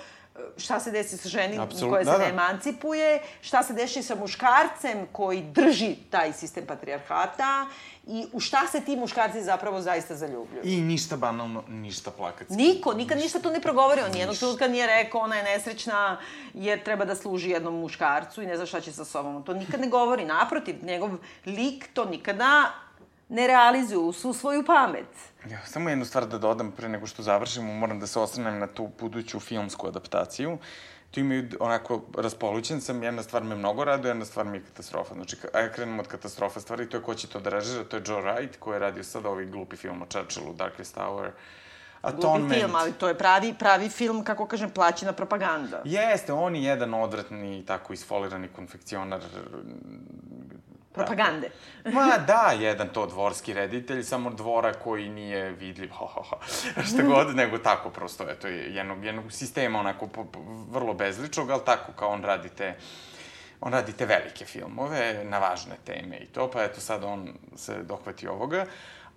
šta 0.56 0.80
se 0.80 0.90
desi 0.90 1.16
sa 1.16 1.28
ženim 1.28 1.60
Absolut, 1.60 1.92
koja 1.92 2.04
se 2.04 2.10
da, 2.10 2.18
da. 2.18 2.24
ne 2.24 2.30
emancipuje, 2.30 3.22
šta 3.40 3.62
se 3.62 3.72
desi 3.72 4.02
sa 4.02 4.14
muškarcem 4.14 5.06
koji 5.12 5.42
drži 5.42 5.96
taj 6.10 6.32
sistem 6.32 6.66
patrijarhata 6.66 7.66
i 8.06 8.26
u 8.32 8.40
šta 8.40 8.66
se 8.66 8.80
ti 8.80 8.96
muškarci 8.96 9.42
zapravo 9.42 9.80
zaista 9.80 10.14
zaljubljuju. 10.14 10.62
I 10.64 10.80
ništa 10.80 11.16
banalno, 11.16 11.62
ništa 11.68 12.10
plakatski. 12.10 12.54
Niko, 12.54 12.94
nikad 12.94 13.18
ništa 13.18 13.38
to 13.38 13.50
ne 13.50 13.60
progovori. 13.60 14.00
On 14.00 14.12
nijednog 14.12 14.36
trenutka 14.36 14.68
nije 14.68 14.86
rekao 14.86 15.20
ona 15.20 15.36
je 15.36 15.42
nesrećna 15.42 16.20
jer 16.54 16.82
treba 16.82 17.04
da 17.04 17.14
služi 17.14 17.50
jednom 17.50 17.74
muškarcu 17.74 18.42
i 18.42 18.46
ne 18.46 18.56
zna 18.56 18.66
šta 18.66 18.80
će 18.80 18.92
sa 18.92 19.04
sobom. 19.04 19.42
To 19.42 19.54
nikad 19.54 19.80
ne 19.80 19.88
govori. 19.88 20.24
Naprotiv, 20.24 20.84
njegov 20.84 21.10
lik 21.46 21.88
to 21.94 22.04
nikada 22.04 22.72
ne 23.28 23.46
realizuju 23.46 24.12
svu 24.12 24.32
svoju 24.32 24.64
pamet. 24.64 25.08
Ja, 25.50 25.66
samo 25.66 25.90
jednu 25.90 26.04
stvar 26.04 26.26
da 26.26 26.38
dodam 26.38 26.72
pre 26.72 26.88
nego 26.88 27.06
što 27.06 27.22
završimo, 27.22 27.74
moram 27.74 28.00
da 28.00 28.06
se 28.06 28.18
osvrnem 28.18 28.58
na 28.58 28.66
tu 28.66 28.90
buduću 29.00 29.40
filmsku 29.40 29.86
adaptaciju. 29.86 30.58
Tu 31.10 31.20
imaju, 31.20 31.48
onako, 31.60 32.02
raspolućen 32.18 32.80
sam, 32.80 33.02
jedna 33.02 33.22
stvar 33.22 33.44
me 33.44 33.54
mnogo 33.54 33.84
raduje, 33.84 34.10
jedna 34.10 34.24
stvar 34.24 34.46
mi 34.46 34.56
je 34.56 34.64
katastrofa. 34.64 35.14
Znači, 35.14 35.36
ja 35.54 35.72
krenemo 35.72 36.02
od 36.02 36.08
katastrofa 36.08 36.60
stvari, 36.60 36.88
to 36.88 36.96
je 36.96 37.02
ko 37.02 37.14
će 37.14 37.26
to 37.28 37.40
da 37.40 37.50
režira, 37.50 37.84
to 37.84 37.96
je 37.96 38.02
Joe 38.06 38.22
Wright, 38.22 38.58
koji 38.58 38.74
je 38.74 38.78
radio 38.78 39.04
sad 39.04 39.26
ovaj 39.26 39.44
glupi 39.44 39.76
film 39.76 40.02
o 40.02 40.06
Churchillu, 40.06 40.52
Darkest 40.52 40.96
Tower. 40.96 41.30
Atonement. 42.02 42.48
Glupi 42.48 42.60
film, 42.60 42.74
ali 42.74 42.92
to 42.92 43.08
je 43.08 43.18
pravi, 43.18 43.54
pravi 43.58 43.88
film, 43.88 44.24
kako 44.24 44.46
kažem, 44.46 44.70
plaćena 44.70 45.12
propaganda. 45.12 45.82
Jeste, 45.84 46.32
on 46.32 46.56
je 46.56 46.62
jedan 46.62 46.94
odvratni, 46.94 47.64
tako 47.66 47.92
isfolirani 47.92 48.48
konfekcionar 48.48 49.20
propagande. 50.94 51.50
Ma 51.84 52.18
da, 52.26 52.52
jedan 52.58 52.88
to 52.88 53.06
dvorski 53.06 53.54
reditelj, 53.54 54.02
samo 54.02 54.30
dvora 54.30 54.72
koji 54.72 55.08
nije 55.08 55.50
vidljiv, 55.50 55.90
ho, 55.92 56.06
ho, 56.06 56.22
ho, 56.22 56.38
šta 56.88 57.02
god, 57.02 57.36
nego 57.36 57.58
tako 57.58 57.90
prosto, 57.90 58.30
eto, 58.30 58.48
jednog, 58.48 59.04
jednog 59.04 59.32
sistema 59.32 59.80
onako 59.80 60.06
po, 60.06 60.24
po, 60.24 60.40
vrlo 60.70 60.94
bezličnog, 60.94 61.50
ali 61.50 61.62
tako 61.64 61.92
kao 61.92 62.08
on 62.08 62.22
radite 62.24 62.76
on 63.60 63.72
radi 63.72 63.92
te 63.92 64.06
velike 64.06 64.44
filmove 64.44 65.24
na 65.24 65.38
važne 65.38 65.76
teme 65.84 66.16
i 66.16 66.26
to, 66.26 66.50
pa 66.50 66.64
eto 66.64 66.80
sad 66.80 67.04
on 67.04 67.34
se 67.56 67.82
dohvati 67.82 68.28
ovoga. 68.28 68.66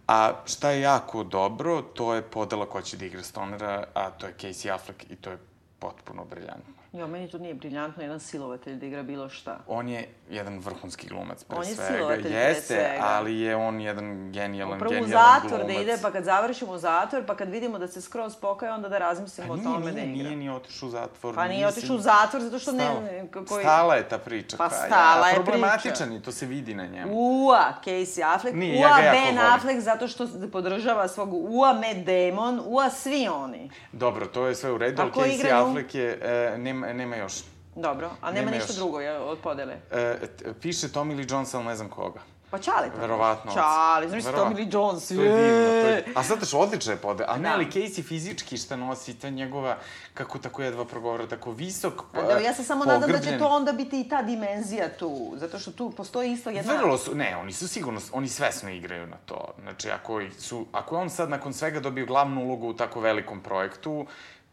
A 0.08 0.34
šta 0.46 0.72
je 0.72 0.82
jako 0.82 1.24
dobro, 1.24 1.82
to 1.82 2.14
je 2.14 2.22
podela 2.22 2.66
ko 2.66 2.82
će 2.82 2.98
da 2.98 3.06
igra 3.06 3.24
Stonera, 3.24 3.84
a 3.94 4.10
to 4.10 4.28
je 4.28 4.34
Casey 4.40 4.74
Affleck 4.74 5.12
i 5.12 5.16
to 5.16 5.32
je 5.32 5.38
potpuno 5.80 6.26
briljantno. 6.26 6.77
Jo, 6.94 7.08
meni 7.08 7.30
to 7.30 7.38
nije 7.38 7.54
briljantno, 7.54 8.04
jedan 8.04 8.20
silovatelj 8.20 8.76
da 8.76 8.86
igra 8.86 9.04
bilo 9.04 9.30
šta. 9.30 9.60
On 9.68 9.90
je 9.90 10.10
jedan 10.30 10.60
vrhunski 10.60 11.08
glumac, 11.08 11.44
pre 11.44 11.58
on 11.58 11.66
svega. 11.66 11.82
On 11.82 11.94
je 11.94 11.98
silovatelj, 11.98 12.34
Jeste, 12.34 12.76
pre 12.76 12.84
svega. 12.84 13.04
ali 13.06 13.40
je 13.40 13.56
on 13.56 13.82
jedan 13.82 14.32
genijalan, 14.32 14.76
Upravo 14.76 14.94
genijalan 14.94 15.42
glumac. 15.42 15.44
Upravo 15.44 15.58
u 15.58 15.58
zatvor 15.58 15.76
da 15.76 15.82
ide, 15.82 15.98
pa 16.02 16.12
kad 16.12 16.24
završimo 16.24 16.72
u 16.72 16.78
zatvor, 16.78 17.26
pa 17.26 17.36
kad 17.36 17.50
vidimo 17.50 17.80
da 17.80 17.88
se 17.88 18.02
skroz 18.02 18.36
pokaje, 18.36 18.72
onda 18.72 18.90
da 18.90 18.98
razmislimo 18.98 19.54
o 19.54 19.58
tome 19.58 19.92
da 19.92 20.00
igra. 20.00 20.24
Nije, 20.24 20.36
nije 20.36 20.52
otišao 20.52 20.88
u 20.88 20.92
zatvor. 20.92 21.36
Pa 21.36 21.48
nije 21.48 21.68
otišao 21.68 21.96
u 21.96 22.00
zatvor 22.00 22.42
zato 22.42 22.60
što 22.60 22.72
stala. 22.72 23.00
ne... 23.00 23.28
Koji... 23.48 23.64
Stala 23.64 23.96
je 23.96 24.10
ta 24.10 24.18
priča. 24.18 24.58
Pa 24.58 24.70
stala 24.70 25.28
je 25.28 25.36
problematičan 25.36 26.14
i 26.14 26.22
to 26.22 26.32
se 26.32 26.46
vidi 26.46 26.76
na 26.76 26.86
njemu. 26.86 27.14
Ua, 27.14 27.74
Casey 27.86 28.36
Affleck, 28.36 28.58
nije, 28.58 28.80
ua 28.80 29.00
ja 29.00 29.12
Ben 29.12 29.40
Affleck 29.40 29.80
zato 29.80 30.08
što 30.08 30.28
podržava 30.52 31.08
svog 31.08 31.34
ua 31.34 31.74
Matt 31.74 32.06
Damon, 32.06 32.62
ua 32.66 32.90
svi 32.90 33.28
oni. 33.28 33.72
Dobro, 33.92 34.26
to 34.26 34.48
je 34.48 34.56
sve 34.56 34.72
u 34.72 34.78
redu, 34.78 35.02
ali 35.02 35.12
Casey 35.12 35.68
Affleck 35.68 35.96
je, 35.96 36.20
e, 36.22 36.58
nema, 36.82 36.94
nema 36.94 37.16
još 37.16 37.34
Dobro, 37.76 38.10
a 38.22 38.32
nema, 38.32 38.46
nema 38.46 38.52
ništa 38.52 38.72
još. 38.74 38.76
drugo 38.76 39.00
je, 39.00 39.20
od 39.20 39.40
podele? 39.40 39.78
E, 39.92 40.18
piše 40.62 40.88
Tommy 40.88 41.18
Lee 41.18 41.26
Jones, 41.30 41.54
ali 41.54 41.66
ne 41.66 41.76
znam 41.76 41.90
koga. 41.90 42.20
Pa 42.52 42.58
Čale. 42.58 42.90
Verovatno. 43.00 43.54
Čale, 43.54 44.10
znaš 44.10 44.24
Tommy 44.24 44.56
Lee 44.56 44.68
Jones. 44.72 45.08
To 45.08 45.14
je 45.14 45.30
divno. 45.30 45.68
To 45.68 45.88
je... 45.88 46.06
A 46.16 46.24
sad 46.24 46.40
teš 46.40 46.54
odlična 46.54 46.94
je 46.94 46.98
pode. 46.98 47.26
A 47.28 47.38
ne, 47.38 47.50
da. 47.50 47.54
ali 47.54 47.66
Casey 47.66 48.04
fizički 48.04 48.58
šta 48.58 48.76
nosi, 48.76 49.20
ta 49.20 49.30
njegova, 49.30 49.78
kako 50.14 50.40
tako 50.40 50.62
jedva 50.62 50.86
progovara, 50.86 51.28
tako 51.28 51.52
visok, 51.52 51.94
pa, 52.14 52.22
da, 52.22 52.40
Ja 52.40 52.54
se 52.54 52.64
samo 52.64 52.84
pogrbljen. 52.84 53.02
nadam 53.02 53.22
da 53.22 53.32
će 53.32 53.38
to 53.38 53.48
onda 53.48 53.74
biti 53.74 54.02
i 54.02 54.10
ta 54.10 54.22
dimenzija 54.22 54.98
tu, 54.98 55.34
zato 55.36 55.60
što 55.60 55.72
tu 55.72 55.92
postoji 55.92 56.32
isto 56.32 56.50
jedna... 56.50 56.74
Vrlo 56.74 56.98
su, 56.98 57.16
ne, 57.16 57.38
oni 57.42 57.54
su 57.54 57.68
sigurno, 57.68 58.00
oni 58.14 58.28
svesno 58.28 58.70
igraju 58.70 59.08
na 59.08 59.18
to. 59.26 59.54
Znači, 59.62 59.92
ako, 59.92 60.22
su, 60.40 60.66
ako 60.72 60.96
je 60.96 61.02
on 61.02 61.10
sad 61.10 61.30
nakon 61.30 61.54
svega 61.54 61.80
dobio 61.80 62.06
glavnu 62.06 62.42
ulogu 62.42 62.70
u 62.70 62.74
tako 62.74 63.00
velikom 63.00 63.42
projektu, 63.42 64.06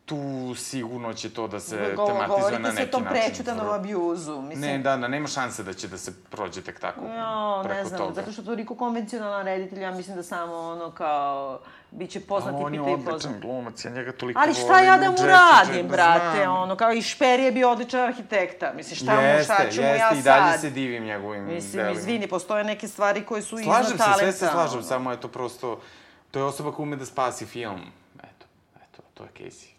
tu 0.04 0.54
sigurno 0.56 1.14
će 1.14 1.30
to 1.30 1.48
da 1.48 1.60
se 1.60 1.92
Go, 1.96 2.06
tematizuje 2.06 2.58
na 2.58 2.58
neki 2.58 2.62
način. 2.62 2.62
Govorite 2.62 2.84
se 2.84 2.90
tom 2.90 3.04
prečutanom 3.04 3.70
abuzu. 3.70 4.40
Mislim... 4.40 4.70
Ne, 4.70 4.78
da, 4.78 4.96
da, 4.96 5.08
nema 5.08 5.28
šanse 5.28 5.62
da 5.62 5.72
će 5.72 5.88
da 5.88 5.98
se 5.98 6.22
prođe 6.30 6.62
tek 6.62 6.80
tako 6.80 7.00
jo, 7.00 7.62
preko 7.64 7.78
ne 7.78 7.84
znam, 7.84 7.98
toga. 7.98 8.14
zato 8.14 8.32
što 8.32 8.42
to 8.42 8.54
Riko 8.54 8.74
konvencionalan 8.74 9.46
reditelj, 9.46 9.80
ja 9.80 9.90
mislim 9.90 10.16
da 10.16 10.22
samo 10.22 10.54
ono 10.56 10.90
kao 10.90 11.60
biće 11.90 12.20
poznati 12.20 12.64
pita 12.70 12.74
i 12.74 12.78
poznati. 12.78 12.92
On 12.92 13.00
je 13.00 13.08
odličan 13.08 13.40
glumac, 13.40 13.84
ja 13.84 13.90
njega 13.90 14.12
toliko 14.12 14.40
Ali 14.40 14.54
šta 14.54 14.80
ja 14.80 14.96
da 14.96 15.10
mu 15.10 15.16
radim, 15.26 15.88
brate, 15.88 16.42
znam. 16.42 16.56
ono, 16.56 16.76
kao 16.76 16.92
i 16.92 17.02
Šper 17.02 17.40
je 17.40 17.52
bio 17.52 17.70
odličan 17.70 18.00
arhitekta, 18.00 18.72
mislim, 18.76 18.96
šta 18.96 19.20
jeste, 19.20 19.52
mu, 19.52 19.58
šta 19.58 19.70
ću 19.70 19.82
mu 19.82 19.88
ja 19.88 19.98
sad? 19.98 20.16
Jeste, 20.16 20.30
i 20.30 20.32
dalje 20.32 20.58
se 20.58 20.70
divim 20.70 21.04
njegovim 21.04 21.44
Mislim, 21.44 21.82
delima. 21.82 22.00
izvini, 22.00 22.26
postoje 22.26 22.64
neke 22.64 22.88
stvari 22.88 23.24
koje 23.24 23.42
su 23.42 23.58
iznad 23.58 23.76
talenta. 23.76 24.04
Slažem 24.04 24.32
se, 24.32 24.38
sve 24.38 24.48
se 24.48 24.52
slažem, 24.52 24.82
samo 24.82 25.10
je 25.10 25.20
to 25.20 25.28
prosto, 25.28 25.80
to 26.30 26.38
je 26.38 26.44
osoba 26.44 26.72
koja 26.72 26.82
ume 26.82 26.96
da 26.96 27.06
spasi 27.06 27.46
film. 27.46 27.80
Eto, 28.18 28.46
eto, 28.76 29.02
to 29.14 29.24
je 29.24 29.30
Casey. 29.38 29.73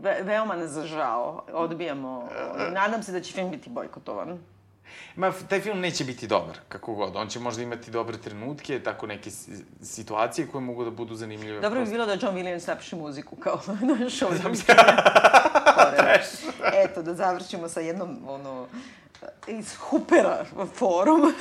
Ve, 0.00 0.22
veoma 0.22 0.56
ne 0.56 0.66
zažao. 0.66 1.44
Odbijamo. 1.52 2.28
Nadam 2.72 3.02
se 3.02 3.12
da 3.12 3.20
će 3.20 3.32
film 3.32 3.50
biti 3.50 3.70
bojkotovan. 3.70 4.38
Ma, 5.16 5.32
taj 5.48 5.60
film 5.60 5.80
neće 5.80 6.04
biti 6.04 6.26
dobar, 6.26 6.58
kako 6.68 6.94
god. 6.94 7.16
On 7.16 7.28
će 7.28 7.40
možda 7.40 7.62
imati 7.62 7.90
dobre 7.90 8.18
trenutke, 8.18 8.82
tako 8.82 9.06
neke 9.06 9.30
situacije 9.82 10.46
koje 10.46 10.62
mogu 10.62 10.84
da 10.84 10.90
budu 10.90 11.14
zanimljive. 11.14 11.60
Dobro 11.60 11.84
bi 11.84 11.90
bilo 11.90 12.06
da 12.06 12.12
John 12.12 12.36
Williams 12.36 12.68
napiše 12.68 12.96
muziku 12.96 13.36
kao 13.36 13.60
na 13.88 13.94
show. 14.16 14.30
Eto, 16.72 17.02
da 17.02 17.14
završimo 17.14 17.68
sa 17.68 17.80
jednom, 17.80 18.18
ono, 18.28 18.66
iz 19.46 19.76
Hupera 19.76 20.44
forum. 20.74 21.20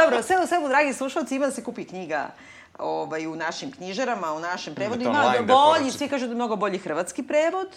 dobro, 0.00 0.22
sve 0.22 0.36
u 0.44 0.46
svemu, 0.46 0.68
dragi 0.68 0.92
slušalci, 0.92 1.36
ima 1.36 1.46
da 1.46 1.52
se 1.52 1.64
kupi 1.64 1.84
knjiga 1.84 2.30
ovaj, 2.78 3.26
u 3.26 3.36
našim 3.36 3.72
knjižarama, 3.72 4.32
u 4.32 4.40
našem 4.40 4.74
prevodu. 4.74 5.02
Imate 5.02 5.38
Ima 5.38 5.46
da 5.46 5.54
bolji, 5.54 5.90
svi 5.90 6.08
kažu 6.08 6.26
da 6.26 6.32
je 6.32 6.36
mnogo 6.36 6.56
bolji 6.56 6.78
hrvatski 6.78 7.22
prevod 7.22 7.68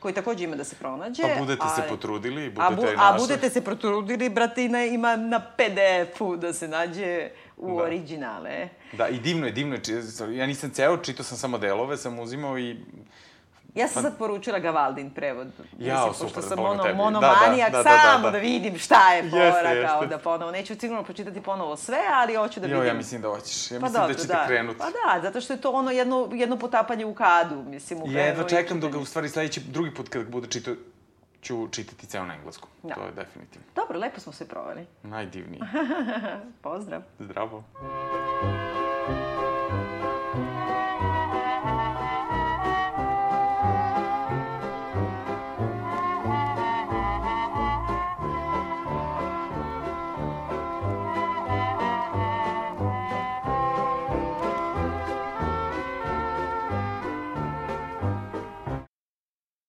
koji 0.00 0.14
takođe 0.14 0.44
ima 0.44 0.56
da 0.56 0.64
se 0.64 0.76
pronađe. 0.76 1.22
Pa 1.24 1.38
budete 1.38 1.62
se 1.66 1.80
ali- 1.80 1.88
potrudili 1.88 2.44
i 2.44 2.52
A, 2.56 2.70
budete 2.70 2.74
bu, 2.86 2.96
našli. 2.96 2.96
a 2.98 3.18
budete 3.18 3.50
se 3.50 3.60
potrudili, 3.60 4.28
brate, 4.28 4.68
na, 4.68 4.84
ima 4.84 5.16
na 5.16 5.40
PDF-u 5.40 6.36
da 6.36 6.52
se 6.52 6.68
nađe 6.68 7.28
u 7.56 7.76
Da. 7.76 7.84
originale. 7.84 8.68
Da, 8.92 9.08
i 9.08 9.18
divno 9.18 9.46
je, 9.46 9.52
divno 9.52 9.74
je. 9.76 9.80
Ja 10.30 10.46
nisam 10.46 10.70
ceo, 10.70 10.96
čitao 10.96 11.24
sam 11.24 11.38
samo 11.38 11.58
delove, 11.58 11.96
sam 11.96 12.18
uzimao 12.18 12.58
i... 12.58 12.76
Ja 13.78 13.88
sam 13.88 14.02
sad 14.02 14.18
poručila 14.18 14.58
Gavaldin 14.58 15.10
prevod. 15.10 15.46
Jao, 15.78 16.08
Mislim, 16.08 16.14
super, 16.14 16.34
pošto 16.34 16.48
sam 16.48 16.64
ono. 16.64 16.82
Da, 16.82 16.94
monomanijak, 16.94 17.72
da, 17.72 17.76
da, 17.78 17.82
da, 17.82 17.90
da, 17.90 18.00
samo 18.12 18.24
da. 18.24 18.30
da 18.30 18.38
vidim 18.38 18.78
šta 18.78 19.12
je 19.14 19.30
fora, 19.30 19.44
Jeste, 19.44 19.86
kao 19.86 20.02
jeste. 20.02 20.16
da 20.16 20.18
ponovo. 20.18 20.50
Neću 20.52 20.74
sigurno 20.80 21.02
pročitati 21.02 21.40
ponovo 21.40 21.76
sve, 21.76 21.98
ali 22.12 22.34
hoću 22.34 22.60
da 22.60 22.66
vidim. 22.66 22.82
Jo, 22.82 22.86
ja 22.86 22.94
mislim 22.94 23.22
da 23.22 23.28
hoćeš. 23.28 23.70
Ja 23.70 23.80
Pa 23.80 23.86
mislim 23.86 24.00
dobro, 24.02 24.14
da 24.14 24.20
ćete 24.22 24.34
krenuti. 24.46 24.78
Pa 24.78 24.84
da, 24.84 25.22
zato 25.22 25.40
što 25.40 25.52
je 25.52 25.60
to 25.60 25.70
ono 25.70 25.90
jedno, 25.90 26.28
jedno 26.32 26.58
potapanje 26.58 27.04
u 27.04 27.14
kadu, 27.14 27.62
mislim, 27.62 27.98
u 27.98 28.04
krenu 28.04 28.18
jedva 28.18 28.44
čekam 28.44 28.80
dok 28.80 28.92
ga 28.92 28.98
u 28.98 29.04
stvari 29.04 29.28
sledeći, 29.28 29.60
drugi 29.60 29.94
put 29.94 30.08
kad 30.08 30.26
bude 30.30 30.46
čitao, 30.46 30.74
ću 31.42 31.68
čitati 31.68 32.06
ceo 32.06 32.24
na 32.24 32.34
engleskom. 32.34 32.68
Da. 32.82 32.94
To 32.94 33.00
je 33.00 33.12
definitivno. 33.12 33.66
Dobro, 33.76 33.98
lepo 33.98 34.20
smo 34.20 34.32
se 34.32 34.48
provali. 34.48 34.86
Najdivniji. 35.02 35.60
Pozdrav. 36.62 37.02
Zdravo. 37.18 37.64